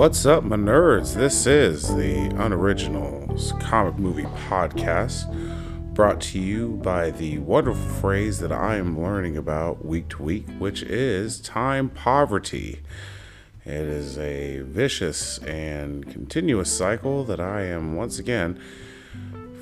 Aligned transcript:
What's 0.00 0.24
up, 0.24 0.44
my 0.44 0.56
nerds? 0.56 1.14
This 1.14 1.46
is 1.46 1.94
the 1.94 2.30
Unoriginals 2.38 3.52
Comic 3.60 3.98
Movie 3.98 4.24
Podcast, 4.48 5.30
brought 5.92 6.22
to 6.22 6.38
you 6.38 6.80
by 6.82 7.10
the 7.10 7.36
wonderful 7.36 7.86
phrase 8.00 8.38
that 8.38 8.50
I 8.50 8.76
am 8.76 8.98
learning 8.98 9.36
about 9.36 9.84
week 9.84 10.08
to 10.08 10.22
week, 10.22 10.48
which 10.58 10.82
is 10.82 11.38
time 11.38 11.90
poverty. 11.90 12.80
It 13.66 13.74
is 13.74 14.16
a 14.16 14.60
vicious 14.62 15.36
and 15.40 16.10
continuous 16.10 16.74
cycle 16.74 17.22
that 17.24 17.38
I 17.38 17.64
am 17.64 17.94
once 17.94 18.18
again 18.18 18.58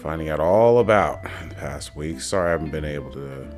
finding 0.00 0.28
out 0.28 0.38
all 0.38 0.78
about 0.78 1.18
in 1.42 1.48
the 1.48 1.56
past 1.56 1.96
week. 1.96 2.20
Sorry 2.20 2.46
I 2.46 2.52
haven't 2.52 2.70
been 2.70 2.84
able 2.84 3.10
to 3.10 3.48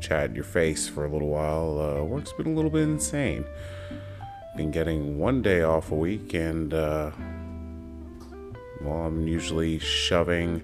chat 0.00 0.30
in 0.30 0.34
your 0.34 0.42
face 0.42 0.88
for 0.88 1.04
a 1.04 1.08
little 1.08 1.28
while. 1.28 1.78
Uh, 1.78 2.02
work's 2.02 2.32
been 2.32 2.48
a 2.48 2.52
little 2.52 2.72
bit 2.72 2.82
insane 2.82 3.44
been 4.56 4.70
getting 4.70 5.18
one 5.18 5.42
day 5.42 5.62
off 5.62 5.90
a 5.90 5.94
week, 5.94 6.32
and 6.32 6.72
uh, 6.72 7.10
well, 8.80 9.06
I'm 9.06 9.26
usually 9.26 9.78
shoving 9.78 10.62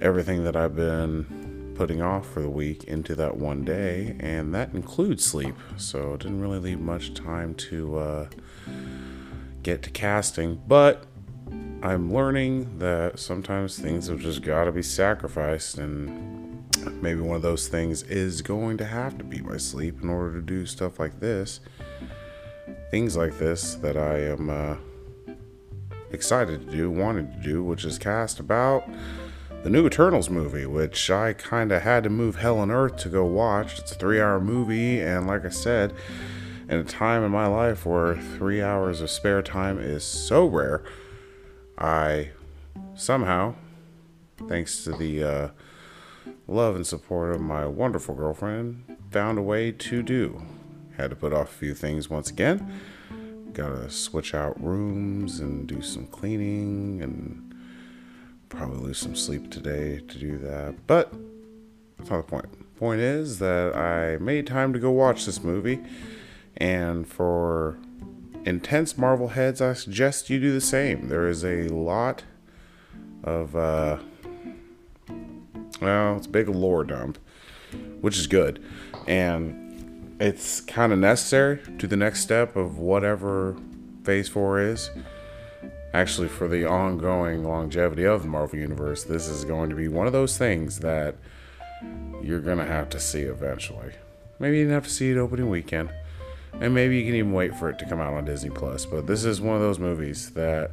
everything 0.00 0.44
that 0.44 0.56
I've 0.56 0.76
been 0.76 1.72
putting 1.74 2.02
off 2.02 2.28
for 2.28 2.40
the 2.40 2.50
week 2.50 2.84
into 2.84 3.14
that 3.14 3.36
one 3.36 3.64
day, 3.64 4.16
and 4.20 4.54
that 4.54 4.74
includes 4.74 5.24
sleep. 5.24 5.54
So 5.76 6.14
it 6.14 6.20
didn't 6.20 6.40
really 6.40 6.58
leave 6.58 6.80
much 6.80 7.14
time 7.14 7.54
to 7.54 7.98
uh, 7.98 8.28
get 9.62 9.82
to 9.84 9.90
casting, 9.90 10.60
but 10.66 11.06
I'm 11.82 12.12
learning 12.12 12.78
that 12.78 13.18
sometimes 13.18 13.78
things 13.78 14.08
have 14.08 14.20
just 14.20 14.42
got 14.42 14.64
to 14.64 14.72
be 14.72 14.82
sacrificed, 14.82 15.78
and 15.78 16.64
maybe 17.00 17.20
one 17.20 17.36
of 17.36 17.42
those 17.42 17.68
things 17.68 18.02
is 18.02 18.42
going 18.42 18.76
to 18.76 18.84
have 18.84 19.16
to 19.18 19.24
be 19.24 19.40
my 19.40 19.56
sleep 19.56 20.02
in 20.02 20.08
order 20.08 20.34
to 20.34 20.42
do 20.42 20.66
stuff 20.66 20.98
like 20.98 21.20
this 21.20 21.60
things 22.92 23.16
like 23.16 23.38
this 23.38 23.76
that 23.76 23.96
I 23.96 24.18
am 24.18 24.50
uh, 24.50 24.76
excited 26.10 26.66
to 26.66 26.76
do, 26.76 26.90
wanted 26.90 27.32
to 27.32 27.38
do, 27.38 27.64
which 27.64 27.86
is 27.86 27.96
cast 27.96 28.38
about 28.38 28.86
the 29.62 29.70
new 29.70 29.86
Eternals 29.86 30.28
movie, 30.28 30.66
which 30.66 31.10
I 31.10 31.32
kind 31.32 31.72
of 31.72 31.80
had 31.80 32.02
to 32.04 32.10
move 32.10 32.36
hell 32.36 32.62
and 32.62 32.70
earth 32.70 32.98
to 32.98 33.08
go 33.08 33.24
watch. 33.24 33.78
It's 33.78 33.92
a 33.92 33.94
three 33.94 34.20
hour 34.20 34.38
movie, 34.38 35.00
and 35.00 35.26
like 35.26 35.46
I 35.46 35.48
said, 35.48 35.94
in 36.68 36.80
a 36.80 36.84
time 36.84 37.24
in 37.24 37.30
my 37.30 37.46
life 37.46 37.86
where 37.86 38.14
three 38.14 38.60
hours 38.60 39.00
of 39.00 39.08
spare 39.08 39.40
time 39.40 39.78
is 39.78 40.04
so 40.04 40.44
rare, 40.44 40.84
I 41.78 42.32
somehow, 42.94 43.54
thanks 44.48 44.84
to 44.84 44.92
the 44.92 45.24
uh, 45.24 45.48
love 46.46 46.76
and 46.76 46.86
support 46.86 47.34
of 47.34 47.40
my 47.40 47.64
wonderful 47.64 48.14
girlfriend, 48.14 48.84
found 49.10 49.38
a 49.38 49.42
way 49.42 49.72
to 49.72 50.02
do. 50.02 50.42
Had 51.02 51.10
to 51.10 51.16
put 51.16 51.32
off 51.32 51.50
a 51.50 51.54
few 51.54 51.74
things 51.74 52.08
once 52.08 52.30
again. 52.30 52.80
Gotta 53.54 53.90
switch 53.90 54.36
out 54.36 54.62
rooms 54.62 55.40
and 55.40 55.66
do 55.66 55.82
some 55.82 56.06
cleaning 56.06 57.02
and 57.02 57.56
probably 58.48 58.78
lose 58.78 58.98
some 58.98 59.16
sleep 59.16 59.50
today 59.50 60.00
to 60.06 60.18
do 60.18 60.38
that. 60.38 60.86
But 60.86 61.12
that's 61.98 62.08
not 62.08 62.18
the 62.18 62.30
point. 62.30 62.76
Point 62.78 63.00
is 63.00 63.40
that 63.40 63.74
I 63.74 64.16
made 64.22 64.46
time 64.46 64.72
to 64.74 64.78
go 64.78 64.92
watch 64.92 65.26
this 65.26 65.42
movie, 65.42 65.80
and 66.56 67.04
for 67.04 67.78
intense 68.44 68.96
Marvel 68.96 69.28
heads, 69.28 69.60
I 69.60 69.72
suggest 69.72 70.30
you 70.30 70.38
do 70.38 70.52
the 70.52 70.60
same. 70.60 71.08
There 71.08 71.26
is 71.26 71.44
a 71.44 71.66
lot 71.66 72.22
of, 73.24 73.56
uh, 73.56 73.98
well, 75.80 76.16
it's 76.16 76.28
a 76.28 76.30
big 76.30 76.48
lore 76.48 76.84
dump, 76.84 77.18
which 78.00 78.16
is 78.16 78.28
good. 78.28 78.62
And 79.08 79.61
it's 80.22 80.60
kind 80.60 80.92
of 80.92 81.00
necessary 81.00 81.58
to 81.78 81.88
the 81.88 81.96
next 81.96 82.20
step 82.20 82.54
of 82.54 82.78
whatever 82.78 83.56
phase 84.04 84.28
4 84.28 84.60
is. 84.60 84.90
Actually 85.92 86.28
for 86.28 86.46
the 86.46 86.64
ongoing 86.64 87.42
longevity 87.42 88.04
of 88.04 88.22
the 88.22 88.28
marvel 88.28 88.58
universe 88.58 89.02
this 89.02 89.26
is 89.28 89.44
going 89.44 89.68
to 89.68 89.76
be 89.76 89.88
one 89.88 90.06
of 90.06 90.12
those 90.12 90.38
things 90.38 90.78
that 90.78 91.16
you're 92.22 92.40
going 92.40 92.58
to 92.58 92.64
have 92.64 92.88
to 92.88 93.00
see 93.00 93.22
eventually. 93.22 93.92
Maybe 94.38 94.58
you 94.58 94.62
didn't 94.62 94.74
have 94.74 94.84
to 94.84 94.90
see 94.90 95.10
it 95.10 95.18
opening 95.18 95.50
weekend 95.50 95.90
and 96.60 96.72
maybe 96.72 96.98
you 96.98 97.04
can 97.04 97.16
even 97.16 97.32
wait 97.32 97.54
for 97.56 97.68
it 97.68 97.78
to 97.80 97.84
come 97.86 98.00
out 98.00 98.12
on 98.12 98.24
disney 98.24 98.50
plus 98.50 98.84
but 98.86 99.06
this 99.06 99.24
is 99.24 99.40
one 99.40 99.56
of 99.56 99.62
those 99.62 99.78
movies 99.78 100.30
that 100.32 100.70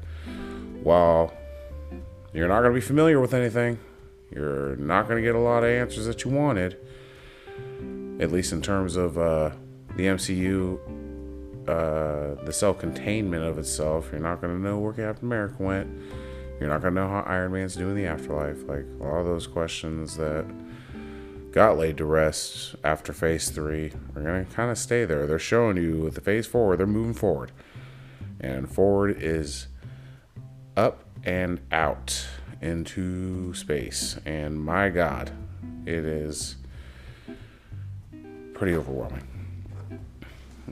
while 0.84 1.34
you're 2.34 2.50
not 2.50 2.62
going 2.62 2.74
to 2.74 2.80
be 2.80 2.86
familiar 2.86 3.20
with 3.20 3.34
anything 3.34 3.80
you're 4.30 4.76
not 4.76 5.08
going 5.08 5.16
to 5.16 5.26
get 5.26 5.36
a 5.36 5.40
lot 5.40 5.64
of 5.64 5.70
answers 5.70 6.06
that 6.06 6.24
you 6.26 6.32
wanted 6.32 6.78
at 8.20 8.32
least 8.32 8.52
in 8.52 8.62
terms 8.62 8.96
of 8.96 9.18
uh, 9.18 9.52
the 9.96 10.06
MCU, 10.06 10.80
uh, 11.68 12.44
the 12.44 12.54
self 12.54 12.80
containment 12.80 13.44
of 13.44 13.58
itself. 13.58 14.10
You're 14.12 14.22
not 14.22 14.42
going 14.42 14.56
to 14.56 14.62
know 14.62 14.80
where 14.80 14.94
Captain 14.94 15.28
America 15.28 15.56
went. 15.60 15.90
You're 16.60 16.70
not 16.70 16.82
going 16.82 16.94
to 16.96 17.02
know 17.02 17.08
how 17.08 17.22
Iron 17.22 17.54
Man's 17.54 17.76
doing 17.76 17.92
in 17.92 17.96
the 17.96 18.06
afterlife. 18.06 18.64
Like 18.64 18.86
a 19.00 19.04
lot 19.04 19.20
of 19.20 19.26
those 19.26 19.48
questions 19.48 20.18
that 20.18 20.46
got 21.52 21.78
laid 21.78 21.98
to 21.98 22.06
rest 22.06 22.76
after 22.84 23.14
phase 23.14 23.50
three 23.50 23.92
are 24.16 24.22
going 24.22 24.46
to 24.46 24.52
kind 24.52 24.70
of 24.70 24.78
stay 24.78 25.06
there. 25.06 25.26
They're 25.26 25.40
showing 25.40 25.78
you 25.78 26.02
with 26.02 26.16
the 26.16 26.22
phase 26.22 26.46
four, 26.46 26.76
they're 26.76 26.86
moving 26.86 27.14
forward. 27.14 27.52
And 28.42 28.70
forward 28.70 29.22
is 29.22 29.68
up 30.78 31.04
and 31.24 31.60
out 31.72 32.28
into 32.62 33.54
space. 33.54 34.18
And 34.26 34.62
my 34.62 34.90
God, 34.90 35.32
it 35.86 36.06
is 36.06 36.58
pretty 38.60 38.76
overwhelming. 38.76 39.24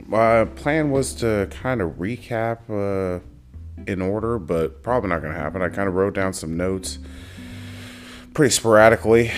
My 0.06 0.44
plan 0.44 0.90
was 0.90 1.14
to 1.14 1.48
kind 1.50 1.80
of 1.80 1.92
recap 1.92 2.58
uh, 2.68 3.20
in 3.86 4.02
order, 4.02 4.38
but 4.38 4.82
probably 4.82 5.08
not 5.08 5.22
going 5.22 5.32
to 5.32 5.38
happen. 5.40 5.62
I 5.62 5.70
kind 5.70 5.88
of 5.88 5.94
wrote 5.94 6.14
down 6.14 6.34
some 6.34 6.56
notes 6.56 6.98
pretty 8.34 8.52
sporadically. 8.52 9.32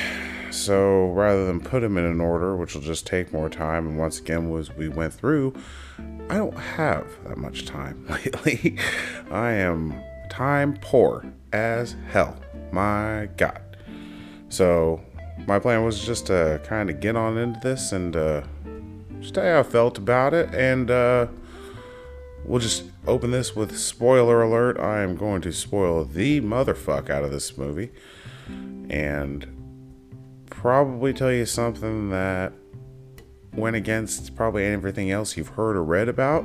So 0.50 1.06
rather 1.12 1.46
than 1.46 1.60
put 1.60 1.80
them 1.80 1.96
in 1.96 2.04
an 2.04 2.20
order, 2.20 2.56
which 2.56 2.74
will 2.74 2.82
just 2.82 3.06
take 3.06 3.32
more 3.32 3.48
time, 3.48 3.86
and 3.86 3.98
once 3.98 4.18
again, 4.18 4.52
as 4.56 4.74
we 4.74 4.88
went 4.88 5.14
through, 5.14 5.54
I 6.28 6.36
don't 6.36 6.58
have 6.58 7.06
that 7.28 7.38
much 7.38 7.66
time 7.66 8.04
lately. 8.10 8.76
I 9.30 9.52
am 9.52 9.94
time 10.28 10.76
poor 10.80 11.24
as 11.52 11.94
hell. 12.10 12.36
My 12.72 13.28
God. 13.36 13.62
So 14.48 15.00
my 15.46 15.58
plan 15.58 15.84
was 15.84 16.04
just 16.04 16.26
to 16.26 16.60
kind 16.64 16.90
of 16.90 17.00
get 17.00 17.16
on 17.16 17.36
into 17.38 17.60
this 17.60 17.92
and 17.92 18.16
uh, 18.16 18.42
just 19.20 19.36
how 19.36 19.60
I 19.60 19.62
felt 19.62 19.98
about 19.98 20.34
it. 20.34 20.54
And 20.54 20.90
uh, 20.90 21.26
we'll 22.44 22.60
just 22.60 22.84
open 23.06 23.30
this 23.30 23.54
with 23.56 23.76
spoiler 23.78 24.42
alert. 24.42 24.78
I 24.78 25.00
am 25.02 25.16
going 25.16 25.42
to 25.42 25.52
spoil 25.52 26.04
the 26.04 26.40
motherfuck 26.40 27.10
out 27.10 27.24
of 27.24 27.30
this 27.30 27.56
movie 27.56 27.90
and 28.88 29.46
probably 30.46 31.12
tell 31.12 31.32
you 31.32 31.46
something 31.46 32.10
that 32.10 32.52
went 33.54 33.76
against 33.76 34.36
probably 34.36 34.64
everything 34.66 35.10
else 35.10 35.36
you've 35.36 35.48
heard 35.48 35.76
or 35.76 35.84
read 35.84 36.08
about. 36.08 36.44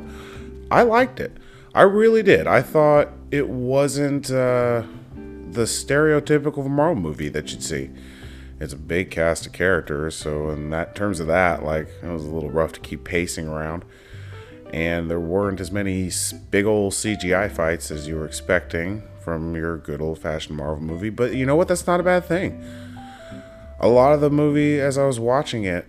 I 0.72 0.84
liked 0.84 1.20
it. 1.20 1.38
I 1.74 1.82
really 1.82 2.24
did. 2.24 2.48
I 2.48 2.62
thought 2.62 3.10
it 3.32 3.50
wasn't 3.50 4.32
uh, 4.32 4.84
the 5.50 5.64
stereotypical 5.64 6.66
Marvel 6.68 7.02
movie 7.02 7.30
that 7.30 7.52
you'd 7.52 7.64
see 7.64 7.90
it's 8.66 8.74
a 8.74 8.78
big 8.78 9.12
cast 9.12 9.46
of 9.46 9.54
characters. 9.54 10.16
So 10.16 10.50
in 10.50 10.72
that 10.72 10.96
terms 10.96 11.20
of 11.20 11.28
that, 11.28 11.64
like 11.64 11.88
it 12.04 12.08
was 12.08 12.26
a 12.26 12.30
little 12.30 12.50
rough 12.50 12.74
to 12.74 12.80
keep 12.82 13.06
pacing 13.06 13.48
around. 13.48 13.86
And 14.74 15.10
there 15.10 15.20
weren't 15.20 15.62
as 15.62 15.72
many 15.72 16.12
big 16.50 16.66
old 16.66 16.94
CGI 16.94 17.50
fights 17.50 17.92
as 17.92 18.08
you 18.08 18.16
were 18.16 18.26
expecting 18.26 19.04
from 19.22 19.56
your 19.56 19.78
good 19.78 20.02
old 20.02 20.20
fashioned 20.20 20.58
Marvel 20.58 20.84
movie. 20.84 21.12
But 21.12 21.36
you 21.36 21.46
know 21.46 21.56
what? 21.56 21.68
That's 21.68 21.88
not 21.88 22.00
a 22.00 22.04
bad 22.04 22.26
thing. 22.26 22.62
A 23.80 23.88
lot 23.88 24.14
of 24.14 24.22
the 24.22 24.30
movie, 24.30 24.82
as 24.82 24.98
I 24.98 25.06
was 25.06 25.20
watching 25.20 25.64
it, 25.64 25.88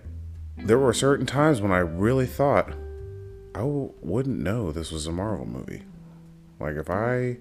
there 0.55 0.77
were 0.77 0.93
certain 0.93 1.25
times 1.25 1.61
when 1.61 1.71
I 1.71 1.79
really 1.79 2.27
thought 2.27 2.69
I 3.55 3.59
w- 3.59 3.93
wouldn't 4.01 4.39
know 4.39 4.71
this 4.71 4.91
was 4.91 5.07
a 5.07 5.11
Marvel 5.11 5.45
movie. 5.45 5.83
Like 6.59 6.75
if 6.75 6.89
I 6.89 7.37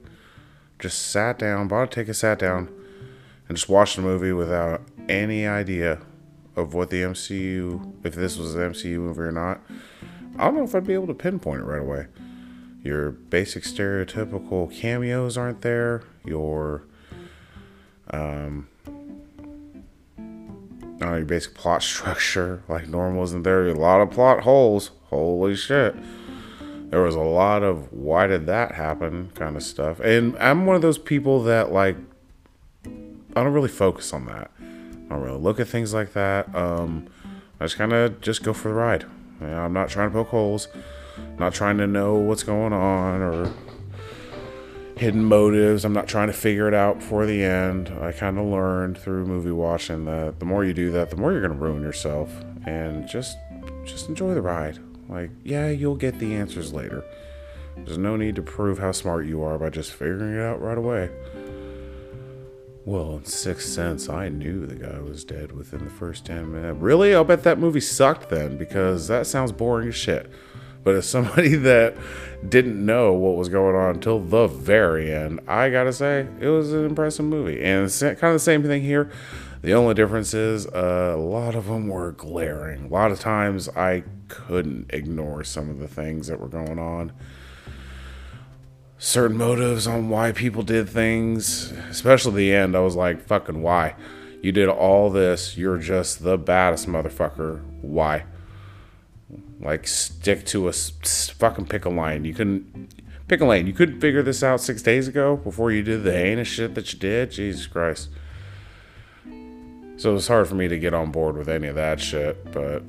just 0.79 1.11
sat 1.11 1.39
down, 1.39 1.69
bought 1.69 1.85
a 1.85 1.87
ticket, 1.89 2.17
sat 2.17 2.39
down, 2.39 2.69
and 3.49 3.57
just 3.57 3.69
watched 3.69 3.97
the 3.97 4.03
movie 4.03 4.33
without 4.33 4.83
any 5.09 5.47
idea 5.47 6.01
of 6.57 6.75
what 6.75 6.91
the 6.91 7.03
MCU, 7.03 7.95
if 8.05 8.15
this 8.15 8.39
was 8.39 8.55
an 8.55 8.73
MCU 8.73 8.99
movie 8.99 9.21
or 9.21 9.33
not, 9.33 9.61
I 10.39 10.45
don't 10.45 10.57
know 10.57 10.65
if 10.65 10.75
I'd 10.75 10.87
be 10.87 10.95
able 10.95 11.07
to 11.09 11.15
pinpoint 11.15 11.61
it 11.63 11.65
right 11.65 11.81
away. 11.81 12.07
Your 12.83 13.11
basic 13.11 13.65
stereotypical 13.65 14.75
cameos 14.75 15.37
aren't 15.37 15.63
there. 15.63 16.03
Your 16.25 16.85
um, 18.11 18.69
uh, 21.03 21.17
your 21.17 21.25
basic 21.25 21.55
plot 21.55 21.83
structure 21.83 22.63
like 22.69 22.89
normal 22.89 23.25
isn't 23.25 23.43
there. 23.43 23.67
A 23.69 23.75
lot 23.75 24.01
of 24.01 24.11
plot 24.11 24.43
holes. 24.43 24.93
Holy 25.05 25.57
shit. 25.57 25.95
There 26.91 27.03
was 27.03 27.17
a 27.17 27.21
lot 27.21 27.63
of 27.63 27.93
why 27.93 28.27
did 28.29 28.47
that 28.47 28.73
happen 28.73 29.31
kind 29.35 29.57
of 29.57 29.63
stuff. 29.63 29.99
And 30.01 30.37
I'm 30.39 30.67
one 30.67 30.77
of 30.77 30.83
those 30.83 30.99
people 30.99 31.43
that 31.43 31.73
like 31.73 31.97
I 33.37 33.45
don't 33.45 33.53
really 33.53 33.69
focus 33.69 34.15
on 34.15 34.25
that. 34.27 34.51
I 34.59 35.09
don't 35.11 35.21
really 35.21 35.39
look 35.39 35.61
at 35.61 35.69
things 35.69 35.93
like 35.93 36.15
that. 36.15 36.53
Um, 36.55 37.07
I 37.61 37.67
just 37.67 37.77
kind 37.77 37.93
of 37.93 38.23
just 38.23 38.43
go 38.43 38.55
for 38.55 38.69
the 38.69 38.75
ride. 38.75 39.05
You 39.43 39.49
know, 39.49 39.61
I'm 39.61 39.75
not 39.75 39.91
trying 39.91 40.09
to 40.09 40.13
poke 40.15 40.29
holes, 40.29 40.69
not 41.39 41.53
trying 41.53 41.77
to 41.77 41.87
know 41.87 42.15
what's 42.15 42.43
going 42.43 42.73
on 42.73 43.21
or 43.21 43.53
hidden 44.97 45.23
motives. 45.23 45.85
I'm 45.85 45.93
not 45.93 46.09
trying 46.09 46.29
to 46.29 46.33
figure 46.33 46.67
it 46.67 46.73
out 46.73 47.01
before 47.01 47.27
the 47.27 47.45
end. 47.45 47.91
I 48.01 48.13
kind 48.13 48.39
of 48.39 48.47
learned 48.47 48.97
through 48.97 49.27
movie 49.27 49.51
watching 49.51 50.07
that 50.07 50.39
the 50.39 50.47
more 50.47 50.65
you 50.65 50.73
do 50.73 50.91
that, 50.93 51.11
the 51.11 51.17
more 51.17 51.33
you're 51.33 51.47
going 51.47 51.53
to 51.53 51.63
ruin 51.63 51.83
yourself. 51.83 52.31
And 52.65 53.07
just 53.07 53.37
just 53.85 54.09
enjoy 54.09 54.33
the 54.33 54.43
ride. 54.43 54.79
Like, 55.09 55.31
yeah, 55.45 55.69
you'll 55.69 55.97
get 55.97 56.19
the 56.19 56.35
answers 56.35 56.73
later. 56.73 57.05
There's 57.77 57.99
no 57.99 58.17
need 58.17 58.35
to 58.37 58.43
prove 58.43 58.79
how 58.79 58.93
smart 58.93 59.27
you 59.27 59.43
are 59.43 59.59
by 59.59 59.69
just 59.69 59.93
figuring 59.93 60.35
it 60.35 60.41
out 60.41 60.63
right 60.63 60.79
away. 60.79 61.11
Well, 62.87 63.17
in 63.17 63.25
Sixth 63.25 63.69
Sense, 63.69 64.09
I 64.09 64.29
knew 64.29 64.65
the 64.65 64.77
guy 64.77 65.01
was 65.01 65.25
dead 65.25 65.51
within 65.51 65.83
the 65.83 65.91
first 65.91 66.25
10 66.25 66.53
minutes. 66.53 66.79
Really? 66.79 67.17
I'll 67.17 67.25
bet 67.25 67.43
that 67.43 67.59
movie 67.59 67.81
sucked 67.81 68.29
then, 68.29 68.57
because 68.57 69.09
that 69.09 69.27
sounds 69.27 69.51
boring 69.51 69.89
as 69.89 69.97
shit. 69.97 70.31
But 70.85 70.95
as 70.95 71.09
somebody 71.09 71.55
that 71.57 71.97
didn't 72.49 72.87
know 72.87 73.13
what 73.13 73.35
was 73.35 73.49
going 73.49 73.75
on 73.75 73.97
until 73.97 74.21
the 74.21 74.47
very 74.47 75.13
end, 75.13 75.41
I 75.49 75.69
gotta 75.69 75.93
say, 75.93 76.29
it 76.39 76.47
was 76.47 76.73
an 76.73 76.85
impressive 76.85 77.25
movie. 77.25 77.61
And 77.61 77.91
kind 77.91 78.13
of 78.23 78.35
the 78.35 78.39
same 78.39 78.63
thing 78.63 78.83
here. 78.83 79.11
The 79.63 79.73
only 79.73 79.95
difference 79.95 80.33
is 80.33 80.69
uh, 80.69 81.15
a 81.17 81.19
lot 81.19 81.57
of 81.57 81.67
them 81.67 81.89
were 81.89 82.13
glaring. 82.13 82.85
A 82.85 82.89
lot 82.89 83.11
of 83.11 83.19
times 83.19 83.69
I 83.71 84.05
couldn't 84.29 84.93
ignore 84.95 85.43
some 85.43 85.71
of 85.71 85.81
the 85.81 85.89
things 85.89 86.29
that 86.29 86.39
were 86.39 86.47
going 86.47 86.79
on. 86.79 87.11
Certain 88.99 89.37
motives 89.37 89.87
on 89.87 90.09
why 90.09 90.33
people 90.33 90.63
did 90.63 90.89
things, 90.89 91.71
especially 91.91 92.35
the 92.35 92.55
end, 92.55 92.75
I 92.75 92.81
was 92.81 92.97
like, 92.97 93.27
fucking 93.27 93.61
why? 93.63 93.95
You 94.43 94.53
did 94.53 94.69
all 94.69 95.11
this. 95.11 95.57
You're 95.59 95.79
just 95.79 96.23
the 96.23 96.39
baddest 96.39 96.89
motherfucker. 96.89 97.63
Why? 97.83 98.25
Like, 99.61 99.87
stick 99.87 100.47
to 100.47 100.69
a 100.69 100.73
fucking 100.73 101.67
pick 101.67 101.85
a 101.85 101.91
line. 101.91 102.25
You 102.25 102.33
couldn't 102.33 102.95
pick 103.29 103.41
a 103.41 103.45
lane. 103.45 103.67
You 103.67 103.73
couldn't 103.73 104.01
figure 104.01 104.23
this 104.23 104.43
out 104.43 104.61
six 104.61 104.83
days 104.83 105.09
ago 105.09 105.37
before 105.37 105.73
you 105.73 105.83
did 105.83 106.05
the 106.05 106.13
heinous 106.13 106.49
shit 106.49 106.75
that 106.75 106.93
you 106.93 106.99
did. 106.99 107.31
Jesus 107.33 107.67
Christ. 107.67 108.09
So 109.99 110.11
it 110.11 110.15
was 110.15 110.29
hard 110.29 110.49
for 110.49 110.55
me 110.55 110.69
to 110.69 110.79
get 110.79 110.95
on 110.95 111.11
board 111.11 111.37
with 111.37 111.49
any 111.49 111.69
of 111.69 111.75
that 111.75 112.01
shit. 112.01 112.53
But 112.53 112.83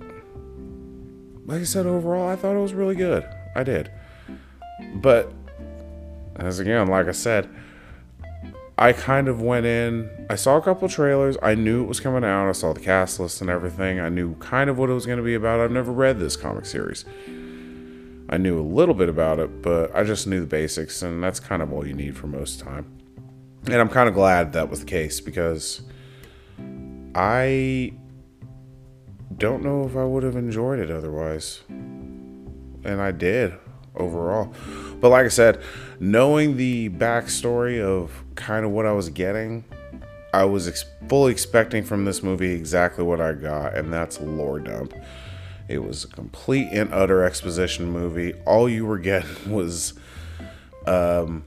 like 1.45 1.62
I 1.62 1.65
said, 1.65 1.86
overall, 1.86 2.30
I 2.30 2.36
thought 2.36 2.56
it 2.56 2.62
was 2.62 2.74
really 2.74 2.95
good. 2.95 3.27
I 3.56 3.63
did. 3.63 3.92
But 4.95 5.31
as 6.38 6.60
again, 6.60 6.88
like 6.88 7.07
I 7.07 7.12
said, 7.12 7.50
I 8.78 8.94
kind 8.94 9.28
of 9.28 9.42
went 9.42 9.66
in. 9.66 10.28
I 10.30 10.36
saw 10.36 10.57
a 10.57 10.62
couple 10.62 10.88
trailers. 10.88 11.36
I 11.42 11.56
knew 11.56 11.84
it 11.84 11.88
was 11.88 12.00
coming 12.00 12.24
out. 12.24 12.48
I 12.48 12.51
saw 12.51 12.74
the 12.74 12.80
cast 12.80 13.19
list 13.19 13.42
and 13.42 13.50
everything. 13.50 14.00
I 14.00 14.10
knew 14.10 14.36
kind 14.36 14.69
of 14.69 14.78
what 14.78 14.89
it 14.89 14.94
was 14.94 15.07
going 15.07 15.18
to 15.18 15.24
be 15.24 15.34
about. 15.34 15.60
I've 15.60 15.72
never 15.72 15.92
read 15.92 16.19
this 16.19 16.36
comic 16.36 16.66
series. 16.66 17.04
I 18.30 18.38
knew 18.38 18.60
a 18.60 18.62
little 18.62 18.94
bit 18.94 19.10
about 19.10 19.39
it, 19.39 19.63
but 19.63 19.95
I 19.95 20.04
just 20.04 20.28
knew 20.28 20.42
the 20.42 20.48
basics, 20.48 21.01
and 21.01 21.24
that's 21.24 21.39
kind 21.39 21.62
of 21.62 21.74
all 21.74 21.88
you 21.88 21.94
need 21.94 22.16
for 22.16 22.28
most 22.28 22.60
time. 22.60 22.86
And 23.66 23.75
I'm 23.75 23.89
kind 23.89 24.07
of 24.07 24.13
glad 24.13 24.54
that 24.54 24.69
was 24.69 24.81
the 24.81 24.86
case 24.86 25.22
because 25.22 25.81
I 27.16 27.94
don't 29.38 29.63
know 29.63 29.86
if 29.86 29.95
I 29.95 30.04
would 30.04 30.24
have 30.24 30.36
enjoyed 30.36 30.80
it 30.80 30.92
otherwise. 30.92 31.62
And 31.69 33.01
I 33.01 33.12
did 33.12 33.54
overall. 33.97 34.53
But 34.99 35.09
like 35.09 35.25
I 35.25 35.29
said, 35.29 35.61
knowing 35.99 36.57
the 36.57 36.89
backstory 36.89 37.81
of 37.81 38.23
kind 38.35 38.65
of 38.65 38.71
what 38.71 38.85
I 38.85 38.91
was 38.91 39.09
getting, 39.09 39.63
I 40.33 40.45
was 40.45 40.67
ex- 40.67 40.85
fully 41.07 41.31
expecting 41.31 41.83
from 41.83 42.05
this 42.05 42.21
movie 42.21 42.51
exactly 42.51 43.03
what 43.03 43.21
I 43.21 43.33
got, 43.33 43.75
and 43.75 43.94
that's 43.94 44.19
lore 44.19 44.59
dump. 44.59 44.94
It 45.67 45.79
was 45.79 46.03
a 46.03 46.07
complete 46.07 46.69
and 46.71 46.94
utter 46.94 47.23
exposition 47.23 47.91
movie. 47.91 48.33
All 48.45 48.69
you 48.69 48.85
were 48.85 48.99
getting 48.99 49.51
was, 49.51 49.94
um, 50.85 51.43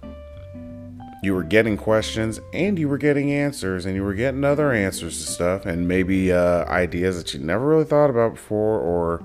you 1.22 1.34
were 1.34 1.44
getting 1.44 1.76
questions 1.76 2.40
and 2.52 2.78
you 2.78 2.88
were 2.88 2.98
getting 2.98 3.30
answers, 3.30 3.84
and 3.84 3.94
you 3.94 4.02
were 4.02 4.14
getting 4.14 4.44
other 4.44 4.72
answers 4.72 5.24
to 5.24 5.30
stuff, 5.30 5.66
and 5.66 5.86
maybe 5.86 6.32
uh, 6.32 6.64
ideas 6.66 7.16
that 7.18 7.34
you 7.34 7.40
never 7.40 7.66
really 7.66 7.84
thought 7.84 8.10
about 8.10 8.34
before, 8.34 8.80
or 8.80 9.22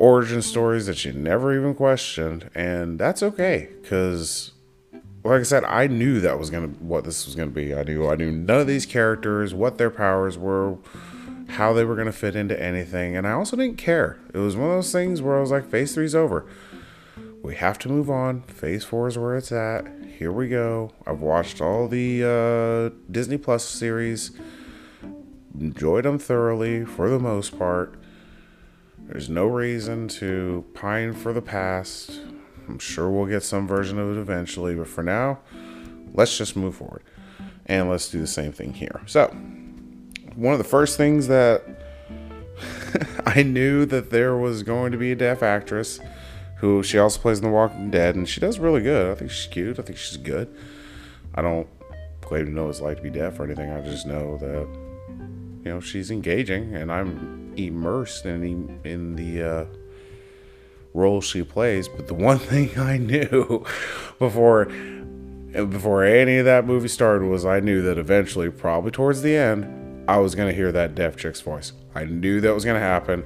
origin 0.00 0.40
stories 0.40 0.86
that 0.86 1.04
you 1.04 1.12
never 1.12 1.54
even 1.54 1.74
questioned, 1.74 2.50
and 2.54 2.98
that's 2.98 3.22
okay 3.22 3.68
because 3.80 4.52
like 5.22 5.40
I 5.40 5.42
said, 5.42 5.64
I 5.64 5.86
knew 5.86 6.20
that 6.20 6.38
was 6.38 6.48
gonna 6.48 6.68
what 6.68 7.04
this 7.04 7.26
was 7.26 7.36
gonna 7.36 7.50
be. 7.50 7.74
I 7.74 7.84
knew 7.84 8.08
I 8.08 8.16
knew 8.16 8.32
none 8.32 8.60
of 8.60 8.66
these 8.66 8.86
characters, 8.86 9.54
what 9.54 9.78
their 9.78 9.90
powers 9.90 10.38
were, 10.38 10.78
how 11.50 11.74
they 11.74 11.84
were 11.84 11.94
gonna 11.94 12.12
fit 12.12 12.34
into 12.34 12.60
anything, 12.60 13.14
and 13.14 13.26
I 13.26 13.32
also 13.32 13.56
didn't 13.56 13.76
care. 13.76 14.18
It 14.32 14.38
was 14.38 14.56
one 14.56 14.70
of 14.70 14.76
those 14.76 14.90
things 14.90 15.20
where 15.20 15.36
I 15.36 15.40
was 15.40 15.50
like, 15.50 15.70
Phase 15.70 15.94
three's 15.94 16.14
over. 16.14 16.46
We 17.42 17.54
have 17.56 17.78
to 17.80 17.88
move 17.88 18.10
on. 18.10 18.42
Phase 18.42 18.84
four 18.84 19.06
is 19.08 19.18
where 19.18 19.36
it's 19.36 19.52
at. 19.52 19.86
Here 20.18 20.32
we 20.32 20.48
go. 20.48 20.92
I've 21.06 21.20
watched 21.20 21.60
all 21.60 21.88
the 21.88 22.24
uh, 22.24 22.96
Disney 23.10 23.38
Plus 23.38 23.64
series, 23.64 24.30
enjoyed 25.58 26.04
them 26.04 26.18
thoroughly 26.18 26.86
for 26.86 27.10
the 27.10 27.18
most 27.18 27.58
part. 27.58 27.99
There's 29.10 29.28
no 29.28 29.46
reason 29.46 30.06
to 30.06 30.64
pine 30.72 31.14
for 31.14 31.32
the 31.32 31.42
past. 31.42 32.20
I'm 32.68 32.78
sure 32.78 33.10
we'll 33.10 33.26
get 33.26 33.42
some 33.42 33.66
version 33.66 33.98
of 33.98 34.16
it 34.16 34.20
eventually, 34.20 34.76
but 34.76 34.86
for 34.86 35.02
now, 35.02 35.40
let's 36.14 36.38
just 36.38 36.54
move 36.54 36.76
forward. 36.76 37.02
And 37.66 37.90
let's 37.90 38.08
do 38.08 38.20
the 38.20 38.28
same 38.28 38.52
thing 38.52 38.72
here. 38.72 39.00
So, 39.06 39.26
one 40.36 40.52
of 40.52 40.58
the 40.58 40.64
first 40.64 40.96
things 40.96 41.26
that 41.26 41.64
I 43.26 43.42
knew 43.42 43.84
that 43.86 44.10
there 44.10 44.36
was 44.36 44.62
going 44.62 44.92
to 44.92 44.98
be 44.98 45.10
a 45.10 45.16
deaf 45.16 45.42
actress 45.42 45.98
who 46.58 46.84
she 46.84 46.96
also 46.96 47.20
plays 47.20 47.38
in 47.38 47.44
The 47.44 47.50
Walking 47.50 47.90
Dead, 47.90 48.14
and 48.14 48.28
she 48.28 48.38
does 48.38 48.60
really 48.60 48.80
good. 48.80 49.10
I 49.10 49.16
think 49.16 49.32
she's 49.32 49.48
cute. 49.48 49.80
I 49.80 49.82
think 49.82 49.98
she's 49.98 50.18
good. 50.18 50.54
I 51.34 51.42
don't 51.42 51.66
claim 52.20 52.46
to 52.46 52.52
know 52.52 52.66
what 52.66 52.70
it's 52.70 52.80
like 52.80 52.98
to 52.98 53.02
be 53.02 53.10
deaf 53.10 53.40
or 53.40 53.44
anything. 53.44 53.72
I 53.72 53.80
just 53.80 54.06
know 54.06 54.36
that 54.36 54.68
you 55.64 55.74
know 55.74 55.80
she's 55.80 56.12
engaging, 56.12 56.76
and 56.76 56.92
I'm 56.92 57.39
immersed 57.56 58.26
in 58.26 58.80
in 58.84 59.16
the 59.16 59.42
uh, 59.42 59.64
role 60.94 61.20
she 61.20 61.42
plays. 61.42 61.88
But 61.88 62.06
the 62.06 62.14
one 62.14 62.38
thing 62.50 62.78
I 62.78 62.98
knew 62.98 63.64
before 64.18 64.66
before 65.52 66.04
any 66.04 66.38
of 66.38 66.44
that 66.44 66.64
movie 66.64 66.88
started 66.88 67.26
was 67.26 67.44
I 67.44 67.60
knew 67.60 67.82
that 67.82 67.98
eventually, 67.98 68.50
probably 68.50 68.90
towards 68.90 69.22
the 69.22 69.36
end, 69.36 70.08
I 70.08 70.18
was 70.18 70.34
gonna 70.34 70.52
hear 70.52 70.72
that 70.72 70.94
deaf 70.94 71.16
chick's 71.16 71.40
voice. 71.40 71.72
I 71.94 72.04
knew 72.04 72.40
that 72.40 72.54
was 72.54 72.64
gonna 72.64 72.78
happen, 72.78 73.24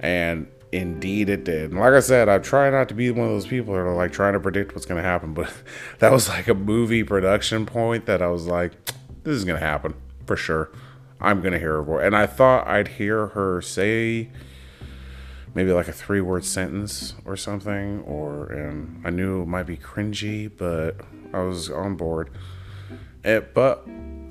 and 0.00 0.46
indeed 0.70 1.28
it 1.28 1.44
did. 1.44 1.70
And 1.70 1.80
like 1.80 1.92
I 1.92 2.00
said, 2.00 2.28
I 2.28 2.38
try 2.38 2.70
not 2.70 2.88
to 2.88 2.94
be 2.94 3.10
one 3.10 3.26
of 3.26 3.32
those 3.32 3.46
people 3.46 3.74
that 3.74 3.80
are 3.80 3.94
like 3.94 4.12
trying 4.12 4.32
to 4.34 4.40
predict 4.40 4.74
what's 4.74 4.86
gonna 4.86 5.02
happen, 5.02 5.34
but 5.34 5.52
that 5.98 6.12
was 6.12 6.28
like 6.28 6.48
a 6.48 6.54
movie 6.54 7.04
production 7.04 7.66
point 7.66 8.06
that 8.06 8.20
I 8.22 8.28
was 8.28 8.46
like, 8.46 8.72
this 9.24 9.34
is 9.34 9.44
gonna 9.44 9.60
happen 9.60 9.94
for 10.26 10.36
sure. 10.36 10.70
I'm 11.22 11.40
gonna 11.40 11.58
hear 11.58 11.74
her 11.74 11.82
voice. 11.82 12.04
And 12.04 12.16
I 12.16 12.26
thought 12.26 12.66
I'd 12.66 12.88
hear 12.88 13.28
her 13.28 13.62
say 13.62 14.28
maybe 15.54 15.72
like 15.72 15.88
a 15.88 15.92
three 15.92 16.20
word 16.20 16.44
sentence 16.44 17.14
or 17.24 17.36
something, 17.36 18.02
or 18.02 18.46
and 18.46 19.02
I 19.04 19.10
knew 19.10 19.42
it 19.42 19.46
might 19.46 19.66
be 19.66 19.76
cringy, 19.76 20.50
but 20.54 20.96
I 21.32 21.40
was 21.42 21.70
on 21.70 21.96
board. 21.96 22.30
It, 23.24 23.54
but 23.54 23.86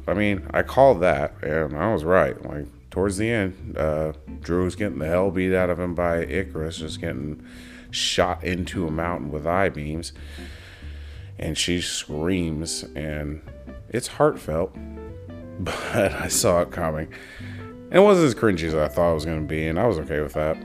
I 0.08 0.14
mean, 0.14 0.48
I 0.52 0.64
called 0.64 1.02
that, 1.02 1.42
and 1.44 1.78
I 1.78 1.94
was 1.94 2.04
right. 2.04 2.44
Like 2.44 2.68
towards 2.90 3.18
the 3.18 3.30
end, 3.30 3.78
uh, 3.78 4.14
Drew's 4.42 4.76
getting 4.76 5.00
the 5.00 5.08
hell 5.08 5.32
beat 5.32 5.56
out 5.56 5.70
of 5.70 5.80
him 5.80 5.96
by 5.96 6.26
Ikaris, 6.26 6.80
just 6.80 7.00
getting 7.00 7.44
shot 7.92 8.44
into 8.44 8.88
a 8.88 8.92
mountain 8.92 9.32
with 9.32 9.48
eye 9.48 9.70
beams, 9.70 10.12
and 11.40 11.58
she 11.58 11.82
screams, 11.82 12.84
and 12.96 13.42
it's 13.90 14.08
heartfelt 14.08 14.76
but 15.64 16.14
I 16.14 16.28
saw 16.28 16.62
it 16.62 16.72
coming. 16.72 17.08
It 17.92 18.00
wasn't 18.00 18.28
as 18.28 18.36
cringy 18.36 18.64
as 18.64 18.74
I 18.74 18.88
thought 18.88 19.12
it 19.12 19.16
was 19.16 19.26
going 19.26 19.42
to 19.42 19.48
be, 19.48 19.68
and 19.68 19.78
I 19.78 19.86
was 19.86 20.00
okay 20.00 20.22
with 20.22 20.34
that. 20.34 20.58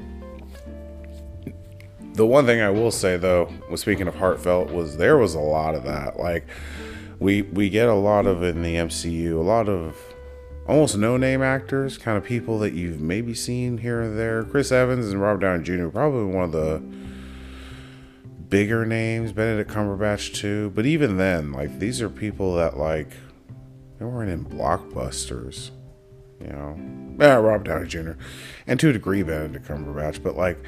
The 2.14 2.24
one 2.24 2.46
thing 2.46 2.62
I 2.62 2.70
will 2.70 2.90
say 2.90 3.18
though, 3.18 3.52
was 3.70 3.82
speaking 3.82 4.08
of 4.08 4.14
heartfelt, 4.14 4.70
was 4.70 4.96
there 4.96 5.18
was 5.18 5.34
a 5.34 5.40
lot 5.40 5.74
of 5.74 5.84
that. 5.84 6.18
Like 6.18 6.46
we 7.18 7.42
we 7.42 7.68
get 7.68 7.88
a 7.88 7.94
lot 7.94 8.26
of 8.26 8.42
in 8.42 8.62
the 8.62 8.76
MCU, 8.76 9.34
a 9.34 9.42
lot 9.42 9.68
of 9.68 9.98
almost 10.66 10.96
no 10.96 11.16
name 11.16 11.42
actors, 11.42 11.98
kind 11.98 12.16
of 12.16 12.24
people 12.24 12.58
that 12.60 12.72
you've 12.72 13.00
maybe 13.00 13.34
seen 13.34 13.78
here 13.78 14.00
and 14.00 14.18
there. 14.18 14.44
Chris 14.44 14.72
Evans 14.72 15.10
and 15.10 15.20
Robert 15.20 15.40
Downey 15.40 15.62
Jr. 15.62 15.88
probably 15.88 16.24
one 16.24 16.44
of 16.44 16.52
the 16.52 16.82
bigger 18.48 18.86
names. 18.86 19.32
Benedict 19.32 19.70
Cumberbatch 19.70 20.34
too, 20.34 20.70
but 20.74 20.86
even 20.86 21.18
then, 21.18 21.52
like 21.52 21.78
these 21.78 22.00
are 22.00 22.08
people 22.08 22.54
that 22.54 22.78
like 22.78 23.10
they 23.98 24.04
weren't 24.04 24.30
in 24.30 24.44
blockbusters, 24.44 25.70
you 26.40 26.48
know. 26.48 26.78
Yeah, 27.18 27.36
Rob 27.36 27.64
Downey 27.64 27.86
Jr. 27.86 28.12
and 28.66 28.78
to 28.80 28.90
a 28.90 28.92
degree 28.92 29.22
Benedict 29.22 29.66
Cumberbatch, 29.66 30.22
but 30.22 30.36
like 30.36 30.58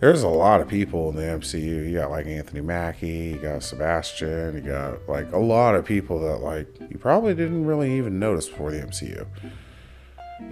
there's 0.00 0.22
a 0.22 0.28
lot 0.28 0.60
of 0.60 0.68
people 0.68 1.10
in 1.10 1.16
the 1.16 1.22
MCU. 1.22 1.90
You 1.90 1.98
got 1.98 2.10
like 2.10 2.26
Anthony 2.26 2.60
Mackie, 2.60 3.08
you 3.08 3.36
got 3.36 3.62
Sebastian, 3.62 4.56
you 4.56 4.62
got 4.62 5.08
like 5.08 5.30
a 5.32 5.38
lot 5.38 5.74
of 5.74 5.84
people 5.84 6.20
that 6.20 6.38
like 6.38 6.66
you 6.90 6.98
probably 6.98 7.34
didn't 7.34 7.66
really 7.66 7.96
even 7.98 8.18
notice 8.18 8.48
before 8.48 8.72
the 8.72 8.80
MCU. 8.80 9.26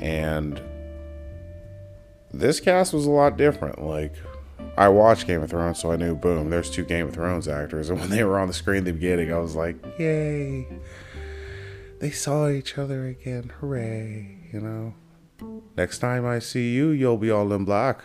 And 0.01 0.61
this 2.33 2.61
cast 2.61 2.93
was 2.93 3.07
a 3.07 3.11
lot 3.11 3.37
different. 3.37 3.83
Like 3.83 4.15
I 4.77 4.89
watched 4.89 5.27
Game 5.27 5.43
of 5.43 5.51
Thrones, 5.51 5.81
so 5.81 5.93
I 5.93 5.97
knew, 5.97 6.15
boom, 6.15 6.51
there's 6.51 6.71
two 6.71 6.85
Game 6.85 7.09
of 7.09 7.15
Thrones 7.15 7.49
actors. 7.49 7.91
And 7.91 7.99
when 7.99 8.11
they 8.11 8.23
were 8.25 8.39
on 8.39 8.49
the 8.49 8.55
screen 8.55 8.79
at 8.79 8.85
the 8.85 8.93
beginning, 8.93 9.33
I 9.33 9.39
was 9.39 9.57
like, 9.57 9.77
yay. 9.99 10.69
They 12.01 12.11
saw 12.11 12.49
each 12.49 12.79
other 12.79 13.07
again. 13.07 13.53
Hooray. 13.61 14.49
You 14.53 14.61
know? 14.61 14.95
Next 15.77 15.99
time 15.99 16.27
I 16.27 16.39
see 16.39 16.75
you, 16.75 16.91
you'll 16.91 17.17
be 17.17 17.31
all 17.31 17.53
in 17.53 17.65
black. 17.65 18.05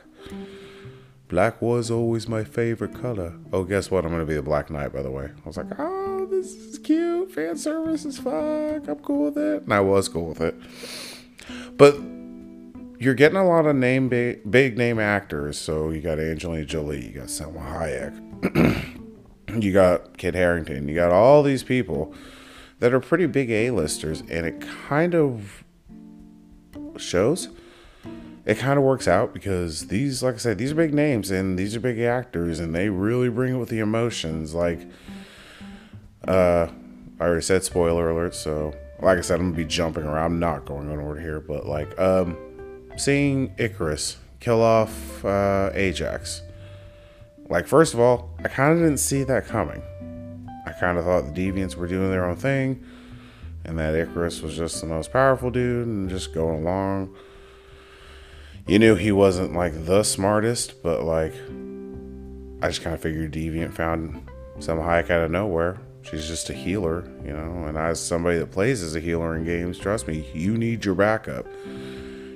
Black 1.30 1.62
was 1.62 1.90
always 1.90 2.28
my 2.28 2.44
favorite 2.44 2.94
color. 3.00 3.34
Oh, 3.52 3.64
guess 3.64 3.90
what? 3.90 4.06
I'm 4.06 4.12
going 4.12 4.22
to 4.22 4.28
be 4.28 4.36
the 4.36 4.44
Black 4.44 4.70
Knight, 4.70 4.94
by 4.94 5.02
the 5.02 5.10
way. 5.10 5.26
I 5.26 5.48
was 5.48 5.58
like, 5.58 5.80
oh, 5.80 6.28
this 6.30 6.54
is 6.54 6.78
cute. 6.78 7.32
Fan 7.32 7.58
service 7.58 8.06
is 8.06 8.20
fuck. 8.20 8.88
I'm 8.88 9.00
cool 9.02 9.26
with 9.26 9.38
it. 9.38 9.64
And 9.64 9.74
I 9.74 9.80
was 9.80 10.08
cool 10.10 10.28
with 10.28 10.42
it. 10.42 10.56
But 11.76 11.96
you're 13.00 13.14
getting 13.14 13.38
a 13.38 13.48
lot 13.48 13.66
of 13.66 13.76
name 13.76 14.10
big, 14.10 14.78
name 14.78 15.00
actors. 15.00 15.58
So 15.58 15.90
you 15.90 16.02
got 16.02 16.20
Angelina 16.20 16.66
Jolie, 16.66 17.08
you 17.08 17.14
got 17.14 17.28
Salma 17.28 18.14
Hayek, 18.44 19.00
you 19.64 19.74
got 19.74 20.18
Kit 20.18 20.36
Harington, 20.36 20.88
you 20.88 20.96
got 20.96 21.12
all 21.12 21.44
these 21.44 21.64
people 21.64 22.14
that 22.84 22.94
are 22.94 23.00
pretty 23.00 23.26
big 23.26 23.50
A-listers, 23.50 24.20
and 24.30 24.46
it 24.46 24.60
kind 24.90 25.16
of 25.16 25.64
shows. 26.98 27.48
It 28.46 28.58
kind 28.58 28.78
of 28.78 28.84
works 28.84 29.08
out 29.08 29.34
because 29.34 29.88
these, 29.88 30.22
like 30.22 30.36
I 30.36 30.38
said, 30.38 30.58
these 30.58 30.74
are 30.74 30.76
big 30.76 30.94
names 30.94 31.32
and 31.32 31.58
these 31.58 31.78
are 31.78 31.80
big 31.80 32.02
actors, 32.02 32.60
and 32.60 32.76
they 32.76 32.90
really 32.90 33.30
bring 33.30 33.56
it 33.56 33.58
with 33.58 33.70
the 33.70 33.80
emotions. 33.80 34.54
Like, 34.54 34.82
uh, 36.28 36.68
I 37.22 37.24
already 37.24 37.42
said 37.42 37.64
spoiler 37.64 38.10
alert, 38.10 38.36
so 38.36 38.76
like 39.00 39.18
I 39.18 39.22
said, 39.22 39.40
I'm 39.40 39.52
gonna 39.52 39.64
be 39.64 39.64
jumping 39.64 40.04
around. 40.04 40.34
I'm 40.34 40.40
not 40.40 40.66
going 40.66 40.92
on 40.92 41.00
order 41.00 41.22
here, 41.22 41.40
but 41.40 41.66
like, 41.66 41.98
um, 41.98 42.36
seeing 42.98 43.56
Ikaris 43.56 44.18
kill 44.42 44.62
off 44.62 45.24
uh, 45.24 45.72
Ajak. 45.74 46.42
Like, 47.48 47.66
first 47.66 47.94
of 47.94 48.02
all, 48.02 48.32
I 48.44 48.50
kind 48.50 48.74
of 48.74 48.80
didn't 48.80 48.98
see 48.98 49.24
that 49.24 49.46
coming. 49.46 49.82
I 50.66 50.72
kind 50.72 50.98
of 50.98 51.06
thought 51.06 51.34
the 51.34 51.42
Deviants 51.42 51.76
were 51.76 51.88
doing 51.88 52.10
their 52.10 52.26
own 52.26 52.36
thing, 52.36 52.84
and 53.66 53.78
that 53.80 53.94
Ikaris 53.94 54.42
was 54.42 54.56
just 54.56 54.82
the 54.82 54.88
most 54.88 55.12
powerful 55.12 55.52
dude 55.52 55.88
and 55.88 56.10
just 56.10 56.34
going 56.34 56.62
along. 56.64 57.16
You 58.68 58.80
knew 58.80 58.96
he 58.96 59.12
wasn't 59.12 59.54
like 59.54 59.86
the 59.86 60.04
smartest, 60.04 60.82
but 60.82 61.04
like, 61.04 61.34
I 62.62 62.68
just 62.68 62.82
kind 62.82 62.94
of 62.94 63.02
figured 63.02 63.34
Deviant 63.34 63.74
found 63.74 64.30
some 64.60 64.80
hike 64.80 65.10
out 65.10 65.24
of 65.24 65.32
nowhere. 65.32 65.80
She's 66.04 66.28
just 66.28 66.50
a 66.50 66.54
healer, 66.54 67.04
you 67.26 67.34
know, 67.34 67.66
and 67.66 67.78
as 67.78 68.00
somebody 68.00 68.38
that 68.38 68.52
plays 68.52 68.82
as 68.82 68.96
a 68.96 69.00
healer 69.00 69.36
in 69.36 69.46
games, 69.46 69.78
trust 69.78 70.08
me, 70.08 70.30
you 70.34 70.58
need 70.58 70.86
your 70.86 70.96
backup 70.96 71.46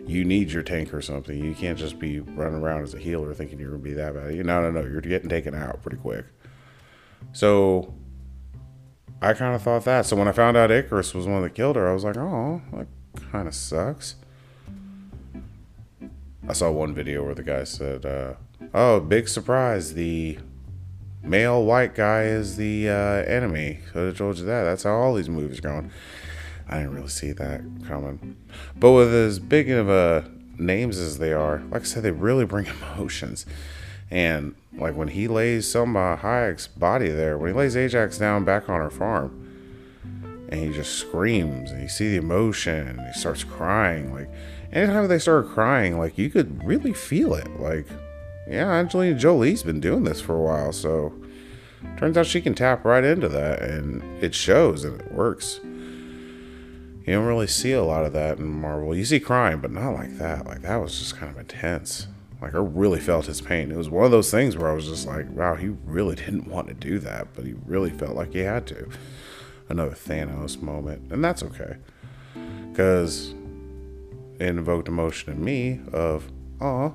you 0.08 0.24
need 0.24 0.52
your 0.52 0.64
tank 0.64 0.94
or 0.94 1.02
something. 1.02 1.38
You 1.38 1.54
can't 1.54 1.78
just 1.78 2.00
be 2.00 2.22
running 2.22 2.62
around 2.62 2.84
as 2.84 2.94
a 2.94 2.98
healer 2.98 3.34
thinking 3.34 3.60
you're 3.60 3.72
gonna 3.72 3.84
be 3.84 3.94
that 3.94 4.14
bad. 4.14 4.34
No, 4.34 4.62
no, 4.62 4.72
no. 4.72 4.82
You're 4.82 5.02
getting 5.02 5.30
taken 5.30 5.54
out 5.54 5.82
pretty 5.82 5.98
quick. 5.98 6.26
So 7.34 7.94
I 9.22 9.34
kind 9.34 9.56
of 9.56 9.62
thought 9.62 9.86
that. 9.86 10.06
So 10.06 10.16
when 10.16 10.28
I 10.28 10.32
found 10.32 10.58
out 10.58 10.70
Ikaris 10.70 11.14
was 11.14 11.26
one 11.26 11.42
that 11.42 11.56
killed 11.56 11.76
her, 11.76 11.88
I 11.90 11.94
was 11.94 12.04
like, 12.04 12.18
oh, 12.18 12.62
that 12.74 12.88
kind 13.32 13.48
of 13.48 13.56
sucks. 13.56 14.16
I 16.48 16.54
saw 16.54 16.72
one 16.72 16.94
video 16.94 17.26
where 17.26 17.36
the 17.36 17.44
guy 17.44 17.66
said, 17.66 18.06
uh, 18.06 18.36
"Oh, 18.74 19.02
big 19.02 19.28
surprise! 19.28 19.96
The 19.96 20.40
male 21.22 21.66
white 21.66 21.94
guy 21.94 22.24
is 22.24 22.56
the 22.56 22.88
uh, 22.88 22.94
enemy." 23.30 23.80
So 23.92 24.10
I 24.10 24.12
told 24.14 24.38
you 24.38 24.46
that. 24.46 24.64
That's 24.64 24.84
how 24.84 24.94
all 24.94 25.14
these 25.14 25.28
movies 25.28 25.60
are 25.60 25.64
going. 25.64 25.92
I 26.70 26.78
didn't 26.78 26.96
really 26.96 27.10
see 27.10 27.34
that 27.34 27.62
coming. 27.86 28.38
But 28.78 28.92
with 28.94 29.14
as 29.14 29.40
big 29.40 29.70
of 29.70 29.90
a 29.90 30.30
names 30.58 30.98
as 31.00 31.18
they 31.18 31.34
are, 31.34 31.62
like 31.70 31.82
I 31.82 31.86
said, 31.86 32.04
they 32.04 32.12
really 32.12 32.46
bring 32.46 32.68
emotions. 32.94 33.46
And 34.10 34.56
like 34.74 34.96
when 34.96 35.10
he 35.10 35.28
lays 35.28 35.66
Salma 35.66 36.20
Hayek's 36.20 36.68
body 36.68 37.10
there, 37.10 37.38
when 37.38 37.52
he 37.52 37.58
lays 37.58 37.76
Ajak 37.76 38.18
down 38.18 38.46
back 38.46 38.70
on 38.70 38.80
her 38.80 38.90
farm, 38.90 39.44
and 40.50 40.62
he 40.62 40.72
just 40.72 40.96
screams, 40.96 41.72
and 41.72 41.82
you 41.82 41.90
see 41.90 42.10
the 42.10 42.18
emotion, 42.18 42.88
and 42.88 43.02
he 43.02 43.14
starts 43.14 43.44
crying. 43.44 44.14
Like 44.14 44.30
anytime 44.72 45.08
they 45.08 45.20
start 45.20 45.50
crying, 45.50 45.98
like 45.98 46.18
you 46.18 46.30
could 46.30 46.64
really 46.64 46.94
feel 46.94 47.34
it. 47.34 47.60
Like, 47.60 47.88
yeah, 48.48 48.72
Angelina 48.72 49.18
Jolie's 49.18 49.64
been 49.64 49.82
doing 49.82 50.04
this 50.04 50.22
for 50.22 50.36
a 50.36 50.42
while, 50.42 50.72
so 50.72 51.14
turns 51.98 52.18
out 52.18 52.26
she 52.26 52.42
can 52.42 52.56
tap 52.56 52.86
right 52.86 53.04
into 53.04 53.28
that, 53.30 53.62
and 53.62 54.02
it 54.24 54.34
shows 54.34 54.86
and 54.86 55.02
it 55.02 55.12
works. 55.12 55.60
You 55.64 57.14
don't 57.14 57.26
really 57.26 57.48
see 57.48 57.72
a 57.72 57.84
lot 57.84 58.06
of 58.06 58.14
that 58.14 58.38
in 58.38 58.48
Marvel. 58.48 58.96
You 58.96 59.06
see 59.06 59.20
crime, 59.20 59.62
but 59.62 59.72
not 59.72 59.92
like 59.92 60.18
that. 60.18 60.46
Like 60.46 60.62
that 60.62 60.78
was 60.78 60.98
just 61.00 61.16
kind 61.16 61.32
of 61.32 61.40
intense. 61.40 62.08
Like 62.42 62.54
I 62.54 62.60
really 62.60 63.00
felt 63.00 63.26
his 63.26 63.42
pain. 63.42 63.72
It 63.72 63.78
was 63.78 63.90
one 63.90 64.06
of 64.06 64.12
those 64.12 64.30
things 64.30 64.56
where 64.56 64.70
I 64.70 64.74
was 64.74 64.88
just 64.88 65.08
like, 65.08 65.30
wow, 65.32 65.56
he 65.56 65.70
really 65.86 66.16
didn't 66.16 66.48
want 66.48 66.68
to 66.68 66.74
do 66.74 67.00
that, 67.00 67.28
but 67.34 67.46
he 67.46 67.56
really 67.66 67.90
felt 67.90 68.16
like 68.16 68.34
he 68.34 68.40
had 68.40 68.68
to. 68.68 68.90
Another 69.70 69.96
Thanos 69.96 70.62
moment, 70.62 71.12
and 71.12 71.24
that's 71.24 71.44
okay, 71.44 71.76
because 72.70 73.34
it 74.40 74.48
invoked 74.48 74.88
emotion 74.88 75.34
in 75.34 75.44
me 75.44 75.82
of, 75.92 76.32
oh, 76.62 76.94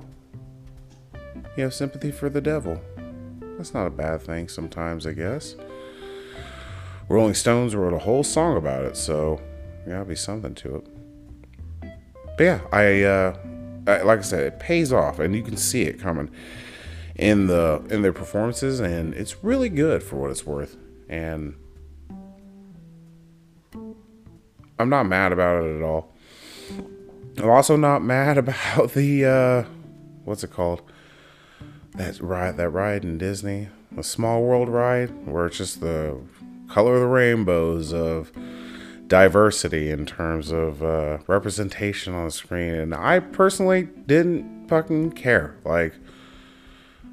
you 1.55 1.63
have 1.63 1.73
sympathy 1.73 2.11
for 2.11 2.29
the 2.29 2.41
devil. 2.41 2.81
That's 3.57 3.75
not 3.75 3.85
a 3.85 3.91
bad 3.91 4.21
thing 4.21 4.47
sometimes, 4.47 5.05
I 5.05 5.13
guess. 5.13 5.55
Rolling 7.09 7.35
Stones 7.35 7.75
wrote 7.75 7.93
a 7.93 7.99
whole 7.99 8.23
song 8.23 8.57
about 8.57 8.85
it, 8.85 8.97
so 8.97 9.39
gotta 9.87 10.05
be 10.05 10.15
something 10.15 10.55
to 10.55 10.77
it. 10.77 10.87
But 12.37 12.43
yeah, 12.43 12.61
I, 12.71 13.03
uh, 13.03 13.37
like 13.85 14.19
I 14.19 14.21
said, 14.21 14.43
it 14.43 14.59
pays 14.59 14.93
off, 14.93 15.19
and 15.19 15.35
you 15.35 15.43
can 15.43 15.57
see 15.57 15.83
it 15.83 15.99
coming 15.99 16.29
in 17.15 17.47
the 17.47 17.85
in 17.89 18.01
their 18.01 18.13
performances, 18.13 18.79
and 18.79 19.13
it's 19.13 19.43
really 19.43 19.69
good 19.69 20.03
for 20.03 20.17
what 20.17 20.31
it's 20.31 20.45
worth. 20.45 20.77
And 21.09 21.55
I'm 24.79 24.89
not 24.89 25.03
mad 25.03 25.31
about 25.31 25.63
it 25.63 25.77
at 25.77 25.81
all. 25.83 26.13
I'm 27.37 27.49
also 27.49 27.75
not 27.75 27.99
mad 28.03 28.37
about 28.37 28.93
the 28.93 29.25
uh, 29.25 29.63
what's 30.23 30.43
it 30.43 30.51
called? 30.51 30.81
That 31.95 32.19
ride, 32.19 32.57
that 32.57 32.69
ride 32.69 33.03
in 33.03 33.19
Disney, 33.19 33.69
a 33.95 34.03
Small 34.03 34.41
World 34.41 34.67
ride, 34.67 35.27
where 35.27 35.45
it's 35.45 35.57
just 35.57 35.79
the 35.79 36.19
color 36.67 36.95
of 36.95 37.01
the 37.01 37.07
rainbows 37.07 37.93
of 37.93 38.31
diversity 39.07 39.89
in 39.89 40.05
terms 40.05 40.51
of 40.51 40.83
uh, 40.83 41.19
representation 41.27 42.13
on 42.13 42.25
the 42.25 42.31
screen, 42.31 42.73
and 42.73 42.95
I 42.95 43.19
personally 43.19 43.89
didn't 44.05 44.67
fucking 44.67 45.11
care. 45.11 45.55
Like, 45.63 45.93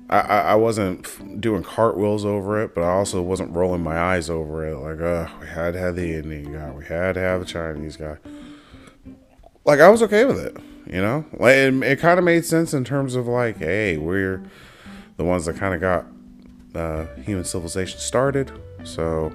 I, 0.09 0.19
I 0.19 0.55
wasn't 0.55 1.41
doing 1.41 1.63
cartwheels 1.63 2.25
over 2.25 2.63
it, 2.63 2.75
but 2.75 2.83
I 2.83 2.91
also 2.91 3.23
wasn't 3.23 3.55
rolling 3.55 3.83
my 3.83 3.99
eyes 3.99 4.29
over 4.29 4.67
it. 4.67 4.77
Like, 4.77 5.01
uh, 5.01 5.29
we 5.41 5.47
had 5.47 5.75
to 5.75 5.79
have 5.79 5.97
the 5.97 6.15
Indian 6.15 6.53
guy, 6.53 6.71
we 6.71 6.85
had 6.85 7.15
to 7.15 7.21
have 7.21 7.41
the 7.41 7.47
Chinese 7.47 7.97
guy. 7.97 8.17
Like, 9.65 9.81
I 9.81 9.89
was 9.89 10.03
okay 10.03 10.25
with 10.25 10.39
it, 10.39 10.57
you 10.87 11.01
know. 11.01 11.25
Like, 11.35 11.55
it, 11.55 11.75
it 11.83 11.99
kind 12.01 12.19
of 12.19 12.25
made 12.25 12.45
sense 12.45 12.73
in 12.73 12.85
terms 12.85 13.15
of 13.15 13.27
like, 13.27 13.59
hey, 13.59 13.99
we're 13.99 14.43
the 15.17 15.25
ones 15.25 15.45
that 15.45 15.57
kind 15.57 15.75
of 15.75 15.81
got 15.81 16.07
uh, 16.75 17.07
human 17.23 17.45
civilization 17.45 17.99
started, 17.99 18.51
so 18.85 19.33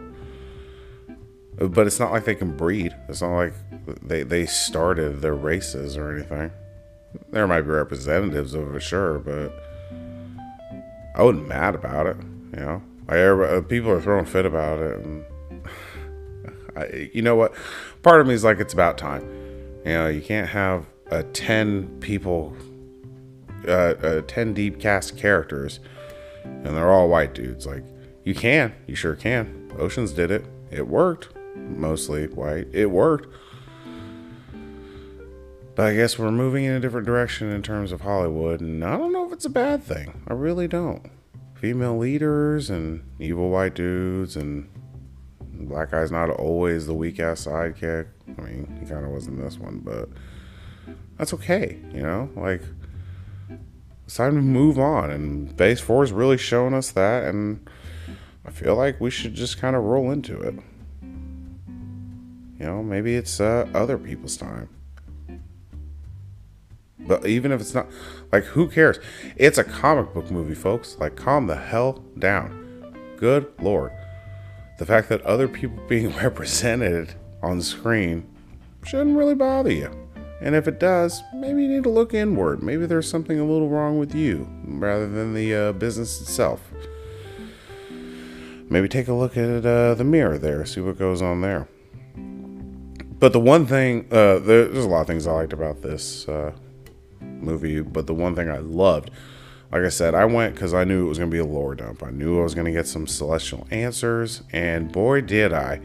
but 1.57 1.87
it's 1.87 1.99
not 1.99 2.11
like 2.11 2.25
they 2.25 2.35
can 2.35 2.55
breed. 2.55 2.95
It's 3.07 3.21
not 3.21 3.35
like 3.35 3.53
they 4.01 4.23
they 4.23 4.45
started 4.45 5.21
their 5.21 5.35
races 5.35 5.97
or 5.97 6.11
anything. 6.11 6.51
There 7.29 7.47
might 7.47 7.61
be 7.61 7.69
representatives 7.69 8.53
of 8.53 8.75
it, 8.75 8.81
sure, 8.81 9.19
but 9.19 9.53
I 11.15 11.23
wasn't 11.23 11.47
mad 11.47 11.75
about 11.75 12.07
it. 12.07 12.17
You 12.53 12.59
know, 12.59 12.81
uh, 13.09 13.61
people 13.61 13.89
are 13.91 14.01
throwing 14.01 14.25
fit 14.25 14.45
about 14.45 14.79
it, 14.79 14.99
and 14.99 15.25
I, 16.75 17.09
you 17.13 17.21
know 17.21 17.35
what? 17.35 17.53
Part 18.03 18.19
of 18.19 18.27
me 18.27 18.33
is 18.33 18.43
like, 18.43 18.59
it's 18.59 18.73
about 18.73 18.97
time. 18.97 19.23
You 19.85 19.93
know, 19.93 20.07
you 20.07 20.21
can't 20.21 20.49
have 20.49 20.85
a 21.07 21.23
ten 21.23 21.99
people, 22.01 22.55
uh, 23.65 23.95
a 24.01 24.21
ten 24.23 24.53
deep 24.53 24.79
cast 24.81 25.17
characters, 25.17 25.79
and 26.43 26.65
they're 26.65 26.91
all 26.91 27.07
white 27.07 27.33
dudes. 27.33 27.65
Like, 27.65 27.83
you 28.25 28.35
can, 28.35 28.73
you 28.87 28.95
sure 28.95 29.15
can. 29.15 29.71
Oceans 29.77 30.11
did 30.11 30.31
it. 30.31 30.45
It 30.69 30.87
worked 30.87 31.29
mostly 31.55 32.27
white. 32.27 32.67
It 32.73 32.87
worked. 32.87 33.27
But 35.75 35.87
I 35.87 35.95
guess 35.95 36.17
we're 36.17 36.31
moving 36.31 36.63
in 36.63 36.71
a 36.73 36.79
different 36.79 37.05
direction 37.05 37.51
in 37.51 37.61
terms 37.61 37.91
of 37.91 38.01
Hollywood, 38.01 38.61
and 38.61 38.83
I 38.83 38.97
don't 38.97 39.11
know 39.11 39.25
if 39.25 39.33
it's 39.33 39.45
a 39.45 39.49
bad 39.49 39.83
thing. 39.83 40.21
I 40.27 40.33
really 40.33 40.69
don't. 40.69 41.11
Female 41.55 41.97
leaders 41.97 42.69
and 42.69 43.03
evil 43.19 43.49
white 43.49 43.75
dudes, 43.75 44.37
and 44.37 44.69
black 45.51 45.91
guy's 45.91 46.11
not 46.11 46.29
always 46.29 46.85
the 46.85 46.93
weak 46.93 47.19
ass 47.19 47.45
sidekick. 47.45 48.07
I 48.37 48.41
mean, 48.41 48.77
he 48.79 48.89
kind 48.89 49.05
of 49.05 49.11
was 49.11 49.27
in 49.27 49.41
this 49.41 49.57
one, 49.57 49.79
but 49.79 50.07
that's 51.17 51.33
okay, 51.33 51.77
you 51.93 52.03
know? 52.03 52.29
Like, 52.37 52.61
it's 54.05 54.15
time 54.15 54.35
to 54.35 54.41
move 54.41 54.79
on, 54.79 55.09
and 55.11 55.57
Phase 55.57 55.81
4 55.81 56.05
is 56.05 56.11
really 56.13 56.37
showing 56.37 56.73
us 56.73 56.91
that, 56.91 57.25
and 57.25 57.69
I 58.45 58.51
feel 58.51 58.75
like 58.75 59.01
we 59.01 59.09
should 59.09 59.33
just 59.33 59.57
kind 59.57 59.75
of 59.75 59.83
roll 59.83 60.09
into 60.09 60.39
it. 60.39 60.55
You 62.65 62.71
know, 62.71 62.81
maybe 62.81 63.13
it's 63.13 63.39
uh, 63.39 63.69
other 63.75 63.95
people's 63.95 64.37
time. 64.37 64.69
But 66.97 67.27
even 67.27 67.51
if 67.51 67.61
it's 67.61 67.75
not, 67.75 67.85
like, 68.31 68.43
who 68.43 68.67
cares? 68.69 68.97
It's 69.35 69.59
a 69.59 69.63
comic 69.63 70.15
book 70.15 70.31
movie, 70.31 70.55
folks. 70.55 70.97
Like, 70.99 71.15
calm 71.15 71.45
the 71.45 71.57
hell 71.57 72.03
down. 72.17 72.95
Good 73.17 73.53
lord. 73.61 73.91
The 74.79 74.85
fact 74.87 75.09
that 75.09 75.21
other 75.21 75.47
people 75.47 75.77
being 75.87 76.09
represented 76.15 77.13
on 77.43 77.61
screen 77.61 78.27
shouldn't 78.83 79.15
really 79.15 79.35
bother 79.35 79.71
you. 79.71 79.91
And 80.41 80.55
if 80.55 80.67
it 80.67 80.79
does, 80.79 81.21
maybe 81.35 81.61
you 81.61 81.67
need 81.67 81.83
to 81.83 81.91
look 81.91 82.15
inward. 82.15 82.63
Maybe 82.63 82.87
there's 82.87 83.07
something 83.07 83.39
a 83.39 83.45
little 83.45 83.69
wrong 83.69 83.99
with 83.99 84.15
you 84.15 84.49
rather 84.65 85.07
than 85.07 85.35
the 85.35 85.53
uh, 85.53 85.71
business 85.73 86.19
itself. 86.19 86.67
Maybe 88.71 88.87
take 88.87 89.07
a 89.07 89.13
look 89.13 89.37
at 89.37 89.63
uh, 89.63 89.93
the 89.93 90.03
mirror 90.03 90.39
there, 90.39 90.65
see 90.65 90.81
what 90.81 90.97
goes 90.97 91.21
on 91.21 91.41
there. 91.41 91.67
But 93.25 93.33
the 93.33 93.39
one 93.39 93.65
thing, 93.65 94.05
uh, 94.11 94.37
there's 94.37 94.85
a 94.85 94.87
lot 94.87 95.01
of 95.01 95.07
things 95.07 95.25
I 95.25 95.31
liked 95.31 95.51
about 95.51 95.81
this 95.81 96.29
uh, 96.29 96.51
movie, 97.19 97.81
but 97.81 98.05
the 98.05 98.13
one 98.13 98.35
thing 98.35 98.51
I 98.51 98.59
loved, 98.59 99.09
like 99.71 99.81
I 99.81 99.89
said, 99.89 100.13
I 100.13 100.25
went 100.25 100.53
because 100.53 100.75
I 100.75 100.83
knew 100.83 101.07
it 101.07 101.09
was 101.09 101.17
going 101.17 101.31
to 101.31 101.33
be 101.33 101.39
a 101.39 101.43
lore 101.43 101.73
dump. 101.73 102.03
I 102.03 102.11
knew 102.11 102.39
I 102.39 102.43
was 102.43 102.53
going 102.53 102.65
to 102.65 102.71
get 102.71 102.85
some 102.85 103.07
celestial 103.07 103.65
answers, 103.71 104.43
and 104.51 104.91
boy, 104.91 105.21
did 105.21 105.53
I. 105.53 105.81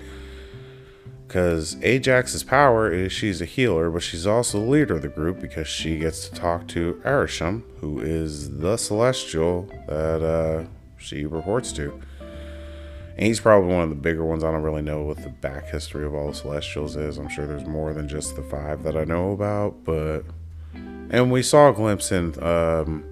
Because 1.27 1.77
Ajak's 1.77 2.43
power 2.43 2.93
is 2.93 3.11
she's 3.11 3.41
a 3.41 3.47
healer, 3.47 3.89
but 3.89 4.03
she's 4.03 4.27
also 4.27 4.61
the 4.61 4.71
leader 4.71 4.97
of 4.97 5.01
the 5.01 5.09
group 5.09 5.41
because 5.41 5.67
she 5.67 5.97
gets 5.97 6.29
to 6.29 6.35
talk 6.35 6.69
to 6.69 7.01
Arishem, 7.07 7.63
who 7.79 8.01
is 8.01 8.59
the 8.59 8.77
celestial 8.77 9.67
that 9.89 10.23
uh, 10.23 10.69
she 10.99 11.25
reports 11.25 11.73
to. 11.73 12.03
And 13.21 13.27
he's 13.27 13.39
probably 13.39 13.69
one 13.69 13.83
of 13.83 13.91
the 13.91 13.97
bigger 13.97 14.25
ones. 14.25 14.43
I 14.43 14.51
don't 14.51 14.63
really 14.63 14.81
know 14.81 15.03
what 15.03 15.23
the 15.23 15.29
back 15.29 15.67
history 15.67 16.07
of 16.07 16.15
all 16.15 16.29
the 16.29 16.35
Celestials 16.35 16.97
is. 16.97 17.19
I'm 17.19 17.29
sure 17.29 17.47
there's 17.47 17.67
more 17.67 17.93
than 17.93 18.09
just 18.09 18.35
the 18.35 18.43
five 18.43 18.83
that 18.85 18.97
I 18.97 19.05
know 19.05 19.33
about, 19.33 19.85
but 19.85 20.23
and 21.11 21.31
we 21.31 21.43
saw 21.43 21.69
a 21.69 21.75
glimpse 21.75 22.13
in 22.13 22.43
um, 22.43 23.05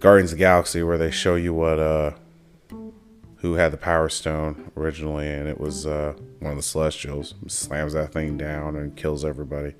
Guardians 0.00 0.32
of 0.32 0.38
the 0.38 0.42
Galaxy 0.42 0.82
where 0.82 0.98
they 0.98 1.12
show 1.12 1.36
you 1.36 1.54
what 1.54 1.78
uh, 1.78 2.10
who 3.36 3.54
had 3.54 3.72
the 3.72 3.76
Power 3.76 4.08
Stone 4.08 4.72
originally, 4.76 5.28
and 5.28 5.46
it 5.46 5.60
was 5.60 5.86
uh, 5.86 6.14
one 6.40 6.50
of 6.50 6.56
the 6.56 6.62
Celestials. 6.64 7.34
Slams 7.46 7.92
that 7.92 8.12
thing 8.12 8.36
down 8.36 8.74
and 8.74 8.96
kills 8.96 9.24
everybody. 9.24 9.74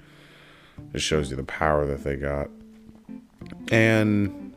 It 0.94 1.00
shows 1.00 1.28
you 1.28 1.36
the 1.36 1.42
power 1.42 1.86
that 1.86 2.04
they 2.04 2.14
got, 2.14 2.50
and 3.72 4.54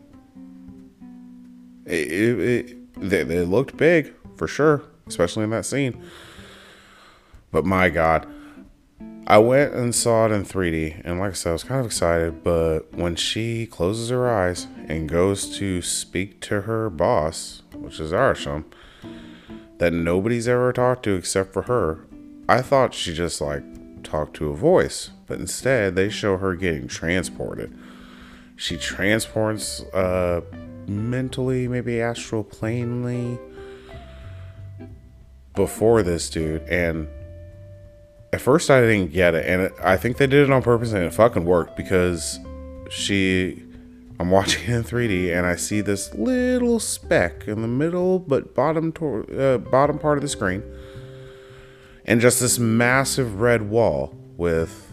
it, 1.88 2.12
it, 2.12 2.40
it 2.40 3.10
they, 3.10 3.24
they 3.24 3.44
looked 3.44 3.76
big 3.76 4.14
for 4.38 4.48
sure, 4.48 4.84
especially 5.08 5.44
in 5.44 5.50
that 5.52 5.66
scene. 5.66 6.04
But 7.52 7.66
my 7.66 7.90
God, 7.90 8.28
I 9.28 9.40
went 9.40 9.74
and 9.74 9.96
saw 9.96 10.28
it 10.28 10.32
in 10.32 10.44
3D, 10.44 11.02
and 11.04 11.20
like 11.20 11.32
I 11.32 11.34
said, 11.34 11.50
I 11.50 11.54
was 11.54 11.64
kind 11.64 11.80
of 11.80 11.88
excited. 11.88 12.44
But 12.44 12.94
when 12.94 13.16
she 13.16 13.66
closes 13.66 14.10
her 14.10 14.30
eyes 14.30 14.68
and 14.88 15.10
goes 15.10 15.58
to 15.58 15.82
speak 15.82 16.42
to 16.42 16.62
her 16.62 16.90
boss, 16.92 17.64
which 17.74 18.00
is 18.00 18.12
Arishem, 18.12 18.66
that 19.80 19.94
nobody's 19.94 20.48
ever 20.48 20.72
talked 20.72 21.04
to 21.04 21.16
except 21.16 21.54
for 21.54 21.64
her, 21.64 22.06
I 22.48 22.62
thought 22.62 22.94
she 22.94 23.14
just 23.14 23.42
like 23.42 23.64
talked 24.04 24.36
to 24.36 24.50
a 24.50 24.56
voice, 24.56 25.10
but 25.26 25.40
instead 25.40 25.96
they 25.96 26.10
show 26.10 26.38
her 26.38 26.56
getting 26.56 26.88
transported. 26.88 27.76
She 28.56 28.78
transports 28.78 29.82
uh, 29.94 30.42
mentally, 30.88 31.68
maybe 31.68 32.00
astral 32.00 32.44
planely 32.44 33.40
before 35.56 36.04
this 36.04 36.30
dude, 36.30 36.62
and 36.64 37.08
at 38.34 38.42
first 38.42 38.70
I 38.70 38.82
didn't 38.82 39.12
get 39.12 39.36
it, 39.36 39.46
and 39.46 39.72
I 39.82 39.98
think 39.98 40.18
they 40.18 40.28
did 40.28 40.44
it 40.44 40.52
on 40.52 40.62
purpose, 40.62 40.92
and 40.92 41.04
it 41.04 41.14
fucking 41.14 41.46
worked 41.46 41.76
because 41.76 42.40
she. 42.90 43.62
I'm 44.18 44.30
watching 44.30 44.74
in 44.74 44.84
3D, 44.84 45.36
and 45.36 45.46
I 45.46 45.58
see 45.58 45.82
this 45.82 46.14
little 46.14 46.80
speck 46.80 47.48
in 47.48 47.62
the 47.62 47.68
middle, 47.68 48.20
but 48.20 48.56
bottom 48.56 48.94
to, 48.94 49.24
uh, 49.38 49.58
bottom 49.58 50.00
part 50.00 50.18
of 50.18 50.22
the 50.22 50.30
screen, 50.30 50.64
and 52.06 52.22
just 52.22 52.40
this 52.40 52.58
massive 52.58 53.42
red 53.42 53.70
wall 53.70 54.16
with 54.38 54.90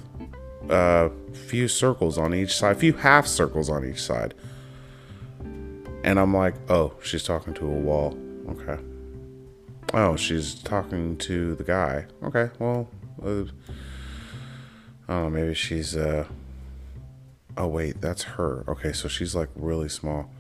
a 0.69 0.75
uh, 0.75 1.11
few 1.33 1.69
circles 1.69 2.19
on 2.19 2.35
each 2.35 2.57
side, 2.57 2.77
a 2.77 2.79
few 2.79 2.93
half 2.95 3.27
circles 3.27 3.69
on 3.71 3.85
each 3.85 4.03
side. 4.03 4.35
And 6.05 6.19
I'm 6.19 6.35
like, 6.35 6.55
oh, 6.69 6.95
she's 7.03 7.23
talking 7.23 7.55
to 7.55 7.67
a 7.67 7.71
wall. 7.71 8.19
Okay. 8.49 8.83
Oh, 9.95 10.17
she's 10.17 10.55
talking 10.55 11.17
to 11.19 11.55
the 11.55 11.65
guy. 11.65 12.07
Okay, 12.23 12.51
well, 12.59 12.89
uh, 13.25 13.45
oh, 15.09 15.31
maybe 15.31 15.55
she's. 15.55 15.97
uh 15.97 16.27
Oh 17.57 17.67
wait, 17.67 18.01
that's 18.01 18.23
her. 18.23 18.65
Okay, 18.67 18.93
so 18.93 19.09
she's 19.09 19.35
like 19.35 19.51
really 19.55 19.89
small. 19.89 20.31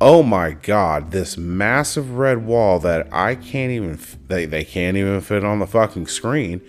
Oh 0.00 0.22
my 0.22 0.52
god, 0.52 1.10
this 1.10 1.36
massive 1.36 2.12
red 2.12 2.46
wall 2.46 2.78
that 2.78 3.12
I 3.12 3.34
can't 3.34 3.72
even 3.72 3.98
they 4.28 4.46
they 4.46 4.64
can't 4.64 4.96
even 4.96 5.20
fit 5.20 5.44
on 5.44 5.58
the 5.58 5.66
fucking 5.66 6.06
screen 6.06 6.60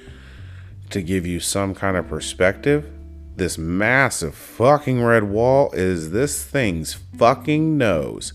to 0.90 1.02
give 1.02 1.26
you 1.26 1.40
some 1.40 1.74
kind 1.74 1.96
of 1.96 2.08
perspective. 2.08 2.92
This 3.36 3.58
massive 3.58 4.36
fucking 4.36 5.02
red 5.04 5.24
wall 5.24 5.72
is 5.72 6.12
this 6.12 6.44
thing's 6.44 6.94
fucking 6.94 7.78
nose. 7.78 8.34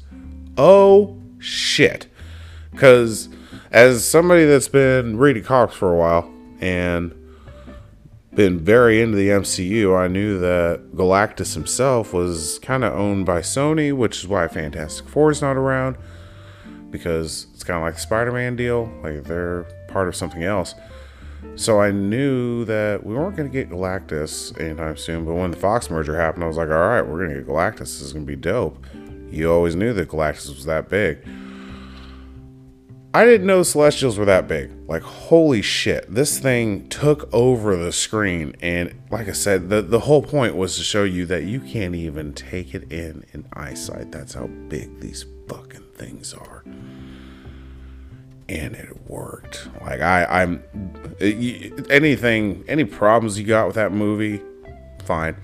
Oh 0.57 1.21
shit. 1.39 2.07
Because 2.77 3.31
as 3.73 4.05
somebody 4.07 4.45
that's 4.45 4.69
been 4.69 5.17
reading 5.17 5.43
comics 5.43 5.75
for 5.75 5.95
a 5.95 5.97
while 5.97 6.31
and 6.61 7.11
been 8.35 8.61
very 8.61 9.01
into 9.01 9.17
the 9.17 9.29
MCU, 9.29 9.99
I 9.99 10.09
knew 10.09 10.39
that 10.41 10.95
Galactus 10.95 11.55
himself 11.55 12.13
was 12.13 12.59
kind 12.59 12.85
of 12.85 12.93
owned 12.93 13.25
by 13.25 13.41
Sony, 13.41 13.97
which 13.97 14.19
is 14.19 14.29
why 14.29 14.47
Fantastic 14.47 15.09
Four 15.09 15.31
is 15.31 15.41
not 15.41 15.57
around 15.57 15.97
because 16.91 17.47
it's 17.55 17.65
kind 17.65 17.79
of 17.79 17.83
like 17.83 17.95
the 17.95 18.01
Spider-Man 18.01 18.57
deal, 18.57 18.93
like 19.03 19.25
they're 19.25 19.63
part 19.89 20.07
of 20.07 20.15
something 20.15 20.45
else. 20.45 20.75
So 21.55 21.81
I 21.81 21.91
knew 21.93 22.67
that 22.67 23.07
we 23.07 23.15
weren't 23.15 23.37
going 23.37 23.51
to 23.51 23.53
get 23.53 23.71
Galactus 23.71 24.61
anytime 24.61 24.99
soon. 24.99 25.25
But 25.25 25.33
when 25.33 25.51
the 25.51 25.57
Fox 25.57 25.89
merger 25.89 26.15
happened, 26.15 26.45
I 26.45 26.47
was 26.47 26.59
like, 26.59 26.69
all 26.69 26.75
right, 26.75 27.01
we're 27.01 27.25
going 27.25 27.31
to 27.31 27.37
get 27.37 27.49
Galactus. 27.49 27.79
This 27.79 28.03
is 28.03 28.13
going 28.13 28.27
to 28.27 28.31
be 28.31 28.37
dope. 28.37 28.85
You 29.31 29.51
always 29.51 29.75
knew 29.75 29.95
that 29.95 30.11
Galactus 30.11 30.49
was 30.49 30.67
that 30.67 30.91
big. 30.91 31.27
I 33.17 33.25
didn't 33.25 33.47
know 33.47 33.63
Celestials 33.63 34.19
were 34.19 34.27
that 34.27 34.47
big. 34.47 34.71
Like, 34.87 35.01
holy 35.01 35.63
shit. 35.63 36.15
This 36.15 36.39
thing 36.39 36.87
took 36.91 37.33
over 37.33 37.75
the 37.75 37.91
screen. 37.91 38.55
And 38.61 38.95
like 39.11 39.27
I 39.27 39.33
said, 39.33 39.71
the, 39.71 39.81
the 39.81 40.01
whole 40.01 40.21
point 40.21 40.55
was 40.55 40.77
to 40.77 40.83
show 40.83 41.03
you 41.03 41.25
that 41.25 41.45
you 41.45 41.61
can't 41.61 41.95
even 41.95 42.35
take 42.35 42.75
it 42.75 42.93
in 42.93 43.25
in 43.33 43.47
eyesight. 43.55 44.13
That's 44.13 44.35
how 44.35 44.49
big 44.69 45.01
these 45.01 45.25
fucking 45.49 45.87
things 45.95 46.35
are. 46.35 46.63
And 48.51 48.77
it 48.77 49.09
worked. 49.09 49.67
Like, 49.81 50.03
I, 50.03 50.27
I'm. 50.27 50.63
Anything, 51.89 52.65
any 52.69 52.85
problems 52.85 53.39
you 53.39 53.47
got 53.47 53.67
with 53.67 53.77
that 53.77 53.93
movie, 53.93 54.43
fine. 55.07 55.37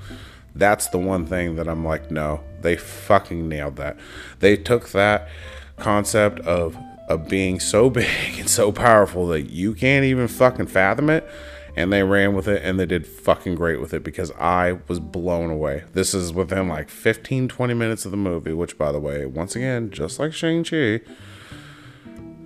That's 0.55 0.89
the 0.89 0.99
one 0.99 1.25
thing 1.25 1.57
that 1.57 1.69
I'm 1.69 1.87
like, 1.87 2.11
no, 2.11 2.45
they 2.61 2.77
fucking 2.77 3.49
nailed 3.49 3.77
that. 3.77 3.97
They 4.41 4.59
took 4.59 4.91
that 4.91 5.31
concept 5.79 6.41
of 6.41 6.77
of 7.09 7.29
being 7.29 7.61
so 7.61 7.91
big 7.91 8.39
and 8.39 8.49
so 8.49 8.73
powerful 8.73 9.27
that 9.29 9.51
you 9.51 9.75
can't 9.75 10.05
even 10.05 10.29
fucking 10.29 10.67
fathom 10.67 11.11
it. 11.11 11.29
And 11.75 11.91
they 11.91 12.03
ran 12.03 12.35
with 12.35 12.49
it 12.49 12.63
and 12.63 12.79
they 12.79 12.85
did 12.85 13.07
fucking 13.07 13.55
great 13.55 13.81
with 13.81 13.95
it 13.95 14.05
because 14.05 14.31
I 14.33 14.79
was 14.89 15.01
blown 15.01 15.49
away. 15.49 15.85
This 15.95 16.13
is 16.13 16.31
within 16.31 16.69
like 16.69 16.91
15, 16.91 17.49
20 17.49 17.75
minutes 17.75 18.05
of 18.05 18.11
the 18.11 18.19
movie, 18.19 18.53
which, 18.53 18.77
by 18.77 18.93
the 18.93 19.01
way, 19.01 19.25
once 19.25 19.57
again, 19.57 19.91
just 19.91 20.19
like 20.19 20.35
Shang-Chi, 20.35 21.01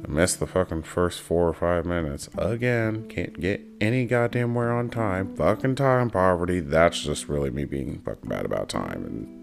I 0.06 0.08
missed 0.08 0.38
the 0.38 0.46
fucking 0.46 0.84
first 0.84 1.20
four 1.20 1.48
or 1.48 1.52
five 1.52 1.84
minutes. 1.84 2.28
Again, 2.38 3.08
can't 3.08 3.40
get 3.40 3.62
any 3.80 4.06
goddamn 4.06 4.54
where 4.54 4.72
on 4.72 4.90
time. 4.90 5.34
Fucking 5.34 5.74
time 5.74 6.10
poverty. 6.10 6.60
That's 6.60 7.02
just 7.02 7.28
really 7.28 7.50
me 7.50 7.64
being 7.64 7.98
fucking 8.04 8.28
bad 8.28 8.44
about 8.44 8.68
time. 8.68 9.04
And 9.04 9.36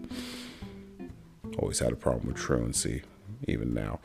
always 1.58 1.80
had 1.80 1.92
a 1.92 1.96
problem 1.96 2.28
with 2.28 2.36
truancy, 2.36 3.02
even 3.48 3.74
now. 3.74 4.00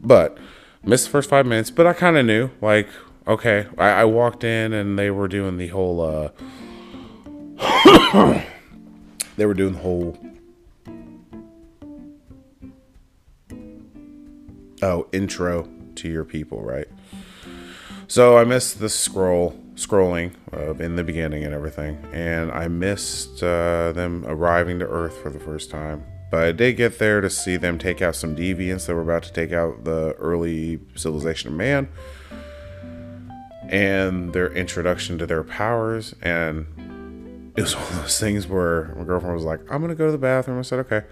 But 0.00 0.38
missed 0.82 1.06
the 1.06 1.10
first 1.10 1.28
five 1.30 1.46
minutes, 1.46 1.70
but 1.70 1.86
I 1.86 1.92
kind 1.92 2.16
of 2.16 2.26
knew. 2.26 2.50
Like, 2.60 2.88
okay, 3.26 3.66
I, 3.78 3.88
I, 3.88 4.04
walked 4.04 4.44
in 4.44 4.72
and 4.72 4.98
they 4.98 5.10
were 5.10 5.28
doing 5.28 5.56
the 5.58 5.68
whole. 5.68 6.00
uh 6.00 6.30
They 9.36 9.46
were 9.46 9.54
doing 9.54 9.72
the 9.72 9.78
whole. 9.78 10.18
Oh, 14.82 15.06
intro 15.12 15.68
to 15.96 16.08
your 16.08 16.24
people, 16.24 16.62
right? 16.62 16.88
So 18.06 18.36
I 18.36 18.44
missed 18.44 18.80
the 18.80 18.88
scroll 18.88 19.58
scrolling 19.76 20.34
uh, 20.52 20.74
in 20.74 20.96
the 20.96 21.04
beginning 21.04 21.44
and 21.44 21.54
everything, 21.54 22.04
and 22.12 22.52
I 22.52 22.68
missed 22.68 23.42
uh, 23.42 23.92
them 23.92 24.24
arriving 24.26 24.78
to 24.80 24.86
Earth 24.86 25.16
for 25.22 25.30
the 25.30 25.40
first 25.40 25.70
time. 25.70 26.04
But 26.30 26.44
I 26.44 26.52
did 26.52 26.76
get 26.76 26.98
there 26.98 27.20
to 27.20 27.28
see 27.28 27.56
them 27.56 27.78
take 27.78 28.00
out 28.00 28.14
some 28.14 28.36
deviants 28.36 28.86
that 28.86 28.94
were 28.94 29.02
about 29.02 29.24
to 29.24 29.32
take 29.32 29.52
out 29.52 29.84
the 29.84 30.14
early 30.18 30.80
civilization 30.94 31.48
of 31.48 31.54
man 31.54 31.88
and 33.68 34.32
their 34.32 34.52
introduction 34.52 35.18
to 35.18 35.26
their 35.26 35.42
powers. 35.42 36.14
And 36.22 37.52
it 37.56 37.62
was 37.62 37.74
one 37.76 37.84
of 37.84 38.02
those 38.02 38.20
things 38.20 38.46
where 38.46 38.94
my 38.96 39.04
girlfriend 39.04 39.34
was 39.34 39.44
like, 39.44 39.60
I'm 39.70 39.80
gonna 39.80 39.94
go 39.94 40.06
to 40.06 40.12
the 40.12 40.18
bathroom. 40.18 40.58
I 40.58 40.62
said, 40.62 40.78
okay. 40.80 41.02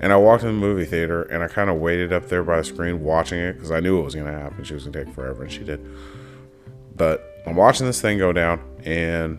And 0.00 0.14
I 0.14 0.16
walked 0.16 0.42
in 0.42 0.48
the 0.48 0.54
movie 0.54 0.86
theater 0.86 1.24
and 1.24 1.42
I 1.42 1.48
kind 1.48 1.68
of 1.68 1.76
waited 1.76 2.10
up 2.10 2.28
there 2.28 2.42
by 2.42 2.56
the 2.56 2.64
screen 2.64 3.02
watching 3.02 3.38
it 3.38 3.54
because 3.54 3.70
I 3.70 3.80
knew 3.80 3.98
it 4.00 4.04
was 4.04 4.14
gonna 4.14 4.32
happen. 4.32 4.64
She 4.64 4.72
was 4.72 4.84
gonna 4.84 5.04
take 5.04 5.14
forever, 5.14 5.42
and 5.42 5.52
she 5.52 5.62
did. 5.62 5.86
But 6.96 7.42
I'm 7.46 7.56
watching 7.56 7.86
this 7.86 8.00
thing 8.00 8.16
go 8.16 8.32
down 8.32 8.60
and 8.84 9.38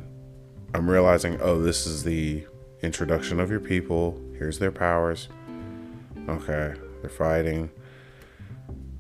I'm 0.76 0.90
realizing, 0.90 1.40
oh, 1.42 1.60
this 1.60 1.88
is 1.88 2.04
the 2.04 2.46
introduction 2.84 3.40
of 3.40 3.50
your 3.50 3.60
people. 3.60 4.20
Here's 4.42 4.58
their 4.58 4.72
powers. 4.72 5.30
Okay, 6.28 6.74
they're 7.02 7.12
fighting. 7.12 7.70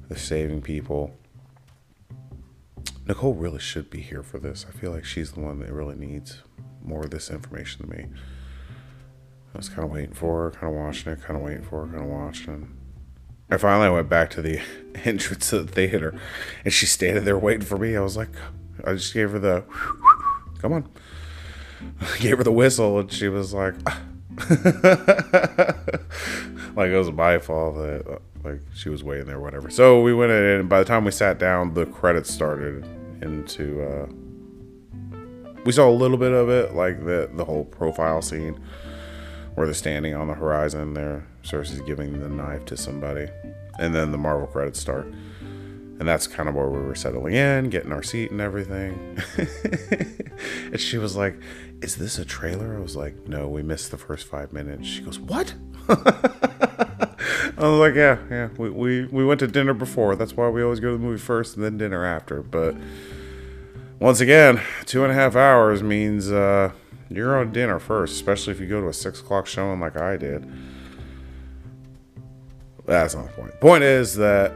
They're 0.07 0.15
saving 0.15 0.61
people. 0.61 1.15
Nicole 3.07 3.33
really 3.33 3.57
should 3.57 3.89
be 3.89 4.01
here 4.01 4.21
for 4.21 4.37
this. 4.37 4.67
I 4.69 4.71
feel 4.71 4.91
like 4.91 5.03
she's 5.03 5.31
the 5.31 5.39
one 5.39 5.57
that 5.61 5.73
really 5.73 5.95
needs 5.95 6.43
more 6.83 7.05
of 7.05 7.09
this 7.09 7.31
information 7.31 7.89
than 7.89 7.97
me. 7.97 8.05
I 9.55 9.57
was 9.57 9.67
kind 9.67 9.83
of 9.83 9.89
waiting 9.89 10.13
for 10.13 10.43
her, 10.43 10.51
kind 10.51 10.75
of 10.75 10.79
watching 10.79 11.11
it, 11.11 11.23
kind 11.23 11.35
of 11.35 11.43
waiting 11.43 11.63
for 11.63 11.87
her, 11.87 11.91
kind 11.91 12.03
of 12.03 12.11
watching. 12.11 12.77
I 13.49 13.57
finally 13.57 13.89
went 13.89 14.09
back 14.09 14.29
to 14.31 14.43
the 14.43 14.61
entrance 15.03 15.51
of 15.53 15.65
the 15.65 15.73
theater, 15.73 16.13
and 16.63 16.71
she 16.71 16.85
standing 16.85 17.25
there 17.25 17.39
waiting 17.39 17.65
for 17.65 17.79
me. 17.79 17.97
I 17.97 18.01
was 18.01 18.15
like, 18.15 18.29
I 18.85 18.93
just 18.93 19.11
gave 19.11 19.31
her 19.31 19.39
the, 19.39 19.63
come 20.59 20.73
on. 20.73 20.87
I 21.99 22.17
gave 22.19 22.37
her 22.37 22.43
the 22.43 22.51
whistle, 22.51 22.99
and 22.99 23.11
she 23.11 23.27
was 23.27 23.55
like, 23.55 23.73
like 26.75 26.89
it 26.89 26.97
was 26.97 27.11
my 27.11 27.37
fault 27.39 27.75
that 27.75 28.07
uh, 28.07 28.19
like 28.43 28.61
she 28.73 28.89
was 28.89 29.03
waiting 29.03 29.27
there, 29.27 29.39
whatever. 29.39 29.69
So 29.69 30.01
we 30.01 30.13
went 30.13 30.31
in, 30.31 30.43
and 30.43 30.69
by 30.69 30.79
the 30.79 30.85
time 30.85 31.05
we 31.05 31.11
sat 31.11 31.37
down, 31.37 31.73
the 31.73 31.85
credits 31.85 32.31
started 32.31 32.85
into. 33.21 33.81
uh 33.83 34.07
We 35.63 35.71
saw 35.71 35.89
a 35.89 35.91
little 35.91 36.17
bit 36.17 36.31
of 36.31 36.49
it, 36.49 36.73
like 36.73 37.05
the 37.05 37.29
the 37.33 37.45
whole 37.45 37.65
profile 37.65 38.21
scene 38.21 38.59
where 39.55 39.67
they're 39.67 39.73
standing 39.73 40.13
on 40.15 40.27
the 40.27 40.33
horizon. 40.33 40.93
There, 40.93 41.27
Sersi's 41.43 41.81
giving 41.81 42.19
the 42.19 42.29
knife 42.29 42.65
to 42.65 42.77
somebody, 42.77 43.27
and 43.79 43.93
then 43.93 44.11
the 44.11 44.17
Marvel 44.17 44.47
credits 44.47 44.79
start. 44.79 45.07
And 45.99 46.07
that's 46.07 46.25
kind 46.25 46.49
of 46.49 46.55
where 46.55 46.67
we 46.67 46.79
were 46.79 46.95
settling 46.95 47.35
in, 47.35 47.69
getting 47.69 47.91
our 47.91 48.01
seat 48.01 48.31
and 48.31 48.41
everything. 48.41 49.21
and 50.71 50.79
she 50.79 50.97
was 50.97 51.15
like, 51.15 51.35
Is 51.81 51.95
this 51.95 52.19
a 52.19 52.25
trailer? 52.25 52.77
I 52.77 52.79
was 52.79 52.95
like, 52.95 53.27
No, 53.27 53.47
we 53.49 53.63
missed 53.63 53.91
the 53.91 53.97
first 53.97 54.27
five 54.27 54.53
minutes. 54.53 54.87
She 54.87 55.01
goes, 55.01 55.19
What? 55.19 55.53
I 55.89 57.53
was 57.57 57.79
like, 57.79 57.95
Yeah, 57.95 58.19
yeah. 58.29 58.49
We, 58.57 58.69
we, 58.69 59.05
we 59.05 59.25
went 59.25 59.39
to 59.39 59.47
dinner 59.47 59.73
before. 59.73 60.15
That's 60.15 60.37
why 60.37 60.49
we 60.49 60.61
always 60.61 60.79
go 60.79 60.91
to 60.91 60.97
the 60.97 61.03
movie 61.03 61.19
first 61.19 61.55
and 61.55 61.65
then 61.65 61.77
dinner 61.77 62.05
after. 62.05 62.43
But 62.43 62.75
once 63.99 64.19
again, 64.19 64.61
two 64.85 65.03
and 65.03 65.11
a 65.11 65.15
half 65.15 65.35
hours 65.35 65.81
means 65.81 66.31
uh, 66.31 66.71
you're 67.09 67.39
on 67.39 67.51
dinner 67.51 67.79
first, 67.79 68.13
especially 68.13 68.53
if 68.53 68.59
you 68.59 68.67
go 68.67 68.81
to 68.81 68.87
a 68.87 68.93
six 68.93 69.19
o'clock 69.19 69.47
showing 69.47 69.79
like 69.79 69.97
I 69.97 70.17
did. 70.17 70.51
That's 72.85 73.15
not 73.15 73.27
the 73.27 73.31
point. 73.33 73.59
Point 73.59 73.83
is 73.83 74.15
that 74.15 74.53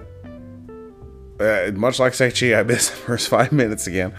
uh, 1.39 1.71
much 1.73 1.99
like 1.99 2.13
Shang-Chi, 2.13 2.53
I 2.53 2.63
missed 2.63 2.91
the 2.91 2.97
first 2.97 3.29
five 3.29 3.51
minutes 3.51 3.87
again. 3.87 4.13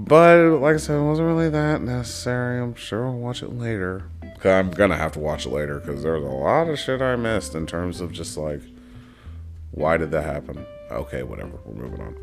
But 0.00 0.60
like 0.60 0.74
I 0.74 0.78
said, 0.78 0.96
it 0.96 1.02
wasn't 1.02 1.26
really 1.26 1.50
that 1.50 1.82
necessary. 1.82 2.62
I'm 2.62 2.76
sure 2.76 3.04
I'll 3.04 3.18
watch 3.18 3.42
it 3.42 3.52
later. 3.52 4.04
I'm 4.44 4.70
gonna 4.70 4.96
have 4.96 5.10
to 5.12 5.18
watch 5.18 5.44
it 5.44 5.50
later 5.50 5.80
because 5.80 6.04
there's 6.04 6.22
a 6.22 6.26
lot 6.28 6.68
of 6.68 6.78
shit 6.78 7.02
I 7.02 7.16
missed 7.16 7.56
in 7.56 7.66
terms 7.66 8.00
of 8.00 8.12
just 8.12 8.36
like, 8.36 8.60
why 9.72 9.96
did 9.96 10.12
that 10.12 10.22
happen? 10.22 10.64
Okay, 10.92 11.24
whatever. 11.24 11.58
We're 11.64 11.88
moving 11.88 12.00
on. 12.00 12.16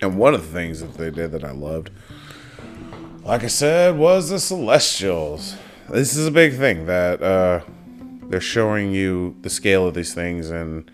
And 0.00 0.16
one 0.16 0.34
of 0.34 0.42
the 0.42 0.52
things 0.52 0.80
that 0.80 0.94
they 0.94 1.10
did 1.10 1.32
that 1.32 1.42
I 1.42 1.50
loved, 1.50 1.90
like 3.24 3.42
I 3.42 3.48
said, 3.48 3.98
was 3.98 4.30
the 4.30 4.38
Celestials 4.38 5.56
this 5.92 6.16
is 6.16 6.26
a 6.26 6.30
big 6.30 6.56
thing 6.56 6.86
that 6.86 7.22
uh, 7.22 7.60
they're 8.32 8.40
showing 8.40 8.94
you 8.94 9.36
the 9.42 9.50
scale 9.50 9.86
of 9.86 9.92
these 9.92 10.14
things 10.14 10.48
and 10.48 10.90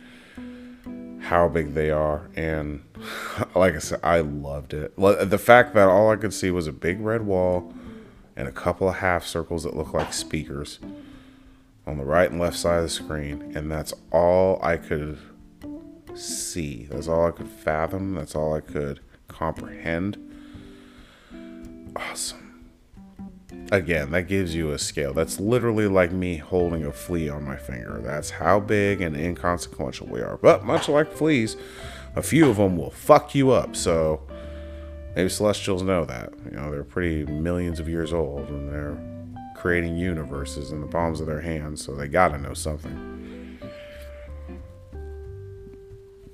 how 1.21 1.49
big 1.49 1.73
they 1.73 1.89
are. 1.89 2.29
And 2.35 2.83
like 3.55 3.77
I 3.77 3.79
said, 3.79 4.01
I 4.03 4.19
loved 4.23 4.75
it. 4.75 4.93
The 4.97 5.39
fact 5.39 5.73
that 5.75 5.89
all 5.89 6.11
I 6.11 6.17
could 6.17 6.35
see 6.35 6.51
was 6.51 6.67
a 6.67 6.73
big 6.73 7.01
red 7.01 7.25
wall 7.25 7.73
and 8.35 8.49
a 8.49 8.51
couple 8.51 8.89
of 8.89 8.97
half 8.97 9.25
circles 9.25 9.63
that 9.63 9.77
look 9.77 9.95
like 9.95 10.13
speakers 10.13 10.81
on 11.87 11.97
the 11.99 12.05
right 12.05 12.29
and 12.29 12.41
left 12.41 12.57
side 12.57 12.79
of 12.79 12.83
the 12.83 12.89
screen. 12.89 13.53
And 13.55 13.71
that's 13.71 13.95
all 14.11 14.59
I 14.61 14.77
could 14.77 15.19
see. 16.17 16.89
That's 16.91 17.07
all 17.07 17.29
I 17.29 17.31
could 17.31 17.49
fathom. 17.49 18.17
That's 18.17 18.35
all 18.35 18.53
I 18.53 18.61
could 18.61 18.99
comprehend. 19.29 20.19
Awesome 21.95 22.48
again, 23.71 24.11
that 24.11 24.23
gives 24.23 24.55
you 24.55 24.73
a 24.73 24.79
scale. 24.79 25.13
That's 25.13 25.41
literally 25.41 25.89
like 25.89 26.13
me 26.13 26.37
holding 26.37 26.85
a 26.85 26.93
flea 26.93 27.29
on 27.29 27.45
my 27.45 27.57
finger. 27.57 28.01
That's 28.03 28.31
how 28.31 28.61
big 28.61 29.01
and 29.01 29.17
inconsequential 29.17 30.07
we 30.09 30.21
are. 30.21 30.37
But 30.37 30.65
much 30.65 30.89
like 30.89 31.13
fleas, 31.13 31.57
a 32.17 32.23
few 32.23 32.49
of 32.49 32.57
them 32.57 32.77
will 32.77 32.91
fuck 32.91 33.35
you 33.35 33.51
up. 33.51 33.77
So 33.77 34.23
maybe 35.15 35.29
celestials 35.29 35.83
know 35.83 36.05
that. 36.05 36.33
You 36.45 36.53
know, 36.53 36.71
they're 36.71 36.85
pretty 36.85 37.25
millions 37.31 37.81
of 37.81 37.89
years 37.89 38.13
old 38.13 38.49
and 38.49 38.73
they're 38.73 38.99
creating 39.55 39.97
universes 39.97 40.71
in 40.71 40.81
the 40.81 40.87
palms 40.87 41.21
of 41.21 41.27
their 41.27 41.41
hands, 41.41 41.85
so 41.85 41.95
they 41.95 42.07
gotta 42.07 42.39
know 42.39 42.55
something. 42.55 43.59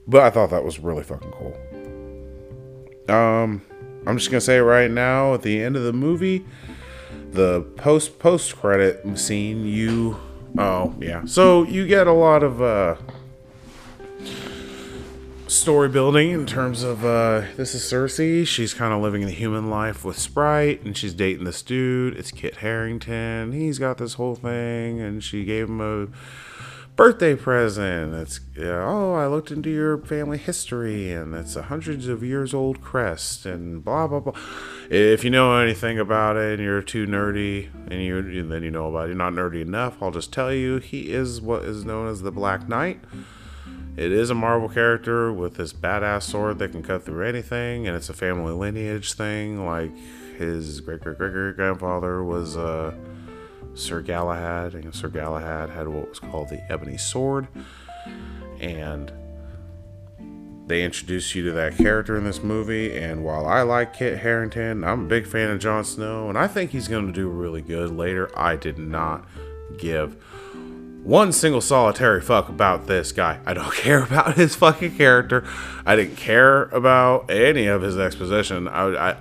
But 0.07 0.23
I 0.23 0.31
thought 0.31 0.51
that 0.51 0.63
was 0.63 0.79
really 0.79 1.03
fucking 1.03 1.33
cool. 1.33 1.57
Um, 3.09 3.63
I'm 4.07 4.19
just 4.19 4.31
gonna 4.31 4.43
say 4.43 4.59
right 4.59 4.91
now, 4.91 5.33
at 5.33 5.41
the 5.41 5.63
end 5.63 5.77
of 5.77 5.85
the 5.85 5.95
movie, 5.95 6.45
the 7.35 7.63
post 7.77 8.19
post 8.19 8.57
credit 8.57 9.19
scene, 9.19 9.67
you 9.67 10.17
oh 10.57 10.95
yeah, 11.01 11.25
so 11.25 11.65
you 11.65 11.87
get 11.87 12.07
a 12.07 12.13
lot 12.13 12.43
of 12.43 12.63
uh, 12.63 12.97
story 15.49 15.89
building 15.89 16.31
in 16.31 16.47
terms 16.47 16.83
of 16.83 17.05
uh, 17.05 17.43
this 17.57 17.75
is 17.75 17.83
Sersi. 17.83 18.47
She's 18.47 18.75
kind 18.75 18.93
of 18.93 19.03
living 19.03 19.27
the 19.27 19.33
human 19.33 19.71
life 19.71 20.05
with 20.05 20.19
Sprite, 20.19 20.83
and 20.85 20.97
she's 20.97 21.15
dating 21.15 21.45
this 21.45 21.63
dude. 21.63 22.17
It's 22.17 22.31
Kit 22.31 22.57
Harington. 22.57 23.53
He's 23.53 23.79
got 23.79 23.99
this 23.99 24.15
whole 24.15 24.37
thing, 24.37 25.01
and 25.01 25.23
she 25.23 25.45
gave 25.45 25.69
him 25.69 25.81
a 25.81 26.09
birthday 26.97 27.35
present. 27.35 28.15
It's 28.15 28.41
oh, 28.59 29.15
I 29.15 29.27
looked 29.27 29.51
into 29.51 29.71
your 29.71 29.99
family 29.99 30.39
history, 30.39 31.11
and 31.11 31.35
it's 31.35 31.57
a 31.57 31.63
hundreds 31.63 32.09
of 32.09 32.23
years 32.23 32.55
old 32.55 32.81
crest, 32.81 33.47
and 33.47 33.85
blah 33.85 34.07
blah 34.07 34.21
blah. 34.21 34.35
If 34.91 35.25
you 35.25 35.31
know 35.31 35.57
anything 35.59 35.99
about 35.99 36.37
it, 36.37 36.55
and 36.55 36.63
you're 36.63 36.83
too 36.83 37.07
nerdy, 37.07 37.71
and 37.91 38.03
you 38.03 38.19
and 38.19 38.51
then 38.51 38.63
you 38.63 38.71
know 38.71 38.89
about 38.89 39.05
it, 39.05 39.09
you're 39.09 39.17
not 39.17 39.33
nerdy 39.33 39.63
enough. 39.63 40.03
I'll 40.03 40.11
just 40.11 40.33
tell 40.33 40.53
you, 40.53 40.79
he 40.79 41.13
is 41.13 41.41
what 41.41 41.65
is 41.65 41.85
known 41.85 42.09
as 42.09 42.23
the 42.23 42.33
Black 42.33 42.69
Knight. 42.69 43.01
It 43.97 44.11
is 44.11 44.31
a 44.31 44.35
Marvel 44.35 44.69
character 44.69 45.33
with 45.33 45.55
this 45.55 45.73
badass 45.73 46.25
sword 46.25 46.59
that 46.59 46.73
can 46.73 46.83
cut 46.83 47.05
through 47.05 47.27
anything, 47.27 47.87
and 47.87 47.97
it's 47.97 48.09
a 48.09 48.15
family 48.15 48.53
lineage 48.53 49.13
thing. 49.15 49.65
Like 49.65 49.93
his 50.39 50.81
great 50.81 51.01
great 51.01 51.19
great 51.19 51.57
grandfather 51.57 52.23
was. 52.23 52.57
Uh, 52.57 52.95
Sir 53.75 54.01
Galahad, 54.03 54.75
and 54.75 54.95
Sir 54.95 55.09
Galahad 55.09 55.71
had 55.71 55.89
what 55.89 56.09
was 56.09 56.19
called 56.19 56.49
the 56.49 56.61
Ebony 56.71 56.97
Sword, 56.97 57.49
and 58.61 59.13
they 60.67 60.83
introduce 60.83 61.35
you 61.35 61.45
to 61.45 61.53
that 61.53 61.77
character 61.77 62.17
in 62.17 62.25
this 62.25 62.43
movie. 62.43 62.97
And 62.97 63.25
while 63.25 63.47
I 63.47 63.63
like 63.63 63.93
Kit 63.93 64.19
Harington, 64.19 64.85
I'm 64.85 65.05
a 65.05 65.09
big 65.09 65.27
fan 65.27 65.51
of 65.51 65.59
Jon 65.59 65.85
Snow, 65.85 66.29
and 66.29 66.39
I 66.39 66.47
think 66.47 66.71
he's 66.71 66.89
going 66.89 67.07
to 67.07 67.13
do 67.13 67.29
really 67.29 67.63
good 67.63 67.91
later. 67.91 68.31
I 68.39 68.57
did 68.57 68.79
not 68.79 69.27
give 69.79 70.17
one 71.03 71.33
single 71.33 71.61
solitary 71.61 72.23
fuck 72.23 72.49
about 72.49 72.87
this 72.87 73.13
guy. 73.13 73.41
I 73.45 73.53
don't 73.53 73.75
care 73.75 74.03
about 74.03 74.37
his 74.37 74.55
fucking 74.55 74.97
character. 74.97 75.47
I 75.85 75.97
didn't 75.97 76.17
care 76.17 76.65
about 76.65 77.31
any 77.31 77.67
of 77.67 77.83
his 77.83 77.99
exposition. 77.99 78.67
I, 78.69 79.11
I, 79.11 79.17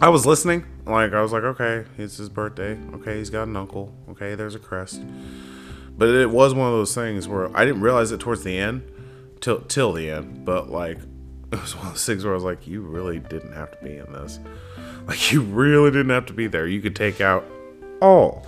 I 0.00 0.08
was 0.10 0.26
listening 0.26 0.66
like 0.86 1.12
I 1.12 1.20
was 1.20 1.32
like, 1.32 1.42
okay, 1.42 1.84
it's 1.98 2.16
his 2.16 2.28
birthday. 2.28 2.78
Okay, 2.94 3.18
he's 3.18 3.30
got 3.30 3.48
an 3.48 3.56
uncle. 3.56 3.92
Okay, 4.10 4.34
there's 4.34 4.54
a 4.54 4.58
crest. 4.58 5.00
But 5.96 6.08
it 6.08 6.30
was 6.30 6.54
one 6.54 6.66
of 6.68 6.74
those 6.74 6.94
things 6.94 7.28
where 7.28 7.54
I 7.56 7.64
didn't 7.64 7.82
realize 7.82 8.12
it 8.12 8.20
towards 8.20 8.42
the 8.42 8.58
end, 8.58 8.82
till 9.40 9.60
till 9.62 9.92
the 9.92 10.10
end. 10.10 10.44
But 10.44 10.70
like, 10.70 10.98
it 11.52 11.60
was 11.60 11.76
one 11.76 11.86
of 11.86 11.92
those 11.92 12.06
things 12.06 12.24
where 12.24 12.32
I 12.32 12.36
was 12.36 12.44
like, 12.44 12.66
you 12.66 12.82
really 12.82 13.18
didn't 13.18 13.52
have 13.52 13.70
to 13.78 13.84
be 13.84 13.96
in 13.96 14.12
this. 14.12 14.38
Like, 15.06 15.32
you 15.32 15.42
really 15.42 15.90
didn't 15.90 16.10
have 16.10 16.26
to 16.26 16.32
be 16.32 16.46
there. 16.46 16.66
You 16.66 16.80
could 16.80 16.94
take 16.94 17.20
out 17.20 17.44
all 18.00 18.46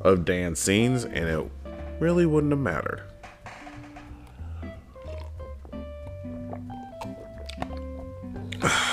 of 0.00 0.24
Dan's 0.24 0.58
scenes, 0.58 1.04
and 1.04 1.28
it 1.28 1.50
really 2.00 2.26
wouldn't 2.26 2.52
have 2.52 2.60
mattered. 2.60 3.02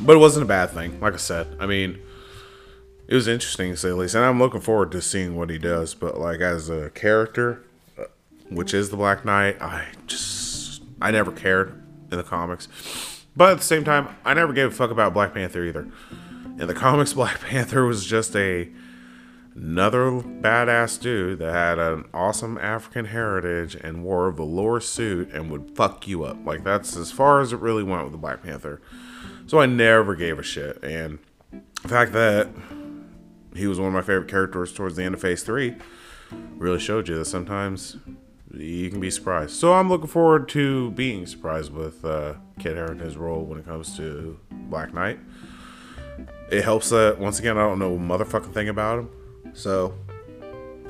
but 0.00 0.16
it 0.16 0.18
wasn't 0.18 0.44
a 0.44 0.48
bad 0.48 0.70
thing. 0.70 1.00
Like 1.00 1.14
I 1.14 1.18
said, 1.18 1.56
I 1.58 1.66
mean, 1.66 1.98
it 3.06 3.14
was 3.14 3.26
interesting 3.26 3.72
to 3.72 3.76
say 3.76 3.88
the 3.88 3.96
least, 3.96 4.14
and 4.14 4.24
I'm 4.24 4.38
looking 4.38 4.60
forward 4.60 4.92
to 4.92 5.02
seeing 5.02 5.36
what 5.36 5.50
he 5.50 5.58
does. 5.58 5.94
But 5.94 6.18
like 6.18 6.40
as 6.40 6.68
a 6.68 6.90
character, 6.90 7.62
uh, 7.98 8.04
which 8.50 8.74
is 8.74 8.90
the 8.90 8.96
Black 8.96 9.24
Knight, 9.24 9.60
I 9.60 9.88
just 10.06 10.82
I 11.00 11.10
never 11.10 11.32
cared 11.32 11.82
in 12.10 12.18
the 12.18 12.24
comics. 12.24 12.68
But 13.36 13.52
at 13.52 13.58
the 13.58 13.64
same 13.64 13.84
time, 13.84 14.08
I 14.24 14.34
never 14.34 14.52
gave 14.52 14.68
a 14.68 14.70
fuck 14.70 14.90
about 14.90 15.14
Black 15.14 15.34
Panther 15.34 15.64
either. 15.64 15.88
In 16.58 16.66
the 16.66 16.74
comics, 16.74 17.12
Black 17.12 17.40
Panther 17.40 17.84
was 17.84 18.04
just 18.04 18.34
a 18.36 18.68
another 19.54 20.10
badass 20.10 21.00
dude 21.00 21.40
that 21.40 21.52
had 21.52 21.78
an 21.80 22.04
awesome 22.14 22.58
African 22.58 23.06
heritage 23.06 23.74
and 23.74 24.04
wore 24.04 24.28
a 24.28 24.32
velour 24.32 24.80
suit 24.80 25.30
and 25.32 25.50
would 25.50 25.74
fuck 25.74 26.06
you 26.06 26.24
up. 26.24 26.36
Like 26.44 26.62
that's 26.62 26.96
as 26.96 27.10
far 27.10 27.40
as 27.40 27.52
it 27.52 27.58
really 27.58 27.82
went 27.82 28.04
with 28.04 28.12
the 28.12 28.18
Black 28.18 28.42
Panther. 28.42 28.80
So 29.48 29.58
I 29.58 29.64
never 29.64 30.14
gave 30.14 30.38
a 30.38 30.42
shit. 30.42 30.78
And 30.84 31.18
the 31.82 31.88
fact 31.88 32.12
that 32.12 32.48
he 33.56 33.66
was 33.66 33.80
one 33.80 33.88
of 33.88 33.94
my 33.94 34.02
favorite 34.02 34.28
characters 34.28 34.74
towards 34.74 34.94
the 34.94 35.04
end 35.04 35.14
of 35.14 35.22
Phase 35.22 35.42
Three 35.42 35.74
really 36.58 36.78
showed 36.78 37.08
you 37.08 37.16
that 37.18 37.24
sometimes 37.24 37.96
you 38.52 38.90
can 38.90 39.00
be 39.00 39.10
surprised. 39.10 39.52
So 39.52 39.72
I'm 39.72 39.88
looking 39.88 40.06
forward 40.06 40.50
to 40.50 40.90
being 40.90 41.24
surprised 41.24 41.72
with 41.72 42.04
uh, 42.04 42.34
Kit 42.58 42.76
Harington's 42.76 43.16
role 43.16 43.42
when 43.42 43.58
it 43.58 43.64
comes 43.64 43.96
to 43.96 44.38
Black 44.50 44.92
Knight. 44.92 45.18
It 46.50 46.62
helps 46.62 46.90
that 46.90 47.18
once 47.18 47.38
again 47.38 47.56
I 47.56 47.62
don't 47.62 47.78
know 47.78 47.96
motherfucking 47.96 48.52
thing 48.52 48.68
about 48.68 48.98
him, 48.98 49.10
so 49.54 49.94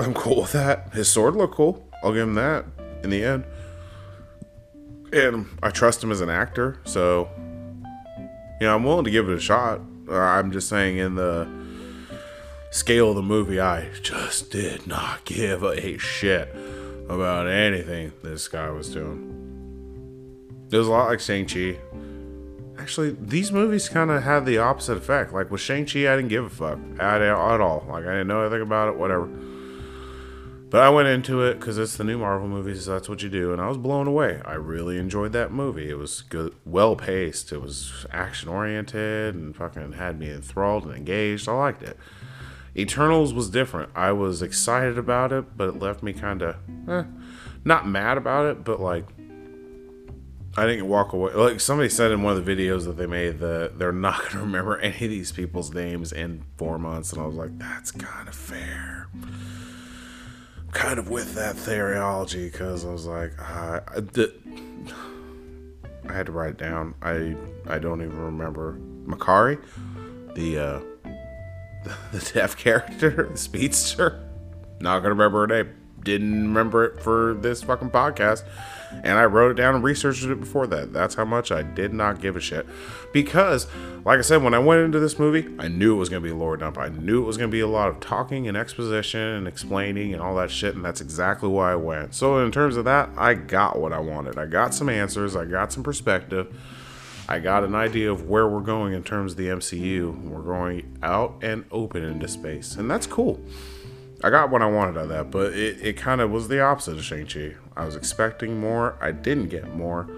I'm 0.01 0.15
cool 0.15 0.41
with 0.41 0.53
that. 0.53 0.93
His 0.95 1.09
sword 1.09 1.37
looked 1.37 1.55
cool. 1.55 1.89
I'll 2.03 2.13
give 2.13 2.27
him 2.27 2.35
that 2.35 2.65
in 3.05 3.11
the 3.11 3.23
end. 3.23 3.45
And 5.13 5.47
I 5.63 5.71
trust 5.71 6.03
him 6.03 6.11
as 6.11 6.21
an 6.21 6.29
actor, 6.29 6.81
so 6.85 7.29
you 8.61 8.67
know 8.67 8.75
I'm 8.75 8.85
willing 8.85 9.05
to 9.05 9.11
give 9.11 9.29
it 9.29 9.37
a 9.37 9.41
shot. 9.41 9.81
Uh, 10.09 10.17
I'm 10.17 10.53
just 10.53 10.69
saying 10.69 10.97
in 10.99 11.15
the 11.15 11.47
scale 12.71 13.11
of 13.11 13.17
the 13.17 13.23
movie, 13.23 13.61
I 13.61 13.89
just 14.03 14.51
did 14.51 14.87
not 14.87 15.25
give 15.25 15.63
a 15.63 15.99
shit 15.99 16.55
about 17.09 17.47
anything 17.47 18.13
this 18.23 18.49
guy 18.49 18.71
was 18.71 18.93
doing. 18.93 19.35
It 20.71 20.77
was 20.77 20.87
a 20.87 20.91
lot 20.91 21.09
like 21.09 21.21
Shang-Chi. 21.21 21.79
Actually, 22.79 23.17
these 23.21 23.51
movies 23.51 23.89
kind 23.89 24.11
of 24.11 24.23
had 24.23 24.45
the 24.45 24.59
opposite 24.59 24.97
effect. 24.97 25.33
Like 25.33 25.51
with 25.51 25.61
Shang-Chi, 25.61 26.01
I 26.01 26.17
didn't 26.17 26.29
give 26.29 26.45
a 26.45 26.51
fuck 26.51 26.79
at, 27.01 27.23
at 27.23 27.61
all. 27.61 27.87
Like 27.89 28.05
I 28.05 28.11
didn't 28.11 28.29
know 28.29 28.43
anything 28.43 28.63
about 28.63 28.89
it, 28.89 28.97
whatever. 28.97 29.29
But 30.71 30.83
I 30.83 30.91
went 30.91 31.09
into 31.09 31.43
it 31.43 31.55
because 31.59 31.79
it's 31.79 31.97
the 31.97 32.05
new 32.05 32.19
Marvel 32.19 32.47
movies. 32.47 32.85
So 32.85 32.93
that's 32.93 33.09
what 33.09 33.23
you 33.23 33.31
do, 33.31 33.53
and 33.53 33.61
I 33.61 33.69
was 33.69 33.79
blown 33.79 34.07
away. 34.07 34.43
I 34.45 34.55
really 34.55 34.99
enjoyed 34.99 35.33
that 35.33 35.51
movie. 35.51 35.89
It 35.89 35.97
was 35.97 36.23
good, 36.23 36.55
well 36.67 36.95
paced. 36.95 37.53
It 37.53 37.63
was 37.63 38.07
action 38.13 38.51
oriented, 38.51 39.35
and 39.35 39.57
fucking 39.57 39.93
had 39.93 40.19
me 40.19 40.31
enthralled 40.31 40.85
and 40.85 40.95
engaged. 40.95 41.49
I 41.49 41.53
liked 41.53 41.83
it. 41.83 41.97
Eternals 42.77 43.33
was 43.33 43.49
different. 43.49 43.91
I 43.95 44.13
was 44.13 44.43
excited 44.43 44.99
about 44.99 45.33
it, 45.33 45.57
but 45.57 45.69
it 45.69 45.79
left 45.79 46.03
me 46.03 46.13
kind 46.13 46.43
of 46.43 46.57
eh, 46.87 47.05
not 47.65 47.89
mad 47.89 48.19
about 48.19 48.47
it, 48.47 48.63
but 48.63 48.79
like 48.79 49.07
I 50.57 50.67
didn't 50.67 50.89
walk 50.89 51.13
away. 51.13 51.33
Like 51.33 51.61
somebody 51.61 51.89
said 51.89 52.11
in 52.11 52.23
one 52.23 52.37
of 52.37 52.45
the 52.45 52.57
videos 52.57 52.85
that 52.85 52.97
they 52.97 53.07
made 53.07 53.39
that 53.39 53.79
they're 53.79 53.91
not 53.91 54.19
going 54.19 54.33
to 54.33 54.39
remember 54.41 54.79
any 54.79 55.05
of 55.05 55.11
these 55.11 55.33
people's 55.33 55.73
names 55.73 56.13
in 56.13 56.45
four 56.57 56.79
months, 56.79 57.13
and 57.13 57.23
I 57.23 57.27
was 57.27 57.37
like, 57.37 57.57
that's 57.59 57.91
kind 57.91 58.29
of 58.29 58.35
fair. 58.35 59.09
Kind 60.79 61.01
of 61.01 61.11
with 61.11 61.35
that 61.35 61.57
theoryology 61.57 62.53
because 62.53 62.85
I 62.85 62.93
was 62.93 63.05
like, 63.05 63.33
uh, 63.37 63.81
I, 63.89 64.01
I 66.09 66.13
had 66.13 66.27
to 66.27 66.33
write 66.33 66.51
it 66.51 66.59
down. 66.59 66.95
I 67.03 67.35
I 67.67 67.81
don't 67.81 68.01
even 68.01 68.17
remember 68.17 68.79
Makkari, 69.05 69.61
the 70.37 70.59
uh, 70.59 70.81
the 72.13 72.31
deaf 72.33 72.57
character, 72.57 73.29
the 73.33 73.37
speedster. 73.37 74.25
Not 74.81 75.01
gonna 75.01 75.15
remember 75.15 75.41
her 75.41 75.47
name. 75.49 75.75
Didn't 76.05 76.43
remember 76.43 76.85
it 76.85 77.03
for 77.03 77.35
this 77.35 77.61
fucking 77.65 77.91
podcast. 77.91 78.45
And 78.91 79.19
I 79.19 79.25
wrote 79.25 79.51
it 79.51 79.55
down 79.55 79.75
and 79.75 79.85
researched 79.85 80.25
it 80.25 80.41
before 80.41 80.67
that. 80.69 80.93
That's 80.93 81.15
how 81.15 81.25
much 81.25 81.53
I 81.53 81.63
did 81.63 81.93
not 81.93 82.21
give 82.21 82.37
a 82.37 82.41
shit. 82.41 82.67
Because, 83.13 83.67
like 84.05 84.19
I 84.19 84.23
said, 84.23 84.43
when 84.43 84.55
I 84.55 84.59
went 84.59 84.83
into 84.83 84.99
this 84.99 85.19
movie, 85.19 85.49
I 85.59 85.69
knew 85.69 85.95
it 85.95 85.99
was 85.99 86.09
going 86.09 86.23
to 86.23 86.27
be 86.27 86.33
a 86.33 86.37
lore 86.37 86.57
dump. 86.57 86.79
I 86.79 86.89
knew 86.89 87.23
it 87.23 87.27
was 87.27 87.37
going 87.37 87.51
to 87.51 87.55
be 87.55 87.61
a 87.61 87.69
lot 87.69 87.89
of 87.89 88.01
talking 88.01 88.49
and 88.49 88.57
exposition 88.57 89.21
and 89.21 89.49
explaining 89.49 90.13
and 90.13 90.23
all 90.23 90.35
that 90.37 90.51
shit. 90.51 90.75
And 90.75 90.85
that's 90.85 91.01
exactly 91.01 91.49
why 91.49 91.73
I 91.73 91.77
went. 91.77 92.15
So, 92.15 92.39
in 92.45 92.53
terms 92.53 92.77
of 92.77 92.85
that, 92.87 93.11
I 93.17 93.35
got 93.35 93.79
what 93.79 93.93
I 93.93 94.01
wanted. 94.01 94.39
I 94.39 94.47
got 94.47 94.75
some 94.75 94.89
answers, 94.89 95.37
I 95.37 95.45
got 95.45 95.73
some 95.73 95.83
perspective. 95.83 96.55
I 97.31 97.41
got 97.41 97.63
an 97.63 97.75
idea 97.75 98.11
of 98.11 98.27
where 98.27 98.49
we're 98.49 98.61
going 98.61 98.95
in 98.95 99.03
terms 99.03 99.33
of 99.33 99.39
the 99.39 99.49
MCU. 99.49 100.19
We're 100.23 100.41
going 100.41 100.99
out 101.03 101.37
and 101.43 101.67
open 101.71 102.03
into 102.03 102.27
space, 102.27 102.77
and 102.77 102.91
that's 102.91 103.07
cool. 103.07 103.39
I 104.23 104.31
got 104.31 104.51
what 104.51 104.63
I 104.63 104.67
wanted 104.67 104.97
out 104.97 105.05
of 105.05 105.09
that, 105.11 105.31
but 105.31 105.53
it, 105.53 105.81
it 105.81 105.97
kind 105.97 106.21
of 106.21 106.31
was 106.31 106.49
the 106.49 106.61
opposite 106.61 106.99
of 106.99 107.05
Shang-Chi. 107.05 107.55
I 107.77 107.85
was 107.85 107.95
expecting 107.95 108.59
more, 108.59 108.97
I 109.01 109.13
didn't 109.13 109.49
get 109.49 109.75
more, 109.75 110.09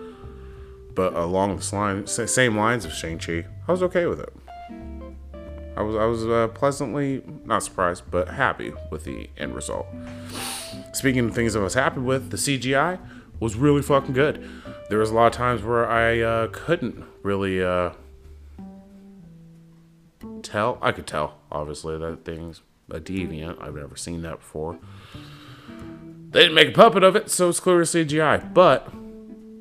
but 0.94 1.14
along 1.14 1.56
the 1.58 1.76
line, 1.76 2.06
same 2.06 2.56
lines 2.56 2.84
of 2.84 2.92
Shang-Chi, 2.92 3.44
I 3.68 3.72
was 3.72 3.82
okay 3.82 4.06
with 4.06 4.20
it. 4.20 4.32
I 5.76 5.82
was 5.82 5.96
I 5.96 6.04
was 6.04 6.26
uh, 6.26 6.48
pleasantly 6.48 7.22
not 7.44 7.62
surprised, 7.62 8.04
but 8.10 8.28
happy 8.28 8.72
with 8.90 9.04
the 9.04 9.30
end 9.38 9.54
result. 9.54 9.86
Speaking 10.92 11.26
of 11.26 11.34
things 11.34 11.54
I 11.54 11.60
was 11.60 11.74
happy 11.74 12.00
with, 12.00 12.30
the 12.30 12.36
CGI 12.36 12.98
was 13.38 13.56
really 13.56 13.80
fucking 13.80 14.12
good 14.12 14.46
there 14.90 14.98
was 14.98 15.10
a 15.10 15.14
lot 15.14 15.26
of 15.26 15.32
times 15.32 15.62
where 15.62 15.88
I 15.88 16.20
uh, 16.20 16.48
couldn't 16.50 17.04
really 17.22 17.62
uh, 17.62 17.92
tell. 20.42 20.78
I 20.82 20.90
could 20.90 21.06
tell, 21.06 21.38
obviously, 21.50 21.96
that 21.96 22.24
thing's 22.24 22.60
a 22.90 23.00
deviant. 23.00 23.60
I've 23.62 23.74
never 23.74 23.96
seen 23.96 24.22
that 24.22 24.38
before. 24.38 24.78
They 26.30 26.42
didn't 26.42 26.54
make 26.54 26.68
a 26.68 26.72
puppet 26.72 27.02
of 27.02 27.16
it, 27.16 27.30
so 27.30 27.48
it's 27.48 27.60
clearly 27.60 27.84
CGI. 27.84 28.52
But 28.54 28.88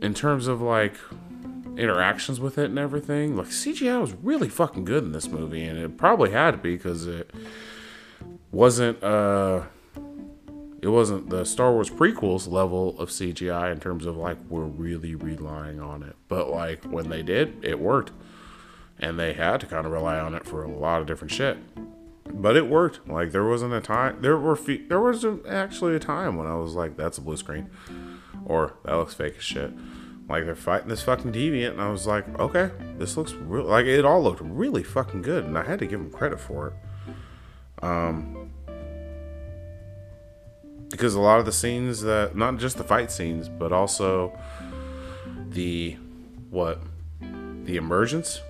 in 0.01 0.13
terms 0.13 0.47
of 0.47 0.61
like 0.61 0.95
interactions 1.77 2.39
with 2.39 2.57
it 2.57 2.65
and 2.65 2.77
everything, 2.77 3.35
like 3.35 3.47
CGI 3.47 3.99
was 3.99 4.13
really 4.13 4.49
fucking 4.49 4.85
good 4.85 5.03
in 5.03 5.11
this 5.11 5.27
movie, 5.27 5.63
and 5.63 5.79
it 5.79 5.97
probably 5.97 6.31
had 6.31 6.51
to 6.51 6.57
be 6.57 6.75
because 6.75 7.07
it 7.07 7.31
wasn't. 8.51 9.03
Uh, 9.03 9.63
it 10.81 10.87
wasn't 10.87 11.29
the 11.29 11.43
Star 11.43 11.73
Wars 11.73 11.89
prequels 11.89 12.49
level 12.49 12.97
of 12.99 13.09
CGI 13.09 13.71
in 13.71 13.79
terms 13.79 14.05
of 14.05 14.15
like 14.15 14.37
we're 14.47 14.63
really 14.63 15.15
relying 15.15 15.79
on 15.79 16.03
it. 16.03 16.15
But 16.27 16.49
like 16.49 16.85
when 16.85 17.09
they 17.09 17.21
did, 17.21 17.63
it 17.63 17.79
worked. 17.79 18.11
And 18.97 19.17
they 19.19 19.33
had 19.33 19.61
to 19.61 19.65
kind 19.65 19.85
of 19.85 19.91
rely 19.91 20.19
on 20.19 20.33
it 20.35 20.45
for 20.45 20.63
a 20.63 20.69
lot 20.69 21.01
of 21.01 21.07
different 21.07 21.31
shit. 21.31 21.57
But 22.31 22.55
it 22.55 22.67
worked. 22.67 23.07
Like 23.07 23.31
there 23.31 23.45
wasn't 23.45 23.73
a 23.73 23.81
time 23.81 24.21
there 24.21 24.37
were 24.37 24.55
fe- 24.55 24.85
there 24.87 24.99
was 24.99 25.25
actually 25.47 25.95
a 25.95 25.99
time 25.99 26.37
when 26.37 26.47
I 26.47 26.55
was 26.55 26.73
like 26.75 26.95
that's 26.95 27.17
a 27.17 27.21
blue 27.21 27.37
screen 27.37 27.69
or 28.45 28.75
that 28.85 28.95
looks 28.95 29.13
fake 29.13 29.35
as 29.37 29.43
shit. 29.43 29.71
Like 30.27 30.45
they're 30.45 30.55
fighting 30.55 30.89
this 30.89 31.01
fucking 31.01 31.31
deviant 31.33 31.71
and 31.71 31.81
I 31.81 31.89
was 31.89 32.05
like, 32.05 32.27
"Okay, 32.39 32.71
this 32.97 33.17
looks 33.17 33.33
real 33.33 33.65
like 33.65 33.85
it 33.85 34.05
all 34.05 34.21
looked 34.21 34.41
really 34.41 34.83
fucking 34.83 35.23
good." 35.23 35.43
And 35.45 35.57
I 35.57 35.63
had 35.63 35.79
to 35.79 35.85
give 35.87 35.99
them 35.99 36.11
credit 36.11 36.39
for 36.39 36.67
it. 36.67 36.73
Um 37.83 38.51
because 40.89 41.13
a 41.13 41.19
lot 41.19 41.39
of 41.39 41.45
the 41.45 41.51
scenes 41.51 42.01
that 42.01 42.35
not 42.35 42.57
just 42.57 42.77
the 42.77 42.83
fight 42.83 43.11
scenes 43.11 43.47
but 43.47 43.71
also 43.71 44.37
the 45.49 45.97
what 46.49 46.79
the 47.21 47.75
emergence 47.75 48.41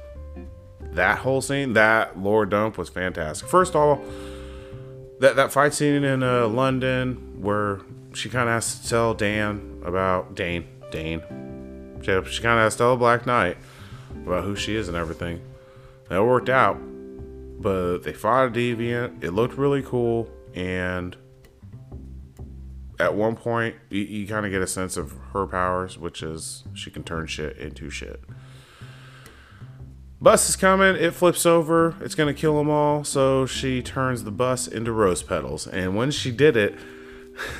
that 0.93 1.19
whole 1.19 1.41
scene 1.41 1.73
that 1.73 2.19
lore 2.19 2.45
dump 2.45 2.78
was 2.78 2.89
fantastic. 2.89 3.47
First 3.47 3.75
of 3.75 3.82
all 3.82 4.04
that 5.19 5.36
that 5.36 5.52
fight 5.52 5.73
scene 5.73 6.04
in 6.04 6.23
uh, 6.23 6.47
london 6.47 7.41
where 7.41 7.82
she 8.13 8.30
kind 8.30 8.47
of 8.47 8.54
has 8.54 8.80
to 8.80 8.89
tell 8.89 9.13
dan 9.13 9.82
about 9.86 10.36
dane 10.36 10.67
dane. 10.91 11.21
She, 12.02 12.06
she 12.32 12.41
kind 12.41 12.58
of 12.58 12.63
has 12.63 12.73
to 12.75 12.80
tell 12.80 12.97
black 12.97 13.25
knight 13.25 13.58
about 14.25 14.43
who 14.43 14.56
she 14.56 14.75
is 14.75 14.88
and 14.88 14.97
everything. 14.97 15.41
That 16.10 16.23
worked 16.23 16.49
out 16.49 16.80
but 17.60 17.99
they 17.99 18.13
fought 18.13 18.47
a 18.47 18.49
deviant. 18.49 19.23
It 19.23 19.32
looked 19.32 19.58
really 19.58 19.84
cool 19.84 20.30
and 20.56 21.15
at 22.99 23.13
one 23.13 23.36
point 23.36 23.75
you, 23.89 24.02
you 24.02 24.28
kind 24.28 24.45
of 24.45 24.52
get 24.52 24.62
a 24.62 24.67
sense 24.67 24.97
of 24.97 25.13
her 25.34 25.45
powers, 25.45 25.97
which 25.97 26.23
is 26.23 26.63
she 26.73 26.89
can 26.89 27.04
turn 27.04 27.28
shit 27.28 27.58
into 27.58 27.89
shit. 27.89 28.21
Bus 30.22 30.50
is 30.50 30.56
coming. 30.58 30.96
It 30.96 31.14
flips 31.14 31.46
over. 31.46 31.96
It's 32.02 32.16
gonna 32.16 32.34
kill 32.34 32.58
them 32.58 32.70
all. 32.70 33.04
So 33.04 33.46
she 33.46 33.82
turns 33.82 34.24
the 34.24 34.32
bus 34.32 34.68
into 34.68 34.92
rose 34.92 35.24
petals. 35.24 35.66
And 35.66 35.96
when 35.96 36.12
she 36.12 36.32
did 36.32 36.58
it, 36.58 36.76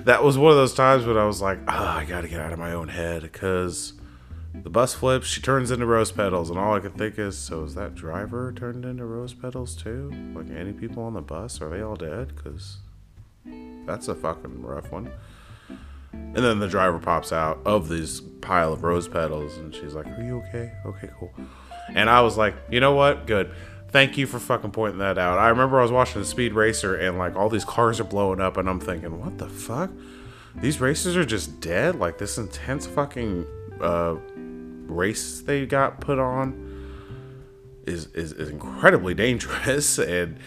that 0.00 0.22
was 0.22 0.36
one 0.36 0.50
of 0.50 0.58
those 0.58 0.74
times 0.74 1.06
when 1.06 1.16
I 1.16 1.24
was 1.24 1.40
like, 1.40 1.58
oh, 1.66 1.86
I 1.86 2.04
gotta 2.04 2.28
get 2.28 2.40
out 2.40 2.52
of 2.52 2.58
my 2.58 2.72
own 2.72 2.88
head 2.88 3.22
because 3.22 3.94
the 4.54 4.68
bus 4.68 4.94
flips. 4.94 5.26
She 5.26 5.40
turns 5.40 5.70
into 5.70 5.86
rose 5.86 6.12
petals, 6.12 6.50
and 6.50 6.58
all 6.58 6.74
I 6.74 6.80
could 6.80 6.98
think 6.98 7.18
is, 7.18 7.38
so 7.38 7.64
is 7.64 7.74
that 7.76 7.94
driver 7.94 8.52
turned 8.52 8.84
into 8.84 9.06
rose 9.06 9.32
petals 9.32 9.74
too? 9.74 10.12
Like 10.34 10.50
any 10.50 10.72
people 10.72 11.02
on 11.02 11.14
the 11.14 11.22
bus, 11.22 11.62
are 11.62 11.70
they 11.70 11.80
all 11.80 11.96
dead? 11.96 12.34
Because 12.36 12.78
that's 13.86 14.08
a 14.08 14.14
fucking 14.14 14.62
rough 14.62 14.92
one. 14.92 15.10
And 16.12 16.36
then 16.36 16.58
the 16.58 16.68
driver 16.68 16.98
pops 16.98 17.32
out 17.32 17.60
of 17.64 17.88
this 17.88 18.20
pile 18.20 18.72
of 18.72 18.82
rose 18.82 19.08
petals, 19.08 19.56
and 19.56 19.74
she's 19.74 19.94
like, 19.94 20.06
Are 20.06 20.22
you 20.22 20.42
okay? 20.48 20.72
Okay, 20.84 21.08
cool. 21.18 21.32
And 21.94 22.10
I 22.10 22.20
was 22.20 22.36
like, 22.36 22.54
You 22.70 22.80
know 22.80 22.94
what? 22.94 23.26
Good. 23.26 23.52
Thank 23.88 24.16
you 24.16 24.26
for 24.26 24.38
fucking 24.38 24.70
pointing 24.70 25.00
that 25.00 25.18
out. 25.18 25.38
I 25.38 25.48
remember 25.48 25.80
I 25.80 25.82
was 25.82 25.90
watching 25.90 26.20
the 26.20 26.26
Speed 26.26 26.52
Racer, 26.52 26.94
and 26.94 27.18
like 27.18 27.34
all 27.34 27.48
these 27.48 27.64
cars 27.64 27.98
are 27.98 28.04
blowing 28.04 28.40
up, 28.40 28.56
and 28.56 28.68
I'm 28.68 28.80
thinking, 28.80 29.20
What 29.20 29.38
the 29.38 29.48
fuck? 29.48 29.90
these 30.54 30.80
racers 30.80 31.16
are 31.16 31.24
just 31.24 31.60
dead. 31.60 31.96
Like 31.96 32.18
this 32.18 32.38
intense 32.38 32.86
fucking 32.86 33.46
uh, 33.80 34.16
race 34.86 35.40
they 35.40 35.66
got 35.66 36.00
put 36.00 36.18
on 36.18 36.66
is, 37.86 38.06
is, 38.14 38.32
is 38.32 38.48
incredibly 38.48 39.14
dangerous 39.14 39.98
and 39.98 40.38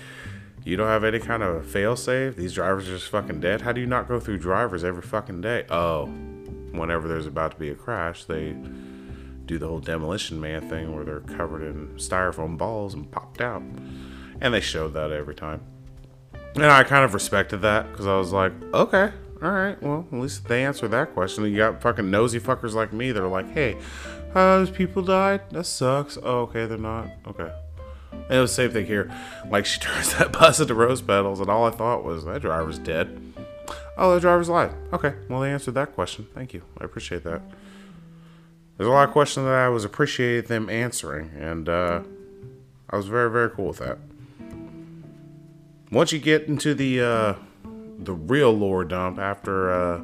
you 0.65 0.77
don't 0.77 0.87
have 0.87 1.03
any 1.03 1.19
kind 1.19 1.43
of 1.43 1.65
fail 1.65 1.95
safe. 1.95 2.35
These 2.37 2.53
drivers 2.53 2.87
are 2.87 2.93
just 2.93 3.09
fucking 3.09 3.41
dead. 3.41 3.61
How 3.61 3.73
do 3.73 3.81
you 3.81 3.87
not 3.87 4.07
go 4.07 4.19
through 4.19 4.37
drivers 4.37 4.83
every 4.83 5.01
fucking 5.01 5.41
day? 5.41 5.65
Oh, 5.69 6.05
whenever 6.71 7.07
there's 7.07 7.27
about 7.27 7.51
to 7.51 7.57
be 7.57 7.69
a 7.69 7.75
crash, 7.75 8.23
they 8.23 8.55
do 9.45 9.57
the 9.57 9.67
whole 9.67 9.79
demolition 9.79 10.39
man 10.39 10.67
thing 10.69 10.95
where 10.95 11.03
they're 11.03 11.19
covered 11.19 11.61
in 11.61 11.87
styrofoam 11.95 12.57
balls 12.57 12.93
and 12.93 13.09
popped 13.11 13.41
out. 13.41 13.61
And 14.41 14.53
they 14.53 14.61
showed 14.61 14.93
that 14.93 15.11
every 15.11 15.35
time. 15.35 15.61
And 16.55 16.65
I 16.65 16.83
kind 16.83 17.03
of 17.03 17.13
respected 17.13 17.57
that 17.61 17.91
because 17.91 18.05
I 18.05 18.17
was 18.17 18.31
like, 18.31 18.53
okay, 18.73 19.11
all 19.41 19.51
right, 19.51 19.81
well, 19.81 20.07
at 20.11 20.17
least 20.17 20.47
they 20.47 20.63
answered 20.63 20.91
that 20.91 21.13
question. 21.13 21.43
You 21.45 21.57
got 21.57 21.81
fucking 21.81 22.09
nosy 22.09 22.39
fuckers 22.39 22.73
like 22.73 22.93
me 22.93 23.11
that 23.11 23.21
are 23.21 23.27
like, 23.27 23.51
hey, 23.51 23.75
uh, 24.33 24.59
those 24.59 24.69
people 24.69 25.01
died? 25.01 25.41
That 25.51 25.65
sucks. 25.65 26.17
Oh, 26.21 26.41
okay, 26.41 26.65
they're 26.65 26.77
not. 26.77 27.09
Okay. 27.27 27.51
And 28.11 28.31
it 28.31 28.39
was 28.39 28.51
the 28.51 28.55
same 28.55 28.71
thing 28.71 28.85
here. 28.85 29.11
Like, 29.49 29.65
she 29.65 29.79
turns 29.81 30.15
that 30.17 30.31
bus 30.31 30.59
into 30.59 30.73
rose 30.73 31.01
petals, 31.01 31.39
and 31.39 31.49
all 31.49 31.65
I 31.65 31.71
thought 31.71 32.03
was, 32.03 32.23
that 32.25 32.41
driver's 32.41 32.79
dead. 32.79 33.19
Oh, 33.97 34.13
the 34.15 34.21
driver's 34.21 34.47
alive. 34.47 34.73
Okay, 34.93 35.13
well, 35.29 35.41
they 35.41 35.51
answered 35.51 35.73
that 35.73 35.93
question. 35.93 36.27
Thank 36.33 36.53
you. 36.53 36.63
I 36.79 36.85
appreciate 36.85 37.23
that. 37.23 37.41
There's 38.77 38.87
a 38.87 38.91
lot 38.91 39.07
of 39.07 39.13
questions 39.13 39.45
that 39.45 39.53
I 39.53 39.69
was 39.69 39.85
appreciating 39.85 40.47
them 40.47 40.69
answering, 40.69 41.29
and 41.39 41.69
uh, 41.69 42.01
I 42.89 42.97
was 42.97 43.07
very, 43.07 43.29
very 43.29 43.49
cool 43.51 43.67
with 43.67 43.77
that. 43.77 43.99
Once 45.91 46.11
you 46.11 46.17
get 46.17 46.47
into 46.47 46.73
the 46.73 46.99
uh, 46.99 47.33
the 47.99 48.13
real 48.13 48.51
lore 48.51 48.83
dump 48.83 49.19
after 49.19 49.71
uh, 49.71 50.03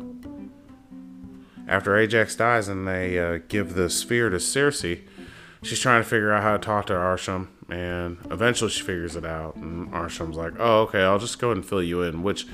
after 1.68 1.92
Ajak 1.94 2.38
dies 2.38 2.68
and 2.68 2.88
they 2.88 3.18
uh, 3.18 3.40
give 3.48 3.74
the 3.74 3.90
sphere 3.90 4.30
to 4.30 4.38
Sersi, 4.38 5.02
she's 5.64 5.80
trying 5.80 6.04
to 6.04 6.08
figure 6.08 6.32
out 6.32 6.44
how 6.44 6.52
to 6.54 6.60
talk 6.60 6.86
to 6.88 6.94
Arishem, 6.94 7.48
and 7.70 8.20
eventually 8.30 8.70
she 8.70 8.84
figures 8.84 9.16
it 9.16 9.26
out. 9.26 9.56
And 9.56 9.92
Arishem's 9.92 10.38
like, 10.38 10.54
"Oh, 10.60 10.82
okay, 10.82 11.02
I'll 11.02 11.18
just 11.18 11.40
go 11.40 11.48
ahead 11.48 11.58
and 11.58 11.66
fill 11.66 11.82
you 11.82 12.04
in." 12.04 12.22
Which, 12.22 12.46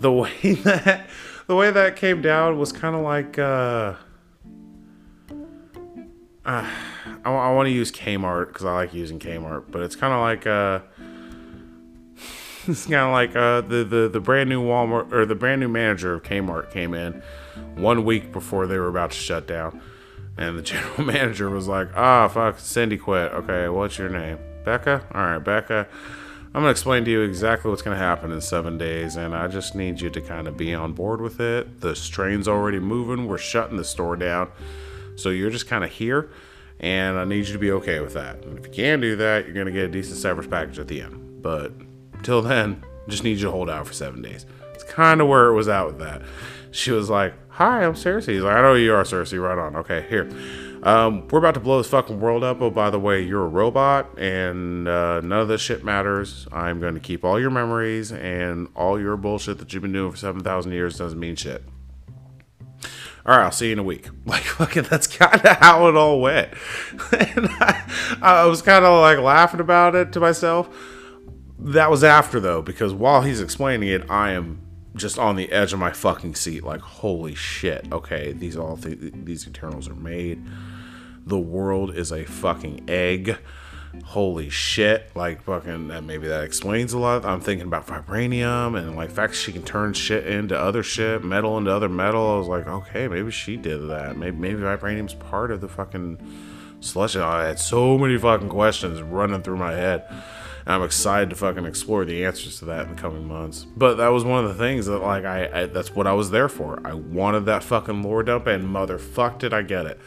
the 0.00 0.10
way 0.12 0.54
that 0.64 1.08
the 1.46 1.54
way 1.54 1.70
that 1.70 1.94
came 1.94 2.20
down 2.22 2.58
was 2.58 2.72
kind 2.72 2.96
of 2.96 3.02
like. 3.02 3.38
Uh, 6.50 6.68
I, 7.24 7.30
I 7.30 7.52
want 7.52 7.66
to 7.66 7.72
use 7.72 7.92
Kmart 7.92 8.48
because 8.48 8.64
I 8.64 8.72
like 8.72 8.92
using 8.94 9.18
Kmart, 9.18 9.64
but 9.70 9.82
it's 9.82 9.96
kind 9.96 10.12
of 10.12 10.20
like 10.20 10.46
uh, 10.46 10.80
it's 12.66 12.86
kind 12.86 13.06
of 13.06 13.12
like 13.12 13.36
uh, 13.36 13.60
the, 13.62 13.84
the 13.84 14.08
the 14.08 14.20
brand 14.20 14.48
new 14.48 14.62
Walmart 14.62 15.12
or 15.12 15.24
the 15.24 15.34
brand 15.34 15.60
new 15.60 15.68
manager 15.68 16.14
of 16.14 16.22
Kmart 16.22 16.70
came 16.70 16.94
in 16.94 17.22
one 17.76 18.04
week 18.04 18.32
before 18.32 18.66
they 18.66 18.78
were 18.78 18.88
about 18.88 19.12
to 19.12 19.16
shut 19.16 19.46
down, 19.46 19.80
and 20.36 20.58
the 20.58 20.62
general 20.70 21.04
manager 21.04 21.48
was 21.50 21.68
like, 21.68 21.88
"Ah, 21.94 22.24
oh, 22.24 22.28
fuck, 22.28 22.58
Cindy 22.58 22.98
quit. 22.98 23.32
Okay, 23.32 23.68
what's 23.68 23.98
your 23.98 24.08
name? 24.08 24.38
Becca. 24.64 25.06
All 25.14 25.22
right, 25.22 25.38
Becca." 25.38 25.88
I'm 26.52 26.62
gonna 26.62 26.72
explain 26.72 27.04
to 27.04 27.10
you 27.12 27.20
exactly 27.20 27.70
what's 27.70 27.80
gonna 27.82 27.96
happen 27.96 28.32
in 28.32 28.40
seven 28.40 28.76
days, 28.76 29.14
and 29.14 29.36
I 29.36 29.46
just 29.46 29.76
need 29.76 30.00
you 30.00 30.10
to 30.10 30.20
kind 30.20 30.48
of 30.48 30.56
be 30.56 30.74
on 30.74 30.94
board 30.94 31.20
with 31.20 31.38
it. 31.38 31.80
The 31.80 31.94
strain's 31.94 32.48
already 32.48 32.80
moving. 32.80 33.28
We're 33.28 33.38
shutting 33.38 33.76
the 33.76 33.84
store 33.84 34.16
down, 34.16 34.50
so 35.20 35.30
you're 35.30 35.50
just 35.50 35.66
kind 35.66 35.84
of 35.84 35.90
here, 35.90 36.30
and 36.78 37.18
I 37.18 37.24
need 37.24 37.46
you 37.46 37.52
to 37.52 37.58
be 37.58 37.70
okay 37.72 38.00
with 38.00 38.14
that. 38.14 38.44
And 38.44 38.58
if 38.58 38.66
you 38.66 38.72
can 38.72 39.00
do 39.00 39.16
that, 39.16 39.44
you're 39.44 39.54
gonna 39.54 39.70
get 39.70 39.84
a 39.84 39.88
decent 39.88 40.18
severance 40.18 40.50
package 40.50 40.78
at 40.78 40.88
the 40.88 41.02
end. 41.02 41.42
But 41.42 41.72
till 42.22 42.42
then, 42.42 42.84
just 43.08 43.24
need 43.24 43.38
you 43.38 43.46
to 43.46 43.50
hold 43.50 43.70
out 43.70 43.86
for 43.86 43.92
seven 43.92 44.22
days. 44.22 44.46
It's 44.74 44.84
kind 44.84 45.20
of 45.20 45.28
where 45.28 45.46
it 45.48 45.54
was 45.54 45.68
at 45.68 45.86
with 45.86 45.98
that. 45.98 46.22
She 46.70 46.90
was 46.90 47.10
like, 47.10 47.34
"Hi, 47.50 47.84
I'm 47.84 47.94
Sersi." 47.94 48.34
He's 48.34 48.42
like, 48.42 48.56
"I 48.56 48.62
know 48.62 48.74
you 48.74 48.94
are 48.94 49.02
Sersi. 49.04 49.40
Right 49.40 49.58
on. 49.58 49.76
Okay, 49.76 50.06
here." 50.08 50.28
Um, 50.82 51.28
we're 51.28 51.40
about 51.40 51.54
to 51.54 51.60
blow 51.60 51.78
this 51.78 51.88
fucking 51.88 52.20
world 52.20 52.42
up. 52.42 52.62
Oh, 52.62 52.70
by 52.70 52.88
the 52.88 52.98
way, 52.98 53.20
you're 53.20 53.44
a 53.44 53.48
robot, 53.48 54.18
and 54.18 54.88
uh, 54.88 55.20
none 55.20 55.40
of 55.40 55.48
this 55.48 55.60
shit 55.60 55.84
matters. 55.84 56.48
I'm 56.52 56.80
going 56.80 56.94
to 56.94 57.00
keep 57.00 57.22
all 57.22 57.38
your 57.38 57.50
memories, 57.50 58.12
and 58.12 58.68
all 58.74 58.98
your 58.98 59.16
bullshit 59.18 59.58
that 59.58 59.72
you've 59.72 59.82
been 59.82 59.92
doing 59.92 60.10
for 60.10 60.16
7,000 60.16 60.72
years 60.72 60.96
doesn't 60.96 61.20
mean 61.20 61.36
shit. 61.36 61.62
All 63.30 63.36
right, 63.36 63.44
I'll 63.44 63.52
see 63.52 63.66
you 63.66 63.74
in 63.74 63.78
a 63.78 63.84
week. 63.84 64.08
Like, 64.26 64.42
fucking, 64.42 64.84
that's 64.84 65.06
kind 65.06 65.34
of 65.34 65.56
how 65.58 65.88
it 65.88 65.96
all 65.96 66.20
went. 66.20 66.50
and 67.12 67.46
I, 67.60 68.18
I 68.20 68.44
was 68.46 68.60
kind 68.60 68.84
of 68.84 69.00
like 69.00 69.18
laughing 69.18 69.60
about 69.60 69.94
it 69.94 70.12
to 70.12 70.20
myself. 70.20 70.68
That 71.60 71.90
was 71.90 72.02
after, 72.02 72.40
though, 72.40 72.60
because 72.60 72.92
while 72.92 73.22
he's 73.22 73.40
explaining 73.40 73.88
it, 73.88 74.10
I 74.10 74.32
am 74.32 74.60
just 74.96 75.16
on 75.16 75.36
the 75.36 75.52
edge 75.52 75.72
of 75.72 75.78
my 75.78 75.92
fucking 75.92 76.34
seat 76.34 76.64
like 76.64 76.80
holy 76.80 77.32
shit 77.32 77.86
okay 77.92 78.32
these 78.32 78.56
all 78.56 78.76
th- 78.76 78.98
these 79.22 79.46
eternals 79.46 79.88
are 79.88 79.94
made 79.94 80.44
the 81.24 81.38
world 81.38 81.94
is 81.94 82.10
a 82.10 82.24
fucking 82.24 82.84
egg 82.90 83.38
holy 84.04 84.48
shit 84.48 85.10
like 85.14 85.42
fucking 85.42 85.88
that 85.88 86.02
maybe 86.04 86.28
that 86.28 86.44
explains 86.44 86.92
a 86.92 86.98
lot 86.98 87.24
i'm 87.24 87.40
thinking 87.40 87.66
about 87.66 87.86
vibranium 87.86 88.78
and 88.78 88.94
like 88.96 89.10
fact 89.10 89.34
she 89.34 89.52
can 89.52 89.62
turn 89.62 89.92
shit 89.92 90.26
into 90.26 90.58
other 90.58 90.82
shit 90.82 91.24
metal 91.24 91.58
into 91.58 91.70
other 91.70 91.88
metal 91.88 92.34
i 92.34 92.38
was 92.38 92.48
like 92.48 92.66
okay 92.66 93.08
maybe 93.08 93.30
she 93.30 93.56
did 93.56 93.88
that 93.88 94.16
maybe 94.16 94.36
maybe 94.36 94.60
vibranium's 94.60 95.14
part 95.14 95.50
of 95.50 95.60
the 95.60 95.68
fucking 95.68 96.18
selection 96.80 97.20
i 97.20 97.44
had 97.44 97.58
so 97.58 97.98
many 97.98 98.16
fucking 98.16 98.48
questions 98.48 99.02
running 99.02 99.42
through 99.42 99.56
my 99.56 99.72
head 99.72 100.04
and 100.66 100.74
I'm 100.74 100.82
excited 100.82 101.30
to 101.30 101.36
fucking 101.36 101.64
explore 101.64 102.04
the 102.04 102.24
answers 102.24 102.58
to 102.58 102.66
that 102.66 102.86
in 102.86 102.94
the 102.94 103.00
coming 103.00 103.26
months. 103.26 103.64
But 103.76 103.94
that 103.96 104.08
was 104.08 104.24
one 104.24 104.44
of 104.44 104.50
the 104.50 104.62
things 104.62 104.86
that, 104.86 104.98
like, 104.98 105.24
I, 105.24 105.62
I 105.62 105.66
that's 105.66 105.94
what 105.94 106.06
I 106.06 106.12
was 106.12 106.30
there 106.30 106.48
for. 106.48 106.80
I 106.84 106.94
wanted 106.94 107.46
that 107.46 107.64
fucking 107.64 108.02
lore 108.02 108.22
dump, 108.22 108.46
and 108.46 108.64
motherfuck 108.64 109.38
did 109.38 109.54
I 109.54 109.62
get 109.62 109.86
it. 109.86 109.98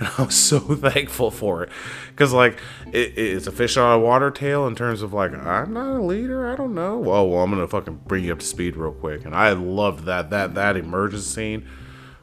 And 0.00 0.08
I 0.16 0.22
was 0.22 0.34
so 0.34 0.58
thankful 0.58 1.30
for 1.30 1.62
it. 1.62 1.68
Because, 2.08 2.32
like, 2.32 2.58
it, 2.90 3.18
it's 3.18 3.46
a 3.46 3.52
fish 3.52 3.76
on 3.76 3.92
a 3.92 3.98
water 3.98 4.30
tail 4.30 4.66
in 4.66 4.74
terms 4.74 5.02
of, 5.02 5.12
like, 5.12 5.32
I'm 5.32 5.74
not 5.74 5.98
a 5.98 6.02
leader. 6.02 6.50
I 6.50 6.56
don't 6.56 6.74
know. 6.74 6.98
Well, 6.98 7.28
well, 7.28 7.42
I'm 7.42 7.50
to 7.54 7.68
fucking 7.68 8.00
bring 8.06 8.24
you 8.24 8.32
up 8.32 8.38
to 8.38 8.46
speed 8.46 8.76
real 8.76 8.92
quick. 8.92 9.26
And 9.26 9.34
I 9.34 9.52
loved 9.52 10.06
that, 10.06 10.30
that, 10.30 10.54
that 10.54 10.78
emergence 10.78 11.26
scene 11.26 11.66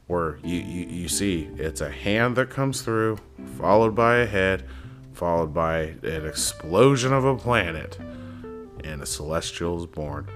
where 0.07 0.39
you, 0.43 0.57
you, 0.57 0.87
you 0.87 1.07
see 1.07 1.49
it's 1.57 1.79
a 1.79 1.91
hand 1.91 2.35
that 2.37 2.49
comes 2.49 2.81
through, 2.81 3.19
followed 3.59 3.93
by 3.93 4.17
a 4.17 4.25
head, 4.25 4.63
followed 5.13 5.53
by 5.53 5.79
an 6.01 6.25
explosion 6.25 7.13
of 7.13 7.25
a 7.25 7.35
planet, 7.35 7.99
and 8.83 9.03
a 9.03 9.05
celestial 9.05 9.77
is 9.77 9.85
born. 9.85 10.27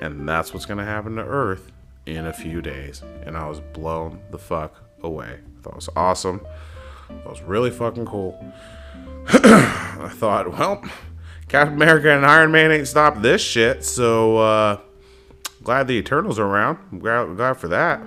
And 0.00 0.28
that's 0.28 0.52
what's 0.52 0.66
to 0.66 0.84
happen 0.84 1.16
to 1.16 1.24
Earth 1.24 1.72
in 2.04 2.26
a 2.26 2.32
few 2.34 2.60
days. 2.60 3.02
And 3.24 3.34
I 3.36 3.48
was 3.48 3.60
blown 3.60 4.20
the 4.30 4.38
fuck 4.38 4.74
away. 5.02 5.38
I 5.38 5.62
thought 5.62 5.72
it 5.72 5.76
was 5.76 5.88
awesome. 5.96 6.44
That 7.18 7.28
was 7.28 7.42
really 7.42 7.70
fucking 7.70 8.06
cool. 8.06 8.38
I 9.28 10.10
thought, 10.12 10.50
well, 10.50 10.84
Captain 11.48 11.74
America 11.74 12.10
and 12.10 12.26
Iron 12.26 12.50
Man 12.50 12.72
ain't 12.72 12.88
stopped 12.88 13.22
this 13.22 13.42
shit, 13.42 13.84
so 13.84 14.38
uh, 14.38 14.80
glad 15.62 15.86
the 15.86 15.94
Eternals 15.94 16.38
are 16.38 16.46
around. 16.46 16.78
I'm 16.90 16.98
glad, 16.98 17.36
glad 17.36 17.54
for 17.54 17.68
that. 17.68 18.02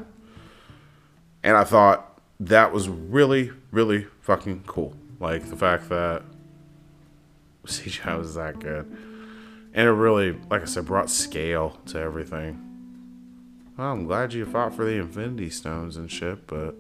And 1.44 1.56
I 1.56 1.64
thought 1.64 2.20
that 2.40 2.74
was 2.74 2.90
really, 2.90 3.52
really 3.72 4.08
fucking 4.22 4.64
cool. 4.68 4.96
Like 5.20 5.50
the 5.50 5.56
fact 5.56 5.90
that 5.90 6.24
CGI 7.66 8.18
was 8.18 8.36
that 8.36 8.60
good. 8.60 8.86
And 9.74 9.88
it 9.88 9.92
really, 9.92 10.38
like 10.50 10.62
I 10.62 10.66
said, 10.66 10.86
brought 10.86 11.10
scale 11.10 11.80
to 11.88 12.00
everything. 12.00 12.62
Well, 13.78 13.92
I'm 13.92 14.06
glad 14.06 14.34
you 14.34 14.46
fought 14.46 14.74
for 14.74 14.86
the 14.86 14.94
Infinity 14.94 15.50
Stones 15.50 15.98
and 15.98 16.10
shit, 16.10 16.48
but 16.48 16.76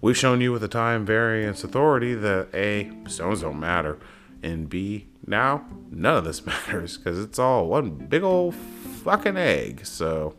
we've 0.00 0.16
shown 0.16 0.40
you 0.40 0.52
with 0.52 0.62
the 0.62 0.68
time 0.68 1.04
variance 1.04 1.64
authority 1.64 2.14
that 2.14 2.48
A, 2.54 2.90
stones 3.08 3.42
don't 3.42 3.60
matter, 3.60 3.98
and 4.42 4.68
B, 4.68 5.06
now 5.26 5.66
none 5.90 6.16
of 6.16 6.24
this 6.24 6.44
matters 6.46 6.98
because 6.98 7.18
it's 7.18 7.38
all 7.38 7.68
one 7.68 7.90
big 7.90 8.22
old 8.22 8.54
fucking 8.54 9.36
egg. 9.36 9.86
So 9.86 10.34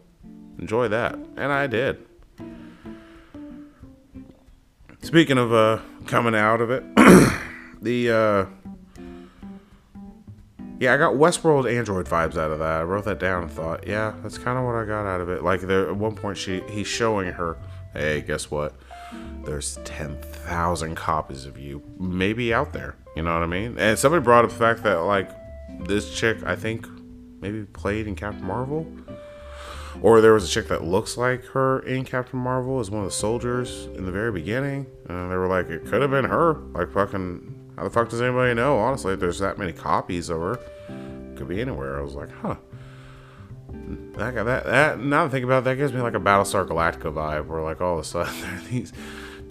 enjoy 0.60 0.88
that. 0.90 1.16
And 1.36 1.52
I 1.52 1.68
did. 1.68 2.06
Speaking 5.02 5.40
of 5.40 5.52
uh, 5.52 5.80
coming 6.06 6.36
out 6.36 6.62
of 6.62 6.70
it, 6.70 6.84
the 7.82 8.12
uh, 8.12 8.46
yeah, 10.80 10.96
I 10.96 10.98
got 10.98 11.14
Westworld 11.14 11.72
Android 11.72 12.08
vibes 12.08 12.38
out 12.38 12.50
of 12.50 12.60
that. 12.60 12.82
I 12.82 12.84
wrote 12.84 13.06
that 13.06 13.20
down 13.20 13.44
and 13.44 13.52
thought, 13.52 13.88
yeah, 13.88 14.14
that's 14.24 14.40
kind 14.40 14.58
of 14.58 14.66
what 14.66 14.74
I 14.74 14.84
got 14.86 15.06
out 15.06 15.22
of 15.22 15.30
it. 15.30 15.44
Like 15.44 15.62
there, 15.62 15.88
at 15.88 15.96
one 15.96 16.16
point, 16.16 16.38
she 16.38 16.62
he's 16.70 16.88
showing 16.88 17.32
her, 17.34 17.58
hey, 17.94 18.22
guess 18.22 18.50
what? 18.50 18.74
There's 19.46 19.78
ten 19.84 20.18
thousand 20.22 20.96
copies 20.96 21.46
of 21.46 21.58
you, 21.58 21.82
maybe 22.00 22.54
out 22.54 22.74
there. 22.74 22.96
You 23.16 23.24
know 23.24 23.34
what 23.34 23.44
I 23.44 23.48
mean? 23.48 23.78
And 23.78 23.98
somebody 23.98 24.24
brought 24.24 24.46
up 24.46 24.52
the 24.52 24.58
fact 24.58 24.84
that 24.84 24.96
like 25.00 25.30
this 25.86 26.14
chick, 26.14 26.44
I 26.46 26.56
think, 26.56 26.88
maybe 27.42 27.64
played 27.64 28.08
in 28.08 28.16
Captain 28.16 28.46
Marvel 28.46 28.86
or 30.02 30.22
there 30.22 30.34
was 30.34 30.46
a 30.46 30.48
chick 30.48 30.68
that 30.70 30.84
looks 30.84 31.18
like 31.18 31.44
her 31.46 31.80
in 31.80 32.06
Captain 32.06 32.40
Marvel 32.40 32.80
as 32.80 32.90
one 32.90 33.02
of 33.02 33.08
the 33.08 33.16
soldiers 33.16 33.86
in 33.96 34.06
the 34.06 34.12
very 34.12 34.32
beginning. 34.32 34.88
And 35.08 35.32
they 35.32 35.36
were 35.36 35.48
like, 35.48 35.70
it 35.70 35.86
could 35.86 36.02
have 36.02 36.12
been 36.12 36.26
her. 36.26 36.54
Like, 36.74 36.92
fucking, 36.92 37.74
how 37.78 37.84
the 37.84 37.90
fuck 37.90 38.10
does 38.10 38.22
anybody 38.22 38.54
know? 38.54 38.80
Honestly, 38.80 39.16
there's 39.16 39.40
that 39.40 39.58
many 39.58 39.74
copies 39.74 40.30
of 40.30 40.40
her, 40.40 40.60
could 41.36 41.48
be 41.48 41.62
anywhere. 41.62 42.00
I 42.00 42.02
was 42.02 42.16
like, 42.16 42.32
huh. 42.42 42.56
that, 44.16 44.34
that, 44.34 44.66
that 44.66 45.00
now 45.00 45.24
that 45.24 45.28
I 45.28 45.30
think 45.30 45.46
about 45.46 45.60
it, 45.60 45.64
that 45.66 45.76
gives 45.76 45.94
me 45.94 46.02
like 46.02 46.16
a 46.16 46.20
Battlestar 46.20 46.68
Galactica 46.68 47.14
vibe, 47.14 47.48
where 47.48 47.62
like 47.62 47.82
all 47.82 47.96
of 47.96 48.00
a 48.00 48.04
sudden 48.04 48.34
there 48.42 48.56
are 48.56 48.62
these 48.62 48.94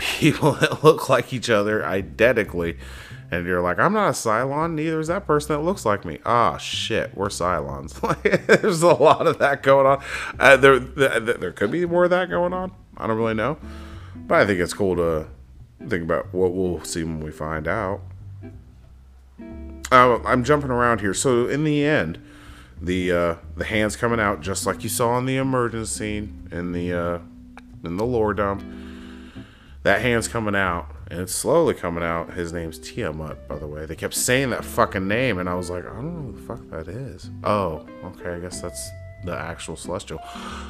people 0.00 0.52
that 0.60 0.82
look 0.82 1.08
like 1.08 1.32
each 1.32 1.50
other 1.50 1.84
identically, 1.84 2.78
and 3.30 3.46
you're 3.46 3.60
like, 3.60 3.78
I'm 3.78 3.92
not 3.92 4.08
a 4.08 4.12
Cylon, 4.12 4.74
neither 4.74 4.98
is 4.98 5.06
that 5.06 5.26
person 5.26 5.54
that 5.54 5.62
looks 5.62 5.84
like 5.84 6.04
me. 6.04 6.18
Ah, 6.26 6.56
shit, 6.56 7.16
we're 7.16 7.28
Cylons. 7.28 8.00
Like, 8.02 8.46
there's 8.46 8.82
a 8.82 8.94
lot 8.94 9.26
of 9.26 9.38
that 9.38 9.62
going 9.62 9.86
on. 9.86 10.02
Uh, 10.38 10.56
there, 10.56 10.78
there, 10.78 11.20
there 11.20 11.52
could 11.52 11.70
be 11.70 11.86
more 11.86 12.04
of 12.04 12.10
that 12.10 12.28
going 12.28 12.52
on. 12.52 12.72
I 12.96 13.06
don't 13.06 13.16
really 13.16 13.34
know, 13.34 13.58
but 14.14 14.40
I 14.40 14.46
think 14.46 14.58
it's 14.58 14.74
cool 14.74 14.96
to 14.96 15.28
think 15.88 16.02
about 16.02 16.32
what 16.34 16.52
we'll 16.52 16.82
see 16.84 17.04
when 17.04 17.20
we 17.20 17.30
find 17.30 17.68
out. 17.68 18.00
Uh, 19.92 20.20
I'm 20.24 20.44
jumping 20.44 20.70
around 20.70 21.00
here. 21.00 21.14
So 21.14 21.48
in 21.48 21.64
the 21.64 21.84
end, 21.84 22.18
the 22.80 23.12
uh, 23.12 23.34
the 23.56 23.64
hands 23.64 23.96
coming 23.96 24.20
out 24.20 24.40
just 24.40 24.66
like 24.66 24.82
you 24.82 24.88
saw 24.88 25.18
in 25.18 25.26
the 25.26 25.36
emergency 25.36 25.92
scene 25.92 26.48
in 26.52 26.72
the 26.72 26.92
uh, 26.92 27.18
in 27.84 27.96
the 27.96 28.06
lore 28.06 28.34
dump. 28.34 28.62
That 29.82 30.02
hand's 30.02 30.28
coming 30.28 30.54
out, 30.54 30.88
and 31.10 31.20
it's 31.20 31.34
slowly 31.34 31.74
coming 31.74 32.04
out. 32.04 32.34
His 32.34 32.52
name's 32.52 32.78
Tiamat, 32.78 33.48
by 33.48 33.58
the 33.58 33.66
way. 33.66 33.86
They 33.86 33.96
kept 33.96 34.14
saying 34.14 34.50
that 34.50 34.64
fucking 34.64 35.08
name, 35.08 35.38
and 35.38 35.48
I 35.48 35.54
was 35.54 35.70
like, 35.70 35.84
I 35.86 35.94
don't 35.94 36.14
know 36.14 36.32
who 36.32 36.38
the 36.38 36.46
fuck 36.46 36.70
that 36.70 36.88
is. 36.88 37.30
Oh, 37.44 37.86
okay, 38.04 38.34
I 38.34 38.40
guess 38.40 38.60
that's 38.60 38.90
the 39.24 39.36
actual 39.36 39.76
celestial. 39.76 40.20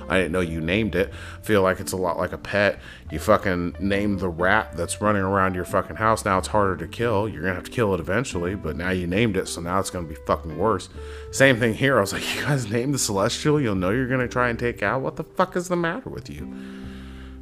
I 0.09 0.17
didn't 0.17 0.33
know 0.33 0.41
you 0.41 0.61
named 0.61 0.95
it. 0.95 1.13
Feel 1.43 1.63
like 1.63 1.81
it's 1.81 1.93
a 1.93 1.97
lot 1.97 2.19
like 2.19 2.33
a 2.33 2.39
pet. 2.39 2.81
You 3.11 3.19
fucking 3.19 3.77
name 3.81 4.19
the 4.19 4.29
rat 4.29 4.77
that's 4.77 5.01
running 5.01 5.23
around 5.23 5.55
your 5.55 5.65
fucking 5.65 5.97
house. 5.97 6.25
Now 6.25 6.39
it's 6.39 6.49
harder 6.49 6.77
to 6.77 6.87
kill. 6.87 7.29
You're 7.29 7.43
gonna 7.43 7.55
have 7.55 7.65
to 7.65 7.71
kill 7.71 7.95
it 7.95 8.01
eventually, 8.01 8.55
but 8.55 8.77
now 8.77 8.91
you 8.91 9.07
named 9.07 9.37
it, 9.37 9.49
so 9.49 9.61
now 9.61 9.79
it's 9.79 9.91
gonna 9.91 10.07
be 10.07 10.17
fucking 10.27 10.59
worse. 10.59 10.89
Same 11.31 11.59
thing 11.59 11.75
here. 11.75 11.99
I 11.99 12.01
was 12.01 12.13
like, 12.13 12.35
you 12.37 12.43
guys 12.43 12.71
named 12.71 12.95
the 12.95 12.99
celestial. 12.99 13.61
You'll 13.61 13.75
know 13.75 13.91
you're 13.91 14.09
gonna 14.09 14.29
try 14.29 14.49
and 14.49 14.59
take 14.59 14.83
out. 14.83 15.03
What 15.03 15.17
the 15.17 15.25
fuck 15.25 15.57
is 15.57 15.69
the 15.69 15.77
matter 15.77 16.11
with 16.11 16.31
you? 16.31 16.80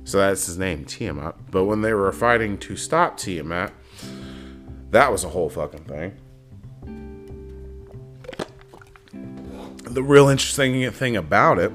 So 0.09 0.17
that's 0.17 0.47
his 0.47 0.57
name, 0.57 0.87
Tiamat. 0.87 1.37
But 1.51 1.65
when 1.65 1.83
they 1.83 1.93
were 1.93 2.11
fighting 2.13 2.57
to 2.61 2.77
stop 2.77 3.19
Tiamat, 3.19 3.75
that 4.91 5.13
was 5.13 5.23
a 5.23 5.29
whole 5.29 5.51
fucking 5.51 5.85
thing. 5.85 6.19
the 9.91 10.03
real 10.03 10.29
interesting 10.29 10.91
thing 10.93 11.17
about 11.17 11.59
it 11.59 11.73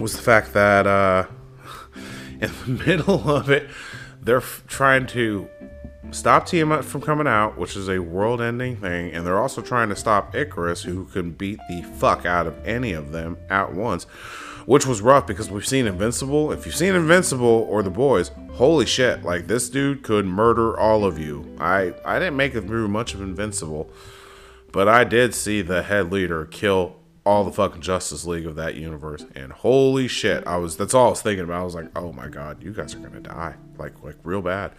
was 0.00 0.14
the 0.14 0.22
fact 0.22 0.52
that 0.52 0.86
uh, 0.86 1.26
in 2.40 2.52
the 2.66 2.84
middle 2.86 3.28
of 3.28 3.50
it, 3.50 3.68
they're 4.20 4.36
f- 4.36 4.62
trying 4.68 5.08
to 5.08 5.48
stop 6.12 6.46
Tiamat 6.46 6.84
from 6.84 7.00
coming 7.00 7.26
out, 7.26 7.58
which 7.58 7.74
is 7.74 7.88
a 7.88 7.98
world 7.98 8.40
ending 8.40 8.76
thing, 8.76 9.10
and 9.12 9.26
they're 9.26 9.40
also 9.40 9.60
trying 9.60 9.88
to 9.88 9.96
stop 9.96 10.34
Ikaris, 10.34 10.84
who 10.84 11.06
can 11.06 11.32
beat 11.32 11.58
the 11.68 11.82
fuck 11.98 12.24
out 12.24 12.46
of 12.46 12.54
any 12.64 12.92
of 12.92 13.10
them 13.10 13.36
at 13.50 13.74
once, 13.74 14.06
which 14.66 14.86
was 14.86 15.00
rough 15.00 15.26
because 15.26 15.50
we've 15.50 15.66
seen 15.66 15.86
Invincible. 15.86 16.52
If 16.52 16.66
you've 16.66 16.74
seen 16.74 16.94
Invincible 16.94 17.66
or 17.70 17.82
The 17.82 17.90
Boys, 17.90 18.30
holy 18.52 18.86
shit, 18.86 19.22
like 19.22 19.46
this 19.46 19.70
dude 19.70 20.02
could 20.02 20.26
murder 20.26 20.78
all 20.78 21.04
of 21.04 21.18
you. 21.18 21.56
I, 21.58 21.94
I 22.04 22.18
didn't 22.18 22.36
make 22.36 22.54
it 22.54 22.66
through 22.66 22.88
much 22.88 23.14
of 23.14 23.20
Invincible, 23.22 23.90
but 24.72 24.88
I 24.88 25.04
did 25.04 25.34
see 25.34 25.62
the 25.62 25.82
head 25.84 26.12
leader 26.12 26.44
kill 26.44 26.96
all 27.24 27.42
the 27.42 27.50
fucking 27.50 27.80
Justice 27.80 28.24
League 28.24 28.46
of 28.46 28.54
that 28.54 28.76
universe. 28.76 29.26
And 29.34 29.52
holy 29.52 30.06
shit, 30.06 30.46
I 30.46 30.58
was 30.58 30.76
that's 30.76 30.94
all 30.94 31.08
I 31.08 31.10
was 31.10 31.22
thinking 31.22 31.44
about. 31.44 31.60
I 31.60 31.64
was 31.64 31.74
like, 31.74 31.90
oh 31.96 32.12
my 32.12 32.28
god, 32.28 32.62
you 32.62 32.72
guys 32.72 32.94
are 32.94 33.00
gonna 33.00 33.20
die. 33.20 33.54
Like 33.78 34.02
like 34.04 34.14
real 34.22 34.42
bad. 34.42 34.72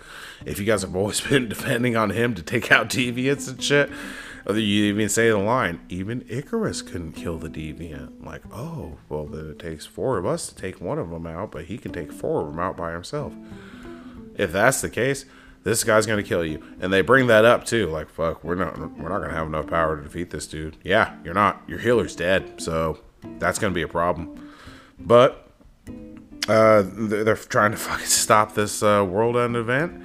If 0.45 0.57
you 0.57 0.65
guys 0.65 0.81
have 0.81 0.95
always 0.95 1.19
been 1.29 1.49
depending 1.49 1.97
on 1.97 2.09
him 2.09 2.35
to 2.35 2.41
take 2.41 2.71
out 2.71 2.89
deviants 2.89 3.49
and 3.49 3.61
shit. 3.61 3.89
You 4.49 4.85
even 4.85 5.09
say 5.09 5.29
the 5.29 5.37
line, 5.37 5.81
even 5.89 6.21
Ikaris 6.21 6.85
couldn't 6.85 7.13
kill 7.13 7.37
the 7.37 7.49
deviant. 7.49 8.25
Like, 8.25 8.43
oh, 8.53 8.97
well, 9.09 9.25
then 9.25 9.49
it 9.49 9.59
takes 9.59 9.85
four 9.85 10.17
of 10.17 10.25
us 10.25 10.47
to 10.47 10.55
take 10.55 10.79
one 10.79 10.99
of 10.99 11.09
them 11.09 11.27
out, 11.27 11.51
but 11.51 11.65
he 11.65 11.77
can 11.77 11.91
take 11.91 12.13
four 12.13 12.41
of 12.41 12.47
them 12.47 12.59
out 12.59 12.77
by 12.77 12.93
himself. 12.93 13.33
If 14.35 14.53
that's 14.53 14.79
the 14.79 14.89
case, 14.89 15.25
this 15.63 15.83
guy's 15.83 16.05
gonna 16.05 16.23
kill 16.23 16.45
you. 16.45 16.63
And 16.79 16.93
they 16.93 17.01
bring 17.01 17.27
that 17.27 17.43
up 17.43 17.65
too. 17.65 17.87
Like, 17.87 18.09
fuck, 18.09 18.41
we're 18.43 18.55
not 18.55 18.77
we're 18.97 19.09
not 19.09 19.19
gonna 19.19 19.33
have 19.33 19.47
enough 19.47 19.67
power 19.67 19.97
to 19.97 20.03
defeat 20.03 20.29
this 20.29 20.47
dude. 20.47 20.77
Yeah, 20.81 21.17
you're 21.25 21.33
not. 21.33 21.61
Your 21.67 21.79
healer's 21.79 22.15
dead, 22.15 22.61
so 22.61 22.99
that's 23.39 23.59
gonna 23.59 23.73
be 23.73 23.81
a 23.81 23.87
problem. 23.87 24.53
But 24.97 25.49
uh, 26.47 26.83
they're 26.85 27.35
trying 27.35 27.71
to 27.71 27.77
fucking 27.89 28.05
stop 28.05 28.55
this 28.55 28.81
uh, 28.81 29.05
world 29.07 29.35
end 29.35 29.57
event, 29.57 30.03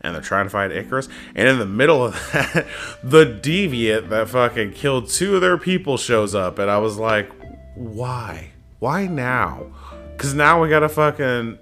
and 0.00 0.14
they're 0.14 0.22
trying 0.22 0.46
to 0.46 0.50
fight 0.50 0.70
Ikaris. 0.70 1.08
And 1.34 1.48
in 1.48 1.58
the 1.58 1.66
middle 1.66 2.04
of 2.04 2.12
that, 2.32 2.66
the 3.02 3.24
deviant 3.24 4.08
that 4.08 4.28
fucking 4.28 4.72
killed 4.72 5.08
two 5.08 5.34
of 5.34 5.40
their 5.40 5.58
people 5.58 5.96
shows 5.96 6.34
up, 6.34 6.58
and 6.58 6.70
I 6.70 6.78
was 6.78 6.96
like, 6.96 7.30
why? 7.74 8.50
Why 8.78 9.06
now? 9.06 9.66
Because 10.12 10.34
now 10.34 10.62
we 10.62 10.68
gotta 10.68 10.88
fucking 10.88 11.58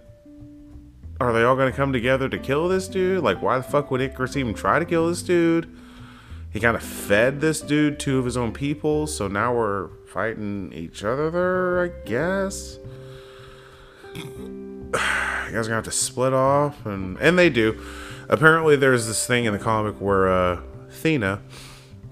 are 1.20 1.32
they 1.32 1.44
all 1.44 1.56
to 1.56 1.72
come 1.72 1.92
together 1.92 2.28
to 2.28 2.38
kill 2.38 2.68
this 2.68 2.88
dude? 2.88 3.22
Like, 3.22 3.40
why 3.40 3.56
the 3.56 3.64
fuck 3.64 3.90
would 3.90 4.00
Ikaris 4.00 4.36
even 4.36 4.54
try 4.54 4.78
to 4.78 4.84
kill 4.84 5.08
this 5.08 5.22
dude? 5.22 5.74
He 6.50 6.60
kind 6.60 6.76
of 6.76 6.82
fed 6.82 7.40
this 7.40 7.60
dude 7.60 7.98
two 7.98 8.18
of 8.18 8.24
his 8.24 8.36
own 8.36 8.52
people, 8.52 9.06
so 9.06 9.28
now 9.28 9.54
we're 9.54 9.88
fighting 10.06 10.72
each 10.72 11.04
other 11.04 11.30
there, 11.30 11.84
I 11.84 11.88
guess. 12.06 12.78
You 15.46 15.52
guys 15.52 15.66
are 15.66 15.70
gonna 15.70 15.74
have 15.76 15.84
to 15.84 15.92
split 15.92 16.32
off, 16.32 16.84
and 16.86 17.16
and 17.18 17.38
they 17.38 17.48
do. 17.50 17.80
Apparently, 18.28 18.76
there's 18.76 19.06
this 19.06 19.26
thing 19.26 19.44
in 19.44 19.52
the 19.52 19.58
comic 19.58 20.00
where 20.00 20.28
uh, 20.28 20.60
Thena 20.88 21.40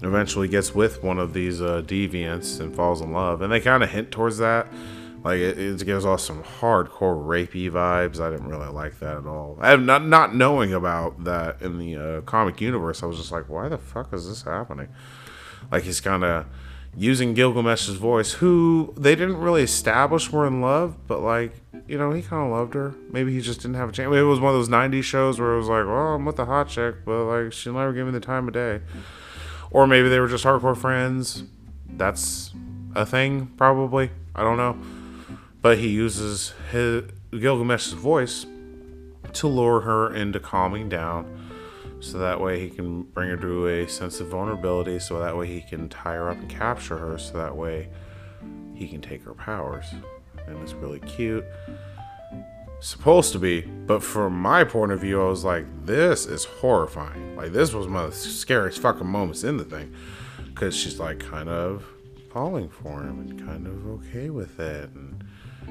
eventually 0.01 0.47
gets 0.47 0.73
with 0.73 1.03
one 1.03 1.19
of 1.19 1.33
these 1.33 1.61
uh, 1.61 1.81
deviants 1.85 2.59
and 2.59 2.75
falls 2.75 3.01
in 3.01 3.11
love, 3.11 3.41
and 3.41 3.51
they 3.51 3.59
kind 3.59 3.83
of 3.83 3.89
hint 3.89 4.11
towards 4.11 4.37
that 4.37 4.67
like 5.25 5.39
it, 5.39 5.57
it, 5.57 5.83
gives 5.87 6.05
off 6.05 6.21
some 6.21 6.43
hardcore 6.43 7.17
rapey 7.17 7.69
vibes. 7.69 8.19
I 8.19 8.29
didn't 8.29 8.47
really 8.47 8.67
like 8.67 8.99
that 8.99 9.17
at 9.17 9.25
all. 9.25 9.57
I 9.59 9.75
not 9.75 10.05
not 10.05 10.35
knowing 10.35 10.71
about 10.71 11.23
that 11.23 11.63
in 11.63 11.79
the 11.79 11.95
uh, 11.95 12.21
comic 12.21 12.61
universe, 12.61 13.01
I 13.01 13.07
was 13.07 13.17
just 13.17 13.31
like, 13.31 13.49
why 13.49 13.67
the 13.67 13.79
fuck 13.79 14.13
is 14.13 14.29
this 14.29 14.43
happening? 14.43 14.89
Like 15.71 15.81
he's 15.81 15.99
kind 15.99 16.23
of 16.23 16.45
using 16.97 17.33
Gilgamesh's 17.33 17.95
voice, 17.95 18.33
who 18.33 18.93
they 18.97 19.15
didn't 19.15 19.37
really 19.37 19.63
establish 19.63 20.31
were 20.31 20.47
in 20.47 20.61
love, 20.61 20.95
but 21.07 21.21
like 21.21 21.53
you 21.87 21.97
know 21.97 22.11
he 22.11 22.21
kind 22.21 22.45
of 22.45 22.51
loved 22.51 22.73
her. 22.73 22.95
Maybe 23.11 23.33
he 23.33 23.41
just 23.41 23.61
didn't 23.61 23.75
have 23.75 23.89
a 23.89 23.91
chance. 23.91 24.09
Maybe 24.09 24.21
it 24.21 24.23
was 24.23 24.39
one 24.39 24.53
of 24.53 24.59
those 24.59 24.69
'90s 24.69 25.03
shows 25.03 25.39
where 25.39 25.53
it 25.53 25.57
was 25.57 25.67
like, 25.67 25.85
well, 25.85 26.15
I'm 26.15 26.25
with 26.25 26.37
the 26.37 26.45
hot 26.45 26.69
chick, 26.69 27.05
but 27.05 27.25
like 27.25 27.53
she 27.53 27.71
never 27.71 27.93
gave 27.93 28.05
me 28.05 28.11
the 28.11 28.19
time 28.19 28.47
of 28.47 28.53
day. 28.53 28.81
Or 29.71 29.87
maybe 29.87 30.09
they 30.09 30.19
were 30.19 30.27
just 30.27 30.45
hardcore 30.45 30.77
friends. 30.77 31.43
That's 31.87 32.53
a 32.95 33.05
thing, 33.05 33.47
probably. 33.57 34.11
I 34.35 34.43
don't 34.43 34.57
know 34.57 34.77
but 35.65 35.79
he 35.79 35.87
uses 35.87 36.53
his 36.71 37.05
Gilgamesh's 37.31 37.93
voice 37.93 38.45
to 39.33 39.47
lure 39.47 39.81
her 39.81 40.13
into 40.13 40.39
calming 40.39 40.89
down 40.89 41.44
so 41.99 42.17
that 42.17 42.39
way 42.39 42.59
he 42.59 42.69
can 42.69 43.03
bring 43.03 43.29
her 43.29 43.37
to 43.37 43.67
a 43.67 43.87
sense 43.87 44.19
of 44.19 44.27
vulnerability 44.27 44.99
so 44.99 45.19
that 45.19 45.35
way 45.35 45.47
he 45.47 45.61
can 45.61 45.89
tie 45.89 46.13
her 46.13 46.29
up 46.29 46.37
and 46.37 46.49
capture 46.49 46.97
her 46.97 47.17
so 47.17 47.37
that 47.37 47.55
way 47.55 47.89
he 48.73 48.87
can 48.87 49.01
take 49.01 49.23
her 49.23 49.33
powers. 49.33 49.85
And 50.47 50.61
it's 50.61 50.73
really 50.73 50.99
cute. 50.99 51.45
Supposed 52.81 53.31
to 53.31 53.39
be 53.39 53.61
but 53.61 54.03
from 54.03 54.39
my 54.39 54.63
point 54.63 54.91
of 54.91 54.99
view 54.99 55.21
i 55.21 55.25
was 55.27 55.43
like 55.43 55.65
this 55.85 56.25
is 56.25 56.45
horrifying. 56.45 57.35
Like 57.35 57.51
this 57.51 57.73
was 57.73 57.87
one 57.87 58.05
of 58.05 58.11
the 58.11 58.17
scariest 58.17 58.79
fucking 58.79 59.07
moments 59.07 59.43
in 59.43 59.57
the 59.57 59.63
thing 59.63 59.95
because 60.53 60.75
she's 60.75 60.99
like 60.99 61.19
kind 61.19 61.49
of 61.49 61.85
falling 62.31 62.69
for 62.69 63.01
him 63.01 63.19
and 63.19 63.45
kind 63.45 63.65
of 63.65 63.87
okay 63.87 64.29
with 64.29 64.59
it. 64.59 64.89
And 64.93 65.23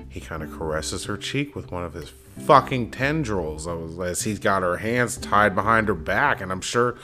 he 0.09 0.21
kind 0.21 0.43
of 0.43 0.51
caresses 0.51 1.05
her 1.05 1.17
cheek 1.17 1.55
with 1.55 1.71
one 1.71 1.85
of 1.85 1.93
his 1.93 2.11
fucking 2.41 2.91
tendrils 2.91 3.67
I 3.67 3.75
was 3.75 3.99
as 3.99 4.23
he's 4.23 4.39
got 4.39 4.63
her 4.63 4.77
hands 4.77 5.17
tied 5.17 5.55
behind 5.55 5.89
her 5.89 5.95
back. 5.95 6.41
And 6.41 6.53
I'm 6.53 6.61
sure 6.61 6.97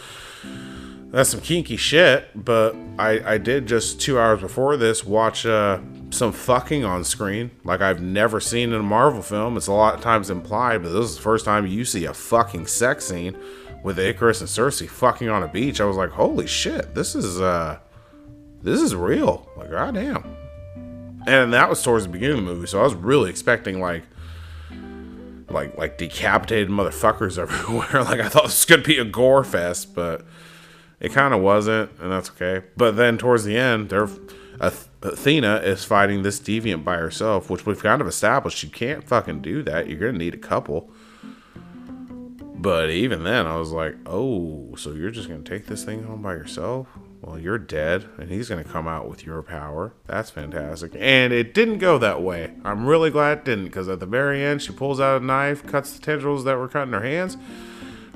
that's 1.10 1.30
some 1.30 1.40
kinky 1.40 1.76
shit. 1.76 2.28
But 2.34 2.74
I, 2.98 3.34
I 3.34 3.38
did 3.38 3.66
just 3.66 4.00
two 4.00 4.18
hours 4.18 4.40
before 4.40 4.76
this 4.76 5.04
watch 5.04 5.46
uh, 5.46 5.80
some 6.10 6.32
fucking 6.32 6.84
on 6.84 7.04
screen 7.04 7.50
like 7.64 7.80
I've 7.80 8.00
never 8.00 8.40
seen 8.40 8.72
in 8.72 8.80
a 8.80 8.82
Marvel 8.82 9.22
film. 9.22 9.56
It's 9.56 9.68
a 9.68 9.72
lot 9.72 9.94
of 9.94 10.00
times 10.00 10.30
implied, 10.30 10.82
but 10.82 10.90
this 10.90 11.10
is 11.10 11.16
the 11.16 11.22
first 11.22 11.44
time 11.44 11.66
you 11.66 11.84
see 11.84 12.04
a 12.04 12.14
fucking 12.14 12.66
sex 12.66 13.06
scene 13.06 13.36
with 13.82 13.96
Ikaris 13.96 14.40
and 14.40 14.48
Sersi 14.48 14.88
fucking 14.88 15.28
on 15.28 15.42
a 15.42 15.48
beach. 15.48 15.80
I 15.80 15.84
was 15.84 15.96
like, 15.96 16.10
holy 16.10 16.46
shit, 16.46 16.94
this 16.94 17.14
is 17.14 17.40
uh 17.40 17.78
this 18.62 18.80
is 18.80 18.94
real. 18.94 19.48
Like 19.56 19.70
goddamn 19.70 20.36
and 21.26 21.52
that 21.52 21.68
was 21.68 21.82
towards 21.82 22.04
the 22.04 22.10
beginning 22.10 22.38
of 22.38 22.44
the 22.44 22.54
movie, 22.54 22.66
so 22.66 22.80
I 22.80 22.82
was 22.82 22.94
really 22.94 23.30
expecting 23.30 23.80
like 23.80 24.04
like 25.50 25.76
like 25.76 25.98
decapitated 25.98 26.68
motherfuckers 26.68 27.38
everywhere. 27.42 28.04
like 28.04 28.20
I 28.20 28.28
thought 28.28 28.44
this 28.44 28.64
gonna 28.64 28.82
be 28.82 28.98
a 28.98 29.04
gore 29.04 29.44
fest, 29.44 29.94
but 29.94 30.24
it 31.00 31.12
kind 31.12 31.32
of 31.32 31.40
wasn't, 31.40 31.90
and 32.00 32.12
that's 32.12 32.30
okay. 32.30 32.66
But 32.76 32.96
then 32.96 33.18
towards 33.18 33.44
the 33.44 33.56
end, 33.56 33.88
there, 33.88 34.08
Athena 34.60 35.56
is 35.56 35.84
fighting 35.84 36.22
this 36.22 36.38
deviant 36.38 36.84
by 36.84 36.96
herself, 36.96 37.48
which 37.48 37.64
we've 37.64 37.82
kind 37.82 38.00
of 38.00 38.06
established. 38.06 38.62
You 38.62 38.68
can't 38.68 39.06
fucking 39.06 39.40
do 39.40 39.62
that. 39.62 39.88
You're 39.88 39.98
gonna 39.98 40.18
need 40.18 40.34
a 40.34 40.38
couple. 40.38 40.90
But 42.54 42.90
even 42.90 43.24
then, 43.24 43.46
I 43.46 43.56
was 43.56 43.72
like, 43.72 43.96
oh, 44.04 44.74
so 44.76 44.92
you're 44.92 45.10
just 45.10 45.28
gonna 45.28 45.42
take 45.42 45.66
this 45.66 45.84
thing 45.84 46.02
home 46.02 46.20
by 46.22 46.34
yourself? 46.34 46.88
Well, 47.22 47.38
you're 47.38 47.58
dead, 47.58 48.06
and 48.18 48.30
he's 48.30 48.48
going 48.48 48.62
to 48.64 48.68
come 48.68 48.88
out 48.88 49.08
with 49.08 49.26
your 49.26 49.42
power. 49.42 49.92
That's 50.06 50.30
fantastic. 50.30 50.92
And 50.98 51.32
it 51.32 51.52
didn't 51.52 51.78
go 51.78 51.98
that 51.98 52.22
way. 52.22 52.52
I'm 52.64 52.86
really 52.86 53.10
glad 53.10 53.38
it 53.38 53.44
didn't, 53.44 53.64
because 53.66 53.88
at 53.88 54.00
the 54.00 54.06
very 54.06 54.42
end, 54.42 54.62
she 54.62 54.72
pulls 54.72 55.00
out 55.00 55.20
a 55.20 55.24
knife, 55.24 55.66
cuts 55.66 55.92
the 55.92 56.00
tendrils 56.00 56.44
that 56.44 56.56
were 56.56 56.68
cutting 56.68 56.94
her 56.94 57.02
hands, 57.02 57.36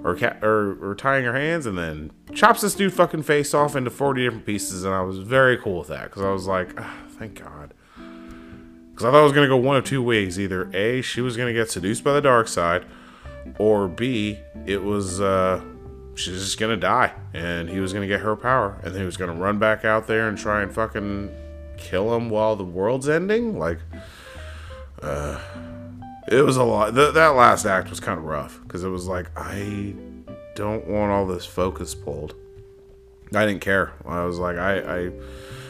or, 0.02 0.16
ca- 0.16 0.38
or, 0.42 0.78
or 0.80 0.94
tying 0.94 1.24
her 1.24 1.34
hands, 1.34 1.66
and 1.66 1.76
then 1.76 2.12
chops 2.32 2.62
this 2.62 2.74
dude 2.74 2.94
fucking 2.94 3.24
face 3.24 3.52
off 3.52 3.76
into 3.76 3.90
40 3.90 4.24
different 4.24 4.46
pieces. 4.46 4.84
And 4.84 4.94
I 4.94 5.02
was 5.02 5.18
very 5.18 5.58
cool 5.58 5.80
with 5.80 5.88
that, 5.88 6.04
because 6.04 6.22
I 6.22 6.32
was 6.32 6.46
like, 6.46 6.72
oh, 6.80 6.94
thank 7.18 7.42
God. 7.42 7.74
Because 8.90 9.04
I 9.04 9.10
thought 9.10 9.20
it 9.20 9.24
was 9.24 9.32
going 9.32 9.48
to 9.48 9.54
go 9.54 9.56
one 9.58 9.76
of 9.76 9.84
two 9.84 10.02
ways. 10.02 10.40
Either 10.40 10.70
A, 10.74 11.02
she 11.02 11.20
was 11.20 11.36
going 11.36 11.52
to 11.52 11.58
get 11.58 11.70
seduced 11.70 12.04
by 12.04 12.14
the 12.14 12.22
dark 12.22 12.48
side, 12.48 12.86
or 13.58 13.86
B, 13.86 14.38
it 14.64 14.82
was. 14.82 15.20
Uh, 15.20 15.62
she's 16.14 16.42
just 16.42 16.58
gonna 16.58 16.76
die 16.76 17.12
and 17.32 17.68
he 17.68 17.80
was 17.80 17.92
gonna 17.92 18.06
get 18.06 18.20
her 18.20 18.36
power 18.36 18.78
and 18.82 18.92
then 18.94 19.00
he 19.00 19.06
was 19.06 19.16
gonna 19.16 19.34
run 19.34 19.58
back 19.58 19.84
out 19.84 20.06
there 20.06 20.28
and 20.28 20.38
try 20.38 20.62
and 20.62 20.72
fucking 20.72 21.34
kill 21.76 22.14
him 22.14 22.30
while 22.30 22.56
the 22.56 22.64
world's 22.64 23.08
ending? 23.08 23.58
Like 23.58 23.78
uh 25.02 25.40
it 26.26 26.42
was 26.42 26.56
a 26.56 26.64
lot. 26.64 26.94
Th- 26.94 27.12
that 27.12 27.28
last 27.28 27.66
act 27.66 27.90
was 27.90 28.00
kind 28.00 28.18
of 28.18 28.24
rough 28.24 28.60
because 28.62 28.82
it 28.84 28.88
was 28.88 29.06
like 29.06 29.30
i 29.36 29.94
don't 30.54 30.86
want 30.86 31.10
all 31.10 31.26
this 31.26 31.44
focus 31.44 31.94
pulled. 31.94 32.34
I 33.34 33.44
didn't 33.44 33.60
care. 33.62 33.92
I 34.06 34.24
was 34.24 34.38
like 34.38 34.56
i 34.56 34.78
i 34.78 35.12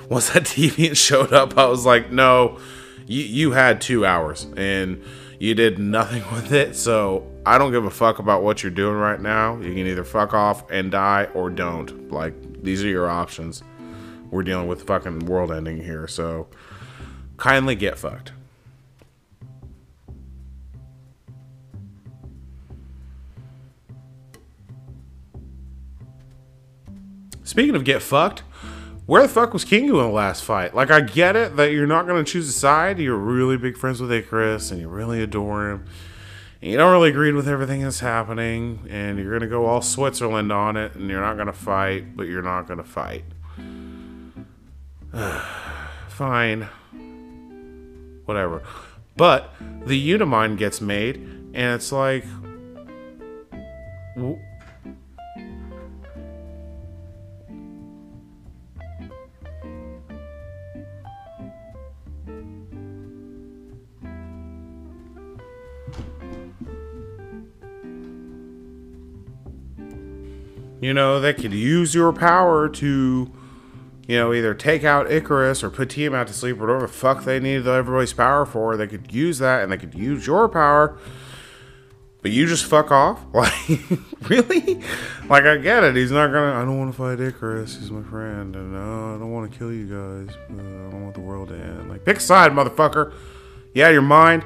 once 0.09 0.31
that 0.31 0.43
deviant 0.45 0.97
showed 0.97 1.33
up 1.33 1.57
i 1.57 1.67
was 1.67 1.87
like 1.87 2.11
no 2.13 2.59
you 3.07 3.23
you 3.23 3.53
had 3.53 3.81
two 3.81 4.05
hours 4.05 4.47
and 4.57 5.03
you 5.39 5.55
did 5.55 5.79
nothing 5.79 6.23
with 6.33 6.53
it 6.53 6.77
so 6.77 7.27
I 7.47 7.59
don't 7.59 7.73
give 7.73 7.85
a 7.85 7.91
fuck 7.91 8.19
about 8.19 8.43
what 8.43 8.63
you're 8.63 8.73
doing 8.73 8.97
right 8.97 9.21
now. 9.21 9.57
You 9.57 9.75
can 9.75 9.87
either 9.87 10.05
fuck 10.05 10.33
off 10.33 10.71
and 10.71 10.91
die 10.91 11.29
or 11.35 11.51
don't. 11.51 12.11
Like, 12.11 12.63
these 12.63 12.83
are 12.83 12.89
your 12.89 13.09
options. 13.09 13.63
We're 14.31 14.43
dealing 14.43 14.67
with 14.67 14.85
fucking 14.85 15.27
world 15.27 15.53
ending 15.53 15.83
here, 15.83 16.09
so 16.09 16.49
kindly 17.37 17.75
get 17.75 17.99
fucked. 17.99 18.33
Speaking 27.43 27.77
of 27.77 27.85
get 27.85 28.01
fucked, 28.01 28.43
where 29.05 29.21
the 29.21 29.29
fuck 29.29 29.53
was 29.53 29.67
Kingo 29.67 30.01
in 30.01 30.07
the 30.07 30.13
last 30.13 30.43
fight? 30.43 30.75
Like, 30.75 30.91
I 30.91 31.03
get 31.03 31.37
it 31.37 31.57
that 31.57 31.73
you're 31.73 31.87
not 31.87 32.07
going 32.07 32.25
to 32.25 32.33
choose 32.33 32.49
a 32.49 32.53
side. 32.53 32.99
You're 32.99 33.19
really 33.19 33.59
big 33.59 33.77
friends 33.77 34.01
with 34.01 34.11
Ikaris 34.11 34.73
and 34.73 34.81
you 34.81 34.89
really 34.89 35.23
adore 35.23 35.71
him 35.71 35.85
you 36.65 36.77
don't 36.79 36.93
really 36.93 37.11
agree 37.11 37.33
with 37.33 37.47
everything 37.47 37.83
that's 37.83 38.01
happening, 38.01 38.87
and 38.89 39.19
you're 39.19 39.33
gonna 39.33 39.51
go 39.51 39.67
all 39.67 39.83
Switzerland 39.83 40.51
on 40.51 40.77
it, 40.77 40.95
and 40.95 41.11
you're 41.11 41.21
not 41.21 41.37
gonna 41.37 41.53
fight, 41.53 42.17
but 42.17 42.27
you're 42.27 42.43
not 42.43 42.67
gonna 42.67 42.85
fight. 42.85 43.25
Fine. 46.09 46.69
Whatever. 48.25 48.62
But 49.17 49.53
the 49.85 50.12
Unimind 50.12 50.59
gets 50.59 50.81
made, 50.81 51.17
and 51.17 51.75
it's 51.75 51.93
like. 51.93 52.25
You 70.85 70.93
know, 70.93 71.18
they 71.18 71.32
could 71.32 71.55
use 71.55 71.95
your 71.95 72.12
power 72.12 72.68
to, 72.68 73.32
you 74.07 74.16
know, 74.18 74.35
either 74.35 74.53
take 74.53 74.85
out 74.85 75.07
Ikaris 75.07 75.62
or 75.62 75.70
put 75.70 75.89
Tiamat 75.89 76.26
to 76.26 76.35
sleep, 76.35 76.59
or 76.59 76.66
whatever 76.66 76.80
the 76.82 76.93
fuck 76.93 77.24
they 77.24 77.41
needed 77.41 77.66
everybody's 77.66 78.12
power 78.12 78.45
for. 78.45 78.76
They 78.76 78.87
could 78.87 79.11
use 79.11 79.39
that 79.39 79.62
and 79.62 79.72
they 79.72 79.78
could 79.78 79.95
use 79.95 80.26
your 80.26 80.47
power. 80.47 80.99
But 82.20 82.32
you 82.32 82.47
just 82.47 82.66
fuck 82.66 82.91
off? 82.91 83.24
Like, 83.32 84.28
really? 84.28 84.82
Like, 85.26 85.45
I 85.45 85.57
get 85.57 85.85
it. 85.85 85.97
He's 85.97 86.11
not 86.11 86.26
gonna. 86.26 86.53
I 86.53 86.66
don't 86.66 86.78
want 86.78 86.93
to 86.93 86.99
fight 86.99 87.18
Ikaris. 87.18 87.78
He's 87.78 87.91
my 87.91 88.03
friend. 88.03 88.55
And 88.55 88.76
uh, 88.76 89.14
I 89.14 89.18
don't 89.18 89.32
want 89.32 89.51
to 89.51 89.59
kill 89.59 89.72
you 89.72 89.87
guys. 89.87 90.37
But 90.51 90.61
I 90.66 90.91
don't 90.91 91.03
want 91.03 91.14
the 91.14 91.22
world 91.22 91.49
to 91.49 91.55
end. 91.55 91.89
Like, 91.89 92.05
pick 92.05 92.18
a 92.18 92.20
side, 92.20 92.53
motherfucker. 92.53 93.14
Yeah, 93.72 93.89
your 93.89 94.03
mind. 94.03 94.45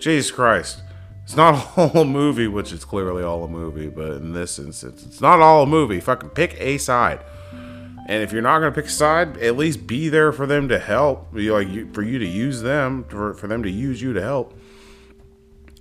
Jesus 0.00 0.32
Christ. 0.32 0.82
It's 1.28 1.36
not 1.36 1.72
all 1.76 1.90
a 1.94 2.04
movie, 2.06 2.48
which 2.48 2.72
is 2.72 2.86
clearly 2.86 3.22
all 3.22 3.44
a 3.44 3.48
movie, 3.48 3.90
but 3.90 4.12
in 4.12 4.32
this 4.32 4.58
instance, 4.58 5.04
it's 5.04 5.20
not 5.20 5.40
all 5.40 5.64
a 5.64 5.66
movie. 5.66 6.00
Fucking 6.00 6.30
pick 6.30 6.58
a 6.58 6.78
side. 6.78 7.20
And 7.52 8.22
if 8.22 8.32
you're 8.32 8.40
not 8.40 8.60
gonna 8.60 8.72
pick 8.72 8.86
a 8.86 8.90
side, 8.90 9.36
at 9.36 9.54
least 9.54 9.86
be 9.86 10.08
there 10.08 10.32
for 10.32 10.46
them 10.46 10.70
to 10.70 10.78
help. 10.78 11.28
Like 11.34 11.68
you, 11.68 11.92
for 11.92 12.00
you 12.00 12.18
to 12.18 12.26
use 12.26 12.62
them, 12.62 13.04
for, 13.04 13.34
for 13.34 13.46
them 13.46 13.62
to 13.62 13.70
use 13.70 14.00
you 14.00 14.14
to 14.14 14.22
help. 14.22 14.58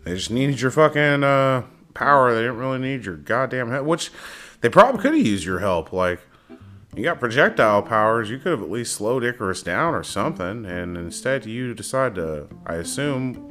They 0.04 0.16
just 0.16 0.32
needed 0.32 0.60
your 0.60 0.70
fucking 0.70 1.24
uh, 1.24 1.64
power. 1.94 2.34
They 2.34 2.42
didn't 2.42 2.58
really 2.58 2.80
need 2.80 3.06
your 3.06 3.16
goddamn 3.16 3.72
help. 3.72 3.86
Which 3.86 4.12
they 4.60 4.68
probably 4.68 5.02
could 5.02 5.14
have 5.14 5.26
used 5.26 5.46
your 5.46 5.60
help. 5.60 5.94
Like 5.94 6.20
you 6.94 7.04
got 7.04 7.22
projectile 7.22 7.84
powers, 7.84 8.30
you 8.30 8.38
could 8.38 8.52
have 8.52 8.62
at 8.62 8.70
least 8.70 8.96
slowed 8.96 9.24
Ikaris 9.24 9.64
down 9.64 9.94
or 9.94 10.04
something. 10.04 10.66
And 10.66 10.98
instead, 10.98 11.46
you 11.46 11.74
decide 11.74 12.16
to, 12.16 12.50
I 12.66 12.74
assume, 12.74 13.47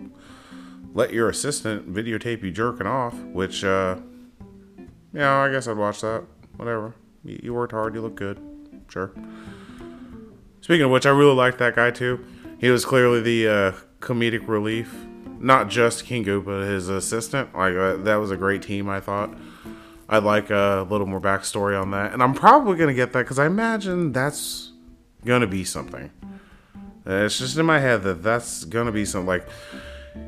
let 0.97 1.13
your 1.13 1.29
assistant 1.29 1.93
videotape 1.93 2.43
you 2.43 2.51
jerking 2.51 2.87
off, 2.87 3.13
which, 3.15 3.63
uh, 3.63 3.97
yeah, 5.13 5.37
I 5.37 5.51
guess 5.51 5.69
I'd 5.69 5.77
watch 5.77 6.01
that. 6.01 6.25
Whatever. 6.57 6.95
You, 7.23 7.39
you 7.43 7.55
worked 7.55 7.73
hard, 7.73 7.95
you 7.95 8.01
look 8.01 8.15
good. 8.15 8.41
Sure. 8.89 9.13
Speaking 10.63 10.85
of 10.85 10.91
which, 10.91 11.05
I 11.05 11.11
really 11.11 11.35
liked 11.35 11.59
that 11.59 11.77
guy 11.77 11.91
too. 11.91 12.25
He 12.59 12.71
was 12.71 12.87
clearly 12.87 13.21
the 13.21 13.47
uh, 13.47 13.73
comedic 14.01 14.49
relief. 14.49 14.93
Not 15.39 15.69
just 15.69 16.07
Kingo, 16.07 16.41
but 16.41 16.63
his 16.63 16.89
assistant. 16.89 17.55
Like, 17.55 17.75
uh, 17.75 17.97
that 17.97 18.17
was 18.17 18.31
a 18.31 18.37
great 18.39 18.63
team, 18.63 18.89
I 18.89 19.01
thought. 19.01 19.37
I'd 20.09 20.23
like 20.23 20.49
a 20.49 20.87
little 20.89 21.07
more 21.07 21.21
backstory 21.21 21.79
on 21.79 21.91
that. 21.91 22.15
And 22.15 22.23
I'm 22.23 22.33
probably 22.33 22.77
to 22.89 22.95
get 22.95 23.13
that 23.13 23.25
because 23.25 23.39
I 23.39 23.45
imagine 23.45 24.13
that's 24.13 24.73
to 25.43 25.47
be 25.47 25.63
something. 25.63 26.11
It's 27.05 27.39
just 27.39 27.59
in 27.59 27.67
my 27.67 27.81
head 27.81 28.03
that 28.05 28.23
that's 28.23 28.65
to 28.87 28.93
be 28.93 29.05
something 29.05 29.27
like 29.27 29.47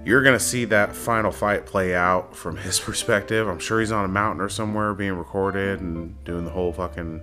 you're 0.05 0.22
gonna 0.22 0.41
see 0.41 0.64
that 0.66 0.95
final 0.95 1.30
fight 1.30 1.66
play 1.66 1.95
out 1.95 2.34
from 2.34 2.57
his 2.57 2.80
perspective. 2.89 3.49
I'm 3.49 3.59
sure 3.59 3.80
he's 3.80 3.93
on 3.93 4.05
a 4.05 4.09
mountain 4.09 4.41
or 4.41 4.49
somewhere 4.49 4.95
being 4.95 5.12
recorded 5.14 5.80
and 5.80 6.22
doing 6.24 6.45
the 6.45 6.51
whole 6.51 6.72
fucking 6.72 7.20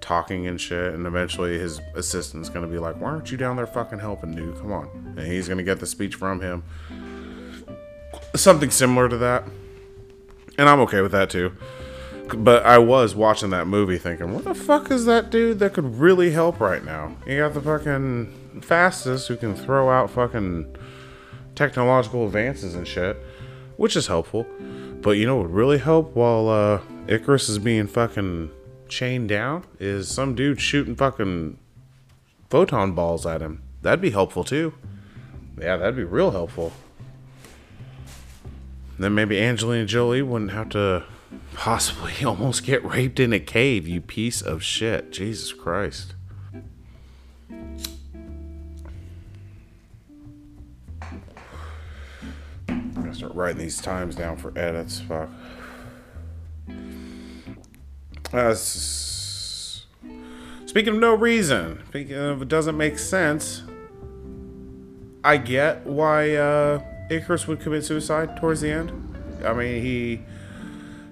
talking 0.00 0.46
and 0.46 0.60
shit. 0.60 0.94
And 0.94 1.06
eventually 1.06 1.58
his 1.58 1.80
assistant's 1.94 2.48
gonna 2.48 2.66
be 2.66 2.78
like, 2.78 3.00
"Why 3.00 3.10
aren't 3.10 3.30
you 3.30 3.36
down 3.36 3.56
there 3.56 3.66
fucking 3.66 3.98
helping, 3.98 4.34
dude? 4.34 4.56
Come 4.58 4.72
on!" 4.72 5.14
And 5.16 5.26
he's 5.26 5.48
gonna 5.48 5.62
get 5.62 5.80
the 5.80 5.86
speech 5.86 6.14
from 6.14 6.40
him. 6.40 6.62
Something 8.34 8.70
similar 8.70 9.08
to 9.08 9.16
that, 9.18 9.44
and 10.58 10.68
I'm 10.68 10.80
okay 10.80 11.00
with 11.00 11.12
that 11.12 11.30
too. 11.30 11.52
But 12.34 12.66
I 12.66 12.78
was 12.78 13.14
watching 13.14 13.50
that 13.50 13.68
movie 13.68 13.98
thinking, 13.98 14.34
what 14.34 14.44
the 14.44 14.54
fuck 14.54 14.90
is 14.90 15.04
that 15.04 15.30
dude 15.30 15.60
that 15.60 15.74
could 15.74 15.96
really 15.96 16.32
help 16.32 16.58
right 16.58 16.84
now? 16.84 17.16
You 17.24 17.38
got 17.38 17.54
the 17.54 17.60
fucking 17.60 18.60
fastest 18.62 19.28
who 19.28 19.36
can 19.36 19.54
throw 19.54 19.88
out 19.90 20.10
fucking 20.10 20.76
technological 21.56 22.26
advances 22.26 22.76
and 22.76 22.86
shit, 22.86 23.16
which 23.76 23.96
is 23.96 24.06
helpful. 24.06 24.46
But 25.00 25.12
you 25.12 25.26
know 25.26 25.36
what 25.36 25.46
would 25.46 25.54
really 25.54 25.78
help 25.78 26.14
while 26.14 26.48
uh, 26.48 26.80
Ikaris 27.06 27.48
is 27.48 27.58
being 27.58 27.88
fucking 27.88 28.50
chained 28.88 29.28
down 29.28 29.64
is 29.80 30.08
some 30.08 30.34
dude 30.34 30.60
shooting 30.60 30.94
fucking 30.94 31.58
photon 32.48 32.92
balls 32.92 33.26
at 33.26 33.40
him. 33.40 33.62
That'd 33.82 34.00
be 34.00 34.10
helpful 34.10 34.44
too. 34.44 34.74
Yeah, 35.60 35.76
that'd 35.76 35.96
be 35.96 36.04
real 36.04 36.30
helpful. 36.30 36.72
Then 38.98 39.14
maybe 39.14 39.40
Angelina 39.40 39.84
Jolie 39.84 40.22
wouldn't 40.22 40.52
have 40.52 40.70
to 40.70 41.04
possibly 41.54 42.12
almost 42.24 42.64
get 42.64 42.84
raped 42.84 43.20
in 43.20 43.32
a 43.32 43.40
cave, 43.40 43.86
you 43.86 44.00
piece 44.00 44.42
of 44.42 44.62
shit. 44.62 45.12
Jesus 45.12 45.52
Christ. 45.52 46.15
Start 53.26 53.36
writing 53.36 53.58
these 53.58 53.80
times 53.80 54.14
down 54.14 54.36
for 54.36 54.56
edits. 54.56 55.00
Fuck. 55.00 55.28
Uh, 58.32 58.54
speaking 58.54 59.84
of 60.94 61.00
no 61.00 61.12
reason, 61.12 61.82
speaking 61.88 62.14
of 62.14 62.42
it 62.42 62.46
doesn't 62.46 62.76
make 62.76 63.00
sense, 63.00 63.64
I 65.24 65.38
get 65.38 65.84
why 65.84 66.36
uh, 66.36 66.78
Ikaris 67.10 67.48
would 67.48 67.58
commit 67.58 67.84
suicide 67.84 68.36
towards 68.36 68.60
the 68.60 68.70
end. 68.70 68.92
I 69.44 69.52
mean, 69.52 69.82
he 69.82 70.22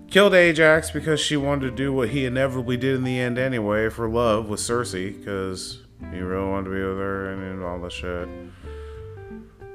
killed 0.08 0.34
Ajak 0.34 0.92
because 0.92 1.18
she 1.18 1.36
wanted 1.36 1.70
to 1.70 1.74
do 1.74 1.92
what 1.92 2.10
he 2.10 2.26
inevitably 2.26 2.76
did 2.76 2.94
in 2.94 3.02
the 3.02 3.18
end 3.18 3.38
anyway 3.38 3.88
for 3.88 4.08
love 4.08 4.48
with 4.48 4.60
Sersi, 4.60 5.18
because 5.18 5.82
he 6.12 6.20
really 6.20 6.48
wanted 6.48 6.66
to 6.66 6.76
be 6.76 6.80
with 6.80 6.98
her 6.98 7.32
and 7.32 7.64
all 7.64 7.80
the 7.80 7.90
shit. 7.90 8.28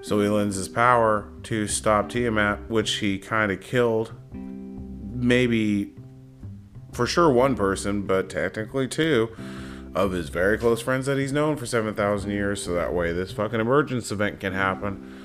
So 0.01 0.19
he 0.21 0.27
lends 0.29 0.55
his 0.55 0.69
power 0.69 1.29
to 1.43 1.67
stop 1.67 2.09
Tiamat, 2.09 2.69
which 2.69 2.95
he 2.95 3.19
kind 3.19 3.51
of 3.51 3.61
killed. 3.61 4.13
Maybe 4.33 5.93
for 6.93 7.05
sure 7.05 7.29
one 7.29 7.55
person, 7.55 8.03
but 8.03 8.29
technically 8.29 8.87
two. 8.87 9.35
of 9.95 10.11
his 10.11 10.29
very 10.29 10.57
close 10.57 10.81
friends 10.81 11.05
that 11.07 11.17
he's 11.17 11.33
known 11.33 11.55
for 11.55 11.65
7,000 11.65 12.31
years, 12.31 12.63
so 12.63 12.73
that 12.73 12.93
way 12.93 13.11
this 13.11 13.31
fucking 13.31 13.59
emergence 13.59 14.11
event 14.11 14.39
can 14.39 14.53
happen. 14.53 15.15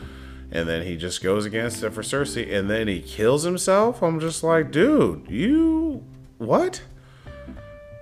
And 0.50 0.68
then 0.68 0.86
he 0.86 0.96
just 0.96 1.22
goes 1.22 1.44
against 1.44 1.82
it 1.82 1.90
for 1.90 2.02
Sersi, 2.02 2.52
and 2.52 2.70
then 2.70 2.86
he 2.86 3.00
kills 3.00 3.42
himself. 3.42 4.02
I'm 4.02 4.20
just 4.20 4.42
like, 4.42 4.70
dude, 4.70 5.26
you. 5.28 6.04
What? 6.38 6.82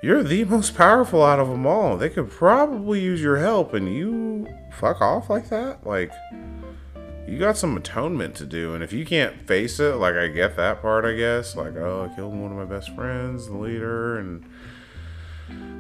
You're 0.03 0.23
the 0.23 0.45
most 0.45 0.75
powerful 0.75 1.23
out 1.23 1.39
of 1.39 1.49
them 1.49 1.67
all. 1.67 1.97
They 1.97 2.11
could 2.11 2.31
probably 2.31 3.01
use 3.01 3.23
your 3.23 3.39
help, 3.39 3.73
and 3.73 3.95
you 3.95 4.49
fuck 4.73 5.01
off 5.01 5.31
like 5.31 5.49
that? 5.51 5.87
Like, 5.87 6.11
you 7.27 7.39
got 7.39 7.57
some 7.57 7.77
atonement 7.77 8.35
to 8.37 8.47
do, 8.47 8.75
and 8.75 8.83
if 8.83 8.93
you 8.93 9.05
can't 9.07 9.47
face 9.47 9.79
it, 9.79 9.97
like, 9.97 10.15
I 10.15 10.29
get 10.29 10.57
that 10.57 10.83
part, 10.83 11.05
I 11.05 11.15
guess. 11.15 11.57
Like, 11.57 11.77
oh, 11.77 12.09
I 12.11 12.15
killed 12.15 12.35
one 12.35 12.51
of 12.51 12.59
my 12.59 12.65
best 12.65 12.95
friends, 12.95 13.47
the 13.47 13.57
leader, 13.57 14.19
and 14.19 14.45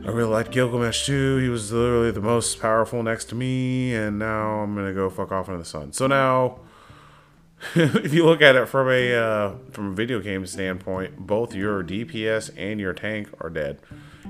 I 0.05 0.11
really 0.11 0.31
liked 0.31 0.51
Gilgamesh 0.51 1.07
too. 1.07 1.39
He 1.39 1.49
was 1.49 1.73
literally 1.73 2.11
the 2.11 2.21
most 2.21 2.61
powerful 2.61 3.03
next 3.03 3.27
to 3.27 3.35
me, 3.35 3.95
and 3.95 4.19
now 4.19 4.61
I'm 4.61 4.75
gonna 4.75 4.93
go 4.93 5.09
fuck 5.09 5.31
off 5.31 5.49
into 5.49 5.59
the 5.59 5.65
sun. 5.65 5.93
So 5.93 6.07
now, 6.07 6.59
if 7.75 8.13
you 8.13 8.25
look 8.25 8.43
at 8.43 8.57
it 8.57 8.67
from 8.67 8.89
a 8.89 9.15
uh, 9.15 9.55
from 9.71 9.93
a 9.93 9.95
video 9.95 10.21
game 10.21 10.45
standpoint, 10.47 11.19
both 11.19 11.55
your 11.55 11.85
DPS 11.85 12.51
and 12.57 12.81
your 12.81 12.93
tank 12.93 13.29
are 13.41 13.49
dead, 13.49 13.81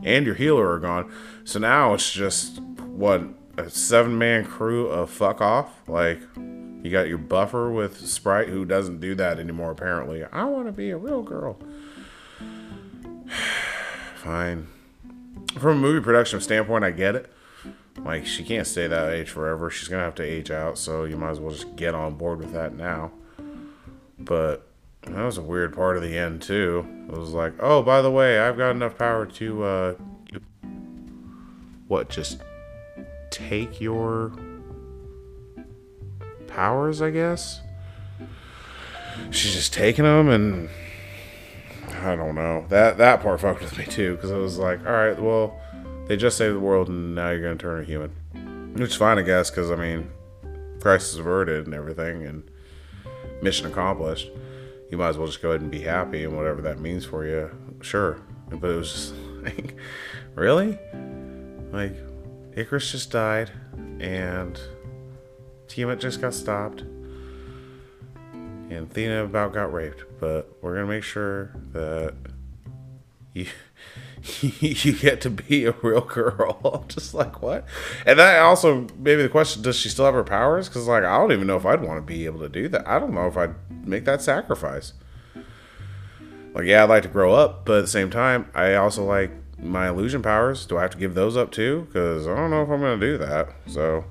and 0.03 0.27
your 0.27 0.35
healer 0.35 0.71
are 0.71 0.79
gone. 0.79 1.11
So 1.45 1.59
now 1.59 1.95
it's 1.95 2.13
just 2.13 2.61
what 2.61 3.23
a 3.57 3.71
seven 3.71 4.19
man 4.19 4.45
crew 4.45 4.89
of 4.89 5.11
fuck 5.11 5.41
off. 5.41 5.89
Like 5.89 6.21
you 6.83 6.91
got 6.91 7.09
your 7.09 7.19
buffer 7.19 7.71
with 7.71 8.07
Sprite, 8.07 8.49
who 8.49 8.65
doesn't 8.65 9.01
do 9.01 9.15
that 9.15 9.39
anymore. 9.39 9.71
Apparently, 9.71 10.25
I 10.25 10.45
want 10.45 10.67
to 10.67 10.73
be 10.73 10.91
a 10.91 10.97
real 10.97 11.23
girl. 11.23 11.59
Fine 14.17 14.69
from 15.59 15.79
a 15.79 15.81
movie 15.81 16.03
production 16.03 16.41
standpoint, 16.41 16.85
I 16.85 16.91
get 16.91 17.15
it. 17.15 17.33
Like 17.99 18.27
she 18.27 18.43
can't 18.43 18.67
stay 18.67 18.87
that 18.87 19.13
age 19.13 19.31
forever. 19.31 19.71
She's 19.71 19.89
gonna 19.89 20.05
have 20.05 20.15
to 20.17 20.23
age 20.23 20.51
out, 20.51 20.79
so 20.79 21.05
you 21.05 21.17
might 21.17 21.31
as 21.31 21.41
well 21.41 21.53
just 21.53 21.77
get 21.77 21.95
on 21.95 22.15
board 22.15 22.39
with 22.39 22.53
that 22.53 22.75
now. 22.75 23.13
But 24.19 24.67
that 25.03 25.23
was 25.25 25.37
a 25.37 25.43
weird 25.43 25.75
part 25.75 25.97
of 25.97 26.03
the 26.03 26.17
end 26.17 26.43
too. 26.43 26.87
It 27.09 27.17
was 27.17 27.31
like, 27.31 27.55
oh, 27.61 27.83
by 27.83 28.03
the 28.03 28.11
way, 28.11 28.39
I've 28.39 28.57
got 28.57 28.71
enough 28.71 28.97
power 28.97 29.27
to 29.27 29.65
uh, 29.65 29.95
what? 31.89 32.09
Just 32.09 32.41
take 33.31 33.81
your 33.81 34.33
powers, 36.55 37.03
I 37.03 37.11
guess. 37.11 37.61
She's 39.31 39.55
just 39.55 39.73
taking 39.73 40.05
them 40.05 40.29
and 40.29 40.69
I 42.03 42.17
don't 42.17 42.35
know. 42.35 42.67
That 42.69 42.99
that 42.99 43.23
part 43.23 43.41
fucked 43.41 43.63
with 43.63 43.79
me 43.79 43.85
too 43.85 44.17
because 44.17 44.31
I 44.31 44.37
was 44.37 44.59
like, 44.59 44.85
all 44.87 44.93
right, 44.93 45.21
well, 45.21 45.61
they 46.07 46.17
just 46.17 46.37
saved 46.37 46.55
the 46.57 46.61
world 46.61 46.89
and 46.89 47.15
now 47.15 47.31
you're 47.31 47.43
gonna 47.43 47.57
turn 47.57 47.79
her 47.79 47.85
human, 47.85 48.11
which 48.75 48.91
is 48.91 48.97
fine, 48.97 49.19
I 49.19 49.23
guess, 49.23 49.51
because 49.51 49.71
I 49.71 49.77
mean, 49.77 50.11
crisis 50.81 51.17
averted 51.17 51.67
and 51.67 51.75
everything, 51.75 52.25
and 52.27 52.43
mission 53.41 53.67
accomplished. 53.67 54.31
You 54.91 54.99
might 54.99 55.11
as 55.11 55.19
well 55.19 55.27
just 55.27 55.41
go 55.41 55.51
ahead 55.51 55.63
and 55.63 55.71
be 55.71 55.81
happy 55.81 56.25
and 56.25 56.37
whatever 56.37 56.61
that 56.63 56.81
means 56.81 57.05
for 57.05 57.25
you. 57.25 57.51
Sure, 57.81 58.21
but 58.51 58.71
it 58.71 58.77
was 58.77 58.93
just 58.93 59.15
like, 59.43 59.77
really, 60.35 60.79
like, 61.73 61.95
Ikaris 62.55 62.91
just 62.91 63.11
died 63.11 63.51
and 64.01 64.61
Tiamat 65.73 66.01
just 66.01 66.21
got 66.21 66.35
stopped 66.35 66.83
and 68.33 68.91
Athena 68.91 69.25
about 69.25 69.55
got 69.55 69.73
raped, 69.73 70.05
but 70.21 70.55
we're 70.61 70.75
gonna 70.75 70.87
make 70.87 71.03
sure 71.03 71.55
that 71.73 72.15
you 73.33 73.47
you 74.43 74.93
get 74.93 75.23
to 75.23 75.31
be 75.31 75.65
a 75.65 75.73
real 75.81 76.03
girl. 76.03 76.85
just 76.89 77.15
like 77.15 77.41
what? 77.41 77.65
And 78.05 78.19
that 78.19 78.41
also 78.41 78.87
maybe 78.99 79.23
the 79.23 79.31
question: 79.31 79.63
Does 79.63 79.77
she 79.77 79.89
still 79.89 80.05
have 80.05 80.13
her 80.13 80.25
powers? 80.25 80.69
Because 80.69 80.87
like 80.87 81.05
I 81.05 81.17
don't 81.17 81.33
even 81.33 81.47
know 81.47 81.57
if 81.57 81.65
I'd 81.65 81.81
want 81.81 81.97
to 81.97 82.03
be 82.03 82.27
able 82.27 82.41
to 82.41 82.51
do 82.51 82.69
that. 82.69 82.87
I 82.87 82.99
don't 82.99 83.15
know 83.15 83.27
if 83.27 83.39
I'd 83.39 83.55
make 83.87 84.05
that 84.05 84.21
sacrifice. 84.21 84.93
Like 86.55 86.67
yeah, 86.67 86.83
I'd 86.83 86.91
like 86.91 87.05
to 87.05 87.09
grow 87.09 87.33
up, 87.33 87.65
but 87.65 87.79
at 87.79 87.81
the 87.83 87.89
same 87.89 88.11
time, 88.11 88.51
I 88.55 88.75
also 88.75 89.05
like 89.07 89.31
my 89.59 89.89
illusion 89.89 90.21
powers. 90.21 90.67
Do 90.67 90.77
I 90.77 90.83
have 90.83 90.91
to 90.91 90.99
give 90.99 91.15
those 91.15 91.35
up 91.35 91.51
too? 91.51 91.87
Because 91.87 92.27
I 92.27 92.37
don't 92.37 92.51
know 92.51 92.63
if 92.63 92.69
I'm 92.69 92.81
gonna 92.81 93.01
do 93.01 93.17
that. 93.17 93.49
So, 93.67 94.05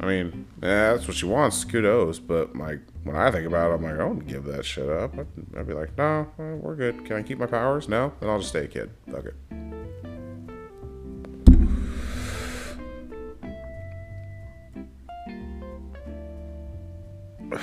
I 0.00 0.06
mean, 0.06 0.46
yeah, 0.62 0.92
that's 0.92 1.08
what 1.08 1.16
she 1.16 1.26
wants. 1.26 1.64
Kudos, 1.64 2.20
but 2.20 2.54
like 2.56 2.80
when 3.02 3.16
I 3.16 3.30
think 3.32 3.46
about 3.46 3.72
it, 3.72 3.74
I'm 3.74 3.82
like, 3.82 3.94
I 3.94 3.98
don't 3.98 4.26
give 4.26 4.44
that 4.44 4.64
shit 4.64 4.88
up. 4.88 5.18
I'd, 5.18 5.26
I'd 5.58 5.66
be 5.66 5.74
like, 5.74 5.96
no, 5.98 6.28
we're 6.36 6.76
good. 6.76 7.04
Can 7.04 7.16
I 7.16 7.22
keep 7.22 7.38
my 7.38 7.46
powers? 7.46 7.88
No, 7.88 8.12
then 8.20 8.30
I'll 8.30 8.38
just 8.38 8.50
stay 8.50 8.64
a 8.64 8.68
kid. 8.68 8.90
Fuck 9.10 9.24
it. 9.24 9.34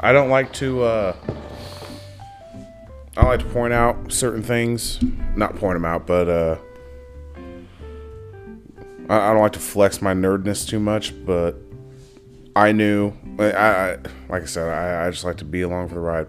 I 0.00 0.12
don't 0.12 0.30
like 0.30 0.52
to. 0.54 0.82
Uh, 0.82 1.16
I 3.16 3.26
like 3.26 3.40
to 3.40 3.46
point 3.46 3.72
out 3.74 4.10
certain 4.10 4.42
things, 4.42 4.98
not 5.36 5.54
point 5.56 5.76
them 5.76 5.84
out, 5.84 6.06
but 6.06 6.28
uh, 6.28 6.56
I, 9.08 9.30
I 9.30 9.32
don't 9.32 9.42
like 9.42 9.52
to 9.52 9.58
flex 9.60 10.02
my 10.02 10.14
nerdness 10.14 10.68
too 10.68 10.80
much. 10.80 11.14
But 11.24 11.56
I 12.54 12.72
knew, 12.72 13.12
I, 13.38 13.52
I 13.52 13.90
like 14.28 14.42
I 14.42 14.46
said, 14.46 14.68
I, 14.68 15.06
I 15.06 15.10
just 15.10 15.24
like 15.24 15.38
to 15.38 15.44
be 15.44 15.62
along 15.62 15.88
for 15.88 15.94
the 15.94 16.00
ride. 16.00 16.28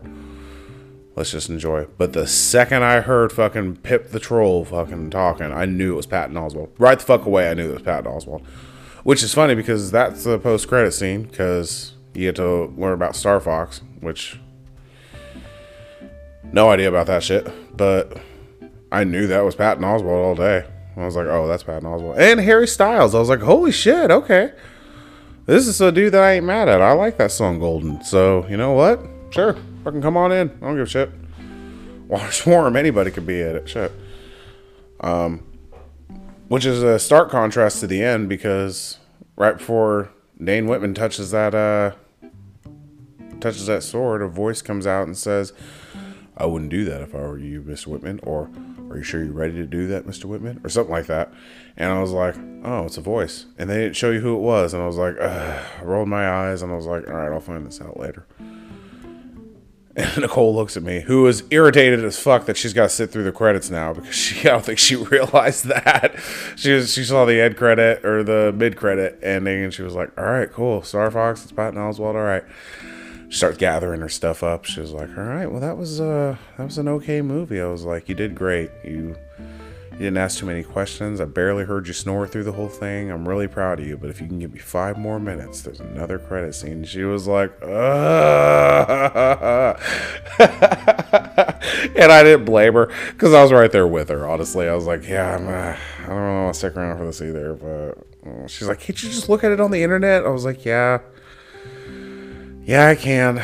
Let's 1.16 1.32
just 1.32 1.50
enjoy. 1.50 1.86
But 1.98 2.14
the 2.14 2.26
second 2.26 2.84
I 2.84 3.02
heard 3.02 3.32
fucking 3.32 3.78
Pip 3.78 4.10
the 4.10 4.20
Troll 4.20 4.66
fucking 4.66 5.12
talking, 5.12 5.52
I 5.52 5.66
knew 5.66 5.94
it 5.94 5.98
was 5.98 6.08
Patton 6.08 6.36
Oswalt. 6.36 6.72
Right 6.80 6.98
the 6.98 7.06
fuck 7.06 7.26
away, 7.26 7.50
I 7.50 7.54
knew 7.54 7.70
it 7.70 7.74
was 7.74 7.82
Patton 7.84 8.12
Oswalt. 8.12 8.44
Which 9.04 9.22
is 9.22 9.34
funny 9.34 9.54
because 9.54 9.92
that's 9.92 10.24
the 10.24 10.40
post 10.40 10.68
credit 10.68 10.94
scene 10.94 11.24
because 11.24 11.94
you 12.14 12.22
get 12.28 12.38
to 12.38 12.74
learn 12.78 12.94
about 12.94 13.14
Starfox, 13.14 13.82
which 14.00 14.40
no 16.54 16.70
idea 16.70 16.88
about 16.88 17.08
that 17.08 17.24
shit, 17.24 17.48
but 17.76 18.18
I 18.92 19.04
knew 19.04 19.28
that 19.28 19.42
was 19.42 19.56
Patton 19.56 19.84
Oswalt 19.84 20.24
all 20.24 20.36
day. 20.36 20.66
I 20.96 21.06
was 21.06 21.16
like, 21.16 21.28
oh, 21.28 21.48
that's 21.48 21.64
Patton 21.64 21.88
Oswalt 21.88 22.18
and 22.18 22.40
Harry 22.40 22.68
Styles. 22.68 23.16
I 23.16 23.20
was 23.20 23.30
like, 23.30 23.42
holy 23.42 23.72
shit, 23.72 24.12
okay. 24.12 24.54
This 25.46 25.68
is 25.68 25.82
a 25.82 25.92
dude 25.92 26.14
that 26.14 26.24
I 26.24 26.34
ain't 26.34 26.46
mad 26.46 26.70
at. 26.70 26.82
I 26.82 26.94
like 26.94 27.18
that 27.18 27.32
song 27.32 27.60
Golden. 27.60 28.04
So, 28.04 28.48
you 28.48 28.56
know 28.56 28.74
what? 28.74 29.02
Sure. 29.32 29.58
Fucking 29.84 30.02
come 30.02 30.16
on 30.16 30.32
in. 30.32 30.50
I 30.50 30.66
don't 30.66 30.76
give 30.76 30.88
a 30.88 30.90
shit. 30.90 31.12
Water 32.08 32.32
Swarm, 32.32 32.76
anybody 32.76 33.12
could 33.12 33.28
be 33.28 33.42
at 33.42 33.56
it. 33.56 33.68
Shit. 33.68 33.92
Um, 35.02 35.44
which 36.48 36.66
is 36.66 36.84
a 36.84 37.00
stark 37.00 37.30
contrast 37.30 37.80
to 37.80 37.88
the 37.88 38.02
end 38.04 38.30
because 38.30 39.00
right 39.36 39.58
before 39.58 40.12
Dane 40.42 40.68
Whitman 40.68 40.94
touches 40.94 41.32
that 41.32 41.56
uh 41.56 41.92
touches 43.42 43.66
that 43.66 43.84
sword, 43.84 44.22
a 44.22 44.28
voice 44.28 44.62
comes 44.62 44.88
out 44.88 45.06
and 45.06 45.18
says, 45.18 45.52
I 46.38 46.46
wouldn't 46.46 46.72
do 46.72 46.86
that 46.86 47.02
if 47.02 47.14
I 47.14 47.20
were 47.20 47.38
you, 47.38 47.62
Mr. 47.62 47.88
Whitman, 47.88 48.20
or 48.24 48.50
are 48.94 48.98
you 48.98 49.04
sure 49.04 49.24
you're 49.24 49.34
ready 49.34 49.56
to 49.56 49.66
do 49.66 49.88
that, 49.88 50.06
Mr. 50.06 50.26
Whitman? 50.26 50.62
Or 50.64 50.70
something 50.70 50.92
like 50.92 51.08
that. 51.08 51.34
And 51.76 51.92
I 51.92 52.00
was 52.00 52.12
like, 52.12 52.36
Oh, 52.64 52.86
it's 52.86 52.98
a 52.98 53.02
voice. 53.02 53.48
And 53.58 53.70
they 53.70 53.78
didn't 53.78 53.96
show 53.96 54.12
you 54.12 54.20
who 54.20 54.36
it 54.36 54.42
was. 54.42 54.74
And 54.74 54.84
I 54.84 54.86
was 54.86 54.98
like, 54.98 55.16
Ugh. 55.20 55.66
I 55.80 55.84
rolled 55.84 56.08
my 56.08 56.30
eyes 56.30 56.62
and 56.62 56.72
I 56.72 56.76
was 56.76 56.86
like, 56.86 57.08
All 57.08 57.16
right, 57.16 57.32
I'll 57.32 57.40
find 57.40 57.66
this 57.66 57.82
out 57.82 58.00
later. 58.00 58.26
And 59.96 60.22
Nicole 60.22 60.56
looks 60.56 60.76
at 60.76 60.82
me, 60.82 61.02
who 61.02 61.28
is 61.28 61.44
irritated 61.52 62.04
as 62.04 62.18
fuck 62.18 62.48
that 62.48 62.58
she's 62.58 62.74
got 62.74 62.84
to 62.84 62.90
sit 62.90 63.12
through 63.12 63.26
the 63.26 63.32
credits 63.32 63.70
now 63.70 63.94
because 63.94 64.16
she 64.16 64.40
I 64.50 64.54
don't 64.54 64.66
think 64.66 64.80
she 64.80 64.96
realized 65.12 65.66
that. 65.66 66.16
She 66.56 66.72
was, 66.72 66.92
she 66.92 67.04
saw 67.04 67.26
the 67.26 67.40
end 67.40 67.58
credit 67.58 68.04
or 68.04 68.24
the 68.24 68.52
mid 68.58 68.76
credit 68.76 69.20
ending 69.22 69.66
and 69.66 69.72
she 69.72 69.84
was 69.84 69.94
like, 69.94 70.10
All 70.18 70.26
right, 70.26 70.52
cool. 70.52 70.82
Starfox, 70.82 71.44
it's 71.44 71.52
Patton 71.52 71.78
Oswalt, 71.78 72.16
all 72.16 72.24
right. 72.24 72.44
She 73.34 73.38
starts 73.38 73.58
gathering 73.58 74.00
her 74.02 74.10
stuff 74.10 74.44
up. 74.44 74.64
She 74.64 74.80
was 74.80 74.92
like, 74.92 75.10
All 75.18 75.24
right, 75.24 75.48
well 75.48 75.60
that 75.60 75.76
was 75.76 76.00
uh 76.00 76.38
that 76.56 76.66
was 76.66 76.78
an 76.78 76.88
okay 76.88 77.20
movie. 77.24 77.60
I 77.60 77.66
was 77.66 77.84
like, 77.84 78.08
You 78.08 78.14
did 78.14 78.36
great. 78.36 78.70
You 78.86 79.16
you 79.94 79.98
didn't 79.98 80.18
ask 80.18 80.38
too 80.38 80.46
many 80.46 80.64
questions. 80.64 81.20
I 81.20 81.26
barely 81.26 81.66
heard 81.66 81.88
you 81.88 81.94
snore 81.94 82.28
through 82.28 82.44
the 82.44 82.52
whole 82.52 82.70
thing. 82.70 83.10
I'm 83.10 83.28
really 83.28 83.48
proud 83.48 83.80
of 83.80 83.88
you. 83.88 83.98
But 83.98 84.12
if 84.12 84.22
you 84.22 84.28
can 84.28 84.38
give 84.38 84.54
me 84.54 84.60
five 84.60 85.00
more 85.00 85.20
minutes, 85.20 85.64
there's 85.64 85.80
another 85.80 86.20
credit 86.20 86.54
scene. 86.54 86.84
She 86.84 87.06
was 87.06 87.28
like, 87.28 87.52
and 87.64 87.72
I 92.12 92.22
didn't 92.24 92.46
blame 92.46 92.74
her 92.74 92.92
because 93.14 93.34
I 93.34 93.42
was 93.42 93.52
right 93.52 93.72
there 93.72 93.88
with 93.88 94.10
her. 94.10 94.28
Honestly, 94.28 94.68
I 94.68 94.76
was 94.76 94.86
like, 94.86 95.08
yeah, 95.08 95.36
I'm, 95.36 95.48
uh, 95.48 95.76
I 96.04 96.08
don't 96.08 96.44
want 96.44 96.54
to 96.54 96.58
stick 96.60 96.78
around 96.78 97.00
for 97.00 97.06
this 97.06 97.20
either. 97.20 97.54
But 97.56 98.50
she's 98.50 98.68
like, 98.68 98.80
can't 98.80 99.02
you 99.02 99.10
just 99.10 99.28
look 99.28 99.44
at 99.44 99.52
it 99.52 99.60
on 99.60 99.72
the 99.72 99.82
internet? 99.82 100.24
I 100.24 100.30
was 100.30 100.46
like, 100.46 100.66
yeah, 100.66 101.00
yeah, 102.66 102.88
I 102.88 102.96
can. 102.96 103.44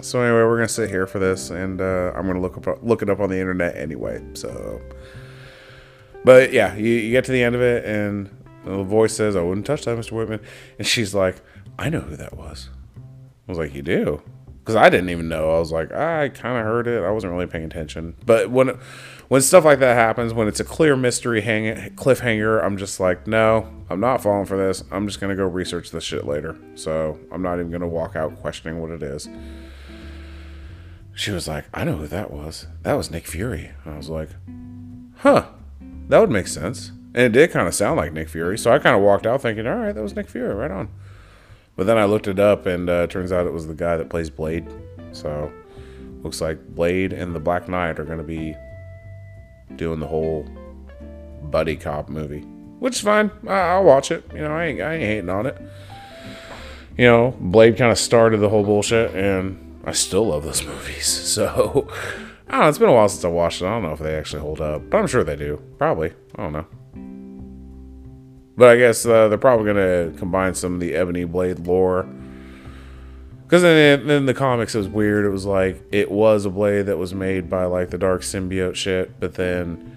So 0.00 0.20
anyway, 0.20 0.42
we're 0.42 0.56
gonna 0.56 0.68
sit 0.68 0.90
here 0.90 1.06
for 1.06 1.18
this, 1.18 1.50
and 1.50 1.80
uh, 1.80 2.12
I'm 2.14 2.26
gonna 2.26 2.40
look 2.40 2.56
up 2.56 2.82
look 2.82 3.02
it 3.02 3.10
up 3.10 3.20
on 3.20 3.30
the 3.30 3.38
internet 3.38 3.76
anyway. 3.76 4.22
So, 4.34 4.80
but 6.24 6.52
yeah, 6.52 6.74
you, 6.74 6.90
you 6.90 7.10
get 7.10 7.24
to 7.24 7.32
the 7.32 7.42
end 7.42 7.54
of 7.54 7.62
it, 7.62 7.84
and 7.84 8.30
the 8.64 8.82
voice 8.82 9.14
says, 9.14 9.34
"I 9.34 9.42
wouldn't 9.42 9.66
touch 9.66 9.84
that, 9.86 9.98
Mr. 9.98 10.12
Whitman," 10.12 10.40
and 10.78 10.86
she's 10.86 11.14
like, 11.14 11.40
"I 11.78 11.88
know 11.88 12.00
who 12.00 12.16
that 12.16 12.36
was." 12.36 12.68
I 12.96 13.52
was 13.52 13.58
like, 13.58 13.74
"You 13.74 13.82
do?" 13.82 14.22
because 14.64 14.76
I 14.76 14.88
didn't 14.88 15.10
even 15.10 15.28
know. 15.28 15.54
I 15.54 15.58
was 15.58 15.70
like, 15.70 15.92
I 15.92 16.30
kind 16.30 16.56
of 16.56 16.64
heard 16.64 16.86
it. 16.86 17.04
I 17.04 17.10
wasn't 17.10 17.34
really 17.34 17.46
paying 17.46 17.66
attention. 17.66 18.16
But 18.24 18.50
when 18.50 18.78
when 19.28 19.40
stuff 19.40 19.64
like 19.64 19.78
that 19.78 19.94
happens, 19.94 20.32
when 20.32 20.48
it's 20.48 20.60
a 20.60 20.64
clear 20.64 20.96
mystery 20.96 21.40
hang 21.40 21.94
cliffhanger, 21.94 22.62
I'm 22.62 22.76
just 22.76 23.00
like, 23.00 23.26
no, 23.26 23.68
I'm 23.90 24.00
not 24.00 24.22
falling 24.22 24.46
for 24.46 24.56
this. 24.56 24.84
I'm 24.90 25.06
just 25.06 25.20
gonna 25.20 25.36
go 25.36 25.44
research 25.44 25.90
this 25.90 26.04
shit 26.04 26.26
later. 26.26 26.56
So 26.74 27.18
I'm 27.32 27.42
not 27.42 27.58
even 27.58 27.70
gonna 27.70 27.88
walk 27.88 28.16
out 28.16 28.36
questioning 28.40 28.80
what 28.80 28.90
it 28.90 29.02
is. 29.02 29.28
She 31.14 31.30
was 31.30 31.46
like, 31.46 31.66
I 31.72 31.84
know 31.84 31.96
who 31.96 32.06
that 32.08 32.30
was. 32.30 32.66
That 32.82 32.94
was 32.94 33.10
Nick 33.10 33.26
Fury. 33.26 33.70
I 33.86 33.96
was 33.96 34.08
like, 34.08 34.30
huh, 35.18 35.46
that 36.08 36.18
would 36.18 36.30
make 36.30 36.48
sense. 36.48 36.90
And 37.14 37.22
it 37.22 37.32
did 37.32 37.52
kind 37.52 37.68
of 37.68 37.74
sound 37.74 37.96
like 37.96 38.12
Nick 38.12 38.28
Fury. 38.28 38.58
So 38.58 38.72
I 38.72 38.80
kind 38.80 38.96
of 38.96 39.02
walked 39.02 39.24
out 39.24 39.40
thinking, 39.40 39.66
all 39.66 39.76
right, 39.76 39.94
that 39.94 40.02
was 40.02 40.16
Nick 40.16 40.28
Fury, 40.28 40.52
right 40.52 40.70
on. 40.70 40.88
But 41.76 41.86
then 41.86 41.96
I 41.96 42.04
looked 42.04 42.26
it 42.26 42.38
up, 42.38 42.66
and 42.66 42.90
uh, 42.90 43.06
turns 43.06 43.32
out 43.32 43.46
it 43.46 43.52
was 43.52 43.66
the 43.66 43.74
guy 43.74 43.96
that 43.96 44.08
plays 44.08 44.30
Blade. 44.30 44.66
So 45.12 45.52
looks 46.22 46.40
like 46.40 46.74
Blade 46.74 47.12
and 47.12 47.34
the 47.34 47.40
Black 47.40 47.68
Knight 47.68 48.00
are 48.00 48.04
going 48.04 48.18
to 48.18 48.24
be 48.24 48.56
doing 49.76 50.00
the 50.00 50.06
whole 50.06 50.46
buddy 51.42 51.76
cop 51.76 52.08
movie, 52.08 52.40
which 52.80 52.96
is 52.96 53.00
fine. 53.00 53.30
I- 53.46 53.78
will 53.78 53.84
watch 53.84 54.10
it. 54.10 54.24
You 54.32 54.40
know, 54.42 54.54
I 54.54 54.64
ain't, 54.66 54.80
I 54.80 54.94
ain't 54.94 55.02
hating 55.04 55.30
on 55.30 55.46
it. 55.46 55.56
You 56.96 57.06
know, 57.06 57.36
Blade 57.40 57.76
kind 57.76 57.90
of 57.90 57.98
started 57.98 58.38
the 58.38 58.48
whole 58.48 58.64
bullshit, 58.64 59.14
and 59.14 59.80
I 59.84 59.92
still 59.92 60.28
love 60.28 60.44
those 60.44 60.64
movies. 60.66 61.06
So 61.06 61.88
I 62.48 62.52
don't 62.52 62.60
know. 62.60 62.68
It's 62.68 62.78
been 62.78 62.88
a 62.88 62.92
while 62.92 63.08
since 63.08 63.24
I 63.24 63.28
watched 63.28 63.62
it. 63.62 63.66
I 63.66 63.70
don't 63.70 63.82
know 63.82 63.92
if 63.92 63.98
they 63.98 64.16
actually 64.16 64.42
hold 64.42 64.60
up, 64.60 64.88
but 64.90 64.98
I'm 64.98 65.06
sure 65.06 65.24
they 65.24 65.36
do. 65.36 65.60
Probably. 65.78 66.12
I 66.36 66.42
don't 66.42 66.52
know. 66.52 66.66
But 68.56 68.68
I 68.70 68.76
guess 68.76 69.04
uh, 69.04 69.26
they're 69.28 69.38
probably 69.38 69.72
going 69.72 70.12
to 70.12 70.18
combine 70.18 70.54
some 70.54 70.74
of 70.74 70.80
the 70.80 70.94
Ebony 70.94 71.24
Blade 71.24 71.58
lore. 71.60 72.06
Because 73.44 73.62
then, 73.62 74.06
then 74.06 74.26
the 74.26 74.34
comics, 74.34 74.74
it 74.74 74.78
was 74.78 74.88
weird. 74.88 75.24
It 75.24 75.30
was 75.30 75.44
like, 75.44 75.82
it 75.92 76.10
was 76.10 76.44
a 76.44 76.50
blade 76.50 76.86
that 76.86 76.98
was 76.98 77.14
made 77.14 77.48
by 77.48 77.66
like 77.66 77.90
the 77.90 77.98
Dark 77.98 78.22
Symbiote 78.22 78.74
shit, 78.74 79.20
but 79.20 79.34
then 79.34 79.94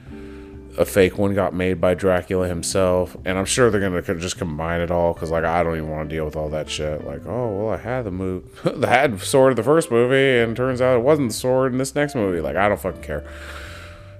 a 0.78 0.86
fake 0.86 1.18
one 1.18 1.34
got 1.34 1.54
made 1.54 1.82
by 1.82 1.95
Dracula 1.95 2.48
himself. 2.48 3.18
And 3.26 3.38
I'm 3.38 3.45
sure 3.45 3.72
they're 3.72 3.82
to 4.02 4.16
just 4.20 4.38
combine 4.38 4.82
it 4.82 4.91
all 4.91 5.14
because, 5.14 5.32
like, 5.32 5.43
I 5.43 5.64
don't 5.64 5.76
even 5.76 5.89
want 5.89 6.10
to 6.10 6.16
deal 6.16 6.26
with 6.26 6.36
all 6.36 6.50
that 6.50 6.70
shit. 6.70 7.06
Like, 7.06 7.26
oh, 7.26 7.58
well, 7.58 7.74
I 7.74 7.78
had 7.78 8.04
the 8.04 8.12
move, 8.12 8.43
I 8.84 8.88
had 8.88 9.20
sword 9.22 9.54
of 9.54 9.56
the 9.56 9.64
first 9.64 9.89
movie, 9.89 10.39
and 10.39 10.56
turns 10.56 10.80
out 10.80 10.98
it 10.98 11.04
wasn't 11.04 11.30
the 11.30 11.34
sword 11.34 11.72
in 11.72 11.80
this 11.80 11.95
next 11.95 12.16
movie. 12.16 12.41
Like, 12.41 12.56
I 12.56 12.70
don't 12.70 12.80
fucking 12.80 13.02
care. 13.02 13.26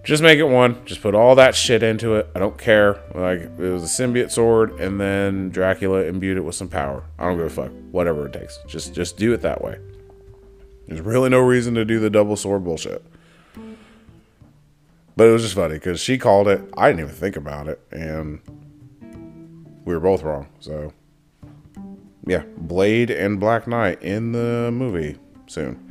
Just 0.08 0.24
make 0.24 0.39
it 0.39 0.43
one. 0.43 0.86
Just 0.86 1.01
put 1.01 1.14
all 1.14 1.36
that 1.36 1.53
shit 1.53 1.84
into 1.84 2.16
it. 2.16 2.30
I 2.34 2.39
don't 2.39 2.58
care. 2.58 2.93
Like 3.14 3.41
it 3.41 3.58
was 3.58 3.84
a 3.84 3.88
symbiote 3.88 4.32
sword, 4.32 4.80
and 4.80 5.01
then 5.01 5.49
Dracula 5.49 6.03
imbued 6.03 6.38
it 6.38 6.45
with 6.45 6.55
some 6.55 6.70
power. 6.70 7.03
I 7.20 7.26
don't 7.26 7.36
give 7.36 7.47
a 7.47 7.49
fuck. 7.49 7.72
Whatever 7.91 8.28
it 8.28 8.32
takes. 8.32 8.58
Just 8.68 8.93
just 8.93 9.18
do 9.18 9.34
it 9.34 9.41
that 9.41 9.62
way. 9.62 9.78
There's 10.88 11.01
really 11.01 11.28
no 11.28 11.39
reason 11.39 11.74
to 11.74 11.84
do 11.84 11.99
the 11.99 12.10
double 12.10 12.38
sword 12.38 12.64
bullshit. 12.64 13.03
But 15.18 15.28
it 15.28 15.32
was 15.34 15.41
just 15.41 15.55
funny 15.55 15.74
because 15.74 15.99
she 15.99 16.18
called 16.18 16.47
it. 16.47 16.62
I 16.78 16.88
didn't 16.88 17.01
even 17.01 17.14
think 17.14 17.36
about 17.36 17.68
it, 17.68 17.82
and 17.91 18.39
we 19.84 19.93
were 19.93 19.99
both 19.99 20.24
wrong. 20.24 20.47
So 20.62 20.93
yeah, 22.26 22.43
Blade 22.55 23.12
and 23.12 23.41
Black 23.41 23.68
Knight 23.68 24.01
in 24.01 24.32
the 24.32 24.70
movie 24.72 25.18
soon. 25.47 25.86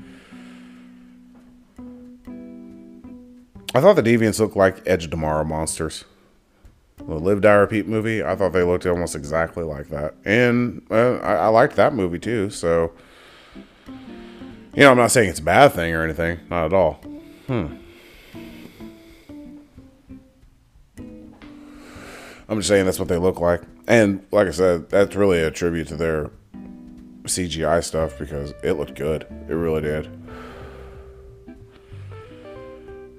I 3.75 3.81
thought 3.81 3.97
the 3.97 4.03
Deviants 4.03 4.39
looked 4.39 4.57
like 4.57 4.87
Edge 4.87 5.05
of 5.05 5.11
Tomorrow 5.11 5.45
monsters. 5.45 6.05
The 6.99 7.15
Live 7.15 7.43
Die 7.43 7.53
Repeat 7.53 7.87
movie, 7.87 8.25
I 8.25 8.35
thought 8.37 8.53
they 8.53 8.63
looked 8.63 8.87
almost 8.87 9.15
exactly 9.15 9.65
like 9.65 9.89
that. 9.89 10.15
And 10.25 10.87
uh, 10.91 11.17
I, 11.17 11.35
I 11.35 11.47
liked 11.49 11.77
that 11.77 11.93
movie 11.93 12.19
too, 12.19 12.51
so. 12.51 12.93
You 14.75 14.83
know, 14.83 14.91
I'm 14.91 14.97
not 14.97 15.11
saying 15.11 15.31
it's 15.31 15.39
a 15.39 15.43
bad 15.43 15.73
thing 15.73 15.95
or 15.95 16.03
anything. 16.03 16.41
Not 16.51 16.67
at 16.67 16.73
all. 16.73 16.95
Hmm. 17.47 17.77
I'm 22.49 22.59
just 22.59 22.69
saying 22.69 22.85
that's 22.85 22.99
what 22.99 23.09
they 23.09 23.19
look 23.19 23.41
like. 23.41 23.63
And 23.89 24.25
like 24.31 24.49
I 24.49 24.53
said, 24.53 24.89
that's 24.91 25.17
really 25.17 25.41
a 25.41 25.51
tribute 25.51 25.89
to 25.89 25.97
their 25.97 26.31
CGI 27.25 27.83
stuff 27.83 28.19
because 28.19 28.55
it 28.63 28.73
looked 28.73 28.95
good. 28.95 29.27
It 29.49 29.55
really 29.55 29.83
did. 29.83 30.16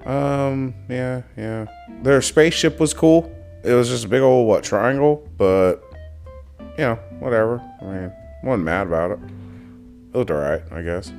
Um, 0.08 0.74
yeah, 0.88 1.24
yeah. 1.36 1.68
Their 2.02 2.22
spaceship 2.22 2.80
was 2.80 2.94
cool. 2.94 3.32
It 3.64 3.74
was 3.74 3.90
just 3.90 4.06
a 4.06 4.08
big 4.08 4.22
old 4.22 4.48
what 4.48 4.64
triangle, 4.64 5.28
but 5.38 5.84
you 6.78 6.86
know, 6.86 6.96
whatever. 7.20 7.62
I 7.82 7.86
mean, 7.86 8.14
wasn't 8.42 8.64
mad 8.64 8.88
about 8.88 9.12
it. 9.12 9.20
It 9.20 10.18
looked 10.18 10.32
alright, 10.32 10.64
I 10.72 10.82
guess. 10.82 11.12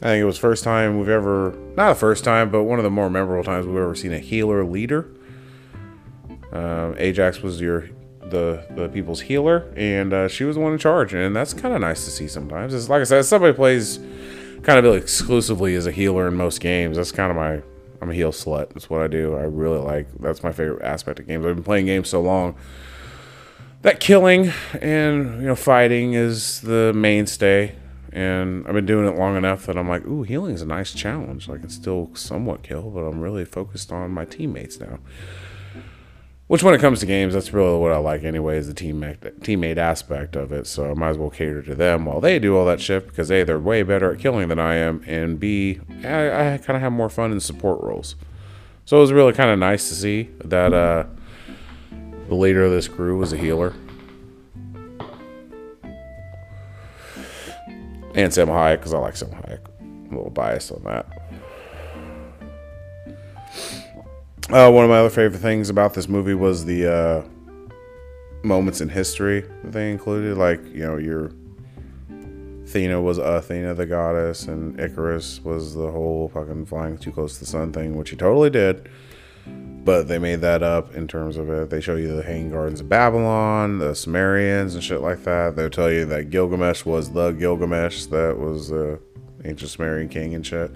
I 0.00 0.06
think 0.06 0.22
it 0.22 0.24
was 0.24 0.38
first 0.38 0.64
time 0.64 0.98
we've 0.98 1.08
ever 1.08 1.56
not 1.76 1.90
the 1.90 2.00
first 2.00 2.24
time, 2.24 2.50
but 2.50 2.64
one 2.64 2.78
of 2.78 2.82
the 2.82 2.90
more 2.90 3.10
memorable 3.10 3.44
times 3.44 3.66
we've 3.66 3.76
ever 3.76 3.94
seen 3.94 4.12
a 4.12 4.18
healer 4.18 4.64
leader. 4.64 5.10
Um, 6.52 6.94
Ajak 6.94 7.42
was 7.42 7.60
your 7.60 7.88
the 8.22 8.64
the 8.70 8.88
people's 8.88 9.20
healer, 9.20 9.72
and 9.76 10.12
uh, 10.12 10.26
she 10.26 10.44
was 10.44 10.56
the 10.56 10.62
one 10.62 10.72
in 10.72 10.78
charge, 10.78 11.12
and 11.12 11.36
that's 11.36 11.52
kind 11.52 11.74
of 11.74 11.82
nice 11.82 12.04
to 12.06 12.10
see 12.10 12.26
sometimes. 12.26 12.72
It's 12.72 12.88
like 12.88 13.02
I 13.02 13.04
said, 13.04 13.26
somebody 13.26 13.52
plays 13.52 14.00
kind 14.62 14.84
of 14.84 14.94
exclusively 14.94 15.74
as 15.74 15.86
a 15.86 15.92
healer 15.92 16.28
in 16.28 16.34
most 16.34 16.60
games. 16.60 16.96
That's 16.96 17.12
kind 17.12 17.30
of 17.30 17.36
my 17.36 17.62
I'm 18.00 18.10
a 18.10 18.14
heal 18.14 18.32
slut. 18.32 18.70
That's 18.70 18.90
what 18.90 19.00
I 19.00 19.06
do. 19.06 19.36
I 19.36 19.42
really 19.42 19.78
like. 19.78 20.08
That's 20.18 20.42
my 20.42 20.50
favorite 20.50 20.82
aspect 20.82 21.20
of 21.20 21.26
games. 21.28 21.46
I've 21.46 21.54
been 21.54 21.64
playing 21.64 21.86
games 21.86 22.08
so 22.08 22.20
long 22.20 22.56
that 23.82 24.00
killing 24.00 24.52
and 24.80 25.40
you 25.40 25.46
know 25.46 25.54
fighting 25.54 26.14
is 26.14 26.60
the 26.62 26.92
mainstay. 26.94 27.76
And 28.14 28.66
I've 28.66 28.74
been 28.74 28.84
doing 28.84 29.08
it 29.08 29.16
long 29.16 29.36
enough 29.36 29.64
that 29.64 29.78
I'm 29.78 29.88
like, 29.88 30.06
ooh, 30.06 30.22
healing 30.22 30.54
is 30.54 30.60
a 30.60 30.66
nice 30.66 30.92
challenge. 30.92 31.48
I 31.48 31.56
can 31.56 31.70
still 31.70 32.10
somewhat 32.12 32.62
kill, 32.62 32.90
but 32.90 33.00
I'm 33.00 33.22
really 33.22 33.46
focused 33.46 33.90
on 33.90 34.10
my 34.10 34.26
teammates 34.26 34.78
now. 34.78 34.98
Which, 36.48 36.62
when 36.62 36.74
it 36.74 36.80
comes 36.82 37.00
to 37.00 37.06
games, 37.06 37.32
that's 37.32 37.54
really 37.54 37.78
what 37.78 37.92
I 37.92 37.96
like 37.96 38.24
anyway, 38.24 38.58
is 38.58 38.68
the 38.68 38.74
teammate, 38.74 39.18
teammate 39.40 39.78
aspect 39.78 40.36
of 40.36 40.52
it. 40.52 40.66
So 40.66 40.90
I 40.90 40.94
might 40.94 41.10
as 41.10 41.18
well 41.18 41.30
cater 41.30 41.62
to 41.62 41.74
them 41.74 42.04
while 42.04 42.20
they 42.20 42.38
do 42.38 42.56
all 42.56 42.66
that 42.66 42.80
shit 42.80 43.06
because 43.06 43.30
A, 43.30 43.42
they're 43.42 43.58
way 43.58 43.82
better 43.82 44.12
at 44.12 44.18
killing 44.18 44.48
than 44.48 44.58
I 44.58 44.74
am, 44.74 45.02
and 45.06 45.40
B, 45.40 45.80
I, 46.04 46.54
I 46.54 46.58
kind 46.58 46.76
of 46.76 46.82
have 46.82 46.92
more 46.92 47.08
fun 47.08 47.32
in 47.32 47.40
support 47.40 47.80
roles. 47.82 48.16
So 48.84 48.98
it 48.98 49.00
was 49.00 49.12
really 49.12 49.32
kind 49.32 49.50
of 49.50 49.58
nice 49.58 49.88
to 49.88 49.94
see 49.94 50.28
that 50.44 50.74
uh, 50.74 51.06
the 52.28 52.34
leader 52.34 52.64
of 52.64 52.72
this 52.72 52.88
crew 52.88 53.16
was 53.16 53.32
a 53.32 53.36
healer. 53.36 53.72
And 58.14 58.30
Salma 58.30 58.48
Hayek, 58.48 58.78
because 58.78 58.92
I 58.92 58.98
like 58.98 59.14
Salma 59.14 59.42
Hayek. 59.46 59.60
I'm 59.80 60.12
a 60.12 60.16
little 60.16 60.30
biased 60.30 60.70
on 60.72 60.82
that. 60.84 61.21
Uh, 64.50 64.70
one 64.70 64.84
of 64.84 64.90
my 64.90 64.98
other 64.98 65.10
favorite 65.10 65.38
things 65.38 65.70
about 65.70 65.94
this 65.94 66.08
movie 66.08 66.34
was 66.34 66.64
the 66.64 66.92
uh, 66.92 67.22
moments 68.42 68.80
in 68.80 68.88
history 68.88 69.42
that 69.62 69.72
they 69.72 69.90
included. 69.90 70.36
Like, 70.36 70.62
you 70.66 70.84
know, 70.84 70.98
your 70.98 71.30
Athena 72.64 73.00
was 73.00 73.18
Athena 73.18 73.74
the 73.74 73.86
goddess, 73.86 74.48
and 74.48 74.78
Icarus 74.80 75.42
was 75.44 75.74
the 75.74 75.90
whole 75.90 76.30
fucking 76.32 76.66
flying 76.66 76.98
too 76.98 77.12
close 77.12 77.34
to 77.34 77.40
the 77.40 77.46
sun 77.46 77.72
thing, 77.72 77.96
which 77.96 78.10
he 78.10 78.16
totally 78.16 78.50
did. 78.50 78.88
But 79.46 80.04
they 80.08 80.18
made 80.18 80.40
that 80.40 80.62
up 80.62 80.94
in 80.94 81.08
terms 81.08 81.36
of 81.36 81.50
it. 81.50 81.70
They 81.70 81.80
show 81.80 81.96
you 81.96 82.16
the 82.16 82.22
Hanging 82.22 82.50
Gardens 82.50 82.80
of 82.80 82.88
Babylon, 82.88 83.78
the 83.78 83.94
Sumerians, 83.94 84.74
and 84.74 84.82
shit 84.82 85.00
like 85.00 85.24
that. 85.24 85.54
They'll 85.56 85.70
tell 85.70 85.90
you 85.90 86.04
that 86.06 86.30
Gilgamesh 86.30 86.84
was 86.84 87.12
the 87.12 87.32
Gilgamesh 87.32 88.06
that 88.06 88.38
was 88.38 88.68
the 88.68 88.98
ancient 89.44 89.70
Sumerian 89.70 90.08
king 90.08 90.34
and 90.34 90.46
shit. 90.46 90.70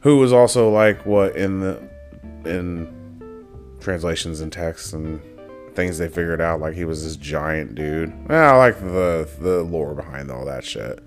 Who 0.00 0.18
was 0.18 0.32
also 0.32 0.70
like 0.70 1.04
what 1.06 1.36
in 1.36 1.60
the 1.60 1.88
in 2.46 3.76
translations 3.80 4.40
and 4.40 4.52
texts 4.52 4.92
and 4.92 5.20
things 5.74 5.98
they 5.98 6.08
figured 6.08 6.40
out 6.40 6.58
like 6.58 6.74
he 6.74 6.84
was 6.84 7.04
this 7.04 7.16
giant 7.16 7.74
dude. 7.74 8.12
Yeah, 8.28 8.52
I 8.52 8.56
like 8.56 8.80
the 8.80 9.28
the 9.38 9.62
lore 9.62 9.94
behind 9.94 10.30
all 10.30 10.44
that 10.46 10.64
shit. 10.64 11.02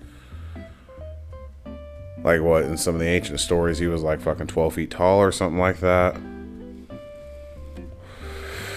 Like 2.22 2.40
what 2.40 2.64
in 2.64 2.76
some 2.76 2.94
of 2.94 3.00
the 3.00 3.06
ancient 3.08 3.40
stories 3.40 3.78
he 3.78 3.86
was 3.86 4.02
like 4.02 4.20
fucking 4.20 4.46
12 4.46 4.74
feet 4.74 4.90
tall 4.90 5.18
or 5.18 5.32
something 5.32 5.58
like 5.58 5.80
that. 5.80 6.16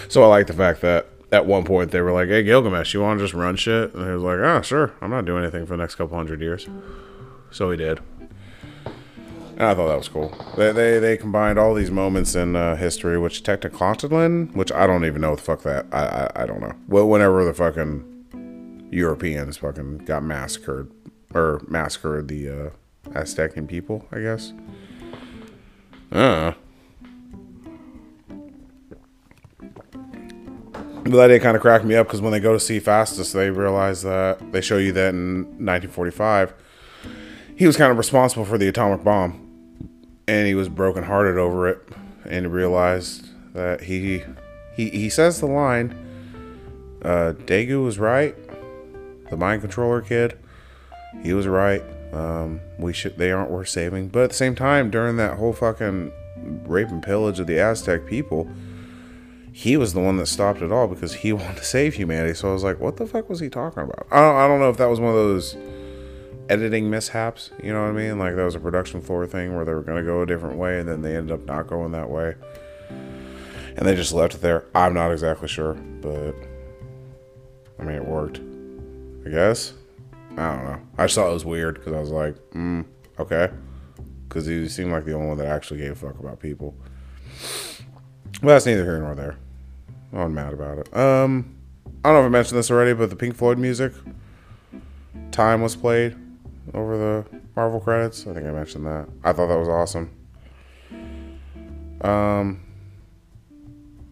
So 0.08 0.22
I 0.22 0.26
like 0.26 0.46
the 0.46 0.52
fact 0.52 0.80
that 0.82 1.06
at 1.32 1.46
one 1.46 1.64
point 1.64 1.90
they 1.90 2.00
were 2.00 2.12
like, 2.12 2.28
"Hey 2.28 2.42
Gilgamesh, 2.42 2.94
you 2.94 3.00
want 3.00 3.18
to 3.18 3.24
just 3.24 3.34
run 3.34 3.56
shit?" 3.56 3.94
And 3.94 4.04
he 4.04 4.12
was 4.12 4.22
like, 4.22 4.38
"Oh, 4.38 4.62
sure. 4.62 4.92
I'm 5.00 5.10
not 5.10 5.24
doing 5.24 5.42
anything 5.42 5.66
for 5.66 5.76
the 5.76 5.82
next 5.82 5.96
couple 5.96 6.16
hundred 6.16 6.40
years." 6.40 6.68
So 7.50 7.70
he 7.70 7.76
did. 7.76 8.00
And 9.56 9.62
I 9.62 9.74
thought 9.74 9.88
that 9.88 9.98
was 9.98 10.08
cool. 10.08 10.32
They 10.56 10.72
they, 10.72 10.98
they 10.98 11.16
combined 11.16 11.58
all 11.58 11.74
these 11.74 11.90
moments 11.90 12.34
in 12.34 12.56
uh, 12.56 12.74
history, 12.76 13.18
which 13.18 13.42
Tenochtitlan, 13.44 14.54
which 14.54 14.72
I 14.72 14.86
don't 14.86 15.04
even 15.04 15.20
know 15.20 15.30
what 15.30 15.38
the 15.38 15.44
fuck 15.44 15.62
that 15.62 15.86
I, 15.92 16.28
I 16.36 16.42
I 16.42 16.46
don't 16.46 16.60
know. 16.60 16.74
Well, 16.88 17.08
whenever 17.08 17.44
the 17.44 17.54
fucking 17.54 18.88
Europeans 18.90 19.56
fucking 19.58 19.98
got 19.98 20.22
massacred 20.22 20.90
or 21.32 21.62
massacred 21.68 22.28
the 22.28 22.48
uh, 22.48 22.70
Aztecian 23.10 23.68
people, 23.68 24.06
I 24.10 24.20
guess. 24.20 24.52
Uh. 26.10 26.52
But 31.04 31.12
that 31.12 31.26
did 31.26 31.42
kind 31.42 31.54
of 31.54 31.60
crack 31.60 31.84
me 31.84 31.96
up 31.96 32.06
because 32.06 32.22
when 32.22 32.32
they 32.32 32.40
go 32.40 32.54
to 32.54 32.60
see 32.60 32.80
Phastos, 32.80 33.34
they 33.34 33.50
realize 33.50 34.02
that 34.02 34.52
they 34.52 34.62
show 34.62 34.78
you 34.78 34.90
that 34.92 35.10
in 35.10 35.42
1945, 35.62 36.54
he 37.56 37.66
was 37.66 37.76
kind 37.76 37.92
of 37.92 37.98
responsible 37.98 38.46
for 38.46 38.56
the 38.56 38.68
atomic 38.68 39.04
bomb, 39.04 39.43
and 40.26 40.46
he 40.46 40.54
was 40.54 40.68
brokenhearted 40.68 41.38
over 41.38 41.68
it, 41.68 41.88
and 42.24 42.52
realized 42.52 43.28
that 43.54 43.82
he 43.82 44.22
he 44.74 44.90
he 44.90 45.10
says 45.10 45.40
the 45.40 45.46
line, 45.46 45.94
uh, 47.02 47.34
"Druig 47.46 47.82
was 47.82 47.98
right, 47.98 48.34
the 49.30 49.36
mind 49.36 49.62
controller 49.62 50.00
kid, 50.00 50.38
he 51.22 51.32
was 51.32 51.46
right. 51.46 51.82
Um, 52.12 52.60
we 52.78 52.92
should 52.92 53.18
they 53.18 53.32
aren't 53.32 53.50
worth 53.50 53.68
saving." 53.68 54.08
But 54.08 54.24
at 54.24 54.30
the 54.30 54.36
same 54.36 54.54
time, 54.54 54.90
during 54.90 55.16
that 55.16 55.38
whole 55.38 55.52
fucking 55.52 56.12
rape 56.66 56.88
and 56.88 57.02
pillage 57.02 57.40
of 57.40 57.46
the 57.46 57.58
Aztec 57.58 58.06
people 58.06 58.48
he 59.56 59.76
was 59.76 59.92
the 59.92 60.00
one 60.00 60.16
that 60.16 60.26
stopped 60.26 60.62
it 60.62 60.72
all 60.72 60.88
because 60.88 61.14
he 61.14 61.32
wanted 61.32 61.56
to 61.56 61.64
save 61.64 61.94
humanity. 61.94 62.34
So 62.34 62.50
I 62.50 62.52
was 62.52 62.64
like, 62.64 62.80
what 62.80 62.96
the 62.96 63.06
fuck 63.06 63.30
was 63.30 63.38
he 63.38 63.48
talking 63.48 63.84
about? 63.84 64.04
I 64.10 64.16
don't, 64.16 64.36
I 64.36 64.48
don't 64.48 64.58
know 64.58 64.68
if 64.68 64.78
that 64.78 64.90
was 64.90 64.98
one 64.98 65.10
of 65.10 65.16
those 65.16 65.56
editing 66.48 66.90
mishaps, 66.90 67.50
you 67.62 67.72
know 67.72 67.82
what 67.82 67.88
I 67.88 67.92
mean? 67.92 68.18
Like 68.18 68.36
that 68.36 68.44
was 68.44 68.54
a 68.54 68.60
production 68.60 69.00
floor 69.00 69.26
thing 69.26 69.54
where 69.54 69.64
they 69.64 69.72
were 69.72 69.82
going 69.82 69.98
to 69.98 70.04
go 70.04 70.22
a 70.22 70.26
different 70.26 70.56
way 70.56 70.78
and 70.78 70.88
then 70.88 71.02
they 71.02 71.16
ended 71.16 71.32
up 71.32 71.46
not 71.46 71.66
going 71.66 71.92
that 71.92 72.10
way. 72.10 72.34
And 73.76 73.86
they 73.86 73.94
just 73.96 74.12
left 74.12 74.34
it 74.34 74.40
there. 74.40 74.64
I'm 74.74 74.94
not 74.94 75.10
exactly 75.10 75.48
sure, 75.48 75.74
but 75.74 76.34
I 77.78 77.84
mean, 77.84 77.96
it 77.96 78.04
worked. 78.04 78.40
I 79.26 79.30
guess. 79.30 79.72
I 80.36 80.54
don't 80.54 80.64
know. 80.64 80.80
I 80.98 81.04
just 81.04 81.14
thought 81.14 81.30
it 81.30 81.32
was 81.32 81.44
weird 81.44 81.76
because 81.76 81.92
I 81.92 82.00
was 82.00 82.10
like, 82.10 82.36
mm, 82.50 82.84
okay. 83.18 83.50
Because 84.28 84.46
he 84.46 84.68
seemed 84.68 84.92
like 84.92 85.04
the 85.04 85.14
only 85.14 85.28
one 85.28 85.38
that 85.38 85.46
actually 85.46 85.80
gave 85.80 85.92
a 85.92 85.94
fuck 85.94 86.18
about 86.18 86.40
people. 86.40 86.74
Well, 88.42 88.54
that's 88.54 88.66
neither 88.66 88.84
here 88.84 88.98
nor 88.98 89.14
there. 89.14 89.36
I'm 90.12 90.34
mad 90.34 90.52
about 90.52 90.78
it. 90.78 90.96
Um, 90.96 91.56
I 92.04 92.08
don't 92.08 92.14
know 92.14 92.20
if 92.20 92.26
I 92.26 92.28
mentioned 92.28 92.58
this 92.58 92.70
already, 92.70 92.92
but 92.92 93.10
the 93.10 93.16
Pink 93.16 93.34
Floyd 93.34 93.58
music, 93.58 93.92
Time 95.32 95.62
was 95.62 95.74
played 95.74 96.16
over 96.72 96.96
the 96.96 97.40
Marvel 97.54 97.80
credits. 97.80 98.26
I 98.26 98.32
think 98.32 98.46
I 98.46 98.50
mentioned 98.50 98.86
that. 98.86 99.08
I 99.22 99.32
thought 99.32 99.48
that 99.48 99.58
was 99.58 99.68
awesome. 99.68 100.10
Um, 102.00 102.60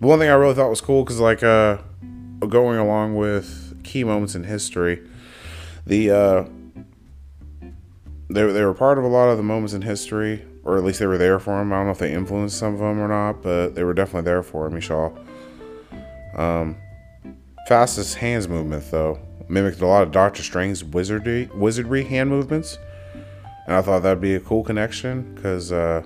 the 0.00 0.07
one 0.07 0.18
thing 0.18 0.28
I 0.28 0.34
really 0.34 0.55
thought 0.55 0.70
was 0.70 0.80
cool 0.80 1.05
because, 1.05 1.20
like, 1.20 1.42
uh, 1.42 1.78
going 2.48 2.78
along 2.78 3.16
with 3.16 3.82
key 3.84 4.05
moments 4.05 4.34
in 4.34 4.44
history, 4.44 5.07
the 5.86 6.11
uh, 6.11 6.44
they 8.28 8.50
they 8.53 8.64
were 8.64 8.74
part 8.74 8.98
of 8.98 9.05
a 9.05 9.09
lot 9.09 9.28
of 9.28 9.36
the 9.36 9.42
moments 9.42 9.74
in 9.74 9.82
history, 9.82 10.44
or 10.64 10.76
at 10.76 10.84
least 10.84 10.98
they 10.98 11.07
were 11.07 11.18
there 11.18 11.38
for 11.38 11.61
him. 11.61 11.72
I 11.72 11.76
don't 11.76 11.86
know 11.86 11.92
if 11.92 11.98
they 11.98 12.12
influenced 12.12 12.59
some 12.59 12.74
of 12.74 12.80
them 12.80 13.00
or 13.00 13.09
not, 13.09 13.42
but 13.42 13.70
they 13.74 13.84
were 13.84 13.94
definitely 13.94 14.22
there 14.22 14.42
for 14.42 14.66
him. 14.66 14.74
Michelle. 14.74 15.16
Um, 16.36 16.76
fastest 17.68 18.16
hands 18.16 18.48
movement 18.48 18.90
though 18.90 19.20
mimicked 19.53 19.82
a 19.82 19.86
lot 19.86 20.03
of 20.03 20.11
Doctor 20.11 20.42
Strange's 20.42 20.82
wizardry 20.82 21.48
wizardry 21.55 22.05
hand 22.05 22.30
movements, 22.30 22.78
and 23.66 23.76
I 23.76 23.82
thought 23.82 24.03
that'd 24.03 24.20
be 24.20 24.34
a 24.34 24.40
cool 24.40 24.64
connection 24.64 25.34
because 25.34 25.70
uh, 25.70 26.03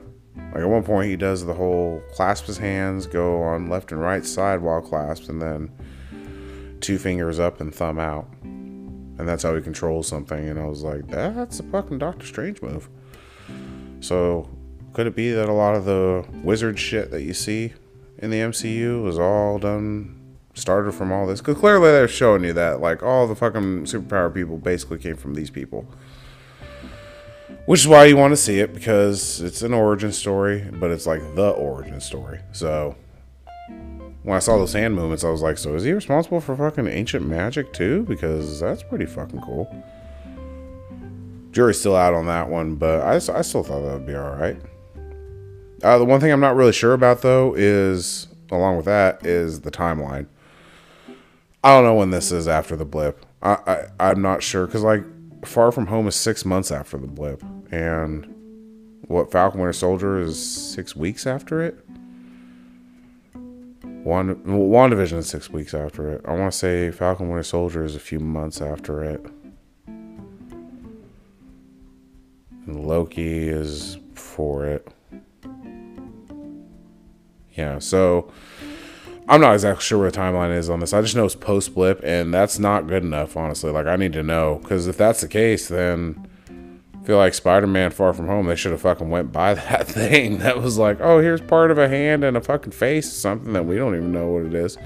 like 0.53 0.63
at 0.63 0.69
one 0.69 0.83
point 0.83 1.09
he 1.09 1.17
does 1.17 1.47
the 1.47 1.55
whole 1.55 2.03
clasp 2.13 2.47
his 2.47 2.59
hands, 2.59 3.07
go 3.07 3.43
on 3.43 3.69
left 3.69 3.93
and 3.93 4.01
right 4.01 4.27
side 4.27 4.61
while 4.61 4.83
clasped, 4.83 5.29
and 5.29 5.41
then 5.41 5.71
two 6.81 6.99
fingers 6.99 7.39
up 7.39 7.61
and 7.61 7.73
thumb 7.73 8.01
out, 8.01 8.27
and 8.43 9.29
that's 9.29 9.45
how 9.45 9.55
he 9.55 9.63
controls 9.63 10.09
something. 10.09 10.49
And 10.49 10.59
I 10.59 10.67
was 10.67 10.83
like, 10.83 11.07
that's 11.07 11.61
a 11.61 11.63
fucking 11.63 11.99
Doctor 11.99 12.27
Strange 12.27 12.61
move. 12.63 12.89
So 14.01 14.51
could 14.93 15.07
it 15.07 15.15
be 15.15 15.31
that 15.31 15.49
a 15.49 15.53
lot 15.53 15.77
of 15.77 15.85
the 15.85 16.27
wizard 16.43 16.79
shit 16.79 17.13
that 17.13 17.23
you 17.23 17.33
see 17.33 17.73
in 18.19 18.31
the 18.31 18.39
MCU 18.39 19.03
was 19.05 19.19
all 19.19 19.59
done 19.59 20.26
started 20.57 20.93
from 20.93 21.13
all 21.13 21.27
this. 21.27 21.41
Because 21.41 21.59
clearly 21.59 21.91
they're 21.91 22.09
showing 22.09 22.43
you 22.43 22.53
that 22.55 22.81
like 22.81 23.03
all 23.03 23.27
the 23.27 23.37
fucking 23.37 23.85
superpower 23.85 24.33
people 24.33 24.57
basically 24.57 24.99
came 24.99 25.17
from 25.17 25.35
these 25.35 25.51
people. 25.51 25.87
Which 27.67 27.81
is 27.81 27.89
why 27.89 28.07
you 28.07 28.17
want 28.17 28.33
to 28.33 28.37
see 28.37 28.61
it 28.61 28.75
because 28.75 29.41
it's 29.41 29.63
an 29.63 29.75
origin 29.75 30.13
story 30.13 30.69
but 30.73 30.91
it's 30.91 31.07
like 31.07 31.21
the 31.35 31.51
origin 31.51 32.01
story. 32.01 32.41
So 32.53 32.97
when 34.23 34.37
i 34.37 34.41
saw 34.41 34.57
those 34.57 34.73
hand 34.73 34.93
movements 34.93 35.23
i 35.23 35.31
was 35.31 35.41
like 35.41 35.57
so 35.57 35.77
is 35.77 35.85
he 35.85 35.93
responsible 35.93 36.41
for 36.41 36.57
fucking 36.57 36.87
ancient 36.87 37.27
magic 37.27 37.73
too? 37.73 38.03
Because 38.05 38.61
that's 38.61 38.83
pretty 38.83 39.07
fucking 39.07 39.41
cool. 39.41 39.85
Jury's 41.53 41.79
still 41.79 41.97
out 41.97 42.15
on 42.15 42.27
that 42.27 42.49
one 42.49 42.77
but 42.77 43.01
i, 43.03 43.15
I 43.15 43.43
still 43.43 43.63
thought 43.63 43.83
that 43.83 43.93
would 43.93 44.07
be 44.07 44.15
all 44.15 44.31
right. 44.31 44.61
Uh, 45.83 45.99
the 45.99 46.05
one 46.05 46.21
thing 46.21 46.33
i'm 46.33 46.41
not 46.41 46.57
really 46.57 46.73
sure 46.73 46.93
about 46.93 47.23
though 47.23 47.55
is 47.57 48.29
along 48.51 48.77
with 48.77 48.87
that 48.87 49.27
is 49.27 49.61
the 49.61 49.71
timeline 49.71 50.27
I 51.65 51.75
don't 51.75 51.85
know 51.85 51.95
when 51.95 52.11
this 52.11 52.31
is 52.31 52.47
after 52.47 52.77
the 52.77 52.85
blip. 52.85 53.25
I, 53.43 53.87
I 53.99 54.11
am 54.11 54.23
not 54.23 54.43
sure 54.43 54.67
because 54.67 54.83
like 54.83 55.05
Far 55.45 55.73
From 55.73 55.87
Home 55.87 56.09
is 56.09 56.17
six 56.17 56.45
months 56.45 56.71
after 56.71 56.97
the 56.99 57.07
blip, 57.07 57.43
and 57.71 58.33
what 59.09 59.31
Falcon 59.31 59.61
Winter 59.61 59.73
Soldier 59.73 60.19
is 60.19 60.39
six 60.39 60.97
weeks 60.97 61.27
after 61.27 61.63
it. 61.63 61.79
One 64.07 64.37
WandaVision 64.45 65.19
is 65.19 65.29
six 65.29 65.51
weeks 65.51 65.75
after 65.75 66.13
it. 66.13 66.23
I 66.25 66.35
want 66.35 66.53
to 66.53 66.59
say 66.59 66.91
Falcon 66.93 67.29
Winter 67.29 67.43
Soldier 67.43 67.85
is 67.85 67.97
a 67.97 68.01
few 68.01 68.21
months 68.21 68.61
after 68.61 69.03
it. 69.03 69.27
And 72.67 72.87
Loki 72.87 73.49
is 73.49 73.99
for 74.15 74.65
it. 74.67 74.89
Yeah, 77.55 77.79
so 77.79 78.33
I'm 79.29 79.41
not 79.41 79.55
exactly 79.55 79.83
sure 79.83 79.99
where 79.99 80.11
the 80.11 80.17
timeline 80.17 80.57
is 80.57 80.71
on 80.71 80.79
this. 80.79 80.93
I 80.93 81.03
just 81.03 81.17
know 81.17 81.25
it's 81.25 81.35
post 81.35 81.75
blip, 81.75 82.01
and 82.05 82.33
that's 82.33 82.61
not 82.61 82.87
good 82.87 83.03
enough, 83.03 83.37
honestly. 83.37 83.73
Like, 83.73 83.87
I 83.87 83.97
need 83.97 84.13
to 84.13 84.23
know 84.23 84.61
because 84.63 84.87
if 84.87 84.97
that's 84.97 85.21
the 85.21 85.29
case, 85.29 85.67
then 85.67 86.29
I 86.95 87.05
feel 87.05 87.17
like 87.17 87.35
Spider-Man: 87.35 87.91
Far 87.91 88.13
From 88.13 88.29
Home, 88.29 88.47
they 88.47 88.55
should 88.55 88.71
have 88.71 88.83
fucking 88.83 89.11
went 89.11 89.33
by 89.33 89.55
that 89.55 89.89
thing 89.89 90.39
that 90.39 90.63
was 90.63 90.79
like, 90.79 91.01
oh, 91.01 91.21
here's 91.21 91.41
part 91.41 91.73
of 91.73 91.79
a 91.79 91.89
hand 91.89 92.23
and 92.23 92.37
a 92.37 92.41
fucking 92.41 92.73
face, 92.73 93.13
something 93.13 93.53
that 93.55 93.67
we 93.67 93.77
don't 93.77 93.97
even 93.97 94.13
know 94.13 94.29
what 94.29 94.45
it 94.45 94.55
is. 94.55 94.79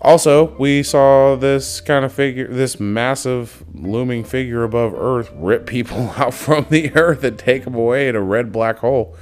Also, 0.00 0.56
we 0.56 0.84
saw 0.84 1.34
this 1.34 1.80
kind 1.80 2.04
of 2.04 2.12
figure, 2.12 2.46
this 2.46 2.78
massive 2.78 3.64
looming 3.74 4.22
figure 4.22 4.62
above 4.62 4.94
Earth, 4.94 5.32
rip 5.34 5.66
people 5.66 6.10
out 6.16 6.34
from 6.34 6.66
the 6.70 6.94
Earth 6.94 7.24
and 7.24 7.36
take 7.36 7.64
them 7.64 7.74
away 7.74 8.08
in 8.08 8.14
a 8.14 8.20
red 8.20 8.52
black 8.52 8.78
hole. 8.78 9.16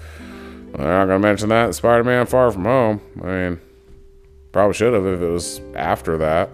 I'm 0.75 0.85
not 0.85 1.07
gonna 1.07 1.19
mention 1.21 1.49
that 1.51 1.75
Spider-Man: 1.75 2.27
Far 2.27 2.51
From 2.51 2.65
Home. 2.65 3.01
I 3.23 3.27
mean, 3.27 3.61
probably 4.51 4.75
should 4.75 4.93
have 4.93 5.07
if 5.07 5.21
it 5.21 5.29
was 5.29 5.61
after 5.75 6.19
that. 6.19 6.51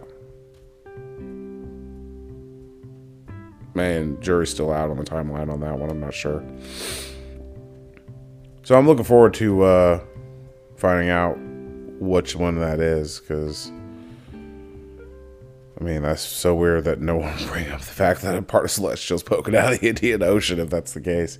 Man, 3.75 4.21
jury's 4.21 4.51
still 4.51 4.73
out 4.73 4.91
on 4.91 4.99
the 4.99 5.05
timeline 5.05 5.51
on 5.51 5.61
that 5.61 5.79
one. 5.79 5.91
I'm 5.91 6.01
not 6.01 6.13
sure. 6.13 6.45
So 8.63 8.77
I'm 8.77 8.87
looking 8.87 9.05
forward 9.05 9.35
to 9.35 9.63
uh, 9.63 10.01
finding 10.77 11.09
out 11.09 11.39
which 11.99 12.37
one 12.37 12.59
that 12.61 12.79
is, 12.79 13.21
because 13.21 13.73
I 15.81 15.83
mean 15.83 16.03
that's 16.03 16.21
so 16.21 16.55
weird 16.55 16.85
that 16.85 17.01
no 17.01 17.17
one 17.17 17.35
bring 17.47 17.71
up 17.71 17.81
the 17.81 17.87
fact 17.87 18.21
that 18.23 18.35
a 18.35 18.43
part 18.43 18.65
of 18.65 18.71
Celestial's 18.71 19.23
poking 19.23 19.57
out 19.57 19.73
of 19.73 19.81
the 19.81 19.89
Indian 19.89 20.23
Ocean 20.23 20.61
if 20.61 20.69
that's 20.69 20.93
the 20.93 21.01
case. 21.01 21.39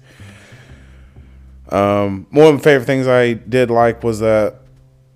Um, 1.71 2.27
one 2.31 2.55
of 2.55 2.57
the 2.59 2.65
favorite 2.65 2.87
things 2.87 3.07
I 3.07 3.35
did 3.35 3.71
like 3.71 4.03
was 4.03 4.21
that 4.21 4.57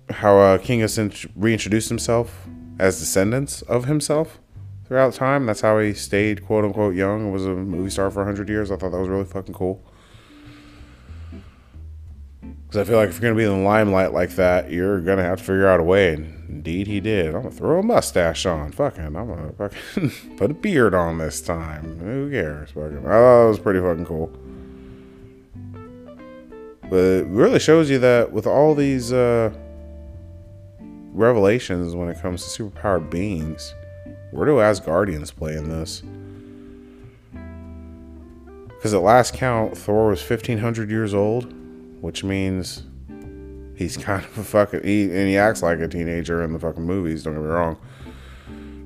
how 0.09 0.37
uh, 0.37 0.57
King 0.57 0.81
has 0.81 0.97
reintroduced 1.35 1.89
himself 1.89 2.47
as 2.79 2.99
descendants 2.99 3.61
of 3.63 3.85
himself 3.85 4.39
throughout 4.85 5.13
time. 5.13 5.45
That's 5.45 5.61
how 5.61 5.79
he 5.79 5.93
stayed 5.93 6.45
quote 6.45 6.63
unquote 6.63 6.95
young 6.95 7.21
and 7.21 7.33
was 7.33 7.45
a 7.45 7.49
movie 7.49 7.89
star 7.89 8.09
for 8.11 8.19
100 8.19 8.47
years. 8.49 8.71
I 8.71 8.77
thought 8.77 8.91
that 8.91 8.99
was 8.99 9.09
really 9.09 9.25
fucking 9.25 9.53
cool. 9.53 9.83
Because 12.41 12.87
I 12.87 12.89
feel 12.89 12.97
like 12.97 13.09
if 13.09 13.15
you're 13.15 13.21
going 13.21 13.33
to 13.33 13.37
be 13.37 13.43
in 13.43 13.59
the 13.59 13.67
limelight 13.67 14.13
like 14.13 14.31
that, 14.31 14.71
you're 14.71 14.99
going 15.01 15.17
to 15.17 15.23
have 15.23 15.39
to 15.39 15.43
figure 15.43 15.67
out 15.67 15.79
a 15.79 15.83
way. 15.83 16.13
And 16.13 16.49
indeed, 16.49 16.87
he 16.87 16.99
did. 16.99 17.27
I'm 17.27 17.41
going 17.41 17.51
to 17.51 17.51
throw 17.51 17.79
a 17.79 17.83
mustache 17.83 18.45
on. 18.45 18.71
Fucking, 18.71 19.03
I'm 19.03 19.13
going 19.13 19.47
to 19.47 19.53
fucking 19.53 20.35
put 20.37 20.51
a 20.51 20.53
beard 20.53 20.93
on 20.93 21.17
this 21.17 21.41
time. 21.41 21.99
Who 21.99 22.29
cares? 22.31 22.71
Fucking, 22.71 22.99
I 22.99 23.11
thought 23.11 23.45
it 23.45 23.49
was 23.49 23.59
pretty 23.59 23.79
fucking 23.79 24.05
cool. 24.05 24.31
But 26.89 26.97
it 26.97 27.27
really 27.27 27.59
shows 27.59 27.89
you 27.89 27.99
that 27.99 28.31
with 28.31 28.45
all 28.45 28.75
these 28.75 29.11
uh, 29.11 29.51
revelations 31.13 31.95
when 31.95 32.09
it 32.09 32.21
comes 32.21 32.43
to 32.43 32.63
superpowered 32.63 33.09
beings, 33.09 33.73
where 34.31 34.45
do 34.45 34.57
Asgardians 34.57 35.35
play 35.35 35.55
in 35.55 35.69
this? 35.69 36.03
Because 38.67 38.93
at 38.93 39.01
last 39.01 39.33
count, 39.33 39.75
Thor 39.75 40.09
was 40.09 40.19
1500 40.19 40.91
years 40.91 41.13
old, 41.13 41.51
which 42.01 42.23
means 42.23 42.83
he's 43.75 43.97
kind 44.03 44.23
of 44.23 44.37
a 44.37 44.43
fucking. 44.43 44.83
He, 44.83 45.05
and 45.05 45.27
he 45.27 45.37
acts 45.37 45.63
like 45.63 45.79
a 45.79 45.87
teenager 45.87 46.43
in 46.43 46.53
the 46.53 46.59
fucking 46.59 46.83
movies, 46.83 47.23
don't 47.23 47.33
get 47.33 47.41
me 47.41 47.47
wrong. 47.47 47.77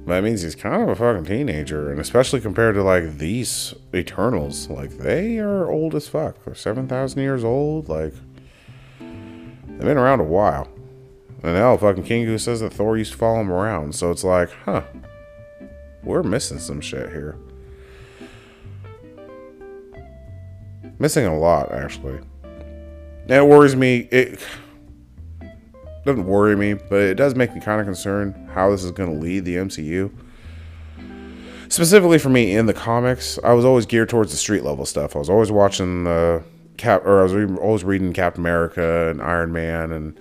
That 0.10 0.24
means 0.24 0.42
he's 0.42 0.56
kind 0.56 0.82
of 0.82 0.90
a 0.90 0.96
fucking 0.96 1.26
teenager, 1.26 1.92
and 1.92 2.00
especially 2.00 2.42
compared 2.42 2.76
to 2.76 2.84
like 2.84 3.20
these 3.20 3.74
Eternals, 3.94 4.68
like 4.68 4.98
they 4.98 5.38
are 5.38 5.70
old 5.70 5.94
as 5.96 6.08
fuck. 6.08 6.44
They're 6.44 6.56
seven 6.56 6.88
thousand 6.88 7.22
years 7.22 7.44
old. 7.44 7.88
Like 7.90 8.14
they've 9.00 9.80
been 9.80 9.98
around 9.98 10.20
a 10.20 10.24
while. 10.24 10.68
And 11.44 11.54
now 11.54 11.78
fucking 11.78 12.04
Kingo 12.04 12.36
says 12.38 12.60
that 12.60 12.74
Thor 12.74 12.98
used 12.98 13.14
to 13.14 13.18
follow 13.18 13.40
him 13.40 13.52
around. 13.52 13.96
So 13.96 14.12
it's 14.12 14.24
like, 14.24 14.50
huh, 14.66 14.84
we're 16.04 16.24
missing 16.24 16.60
some 16.60 16.82
shit 16.82 17.10
here. 17.10 17.38
Missing 20.98 21.28
a 21.28 21.38
lot, 21.38 21.72
actually. 21.72 22.20
It 23.28 23.48
worries 23.48 23.76
me. 23.76 24.10
It 24.12 24.46
doesn't 26.10 26.26
worry 26.26 26.56
me, 26.56 26.74
but 26.74 27.02
it 27.02 27.16
does 27.16 27.36
make 27.36 27.54
me 27.54 27.62
kind 27.62 27.80
of 27.80 27.86
concerned 27.86 28.50
how 28.54 28.72
this 28.72 28.84
is 28.84 28.92
going 28.92 29.14
to 29.14 29.20
lead 29.20 29.46
the 29.46 29.56
MCU. 29.56 30.12
Specifically 31.70 32.18
for 32.18 32.30
me 32.30 32.56
in 32.56 32.66
the 32.66 32.74
comics, 32.74 33.38
I 33.44 33.54
was 33.54 33.64
always 33.64 33.86
geared 33.86 34.10
towards 34.10 34.32
the 34.32 34.38
street 34.38 34.64
level 34.64 34.86
stuff. 34.86 35.16
I 35.16 35.20
was 35.20 35.30
always 35.30 35.52
watching 35.52 36.06
the 36.06 36.44
Cap, 36.78 37.06
or 37.06 37.20
I 37.20 37.24
was 37.24 37.34
re- 37.34 37.58
always 37.58 37.84
reading 37.84 38.14
Captain 38.14 38.42
America 38.42 39.10
and 39.10 39.22
Iron 39.22 39.52
Man 39.52 39.92
and 39.92 40.18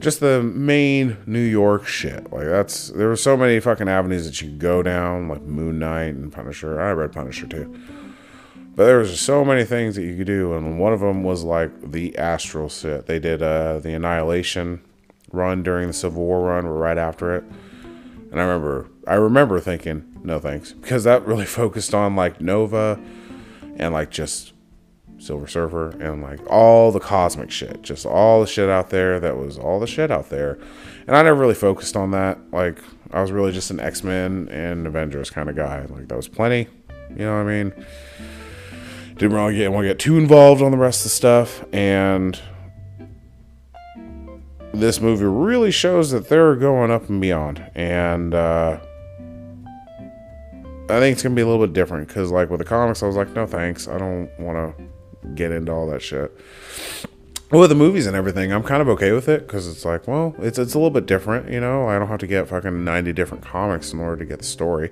just 0.00 0.18
the 0.20 0.42
main 0.42 1.18
New 1.26 1.38
York 1.38 1.86
shit. 1.86 2.32
Like 2.32 2.46
that's 2.46 2.88
there 2.88 3.08
were 3.08 3.16
so 3.16 3.36
many 3.36 3.60
fucking 3.60 3.88
avenues 3.88 4.24
that 4.24 4.40
you 4.40 4.48
could 4.48 4.58
go 4.58 4.82
down, 4.82 5.28
like 5.28 5.42
Moon 5.42 5.78
Knight 5.78 6.14
and 6.14 6.32
Punisher. 6.32 6.80
I 6.80 6.92
read 6.92 7.12
Punisher 7.12 7.46
too. 7.46 7.78
But 8.74 8.86
there 8.86 8.98
was 8.98 9.20
so 9.20 9.44
many 9.44 9.64
things 9.64 9.96
that 9.96 10.02
you 10.02 10.16
could 10.16 10.26
do, 10.26 10.54
and 10.54 10.80
one 10.80 10.94
of 10.94 11.00
them 11.00 11.22
was 11.22 11.44
like 11.44 11.92
the 11.92 12.16
astral 12.16 12.70
shit. 12.70 13.06
They 13.06 13.18
did 13.18 13.42
uh, 13.42 13.78
the 13.78 13.92
Annihilation 13.92 14.80
run 15.32 15.62
during 15.62 15.86
the 15.86 15.92
Civil 15.92 16.22
War 16.22 16.42
run, 16.48 16.66
or 16.66 16.74
right 16.74 16.98
after 16.98 17.34
it. 17.36 17.44
And 18.30 18.40
I 18.40 18.44
remember, 18.44 18.88
I 19.06 19.14
remember 19.14 19.60
thinking, 19.60 20.20
no 20.22 20.38
thanks, 20.38 20.72
because 20.80 21.04
that 21.04 21.26
really 21.26 21.46
focused 21.46 21.94
on 21.94 22.16
like 22.16 22.40
Nova 22.40 23.00
and 23.76 23.92
like 23.92 24.10
just 24.10 24.52
Silver 25.18 25.46
Surfer 25.46 25.90
and 26.00 26.22
like 26.22 26.40
all 26.50 26.92
the 26.92 27.00
cosmic 27.00 27.50
shit, 27.50 27.82
just 27.82 28.06
all 28.06 28.40
the 28.40 28.46
shit 28.46 28.68
out 28.68 28.90
there 28.90 29.20
that 29.20 29.36
was 29.36 29.58
all 29.58 29.78
the 29.78 29.86
shit 29.86 30.10
out 30.10 30.30
there. 30.30 30.58
And 31.06 31.16
I 31.16 31.22
never 31.22 31.38
really 31.38 31.54
focused 31.54 31.96
on 31.96 32.10
that. 32.12 32.38
Like 32.52 32.78
I 33.12 33.20
was 33.20 33.30
really 33.32 33.52
just 33.52 33.70
an 33.70 33.80
X 33.80 34.02
Men 34.02 34.48
and 34.50 34.86
Avengers 34.86 35.30
kind 35.30 35.48
of 35.48 35.56
guy. 35.56 35.84
Like 35.86 36.08
that 36.08 36.16
was 36.16 36.28
plenty. 36.28 36.68
You 37.10 37.24
know 37.24 37.36
what 37.36 37.50
I 37.50 37.62
mean? 37.62 37.86
Didn't 39.16 39.36
really 39.36 39.56
get 39.56 39.72
want 39.72 39.84
to 39.84 39.88
get 39.88 39.98
too 39.98 40.16
involved 40.16 40.62
on 40.62 40.70
the 40.70 40.78
rest 40.78 41.00
of 41.00 41.04
the 41.04 41.10
stuff. 41.10 41.64
And 41.72 42.40
this 44.80 45.00
movie 45.00 45.24
really 45.24 45.70
shows 45.70 46.10
that 46.10 46.28
they're 46.28 46.56
going 46.56 46.90
up 46.90 47.08
and 47.08 47.20
beyond. 47.20 47.70
And 47.74 48.34
uh, 48.34 48.80
I 50.88 50.98
think 50.98 51.14
it's 51.14 51.22
gonna 51.22 51.34
be 51.34 51.42
a 51.42 51.46
little 51.46 51.64
bit 51.64 51.72
different 51.72 52.08
because, 52.08 52.30
like 52.30 52.50
with 52.50 52.58
the 52.58 52.64
comics, 52.64 53.02
I 53.02 53.06
was 53.06 53.16
like, 53.16 53.30
no 53.30 53.46
thanks, 53.46 53.86
I 53.86 53.98
don't 53.98 54.30
want 54.38 54.76
to 54.76 54.84
get 55.34 55.52
into 55.52 55.72
all 55.72 55.86
that 55.88 56.02
shit. 56.02 56.36
With 57.50 57.68
the 57.68 57.76
movies 57.76 58.06
and 58.06 58.16
everything, 58.16 58.52
I'm 58.52 58.62
kind 58.62 58.80
of 58.80 58.88
okay 58.90 59.12
with 59.12 59.28
it 59.28 59.46
because 59.46 59.66
it's 59.66 59.84
like, 59.84 60.06
well, 60.06 60.34
it's 60.38 60.58
it's 60.58 60.74
a 60.74 60.78
little 60.78 60.90
bit 60.90 61.06
different, 61.06 61.50
you 61.50 61.60
know. 61.60 61.88
I 61.88 61.98
don't 61.98 62.08
have 62.08 62.20
to 62.20 62.26
get 62.26 62.48
fucking 62.48 62.84
90 62.84 63.12
different 63.12 63.44
comics 63.44 63.92
in 63.92 64.00
order 64.00 64.16
to 64.18 64.24
get 64.24 64.38
the 64.38 64.44
story. 64.44 64.90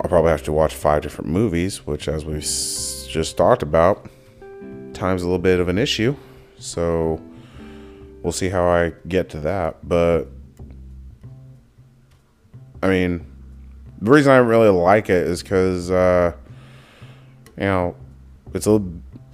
I'll 0.00 0.08
probably 0.08 0.30
have 0.30 0.44
to 0.44 0.52
watch 0.52 0.74
five 0.74 1.02
different 1.02 1.30
movies, 1.30 1.86
which, 1.86 2.08
as 2.08 2.24
we 2.24 2.34
just 2.38 3.36
talked 3.36 3.62
about, 3.62 4.08
time's 4.94 5.22
a 5.22 5.26
little 5.26 5.38
bit 5.38 5.60
of 5.60 5.68
an 5.68 5.76
issue. 5.76 6.16
So 6.58 7.20
we'll 8.22 8.32
see 8.32 8.48
how 8.48 8.66
I 8.66 8.92
get 9.06 9.28
to 9.30 9.40
that. 9.40 9.86
But 9.88 10.26
I 12.82 12.88
mean, 12.88 13.26
the 14.00 14.10
reason 14.10 14.32
I 14.32 14.36
really 14.36 14.68
like 14.68 15.10
it 15.10 15.26
is 15.26 15.42
because, 15.42 15.90
uh, 15.90 16.32
you 17.56 17.64
know, 17.64 17.96
it's 18.54 18.66
a 18.66 18.82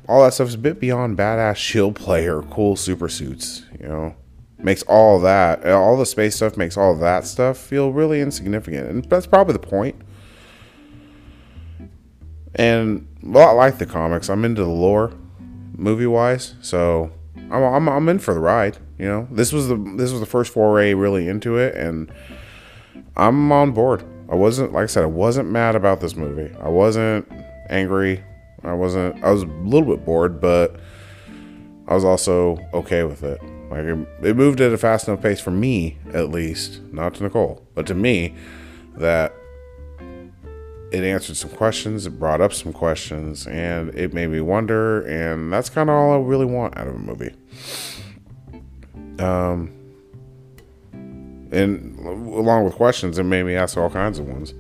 all 0.09 0.23
that 0.23 0.35
stuff 0.35 0.49
is 0.49 0.55
a 0.55 0.59
bit 0.59 0.81
beyond 0.81 1.17
badass 1.17 1.57
shield 1.57 1.95
player, 1.95 2.43
cool 2.43 2.77
super 2.77 3.09
suits. 3.09 3.65
You 3.81 3.89
know, 3.89 4.17
makes 4.59 4.83
all 4.85 5.21
that 5.21 5.67
all 5.67 5.97
the 5.97 6.07
space 6.07 6.37
stuff 6.37 6.57
makes 6.57 6.77
all 6.77 6.97
that 6.97 7.27
stuff 7.27 7.59
feel 7.59 7.93
really 7.93 8.21
insignificant, 8.21 8.89
and 8.89 9.05
that's 9.07 9.27
probably 9.27 9.53
the 9.53 9.59
point. 9.59 9.97
And 12.55 13.07
well, 13.23 13.49
I 13.49 13.53
like 13.53 13.79
the 13.79 13.87
comics. 13.87 14.31
I'm 14.31 14.45
into 14.45 14.63
the 14.63 14.69
lore, 14.69 15.13
movie 15.77 16.07
wise, 16.07 16.55
so 16.61 17.11
I'm, 17.55 17.63
I'm 17.63 17.89
I'm 17.89 18.09
in 18.09 18.19
for 18.19 18.35
the 18.35 18.41
ride. 18.41 18.79
You 18.99 19.07
know, 19.07 19.29
this 19.31 19.53
was 19.53 19.69
the 19.69 19.77
this 19.97 20.11
was 20.11 20.21
the 20.21 20.27
first 20.27 20.53
foray 20.53 20.95
really 20.95 21.29
into 21.29 21.57
it, 21.57 21.75
and 21.77 22.13
I'm 23.17 23.53
on 23.53 23.73
board. 23.73 24.05
I 24.31 24.35
wasn't 24.35 24.73
like 24.73 24.85
I 24.85 24.87
said, 24.87 25.05
I 25.05 25.07
wasn't 25.07 25.51
mad 25.51 25.77
about 25.77 26.01
this 26.01 26.17
movie. 26.17 26.55
I 26.61 26.69
wasn't 26.69 27.31
angry. 27.71 28.23
I 28.63 28.73
wasn't. 28.73 29.23
I 29.23 29.31
was 29.31 29.43
a 29.43 29.47
little 29.47 29.95
bit 29.95 30.05
bored, 30.05 30.41
but 30.41 30.77
I 31.87 31.95
was 31.95 32.05
also 32.05 32.59
okay 32.73 33.05
with 33.05 33.23
it. 33.23 33.41
Like 33.71 33.85
it, 33.85 34.09
it 34.23 34.37
moved 34.37 34.61
at 34.61 34.73
a 34.73 34.79
fast 34.79 35.09
enough 35.09 35.23
pace 35.23 35.41
for 35.41 35.51
me, 35.51 35.99
at 36.13 36.31
least, 36.31 36.81
not 36.93 37.15
to 37.15 37.23
Nicole, 37.23 37.67
but 37.75 37.87
to 37.87 37.95
me, 37.95 38.35
that 38.97 39.35
it 40.93 41.03
answered 41.03 41.37
some 41.37 41.51
questions, 41.51 42.07
it 42.07 42.19
brought 42.19 42.41
up 42.41 42.53
some 42.53 42.73
questions, 42.73 43.47
and 43.47 43.93
it 43.95 44.15
made 44.15 44.29
me 44.29 44.41
wonder. 44.41 45.03
And 45.03 45.53
that's 45.53 45.69
kind 45.69 45.91
of 45.91 45.97
all 45.97 46.13
I 46.13 46.19
really 46.19 46.47
want 46.47 46.77
out 46.77 46.87
of 46.87 46.95
a 46.95 46.99
movie. 46.99 47.35
Um, 49.19 49.71
and 51.53 51.99
along 51.99 52.65
with 52.65 52.75
questions, 52.75 53.19
it 53.19 53.25
made 53.25 53.45
me 53.45 53.55
ask 53.55 53.77
all 53.77 53.91
kinds 53.91 54.19
of 54.19 54.27
ones. 54.27 54.55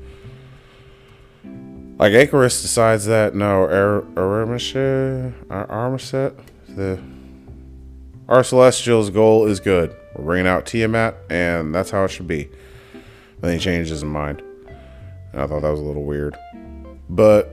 Like 1.99 2.13
Ikaris 2.13 2.63
decides 2.63 3.05
that 3.07 3.35
no, 3.35 3.67
Aramiset, 3.67 5.33
Aramiset, 5.47 6.39
the 6.69 7.01
our 8.29 8.43
Celestial's 8.43 9.11
goal 9.11 9.47
is 9.47 9.61
good. 9.61 9.95
We're 10.17 10.25
bringing 10.25 10.47
out 10.47 10.65
Tiamut, 10.65 11.15
and 11.31 11.75
that's 11.75 11.91
how 11.91 12.05
it 12.05 12.09
should 12.11 12.27
be. 12.27 12.49
Then 13.41 13.53
he 13.53 13.59
changes 13.59 13.91
his 13.91 14.05
mind. 14.05 14.43
And 15.33 15.43
I 15.43 15.47
thought 15.47 15.61
that 15.61 15.71
was 15.71 15.81
a 15.81 15.85
little 15.85 16.05
weird, 16.05 16.37
but 17.09 17.51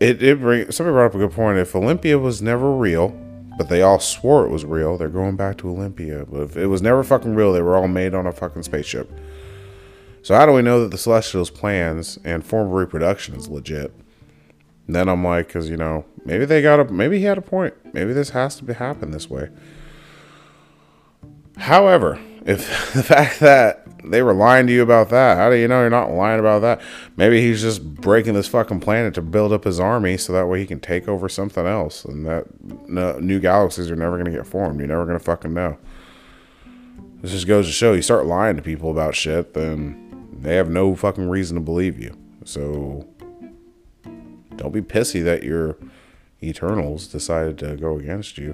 it 0.00 0.22
it 0.22 0.40
bring 0.40 0.70
somebody 0.70 0.92
brought 0.92 1.06
up 1.06 1.14
a 1.14 1.18
good 1.18 1.32
point. 1.32 1.58
If 1.58 1.74
Olympia 1.76 2.18
was 2.18 2.42
never 2.42 2.72
real, 2.72 3.16
but 3.56 3.68
they 3.68 3.82
all 3.82 4.00
swore 4.00 4.44
it 4.44 4.50
was 4.50 4.64
real, 4.64 4.96
they're 4.96 5.08
going 5.08 5.36
back 5.36 5.58
to 5.58 5.68
Olympia. 5.68 6.26
But 6.26 6.42
if 6.42 6.56
it 6.56 6.66
was 6.66 6.82
never 6.82 7.04
fucking 7.04 7.34
real, 7.34 7.52
they 7.52 7.62
were 7.62 7.76
all 7.76 7.88
made 7.88 8.14
on 8.14 8.26
a 8.26 8.32
fucking 8.32 8.62
spaceship. 8.62 9.10
So 10.22 10.34
how 10.34 10.46
do 10.46 10.52
we 10.52 10.62
know 10.62 10.80
that 10.80 10.90
the 10.90 10.98
Celestials' 10.98 11.50
plans 11.50 12.18
and 12.24 12.44
form 12.44 12.68
of 12.68 12.72
reproduction 12.72 13.34
is 13.34 13.48
legit? 13.48 13.92
And 14.86 14.96
then 14.96 15.08
I'm 15.08 15.24
like, 15.24 15.48
because 15.48 15.68
you 15.68 15.76
know, 15.76 16.04
maybe 16.24 16.44
they 16.44 16.62
got 16.62 16.80
a, 16.80 16.84
maybe 16.84 17.18
he 17.18 17.24
had 17.24 17.38
a 17.38 17.42
point. 17.42 17.74
Maybe 17.92 18.12
this 18.12 18.30
has 18.30 18.56
to 18.56 18.64
be 18.64 18.72
happen 18.72 19.10
this 19.10 19.28
way. 19.28 19.50
However, 21.56 22.18
if 22.44 22.92
the 22.94 23.02
fact 23.02 23.40
that 23.40 23.83
they 24.10 24.22
were 24.22 24.34
lying 24.34 24.66
to 24.66 24.72
you 24.72 24.82
about 24.82 25.08
that, 25.10 25.36
how 25.36 25.50
do 25.50 25.56
you 25.56 25.68
know 25.68 25.80
you're 25.80 25.90
not 25.90 26.10
lying 26.10 26.40
about 26.40 26.60
that? 26.62 26.80
Maybe 27.16 27.40
he's 27.40 27.62
just 27.62 27.94
breaking 27.94 28.34
this 28.34 28.48
fucking 28.48 28.80
planet 28.80 29.14
to 29.14 29.22
build 29.22 29.52
up 29.52 29.64
his 29.64 29.80
army 29.80 30.16
so 30.16 30.32
that 30.32 30.46
way 30.46 30.60
he 30.60 30.66
can 30.66 30.80
take 30.80 31.08
over 31.08 31.28
something 31.28 31.66
else, 31.66 32.04
and 32.04 32.26
that 32.26 32.46
no, 32.88 33.18
new 33.18 33.40
galaxies 33.40 33.90
are 33.90 33.96
never 33.96 34.16
gonna 34.18 34.30
get 34.30 34.46
formed. 34.46 34.78
You're 34.78 34.88
never 34.88 35.06
gonna 35.06 35.18
fucking 35.18 35.54
know. 35.54 35.78
This 37.20 37.32
just 37.32 37.46
goes 37.46 37.66
to 37.66 37.72
show 37.72 37.94
you 37.94 38.02
start 38.02 38.26
lying 38.26 38.56
to 38.56 38.62
people 38.62 38.90
about 38.90 39.14
shit, 39.14 39.54
then 39.54 40.28
they 40.40 40.56
have 40.56 40.68
no 40.68 40.94
fucking 40.94 41.28
reason 41.28 41.54
to 41.54 41.62
believe 41.62 41.98
you. 41.98 42.16
So 42.44 43.08
don't 44.56 44.72
be 44.72 44.82
pissy 44.82 45.24
that 45.24 45.42
your 45.42 45.76
Eternals 46.48 47.06
decided 47.06 47.58
to 47.58 47.76
go 47.76 47.98
against 47.98 48.38
you. 48.38 48.52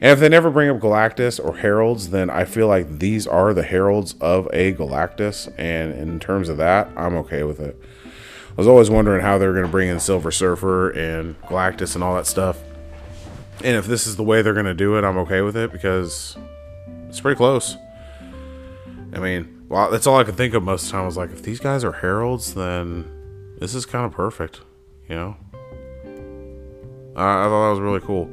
And 0.00 0.12
if 0.12 0.20
they 0.20 0.28
never 0.28 0.50
bring 0.50 0.70
up 0.70 0.78
Galactus 0.78 1.42
or 1.42 1.56
Heralds, 1.56 2.10
then 2.10 2.30
I 2.30 2.44
feel 2.44 2.66
like 2.68 2.98
these 2.98 3.26
are 3.26 3.54
the 3.54 3.62
Heralds 3.62 4.14
of 4.20 4.48
a 4.52 4.72
Galactus. 4.74 5.52
And 5.58 5.92
in 5.92 6.20
terms 6.20 6.48
of 6.48 6.56
that, 6.58 6.88
I'm 6.96 7.14
okay 7.16 7.42
with 7.42 7.60
it. 7.60 7.80
I 8.50 8.54
was 8.56 8.66
always 8.66 8.90
wondering 8.90 9.22
how 9.22 9.38
they 9.38 9.46
were 9.46 9.52
going 9.52 9.66
to 9.66 9.70
bring 9.70 9.88
in 9.88 10.00
Silver 10.00 10.30
Surfer 10.30 10.90
and 10.90 11.40
Galactus 11.42 11.94
and 11.94 12.04
all 12.04 12.16
that 12.16 12.26
stuff. 12.26 12.58
And 13.62 13.76
if 13.76 13.86
this 13.86 14.06
is 14.06 14.16
the 14.16 14.22
way 14.22 14.42
they're 14.42 14.54
going 14.54 14.66
to 14.66 14.74
do 14.74 14.96
it, 14.96 15.04
I'm 15.04 15.18
okay 15.18 15.40
with 15.42 15.56
it 15.56 15.70
because 15.72 16.36
it's 17.08 17.20
pretty 17.20 17.36
close. 17.36 17.76
I 19.12 19.18
mean, 19.18 19.66
well, 19.68 19.90
that's 19.90 20.06
all 20.06 20.18
I 20.18 20.24
could 20.24 20.36
think 20.36 20.54
of 20.54 20.62
most 20.62 20.82
of 20.84 20.88
the 20.88 20.92
time. 20.92 21.02
I 21.02 21.06
was 21.06 21.16
like, 21.16 21.30
if 21.30 21.42
these 21.42 21.60
guys 21.60 21.84
are 21.84 21.92
heralds, 21.92 22.54
then 22.54 23.56
this 23.58 23.74
is 23.74 23.86
kind 23.86 24.04
of 24.04 24.12
perfect, 24.12 24.62
you 25.08 25.14
know. 25.14 25.36
I 27.16 27.44
thought 27.44 27.66
that 27.66 27.70
was 27.70 27.80
really 27.80 28.00
cool. 28.00 28.30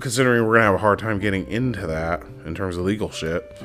Considering 0.00 0.46
we're 0.46 0.54
gonna 0.54 0.64
have 0.64 0.74
a 0.74 0.78
hard 0.78 0.98
time 0.98 1.18
getting 1.18 1.46
into 1.48 1.86
that 1.86 2.22
in 2.44 2.54
terms 2.54 2.76
of 2.76 2.84
legal 2.84 3.10
shit, 3.10 3.56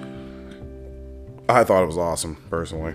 I 1.48 1.64
thought 1.64 1.84
it 1.84 1.88
was 1.88 1.98
awesome 1.98 2.38
personally. 2.50 2.94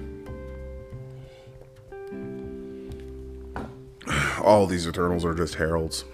All 4.42 4.66
these 4.66 4.88
Eternals 4.88 5.24
are 5.24 5.34
just 5.34 5.56
heralds, 5.56 6.04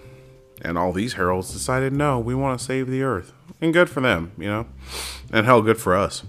and 0.61 0.77
all 0.77 0.91
these 0.91 1.13
heralds 1.13 1.51
decided, 1.51 1.93
no, 1.93 2.19
we 2.19 2.35
want 2.35 2.59
to 2.59 2.65
save 2.65 2.87
the 2.87 3.01
Earth, 3.01 3.33
and 3.61 3.73
good 3.73 3.89
for 3.89 4.01
them, 4.01 4.31
you 4.37 4.47
know, 4.47 4.67
and 5.31 5.45
hell, 5.45 5.61
good 5.61 5.79
for 5.79 5.95
us. 5.95 6.23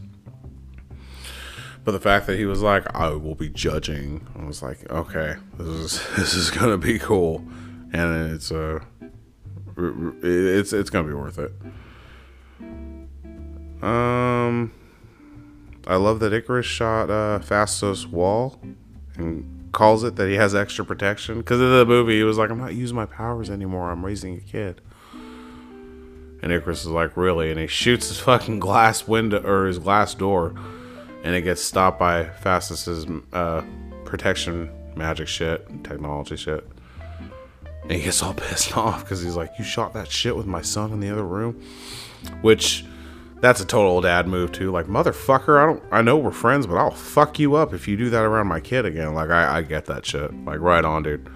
But 1.85 1.93
the 1.93 2.01
fact 2.01 2.26
that 2.26 2.39
he 2.39 2.45
was 2.45 2.62
like, 2.62 2.85
I 2.95 3.11
will 3.11 3.35
be 3.35 3.49
judging, 3.49 4.26
I 4.39 4.45
was 4.45 4.62
like, 4.62 4.91
okay, 4.91 5.37
this 5.59 5.66
is 5.68 6.09
this 6.16 6.35
is 6.35 6.51
gonna 6.51 6.79
be 6.79 6.99
cool, 6.99 7.45
and 7.93 8.32
it's 8.32 8.53
uh, 8.53 8.80
it's 10.22 10.72
it's 10.72 10.91
gonna 10.91 11.09
be 11.09 11.14
worth 11.14 11.39
it. 11.39 11.53
Um, 13.82 14.72
I 15.86 15.97
love 15.97 16.20
that 16.20 16.32
Ikaris 16.32 16.64
shot 16.64 17.11
uh, 17.11 17.39
Phastos' 17.39 18.07
wall 18.07 18.61
and 19.16 19.70
calls 19.72 20.03
it 20.03 20.16
that 20.16 20.28
he 20.28 20.34
has 20.34 20.55
extra 20.55 20.84
protection. 20.84 21.39
Because 21.39 21.61
in 21.61 21.70
the 21.70 21.86
movie, 21.86 22.16
he 22.16 22.24
was 22.24 22.39
like, 22.39 22.51
I'm 22.51 22.59
not 22.59 22.74
using 22.74 22.97
my 22.97 23.07
powers 23.07 23.51
anymore. 23.51 23.91
I'm 23.91 24.05
raising 24.05 24.36
a 24.36 24.41
kid. 24.41 24.80
And 26.41 26.53
Ikaris 26.53 26.70
is 26.70 26.86
like, 26.86 27.16
really? 27.16 27.51
And 27.51 27.59
he 27.59 27.66
shoots 27.66 28.09
his 28.09 28.18
fucking 28.20 28.59
glass 28.61 29.07
window 29.09 29.43
or 29.43 29.66
his 29.66 29.78
glass 29.78 30.14
door, 30.14 30.55
and 31.24 31.34
it 31.34 31.43
gets 31.43 31.62
stopped 31.62 31.99
by 31.99 32.24
Phastos' 32.24 33.22
uh, 33.32 33.62
protection 34.05 34.70
magic 34.97 35.28
shit, 35.28 35.84
technology 35.84 36.36
shit. 36.36 36.66
And 37.89 37.93
he 37.93 38.03
gets 38.03 38.22
all 38.22 38.34
pissed 38.34 38.76
off 38.76 39.05
because 39.05 39.22
he's 39.22 39.36
like, 39.36 39.53
You 39.59 39.64
shot 39.64 39.95
that 39.95 40.11
shit 40.11 40.36
with 40.36 40.47
my 40.47 40.62
son 40.62 40.93
in 40.93 41.01
the 41.01 41.11
other 41.11 41.24
room? 41.24 41.62
Which 42.43 42.84
that's 43.41 43.61
a 43.61 43.64
total 43.64 44.01
dad 44.01 44.26
move 44.26 44.53
too. 44.53 44.70
Like, 44.70 44.86
motherfucker, 44.86 45.62
I 45.62 45.66
don't 45.66 45.82
I 45.91 46.03
know 46.03 46.16
we're 46.16 46.30
friends, 46.30 46.66
but 46.66 46.76
I'll 46.76 46.91
fuck 46.91 47.39
you 47.39 47.55
up 47.55 47.72
if 47.72 47.89
you 47.89 47.97
do 47.97 48.11
that 48.11 48.22
around 48.22 48.49
my 48.49 48.61
kid 48.61 48.84
again. 48.84 49.14
Like 49.14 49.30
I, 49.30 49.59
I 49.59 49.62
get 49.62 49.86
that 49.86 50.05
shit. 50.05 50.32
Like 50.45 50.61
right 50.61 50.84
on, 50.84 51.03
dude. 51.03 51.30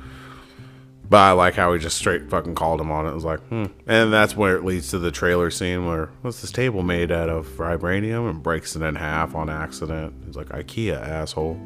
But 1.08 1.18
I 1.18 1.32
like 1.32 1.54
how 1.54 1.74
he 1.74 1.78
just 1.78 1.98
straight 1.98 2.30
fucking 2.30 2.54
called 2.54 2.80
him 2.80 2.90
on 2.90 3.04
it. 3.04 3.10
It 3.10 3.14
was 3.14 3.24
like, 3.24 3.40
hmm. 3.48 3.66
And 3.86 4.10
that's 4.10 4.34
where 4.34 4.56
it 4.56 4.64
leads 4.64 4.88
to 4.90 4.98
the 4.98 5.10
trailer 5.10 5.50
scene 5.50 5.84
where 5.84 6.08
what's 6.22 6.40
this 6.40 6.50
table 6.50 6.82
made 6.82 7.12
out 7.12 7.28
of 7.28 7.46
vibranium 7.48 8.30
and 8.30 8.42
breaks 8.42 8.74
it 8.76 8.80
in 8.80 8.94
half 8.94 9.34
on 9.34 9.50
accident. 9.50 10.14
He's 10.24 10.36
like, 10.36 10.48
IKEA 10.48 10.98
asshole. 10.98 11.60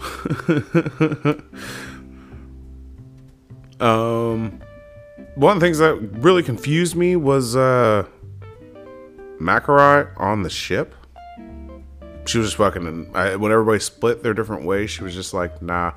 um, 3.80 4.60
one 5.34 5.56
of 5.56 5.60
the 5.60 5.66
things 5.66 5.78
that 5.78 5.96
really 6.18 6.42
confused 6.42 6.96
me 6.96 7.16
was 7.16 7.56
uh, 7.56 8.06
Makkari 9.40 10.08
on 10.18 10.42
the 10.42 10.50
ship. 10.50 10.94
She 12.26 12.38
was 12.38 12.48
just 12.48 12.56
fucking. 12.56 13.10
I, 13.14 13.36
when 13.36 13.50
everybody 13.50 13.80
split 13.80 14.22
their 14.22 14.34
different 14.34 14.64
ways, 14.64 14.90
she 14.90 15.02
was 15.02 15.14
just 15.14 15.34
like, 15.34 15.62
"Nah, 15.62 15.92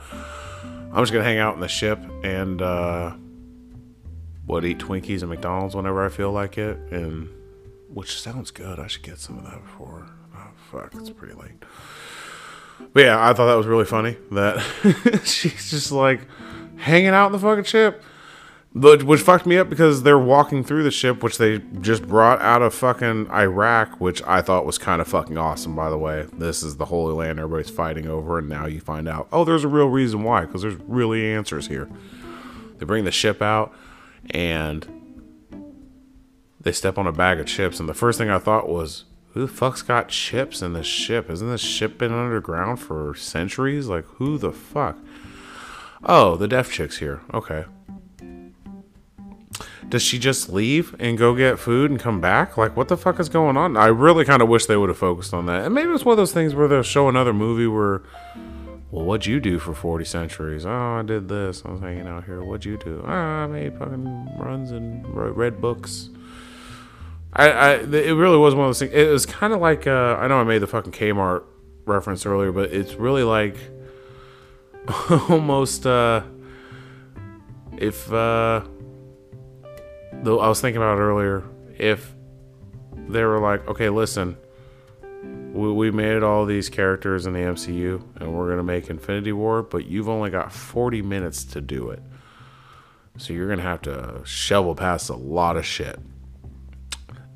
I'm 0.63 1.01
just 1.01 1.11
gonna 1.11 1.25
hang 1.25 1.37
out 1.37 1.53
in 1.55 1.59
the 1.59 1.67
ship 1.67 1.99
and 2.23 2.61
uh, 2.61 3.11
what 4.45 4.65
eat 4.65 4.79
Twinkies 4.79 5.21
and 5.21 5.29
McDonald's 5.29 5.75
whenever 5.75 6.03
I 6.05 6.09
feel 6.09 6.31
like 6.31 6.57
it." 6.57 6.77
And 6.91 7.29
which 7.93 8.19
sounds 8.19 8.51
good. 8.51 8.79
I 8.79 8.87
should 8.87 9.03
get 9.03 9.19
some 9.19 9.37
of 9.37 9.43
that 9.43 9.61
before. 9.63 10.07
Oh 10.35 10.47
fuck, 10.71 10.93
it's 10.95 11.09
pretty 11.09 11.35
late. 11.35 11.63
But 12.93 13.03
yeah, 13.03 13.29
I 13.29 13.33
thought 13.33 13.47
that 13.47 13.55
was 13.55 13.67
really 13.67 13.85
funny 13.85 14.17
that 14.31 15.21
she's 15.23 15.69
just 15.69 15.91
like 15.91 16.21
hanging 16.77 17.09
out 17.09 17.27
in 17.27 17.31
the 17.31 17.39
fucking 17.39 17.65
ship. 17.65 18.03
But 18.75 19.03
which 19.03 19.21
fucked 19.21 19.45
me 19.45 19.57
up 19.57 19.69
because 19.69 20.01
they're 20.01 20.17
walking 20.17 20.63
through 20.63 20.81
the 20.83 20.89
ship, 20.89 21.21
which 21.21 21.37
they 21.37 21.59
just 21.81 22.07
brought 22.07 22.41
out 22.41 22.63
of 22.63 22.73
fucking 22.73 23.29
Iraq, 23.29 24.01
which 24.01 24.23
I 24.23 24.41
thought 24.41 24.65
was 24.65 24.79
kind 24.79 24.99
of 24.99 25.07
fucking 25.07 25.37
awesome, 25.37 25.75
by 25.75 25.91
the 25.91 25.97
way. 25.97 26.25
This 26.33 26.63
is 26.63 26.77
the 26.77 26.85
Holy 26.85 27.13
Land 27.13 27.39
everybody's 27.39 27.69
fighting 27.69 28.07
over, 28.07 28.39
and 28.39 28.49
now 28.49 28.65
you 28.65 28.79
find 28.79 29.07
out, 29.07 29.27
oh, 29.31 29.45
there's 29.45 29.63
a 29.63 29.67
real 29.67 29.89
reason 29.89 30.23
why, 30.23 30.45
because 30.45 30.63
there's 30.63 30.79
really 30.87 31.31
answers 31.31 31.67
here. 31.67 31.87
They 32.79 32.85
bring 32.85 33.05
the 33.05 33.11
ship 33.11 33.43
out, 33.43 33.75
and 34.31 34.87
they 36.59 36.71
step 36.71 36.97
on 36.97 37.05
a 37.05 37.11
bag 37.11 37.39
of 37.39 37.45
chips, 37.45 37.79
and 37.79 37.87
the 37.87 37.93
first 37.93 38.17
thing 38.17 38.31
I 38.31 38.39
thought 38.39 38.67
was, 38.67 39.05
who 39.33 39.41
the 39.41 39.53
fuck's 39.53 39.83
got 39.83 40.09
chips 40.09 40.63
in 40.63 40.73
this 40.73 40.87
ship? 40.87 41.29
Isn't 41.29 41.49
this 41.49 41.61
ship 41.61 41.99
been 41.99 42.11
underground 42.11 42.79
for 42.79 43.13
centuries? 43.13 43.87
Like, 43.87 44.05
who 44.05 44.39
the 44.39 44.51
fuck? 44.51 44.97
Oh, 46.05 46.35
the 46.35 46.47
deaf 46.47 46.71
chick's 46.71 46.97
here. 46.97 47.21
Okay. 47.33 47.65
Does 49.89 50.01
she 50.01 50.17
just 50.17 50.49
leave 50.49 50.95
and 50.99 51.17
go 51.17 51.35
get 51.35 51.59
food 51.59 51.91
and 51.91 51.99
come 51.99 52.19
back? 52.19 52.57
Like, 52.57 52.75
what 52.75 52.87
the 52.87 52.97
fuck 52.97 53.19
is 53.19 53.29
going 53.29 53.57
on? 53.57 53.77
I 53.77 53.87
really 53.87 54.25
kind 54.25 54.41
of 54.41 54.49
wish 54.49 54.65
they 54.65 54.75
would 54.75 54.89
have 54.89 54.97
focused 54.97 55.33
on 55.33 55.45
that. 55.45 55.65
And 55.65 55.75
maybe 55.75 55.91
it's 55.91 56.03
one 56.03 56.13
of 56.13 56.17
those 56.17 56.33
things 56.33 56.55
where 56.55 56.67
they'll 56.67 56.83
show 56.83 57.09
another 57.09 57.31
movie 57.31 57.67
where, 57.67 58.01
well, 58.91 59.05
what'd 59.05 59.27
you 59.27 59.39
do 59.39 59.59
for 59.59 59.73
40 59.73 60.03
centuries? 60.03 60.65
Oh, 60.65 60.97
I 60.99 61.03
did 61.03 61.29
this. 61.29 61.61
I 61.63 61.71
was 61.71 61.79
hanging 61.79 62.07
out 62.07 62.25
here. 62.25 62.43
What'd 62.43 62.65
you 62.65 62.77
do? 62.77 63.03
Oh, 63.05 63.09
I 63.09 63.47
made 63.47 63.77
fucking 63.77 64.37
runs 64.37 64.71
and 64.71 65.05
read 65.15 65.61
books. 65.61 66.09
I, 67.33 67.49
I, 67.49 67.73
it 67.75 68.15
really 68.15 68.37
was 68.37 68.55
one 68.55 68.65
of 68.65 68.69
those 68.69 68.79
things. 68.79 68.93
It 68.93 69.09
was 69.09 69.25
kind 69.25 69.53
of 69.53 69.61
like, 69.61 69.85
uh, 69.85 70.17
I 70.19 70.27
know 70.27 70.37
I 70.39 70.43
made 70.43 70.59
the 70.59 70.67
fucking 70.67 70.91
Kmart 70.91 71.43
reference 71.85 72.25
earlier, 72.25 72.51
but 72.51 72.71
it's 72.71 72.93
really 72.95 73.23
like 73.23 73.57
almost, 75.29 75.85
uh, 75.85 76.23
if, 77.77 78.11
uh, 78.11 78.61
though 80.21 80.39
I 80.39 80.47
was 80.47 80.61
thinking 80.61 80.81
about 80.81 80.97
earlier, 80.97 81.43
if 81.77 82.13
they 83.07 83.23
were 83.23 83.39
like, 83.39 83.67
okay, 83.67 83.89
listen, 83.89 84.37
we, 85.53 85.71
we 85.71 85.91
made 85.91 86.23
all 86.23 86.45
these 86.45 86.69
characters 86.69 87.25
in 87.25 87.33
the 87.33 87.39
MCU 87.39 88.01
and 88.19 88.33
we're 88.33 88.47
to 88.57 88.63
make 88.63 88.89
Infinity 88.89 89.31
War, 89.31 89.63
but 89.63 89.85
you've 89.85 90.09
only 90.09 90.29
got 90.29 90.51
40 90.51 91.01
minutes 91.01 91.43
to 91.45 91.61
do 91.61 91.89
it. 91.89 92.01
So 93.17 93.33
you're 93.33 93.47
to 93.59 93.65
have 93.65 93.81
to 93.83 94.21
shovel 94.25 94.75
past 94.75 95.09
a 95.09 95.15
lot 95.15 95.55
of 95.55 95.65
shit. 95.65 95.99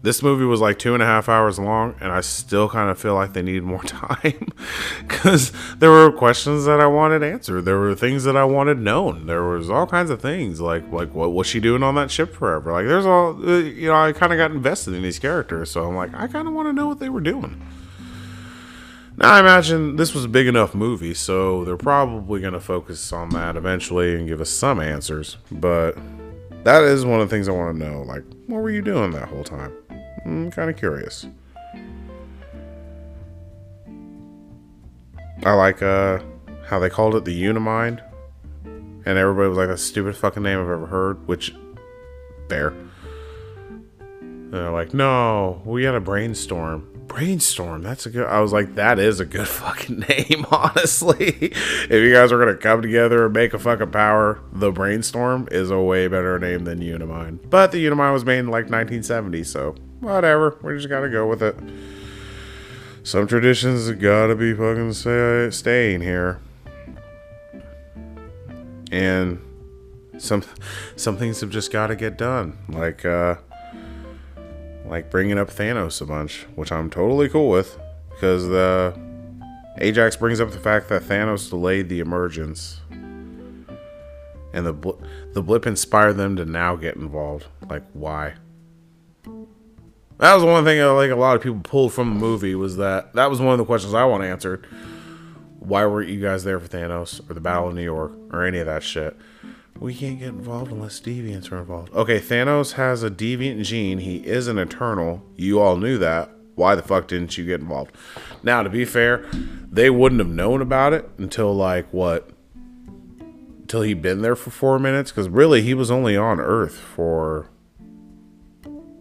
This 0.07 0.23
movie 0.23 0.45
was 0.45 0.61
like 0.61 0.79
two 0.79 0.93
and 0.93 1.03
a 1.03 1.05
half 1.05 1.27
hours 1.27 1.59
long, 1.59 1.93
and 1.99 2.13
I 2.13 2.21
still 2.21 2.69
kind 2.69 2.89
of 2.89 2.97
feel 2.97 3.13
like 3.13 3.33
they 3.33 3.41
need 3.41 3.63
more 3.63 3.83
time 3.83 4.53
because 5.01 5.51
there 5.79 5.91
were 5.91 6.13
questions 6.13 6.63
that 6.63 6.79
I 6.79 6.87
wanted 6.87 7.23
answered. 7.23 7.63
There 7.63 7.77
were 7.77 7.93
things 7.93 8.23
that 8.23 8.37
I 8.37 8.45
wanted 8.45 8.79
known. 8.79 9.25
There 9.25 9.43
was 9.43 9.69
all 9.69 9.85
kinds 9.85 10.09
of 10.09 10.21
things 10.21 10.61
like 10.61 10.89
like 10.93 11.13
what 11.13 11.33
was 11.33 11.45
she 11.45 11.59
doing 11.59 11.83
on 11.83 11.95
that 11.95 12.09
ship 12.09 12.33
forever? 12.33 12.71
Like 12.71 12.85
there's 12.85 13.05
all 13.05 13.35
uh, 13.45 13.57
you 13.57 13.87
know. 13.87 13.95
I 13.95 14.13
kind 14.13 14.31
of 14.31 14.37
got 14.37 14.51
invested 14.51 14.93
in 14.93 15.03
these 15.03 15.19
characters, 15.19 15.71
so 15.71 15.83
I'm 15.83 15.97
like 15.97 16.13
I 16.13 16.27
kind 16.27 16.47
of 16.47 16.53
want 16.53 16.69
to 16.69 16.73
know 16.73 16.87
what 16.87 16.99
they 16.99 17.09
were 17.09 17.19
doing. 17.19 17.61
Now 19.17 19.33
I 19.33 19.41
imagine 19.41 19.97
this 19.97 20.13
was 20.13 20.23
a 20.23 20.29
big 20.29 20.47
enough 20.47 20.73
movie, 20.73 21.15
so 21.15 21.65
they're 21.65 21.75
probably 21.75 22.39
going 22.39 22.53
to 22.53 22.61
focus 22.61 23.11
on 23.11 23.31
that 23.31 23.57
eventually 23.57 24.15
and 24.15 24.25
give 24.25 24.39
us 24.39 24.51
some 24.51 24.79
answers. 24.79 25.35
But 25.51 25.97
that 26.63 26.83
is 26.83 27.05
one 27.05 27.21
of 27.21 27.29
the 27.29 27.35
things 27.35 27.47
I 27.47 27.51
want 27.51 27.77
to 27.77 27.85
know. 27.85 28.01
Like, 28.03 28.23
what 28.47 28.61
were 28.61 28.69
you 28.69 28.81
doing 28.81 29.11
that 29.11 29.29
whole 29.29 29.43
time? 29.43 29.73
I'm 30.25 30.51
kind 30.51 30.69
of 30.69 30.77
curious. 30.77 31.25
I 35.43 35.53
like 35.53 35.81
uh, 35.81 36.19
how 36.65 36.79
they 36.79 36.89
called 36.89 37.15
it 37.15 37.25
the 37.25 37.45
Unimind. 37.45 38.01
And 38.65 39.17
everybody 39.17 39.47
was 39.47 39.57
like, 39.57 39.69
that's 39.69 39.81
the 39.81 39.87
stupidest 39.87 40.19
fucking 40.19 40.43
name 40.43 40.59
I've 40.59 40.69
ever 40.69 40.87
heard. 40.87 41.27
Which, 41.27 41.55
fair. 42.49 42.73
And 44.47 44.53
they're 44.53 44.71
like, 44.71 44.93
no, 44.93 45.61
we 45.65 45.81
got 45.83 45.95
a 45.95 45.99
brainstorm. 45.99 46.87
Brainstorm, 47.07 47.81
that's 47.83 48.05
a 48.05 48.09
good. 48.09 48.27
I 48.27 48.39
was 48.39 48.53
like, 48.53 48.76
that 48.76 48.97
is 48.97 49.19
a 49.19 49.26
good 49.26 49.47
fucking 49.47 49.99
name, 49.99 50.45
honestly. 50.51 51.35
if 51.51 51.91
you 51.91 52.13
guys 52.13 52.31
are 52.31 52.39
gonna 52.39 52.55
come 52.55 52.81
together 52.81 53.26
and 53.26 53.34
make 53.34 53.53
a 53.53 53.59
fucking 53.59 53.91
power, 53.91 54.39
the 54.53 54.72
Brainstorm 54.72 55.49
is 55.51 55.69
a 55.69 55.80
way 55.80 56.07
better 56.07 56.39
name 56.39 56.63
than 56.63 56.80
Unimind. 56.80 57.49
But 57.49 57.72
the 57.73 57.85
Unimind 57.85 58.13
was 58.13 58.23
made 58.23 58.39
in 58.39 58.45
like 58.47 58.69
1970, 58.69 59.43
so 59.43 59.76
whatever. 59.99 60.57
We 60.61 60.76
just 60.76 60.88
gotta 60.88 61.09
go 61.09 61.27
with 61.27 61.43
it. 61.43 61.55
Some 63.03 63.27
traditions 63.27 63.89
gotta 63.91 64.35
be 64.35 64.53
fucking 64.53 64.93
stay, 64.93 65.49
staying 65.51 66.01
here, 66.01 66.39
and 68.91 69.41
some 70.17 70.43
some 70.95 71.17
things 71.17 71.41
have 71.41 71.49
just 71.49 71.72
got 71.72 71.88
to 71.88 71.95
get 71.95 72.17
done. 72.17 72.57
Like 72.69 73.05
uh, 73.05 73.35
like 74.89 75.09
bringing 75.09 75.38
up 75.38 75.49
Thanos 75.49 76.01
a 76.01 76.05
bunch, 76.05 76.45
which 76.55 76.72
I'm 76.72 76.89
totally 76.89 77.30
cool 77.30 77.49
with, 77.49 77.77
because 78.09 78.47
the 78.47 78.97
Ajak's 79.80 80.15
brings 80.15 80.39
up 80.39 80.51
the 80.51 80.59
fact 80.59 80.89
that 80.89 81.03
Thanos 81.03 81.49
delayed 81.49 81.89
the 81.89 81.99
emergence, 81.99 82.81
and 82.91 84.65
the 84.65 84.73
bl- 84.73 84.99
the 85.34 85.41
blip 85.41 85.68
inspired 85.68 86.14
them 86.14 86.35
to 86.35 86.45
now 86.45 86.76
get 86.76 86.95
involved. 86.95 87.47
Like 87.69 87.84
why? 87.93 88.35
That 90.19 90.34
was 90.34 90.43
one 90.43 90.64
thing 90.64 90.81
I 90.81 90.85
like 90.88 91.11
a 91.11 91.15
lot 91.15 91.35
of 91.35 91.43
people 91.43 91.59
pulled 91.59 91.93
from 91.93 92.15
the 92.15 92.19
movie 92.19 92.55
was 92.55 92.77
that 92.77 93.14
that 93.14 93.30
was 93.30 93.39
one 93.39 93.53
of 93.53 93.59
the 93.59 93.65
questions 93.65 93.93
I 93.93 94.05
want 94.05 94.23
answered. 94.23 94.65
Why 95.59 95.85
weren't 95.85 96.09
you 96.09 96.22
guys 96.22 96.43
there 96.43 96.59
for 96.59 96.68
Thanos 96.68 97.30
or 97.30 97.34
the 97.34 97.41
Battle 97.41 97.68
of 97.68 97.76
New 97.76 97.84
York 97.84 98.14
or 98.31 98.45
any 98.45 98.57
of 98.59 98.65
that 98.65 98.84
shit? 98.84 99.15
We 99.79 99.93
can't 99.93 100.19
get 100.19 100.29
involved 100.29 100.71
unless 100.71 100.99
deviants 100.99 101.51
are 101.51 101.59
involved. 101.59 101.93
Okay, 101.93 102.19
Thanos 102.19 102.73
has 102.73 103.03
a 103.03 103.11
deviant 103.11 103.63
gene. 103.63 103.99
He 103.99 104.17
is 104.17 104.47
an 104.47 104.57
eternal. 104.57 105.23
You 105.35 105.59
all 105.59 105.77
knew 105.77 105.97
that. 105.99 106.31
Why 106.55 106.73
the 106.73 106.81
fuck 106.81 107.07
didn't 107.07 107.37
you 107.37 107.45
get 107.45 107.61
involved? 107.61 107.95
Now, 108.41 108.63
to 108.63 108.69
be 108.69 108.83
fair, 108.83 109.25
they 109.71 109.91
wouldn't 109.91 110.19
have 110.19 110.29
known 110.29 110.61
about 110.61 110.93
it 110.93 111.07
until 111.19 111.53
like 111.55 111.87
what? 111.93 112.31
Until 113.61 113.83
he'd 113.83 114.01
been 114.01 114.23
there 114.23 114.35
for 114.35 114.49
four 114.49 114.79
minutes? 114.79 115.11
Because 115.11 115.29
really, 115.29 115.61
he 115.61 115.75
was 115.75 115.91
only 115.91 116.17
on 116.17 116.39
Earth 116.39 116.77
for 116.77 117.49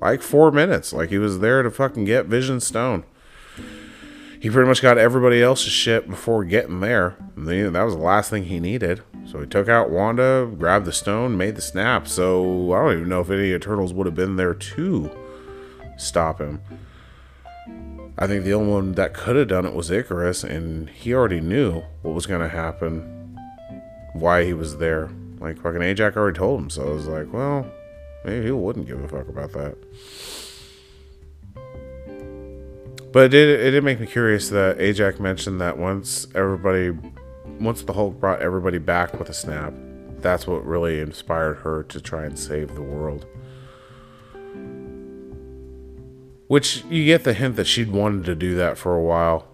like 0.00 0.20
four 0.20 0.50
minutes. 0.52 0.92
Like 0.92 1.08
he 1.08 1.18
was 1.18 1.38
there 1.38 1.62
to 1.62 1.70
fucking 1.70 2.04
get 2.04 2.26
Vision 2.26 2.60
Stone. 2.60 3.04
He 4.40 4.50
pretty 4.50 4.68
much 4.68 4.82
got 4.82 4.98
everybody 4.98 5.42
else's 5.42 5.72
shit 5.72 6.08
before 6.08 6.44
getting 6.44 6.80
there. 6.80 7.16
That 7.36 7.82
was 7.82 7.94
the 7.94 8.00
last 8.00 8.30
thing 8.30 8.44
he 8.44 8.60
needed. 8.60 9.02
So 9.24 9.40
he 9.40 9.46
took 9.46 9.68
out 9.68 9.90
Wanda, 9.90 10.48
grabbed 10.58 10.84
the 10.84 10.92
stone, 10.92 11.36
made 11.36 11.56
the 11.56 11.62
snap. 11.62 12.06
So 12.06 12.72
I 12.72 12.78
don't 12.78 12.92
even 12.92 13.08
know 13.08 13.20
if 13.20 13.30
any 13.30 13.52
of 13.52 13.60
the 13.60 13.66
Eternals 13.66 13.92
would 13.92 14.06
have 14.06 14.14
been 14.14 14.36
there 14.36 14.54
to 14.54 15.10
stop 15.96 16.40
him. 16.40 16.60
I 18.18 18.26
think 18.26 18.44
the 18.44 18.54
only 18.54 18.72
one 18.72 18.92
that 18.92 19.12
could 19.14 19.36
have 19.36 19.48
done 19.48 19.66
it 19.66 19.74
was 19.74 19.90
Ikaris, 19.90 20.42
and 20.42 20.88
he 20.88 21.12
already 21.12 21.40
knew 21.40 21.82
what 22.02 22.14
was 22.14 22.26
going 22.26 22.40
to 22.40 22.48
happen, 22.48 23.36
why 24.14 24.44
he 24.44 24.54
was 24.54 24.78
there. 24.78 25.10
Like, 25.38 25.60
fucking 25.60 25.82
Ajak's 25.82 26.16
already 26.16 26.38
told 26.38 26.60
him, 26.60 26.70
so 26.70 26.86
I 26.86 26.92
was 26.92 27.06
like, 27.06 27.30
well, 27.30 27.70
maybe 28.24 28.46
he 28.46 28.52
wouldn't 28.52 28.86
give 28.86 29.02
a 29.02 29.08
fuck 29.08 29.28
about 29.28 29.52
that. 29.52 29.76
But 33.12 33.24
it 33.24 33.28
did, 33.28 33.60
it 33.60 33.70
did 33.70 33.84
make 33.84 34.00
me 34.00 34.06
curious 34.06 34.48
that 34.50 34.78
Ajak 34.78 35.20
mentioned 35.20 35.60
that 35.60 35.78
once 35.78 36.26
everybody, 36.34 36.90
once 37.60 37.82
the 37.82 37.92
Hulk 37.92 38.20
brought 38.20 38.42
everybody 38.42 38.78
back 38.78 39.18
with 39.18 39.30
a 39.30 39.34
snap, 39.34 39.72
that's 40.20 40.46
what 40.46 40.66
really 40.66 41.00
inspired 41.00 41.58
her 41.58 41.84
to 41.84 42.00
try 42.00 42.24
and 42.24 42.38
save 42.38 42.74
the 42.74 42.82
world. 42.82 43.26
Which 46.48 46.84
you 46.84 47.04
get 47.04 47.24
the 47.24 47.32
hint 47.32 47.56
that 47.56 47.66
she'd 47.66 47.90
wanted 47.90 48.24
to 48.26 48.34
do 48.34 48.54
that 48.56 48.78
for 48.78 48.94
a 48.94 49.02
while. 49.02 49.48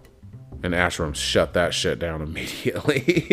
And 0.61 0.73
Arishem 0.73 1.13
shut 1.13 1.53
that 1.53 1.73
shit 1.73 1.99
down 1.99 2.21
immediately. 2.23 2.99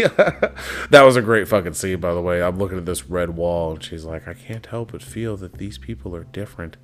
that 0.90 1.02
was 1.02 1.16
a 1.16 1.22
great 1.22 1.47
fucking 1.47 1.74
scene, 1.74 2.01
by 2.01 2.12
the 2.12 2.20
way. 2.20 2.42
I'm 2.42 2.59
looking 2.59 2.78
at 2.78 2.86
this 2.86 3.09
red 3.09 3.36
wall, 3.36 3.72
and 3.72 3.84
she's 3.84 4.05
like, 4.05 4.26
I 4.26 4.34
can't 4.34 4.66
help 4.66 4.92
but 4.92 5.02
feel 5.02 5.36
that 5.36 5.59
these 5.59 5.78
people 5.78 6.16
are 6.16 6.24
different. 6.24 6.76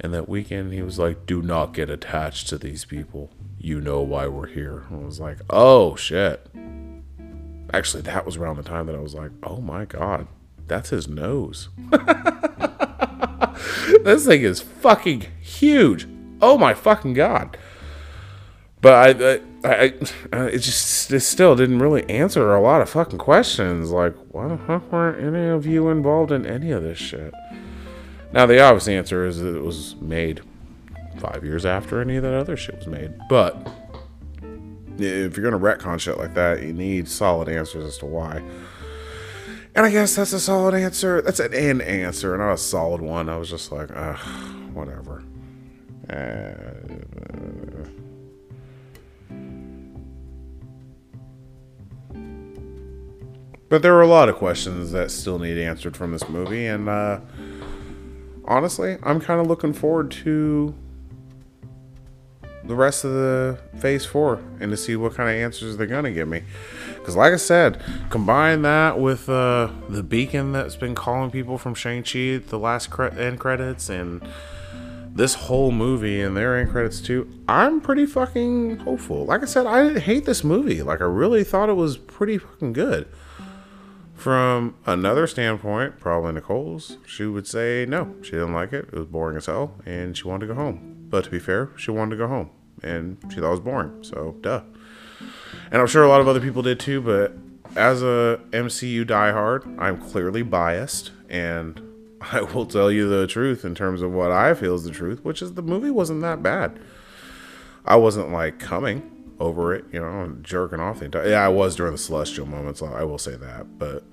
And 0.00 0.12
that 0.12 0.28
weekend, 0.28 0.72
he 0.72 0.82
was 0.82 0.98
like, 0.98 1.26
Do 1.26 1.42
not 1.42 1.72
get 1.74 1.90
attached 1.90 2.48
to 2.48 2.58
these 2.58 2.84
people. 2.84 3.30
You 3.58 3.80
know 3.80 4.02
why 4.02 4.26
we're 4.26 4.46
here. 4.46 4.84
I 4.90 4.96
was 4.96 5.20
like, 5.20 5.38
Oh, 5.50 5.96
shit. 5.96 6.46
Actually, 7.72 8.02
that 8.02 8.24
was 8.24 8.36
around 8.36 8.56
the 8.56 8.62
time 8.62 8.86
that 8.86 8.94
I 8.94 9.00
was 9.00 9.14
like, 9.14 9.30
Oh 9.42 9.60
my 9.60 9.84
God, 9.84 10.28
that's 10.66 10.90
his 10.90 11.08
nose. 11.08 11.68
this 14.04 14.26
thing 14.26 14.42
is 14.42 14.60
fucking 14.60 15.26
huge. 15.40 16.06
Oh 16.40 16.58
my 16.58 16.74
fucking 16.74 17.14
god. 17.14 17.56
But 18.82 18.92
I, 18.92 19.32
I, 19.32 19.40
I, 19.64 19.94
uh, 20.32 20.44
it 20.44 20.58
just 20.58 21.10
it 21.10 21.20
still 21.20 21.56
didn't 21.56 21.78
really 21.78 22.08
answer 22.10 22.54
a 22.54 22.60
lot 22.60 22.82
of 22.82 22.90
fucking 22.90 23.18
questions. 23.18 23.90
Like, 23.90 24.14
why 24.30 24.48
the 24.48 24.58
fuck 24.58 24.92
weren't 24.92 25.20
any 25.20 25.48
of 25.48 25.66
you 25.66 25.88
involved 25.88 26.30
in 26.30 26.46
any 26.46 26.70
of 26.70 26.82
this 26.82 26.98
shit? 26.98 27.32
Now, 28.32 28.46
the 28.46 28.60
obvious 28.60 28.88
answer 28.88 29.26
is 29.26 29.40
that 29.40 29.56
it 29.56 29.62
was 29.62 29.96
made 29.96 30.42
five 31.18 31.44
years 31.44 31.64
after 31.64 32.00
any 32.00 32.16
of 32.16 32.22
that 32.22 32.34
other 32.34 32.56
shit 32.56 32.78
was 32.78 32.86
made. 32.86 33.12
But 33.28 33.56
if 34.98 35.36
you're 35.36 35.50
gonna 35.50 35.62
retcon 35.62 35.98
shit 35.98 36.18
like 36.18 36.34
that, 36.34 36.62
you 36.62 36.72
need 36.72 37.08
solid 37.08 37.48
answers 37.48 37.84
as 37.84 37.98
to 37.98 38.06
why. 38.06 38.42
And 39.74 39.84
I 39.84 39.90
guess 39.90 40.16
that's 40.16 40.32
a 40.32 40.40
solid 40.40 40.74
answer. 40.74 41.20
That's 41.20 41.38
an 41.38 41.52
in 41.52 41.80
answer, 41.82 42.36
not 42.38 42.54
a 42.54 42.58
solid 42.58 43.02
one. 43.02 43.28
I 43.28 43.36
was 43.36 43.50
just 43.50 43.70
like, 43.70 43.90
whatever. 44.72 45.22
Uh, 46.08 46.54
but 53.68 53.82
there 53.82 53.94
are 53.94 54.02
a 54.02 54.06
lot 54.06 54.28
of 54.30 54.36
questions 54.36 54.92
that 54.92 55.10
still 55.10 55.38
need 55.38 55.58
answered 55.58 55.94
from 55.96 56.12
this 56.12 56.26
movie, 56.28 56.66
and 56.66 56.88
uh, 56.88 57.20
honestly, 58.46 58.98
I'm 59.02 59.20
kind 59.20 59.40
of 59.40 59.46
looking 59.46 59.72
forward 59.72 60.10
to 60.22 60.74
the 62.64 62.74
rest 62.74 63.04
of 63.04 63.12
the 63.12 63.58
phase 63.78 64.04
four 64.04 64.40
and 64.60 64.70
to 64.70 64.76
see 64.76 64.96
what 64.96 65.14
kind 65.14 65.28
of 65.28 65.36
answers 65.36 65.76
they're 65.76 65.86
gonna 65.86 66.10
give 66.10 66.28
me. 66.28 66.42
Because, 66.94 67.14
like 67.14 67.32
I 67.32 67.36
said, 67.36 67.80
combine 68.10 68.62
that 68.62 68.98
with 68.98 69.28
uh, 69.28 69.70
the 69.88 70.02
beacon 70.02 70.52
that's 70.52 70.76
been 70.76 70.94
calling 70.94 71.30
people 71.30 71.58
from 71.58 71.74
Shang-Chi, 71.74 72.38
the 72.38 72.58
last 72.58 72.90
cre- 72.90 73.04
end 73.04 73.38
credits, 73.38 73.88
and 73.88 74.26
this 75.14 75.34
whole 75.34 75.70
movie 75.70 76.20
and 76.20 76.36
their 76.36 76.58
end 76.58 76.70
credits 76.70 77.00
too. 77.00 77.30
I'm 77.48 77.80
pretty 77.80 78.04
fucking 78.04 78.78
hopeful. 78.78 79.24
Like 79.24 79.42
I 79.42 79.46
said, 79.46 79.66
I 79.66 79.82
didn't 79.84 80.02
hate 80.02 80.26
this 80.26 80.44
movie. 80.44 80.82
Like 80.82 81.00
I 81.00 81.04
really 81.04 81.42
thought 81.42 81.68
it 81.68 81.74
was 81.74 81.96
pretty 81.96 82.38
fucking 82.38 82.74
good. 82.74 83.08
From 84.16 84.76
another 84.86 85.26
standpoint, 85.26 86.00
probably 86.00 86.32
Nicole's, 86.32 86.98
she 87.06 87.26
would 87.26 87.46
say 87.46 87.86
no, 87.88 88.14
she 88.22 88.32
didn't 88.32 88.54
like 88.54 88.72
it. 88.72 88.86
It 88.92 88.94
was 88.94 89.06
boring 89.06 89.36
as 89.36 89.46
hell, 89.46 89.74
and 89.84 90.16
she 90.16 90.26
wanted 90.26 90.46
to 90.48 90.54
go 90.54 90.60
home. 90.60 91.06
But 91.08 91.24
to 91.24 91.30
be 91.30 91.38
fair, 91.38 91.70
she 91.76 91.90
wanted 91.90 92.12
to 92.12 92.16
go 92.16 92.26
home 92.26 92.50
and 92.82 93.18
she 93.30 93.40
thought 93.40 93.48
it 93.48 93.50
was 93.50 93.60
boring. 93.60 94.02
So, 94.02 94.36
duh. 94.40 94.62
And 95.70 95.80
I'm 95.80 95.86
sure 95.86 96.02
a 96.02 96.08
lot 96.08 96.20
of 96.20 96.28
other 96.28 96.40
people 96.40 96.62
did 96.62 96.80
too, 96.80 97.00
but 97.00 97.36
as 97.76 98.02
a 98.02 98.40
MCU 98.52 99.04
diehard, 99.04 99.78
I'm 99.78 99.98
clearly 99.98 100.42
biased 100.42 101.12
and 101.28 101.80
I 102.20 102.42
will 102.42 102.66
tell 102.66 102.90
you 102.90 103.08
the 103.08 103.26
truth 103.26 103.64
in 103.64 103.74
terms 103.74 104.02
of 104.02 104.12
what 104.12 104.30
I 104.30 104.54
feel 104.54 104.74
is 104.74 104.84
the 104.84 104.90
truth, 104.90 105.24
which 105.24 105.42
is 105.42 105.54
the 105.54 105.62
movie 105.62 105.90
wasn't 105.90 106.22
that 106.22 106.42
bad. 106.42 106.78
I 107.84 107.96
wasn't 107.96 108.30
like 108.30 108.58
coming 108.58 109.15
over 109.38 109.74
it, 109.74 109.84
you 109.92 110.00
know, 110.00 110.36
jerking 110.42 110.80
off 110.80 111.00
the 111.00 111.06
entire. 111.06 111.28
Yeah, 111.28 111.44
I 111.44 111.48
was 111.48 111.76
during 111.76 111.92
the 111.92 111.98
celestial 111.98 112.46
moments. 112.46 112.82
I 112.82 113.04
will 113.04 113.18
say 113.18 113.36
that, 113.36 113.78
but 113.78 114.04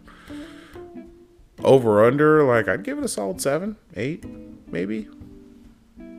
over 1.63 2.03
under, 2.03 2.43
like 2.43 2.67
I'd 2.67 2.83
give 2.83 2.97
it 2.97 3.03
a 3.03 3.07
solid 3.07 3.41
seven, 3.41 3.77
eight, 3.95 4.25
maybe. 4.71 5.07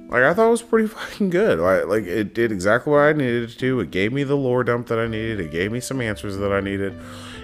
Like 0.09 0.23
I 0.23 0.35
thought 0.35 0.49
it 0.49 0.51
was 0.51 0.63
pretty 0.63 0.89
fucking 0.89 1.31
good. 1.31 1.59
Like 1.59 1.87
like 1.87 2.05
it 2.05 2.35
did 2.35 2.53
exactly 2.53 2.93
what 2.93 3.01
I 3.01 3.13
needed 3.13 3.51
to 3.51 3.59
do. 3.59 3.81
It 3.81 3.91
gave 3.91 4.13
me 4.13 4.25
the 4.25 4.37
lore 4.37 4.65
dump 4.65 4.87
that 4.89 4.99
I 4.99 5.07
needed. 5.07 5.41
It 5.41 5.51
gave 5.51 5.73
me 5.73 5.81
some 5.81 6.01
answers 6.01 6.37
that 6.39 6.53
I 6.53 6.61
needed. 6.61 6.99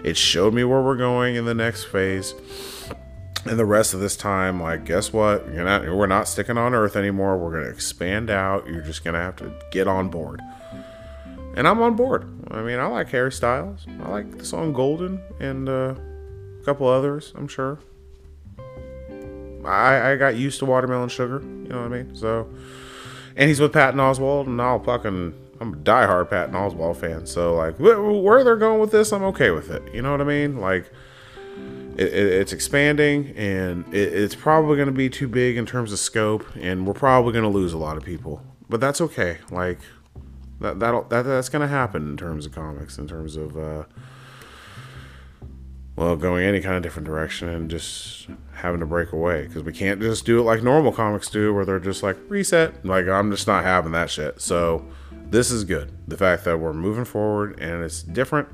It 0.04 0.16
showed 0.16 0.54
me 0.54 0.64
where 0.64 0.80
we're 0.80 0.96
going 0.96 1.36
in 1.36 1.44
the 1.44 1.54
next 1.54 1.84
phase. 1.84 2.34
And 3.46 3.58
the 3.58 3.64
rest 3.64 3.94
of 3.94 4.00
this 4.00 4.16
time, 4.16 4.60
like, 4.60 4.84
guess 4.84 5.14
what? 5.14 5.46
You're 5.46 5.64
not 5.64 5.82
we're 5.84 6.06
not 6.06 6.28
sticking 6.28 6.58
on 6.58 6.74
Earth 6.74 6.94
anymore. 6.94 7.38
We're 7.38 7.52
gonna 7.52 7.70
expand 7.70 8.30
out. 8.30 8.66
You're 8.66 8.82
just 8.82 9.02
gonna 9.02 9.18
have 9.18 9.36
to 9.36 9.52
get 9.70 9.88
on 9.88 10.08
board. 10.08 10.40
And 11.60 11.68
I'm 11.68 11.82
on 11.82 11.94
board. 11.94 12.26
I 12.50 12.62
mean, 12.62 12.78
I 12.78 12.86
like 12.86 13.10
Harry 13.10 13.30
Styles. 13.30 13.86
I 14.02 14.08
like 14.08 14.38
the 14.38 14.46
song 14.46 14.72
Golden 14.72 15.20
and 15.40 15.68
uh, 15.68 15.94
a 16.58 16.64
couple 16.64 16.88
others, 16.88 17.34
I'm 17.36 17.48
sure. 17.48 17.78
I, 19.66 20.12
I 20.12 20.16
got 20.16 20.36
used 20.36 20.58
to 20.60 20.64
watermelon 20.64 21.10
sugar, 21.10 21.42
you 21.42 21.68
know 21.68 21.82
what 21.82 21.92
I 21.92 22.02
mean? 22.02 22.16
So, 22.16 22.48
and 23.36 23.46
he's 23.46 23.60
with 23.60 23.74
Patton 23.74 24.00
Oswalt, 24.00 24.46
and 24.46 24.58
I'll 24.58 24.82
fucking, 24.82 25.34
I'm 25.60 25.74
a 25.74 25.76
diehard 25.76 26.30
Patton 26.30 26.54
Oswalt 26.54 26.96
fan. 26.96 27.26
So, 27.26 27.54
like, 27.56 27.78
where 27.78 28.42
they're 28.42 28.56
going 28.56 28.80
with 28.80 28.90
this, 28.90 29.12
I'm 29.12 29.24
okay 29.24 29.50
with 29.50 29.70
it. 29.70 29.82
You 29.92 30.00
know 30.00 30.12
what 30.12 30.22
I 30.22 30.24
mean? 30.24 30.62
Like, 30.62 30.90
it, 31.98 32.06
it, 32.06 32.32
it's 32.40 32.54
expanding, 32.54 33.34
and 33.36 33.84
it, 33.92 34.14
it's 34.14 34.34
probably 34.34 34.76
going 34.76 34.88
to 34.88 34.92
be 34.92 35.10
too 35.10 35.28
big 35.28 35.58
in 35.58 35.66
terms 35.66 35.92
of 35.92 35.98
scope, 35.98 36.46
and 36.56 36.86
we're 36.86 36.94
probably 36.94 37.34
going 37.34 37.44
to 37.44 37.50
lose 37.50 37.74
a 37.74 37.78
lot 37.78 37.98
of 37.98 38.02
people. 38.02 38.42
But 38.70 38.80
that's 38.80 39.02
okay. 39.02 39.40
Like, 39.50 39.80
that, 40.60 40.78
that'll, 40.78 41.04
that, 41.04 41.22
that's 41.22 41.48
to 41.48 41.66
happen 41.66 42.08
in 42.10 42.16
terms 42.16 42.46
of 42.46 42.52
comics, 42.52 42.98
in 42.98 43.08
terms 43.08 43.36
of, 43.36 43.56
uh, 43.56 43.84
well, 45.96 46.16
going 46.16 46.44
any 46.44 46.60
kind 46.60 46.76
of 46.76 46.82
different 46.82 47.06
direction 47.06 47.48
and 47.48 47.70
just 47.70 48.28
having 48.54 48.80
to 48.80 48.86
break 48.86 49.12
away 49.12 49.46
because 49.46 49.62
we 49.62 49.72
can't 49.72 50.00
just 50.00 50.24
do 50.24 50.38
it 50.38 50.42
like 50.42 50.62
normal 50.62 50.92
comics 50.92 51.28
do, 51.28 51.52
where 51.52 51.64
they're 51.64 51.80
just 51.80 52.02
like 52.02 52.16
reset. 52.28 52.84
Like 52.84 53.06
I'm 53.06 53.30
just 53.30 53.46
not 53.46 53.64
having 53.64 53.92
that 53.92 54.10
shit. 54.10 54.40
So 54.40 54.86
this 55.10 55.50
is 55.50 55.64
good. 55.64 55.92
The 56.08 56.16
fact 56.16 56.44
that 56.44 56.58
we're 56.58 56.72
moving 56.72 57.04
forward 57.04 57.58
and 57.60 57.82
it's 57.82 58.02
different 58.02 58.48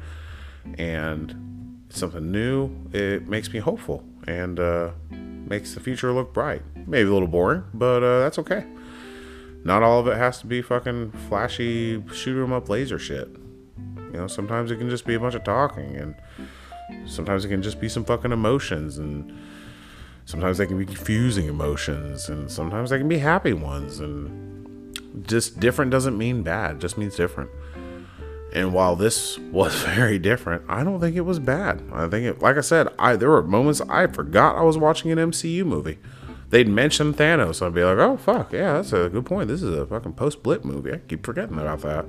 and 0.76 1.84
something 1.88 2.30
new, 2.30 2.70
it 2.92 3.28
makes 3.28 3.52
me 3.52 3.60
hopeful 3.60 4.04
and 4.26 4.58
uh, 4.58 4.90
makes 5.10 5.74
the 5.74 5.80
future 5.80 6.12
look 6.12 6.32
bright. 6.32 6.62
Maybe 6.86 7.08
a 7.08 7.12
little 7.12 7.28
boring, 7.28 7.64
but 7.72 8.02
uh, 8.02 8.20
that's 8.20 8.38
okay. 8.40 8.66
Not 9.66 9.82
all 9.82 9.98
of 9.98 10.06
it 10.06 10.16
has 10.16 10.38
to 10.38 10.47
be 10.47 10.62
fucking 10.62 11.10
flashy 11.28 12.01
shoot 12.14 12.40
'em 12.40 12.52
up 12.52 12.68
laser 12.68 13.01
shit. 13.01 13.28
You 14.12 14.18
know, 14.20 14.26
sometimes 14.28 14.70
it 14.70 14.76
can 14.76 14.88
just 14.88 15.05
be 15.05 15.14
a 15.14 15.20
bunch 15.20 15.34
of 15.34 15.43
talking 15.43 15.97
and 15.97 16.14
sometimes 17.05 17.44
it 17.44 17.48
can 17.48 17.62
just 17.62 17.80
be 17.80 17.88
some 17.88 18.05
fucking 18.05 18.30
emotions 18.30 18.97
and 18.97 19.36
sometimes 20.24 20.59
they 20.59 20.66
can 20.66 20.78
be 20.78 20.86
confusing 20.86 21.48
emotions 21.48 22.28
and 22.28 22.48
sometimes 22.48 22.90
they 22.90 22.98
can 22.98 23.09
be 23.09 23.18
happy 23.18 23.52
ones 23.52 23.98
and 23.98 24.97
just 25.26 25.59
different 25.59 25.90
doesn't 25.90 26.16
mean 26.16 26.44
bad 26.44 26.80
just 26.80 26.97
means 26.97 27.16
different. 27.16 27.51
And 28.52 28.72
while 28.72 28.94
this 28.94 29.36
was 29.51 29.74
very 29.82 30.20
different 30.20 30.62
i 30.68 30.84
don't 30.84 31.01
think 31.01 31.16
it 31.16 31.22
was 31.22 31.40
bad. 31.40 31.82
I 31.93 32.06
think 32.06 32.24
it 32.24 32.40
like 32.40 32.56
i 32.56 32.60
said 32.60 32.86
i 33.01 33.16
there 33.16 33.30
were 33.30 33.43
moments 33.43 33.80
i 33.88 34.06
forgot 34.06 34.55
i 34.55 34.62
was 34.62 34.78
watching 34.78 35.10
an 35.10 35.18
mcu 35.18 35.64
movie 35.66 35.98
they'd 36.51 36.68
mention 36.68 37.12
thanos 37.12 37.64
i'd 37.64 37.74
be 37.74 37.82
like 37.82 37.98
oh 37.98 38.16
fuck 38.16 38.52
yeah 38.52 38.74
that's 38.74 38.93
a 38.93 39.09
good 39.09 39.27
point 39.27 39.48
this 39.48 39.62
is 39.62 39.77
a 39.77 39.86
fucking 39.86 40.12
post-blip 40.12 40.64
movie 40.64 40.93
i 40.93 40.98
keep 40.98 41.24
forgetting 41.24 41.59
about 41.59 41.81
that 41.81 42.05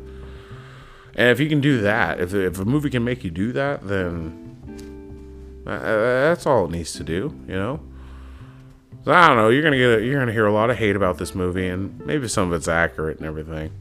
and 1.15 1.29
if 1.29 1.39
you 1.39 1.49
can 1.49 1.59
do 1.61 1.81
that 1.81 2.19
if, 2.19 2.33
if 2.33 2.59
a 2.59 2.65
movie 2.65 2.89
can 2.89 3.03
make 3.03 3.23
you 3.23 3.31
do 3.31 3.51
that 3.51 3.87
then 3.87 4.47
uh, 5.67 6.29
that's 6.29 6.45
all 6.45 6.65
it 6.65 6.71
needs 6.71 6.93
to 6.93 7.03
do, 7.03 7.37
you 7.47 7.55
know. 7.55 7.79
I 9.05 9.27
don't 9.27 9.37
know. 9.37 9.49
You're 9.49 9.63
gonna 9.63 9.77
get 9.77 9.99
a, 9.99 10.05
you're 10.05 10.19
gonna 10.19 10.31
hear 10.31 10.45
a 10.45 10.53
lot 10.53 10.69
of 10.69 10.77
hate 10.77 10.95
about 10.95 11.17
this 11.17 11.35
movie, 11.35 11.67
and 11.67 11.99
maybe 12.05 12.27
some 12.27 12.47
of 12.47 12.53
it's 12.53 12.67
accurate 12.67 13.17
and 13.17 13.25
everything. 13.25 13.71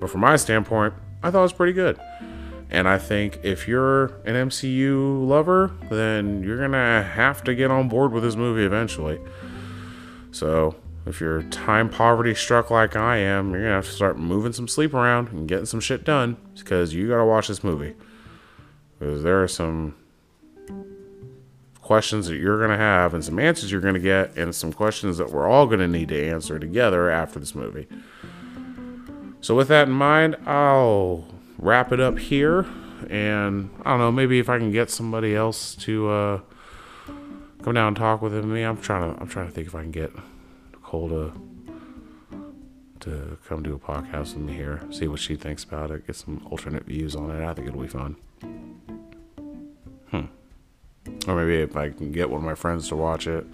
But 0.00 0.10
from 0.10 0.20
my 0.20 0.36
standpoint, 0.36 0.94
I 1.22 1.30
thought 1.30 1.40
it 1.40 1.42
was 1.42 1.52
pretty 1.52 1.72
good. 1.72 1.98
And 2.70 2.86
I 2.86 2.98
think 2.98 3.40
if 3.42 3.66
you're 3.66 4.06
an 4.26 4.48
MCU 4.48 5.26
lover, 5.26 5.72
then 5.90 6.42
you're 6.42 6.60
gonna 6.60 7.02
have 7.02 7.42
to 7.44 7.54
get 7.54 7.70
on 7.70 7.88
board 7.88 8.12
with 8.12 8.22
this 8.22 8.36
movie 8.36 8.64
eventually. 8.64 9.18
So 10.30 10.76
if 11.06 11.20
you're 11.20 11.42
time 11.44 11.88
poverty 11.88 12.34
struck 12.34 12.70
like 12.70 12.96
I 12.96 13.16
am, 13.18 13.50
you're 13.52 13.62
gonna 13.62 13.74
have 13.74 13.86
to 13.86 13.92
start 13.92 14.18
moving 14.18 14.52
some 14.52 14.68
sleep 14.68 14.94
around 14.94 15.28
and 15.28 15.48
getting 15.48 15.66
some 15.66 15.80
shit 15.80 16.04
done 16.04 16.36
because 16.56 16.94
you 16.94 17.08
gotta 17.08 17.24
watch 17.24 17.48
this 17.48 17.64
movie. 17.64 17.94
Because 18.98 19.22
there 19.22 19.42
are 19.42 19.48
some 19.48 19.94
questions 21.80 22.26
that 22.26 22.36
you're 22.36 22.60
gonna 22.60 22.76
have 22.76 23.14
and 23.14 23.24
some 23.24 23.38
answers 23.38 23.72
you're 23.72 23.80
gonna 23.80 23.98
get, 23.98 24.36
and 24.36 24.54
some 24.54 24.72
questions 24.72 25.16
that 25.16 25.30
we're 25.30 25.48
all 25.48 25.66
gonna 25.66 25.88
need 25.88 26.08
to 26.08 26.28
answer 26.28 26.58
together 26.58 27.08
after 27.08 27.38
this 27.38 27.54
movie. 27.54 27.86
So, 29.40 29.54
with 29.54 29.68
that 29.68 29.88
in 29.88 29.94
mind, 29.94 30.36
I'll 30.46 31.24
wrap 31.58 31.92
it 31.92 32.00
up 32.00 32.18
here. 32.18 32.66
And 33.08 33.70
I 33.84 33.90
don't 33.90 34.00
know, 34.00 34.12
maybe 34.12 34.38
if 34.38 34.48
I 34.48 34.58
can 34.58 34.72
get 34.72 34.90
somebody 34.90 35.34
else 35.34 35.74
to 35.76 36.10
uh, 36.10 36.40
come 37.68 37.74
down 37.74 37.88
and 37.88 37.96
talk 37.98 38.22
with 38.22 38.32
me, 38.32 38.62
I'm 38.62 38.78
trying 38.78 39.14
to. 39.14 39.20
I'm 39.20 39.28
trying 39.28 39.46
to 39.46 39.52
think 39.52 39.66
if 39.66 39.74
I 39.74 39.82
can 39.82 39.90
get 39.90 40.10
Nicole 40.72 41.10
to 41.10 41.32
to 43.00 43.36
come 43.46 43.62
do 43.62 43.74
a 43.74 43.78
podcast 43.78 44.32
with 44.34 44.38
me 44.38 44.54
here, 44.54 44.80
see 44.90 45.06
what 45.06 45.20
she 45.20 45.36
thinks 45.36 45.64
about 45.64 45.90
it, 45.90 46.06
get 46.06 46.16
some 46.16 46.46
alternate 46.50 46.86
views 46.86 47.14
on 47.14 47.30
it. 47.30 47.44
I 47.44 47.52
think 47.52 47.68
it'll 47.68 47.82
be 47.82 47.86
fun. 47.86 48.16
Hmm. 50.10 50.24
Or 51.28 51.36
maybe 51.36 51.56
if 51.60 51.76
I 51.76 51.90
can 51.90 52.10
get 52.10 52.30
one 52.30 52.40
of 52.40 52.46
my 52.46 52.54
friends 52.54 52.88
to 52.88 52.96
watch 52.96 53.26
it, 53.26 53.46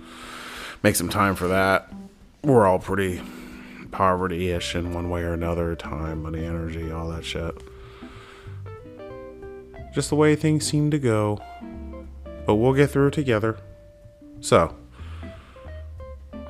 make 0.85 0.95
some 0.95 1.09
time 1.09 1.35
for 1.35 1.49
that. 1.49 1.93
We're 2.45 2.67
all 2.67 2.79
pretty 2.79 3.21
poverty 3.91 4.51
ish 4.51 4.77
in 4.77 4.95
one 4.95 5.11
way 5.11 5.23
or 5.23 5.33
another 5.33 5.75
time, 5.75 6.23
money, 6.23 6.45
energy, 6.45 6.93
all 6.93 7.09
that 7.09 7.25
shit. 7.25 7.61
Just 9.93 10.11
the 10.11 10.17
way 10.17 10.37
things 10.37 10.65
seem 10.65 10.93
to 10.93 11.01
go. 11.01 11.41
But 12.47 12.55
we'll 12.55 12.75
get 12.75 12.93
through 12.93 13.09
it 13.09 13.15
together. 13.15 13.59
So, 14.45 14.77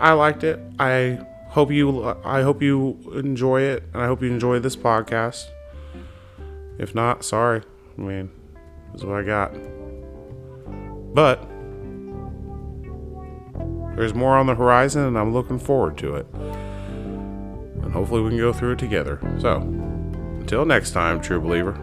I 0.01 0.15
liked 0.15 0.43
it. 0.43 0.59
I 0.81 1.25
hope 1.47 1.71
you 1.71 2.03
I 2.25 2.43
hope 2.43 2.61
you 2.61 2.99
enjoy 3.15 3.61
it 3.61 3.85
and 3.93 4.03
I 4.03 4.07
hope 4.07 4.21
you 4.21 4.33
enjoy 4.33 4.59
this 4.59 4.75
podcast. 4.75 5.45
If 6.77 6.93
not, 6.93 7.25
sorry. 7.25 7.63
I 7.97 8.01
mean, 8.01 8.33
this 8.91 9.03
is 9.03 9.07
what 9.07 9.21
I 9.21 9.23
got. 9.23 9.55
But 11.15 11.49
there's 13.95 14.13
more 14.13 14.37
on 14.37 14.47
the 14.47 14.57
horizon 14.57 15.05
and 15.05 15.17
I'm 15.17 15.33
looking 15.33 15.61
forward 15.61 15.97
to 15.99 16.17
it. 16.17 16.27
And 16.35 17.93
hopefully 17.93 18.23
we 18.23 18.31
can 18.31 18.39
go 18.39 18.53
through 18.53 18.73
it 18.73 18.81
together. 18.81 19.21
So, 19.39 19.59
until 20.41 20.65
next 20.65 20.91
time, 20.91 21.21
true 21.21 21.41
believer. 21.41 21.79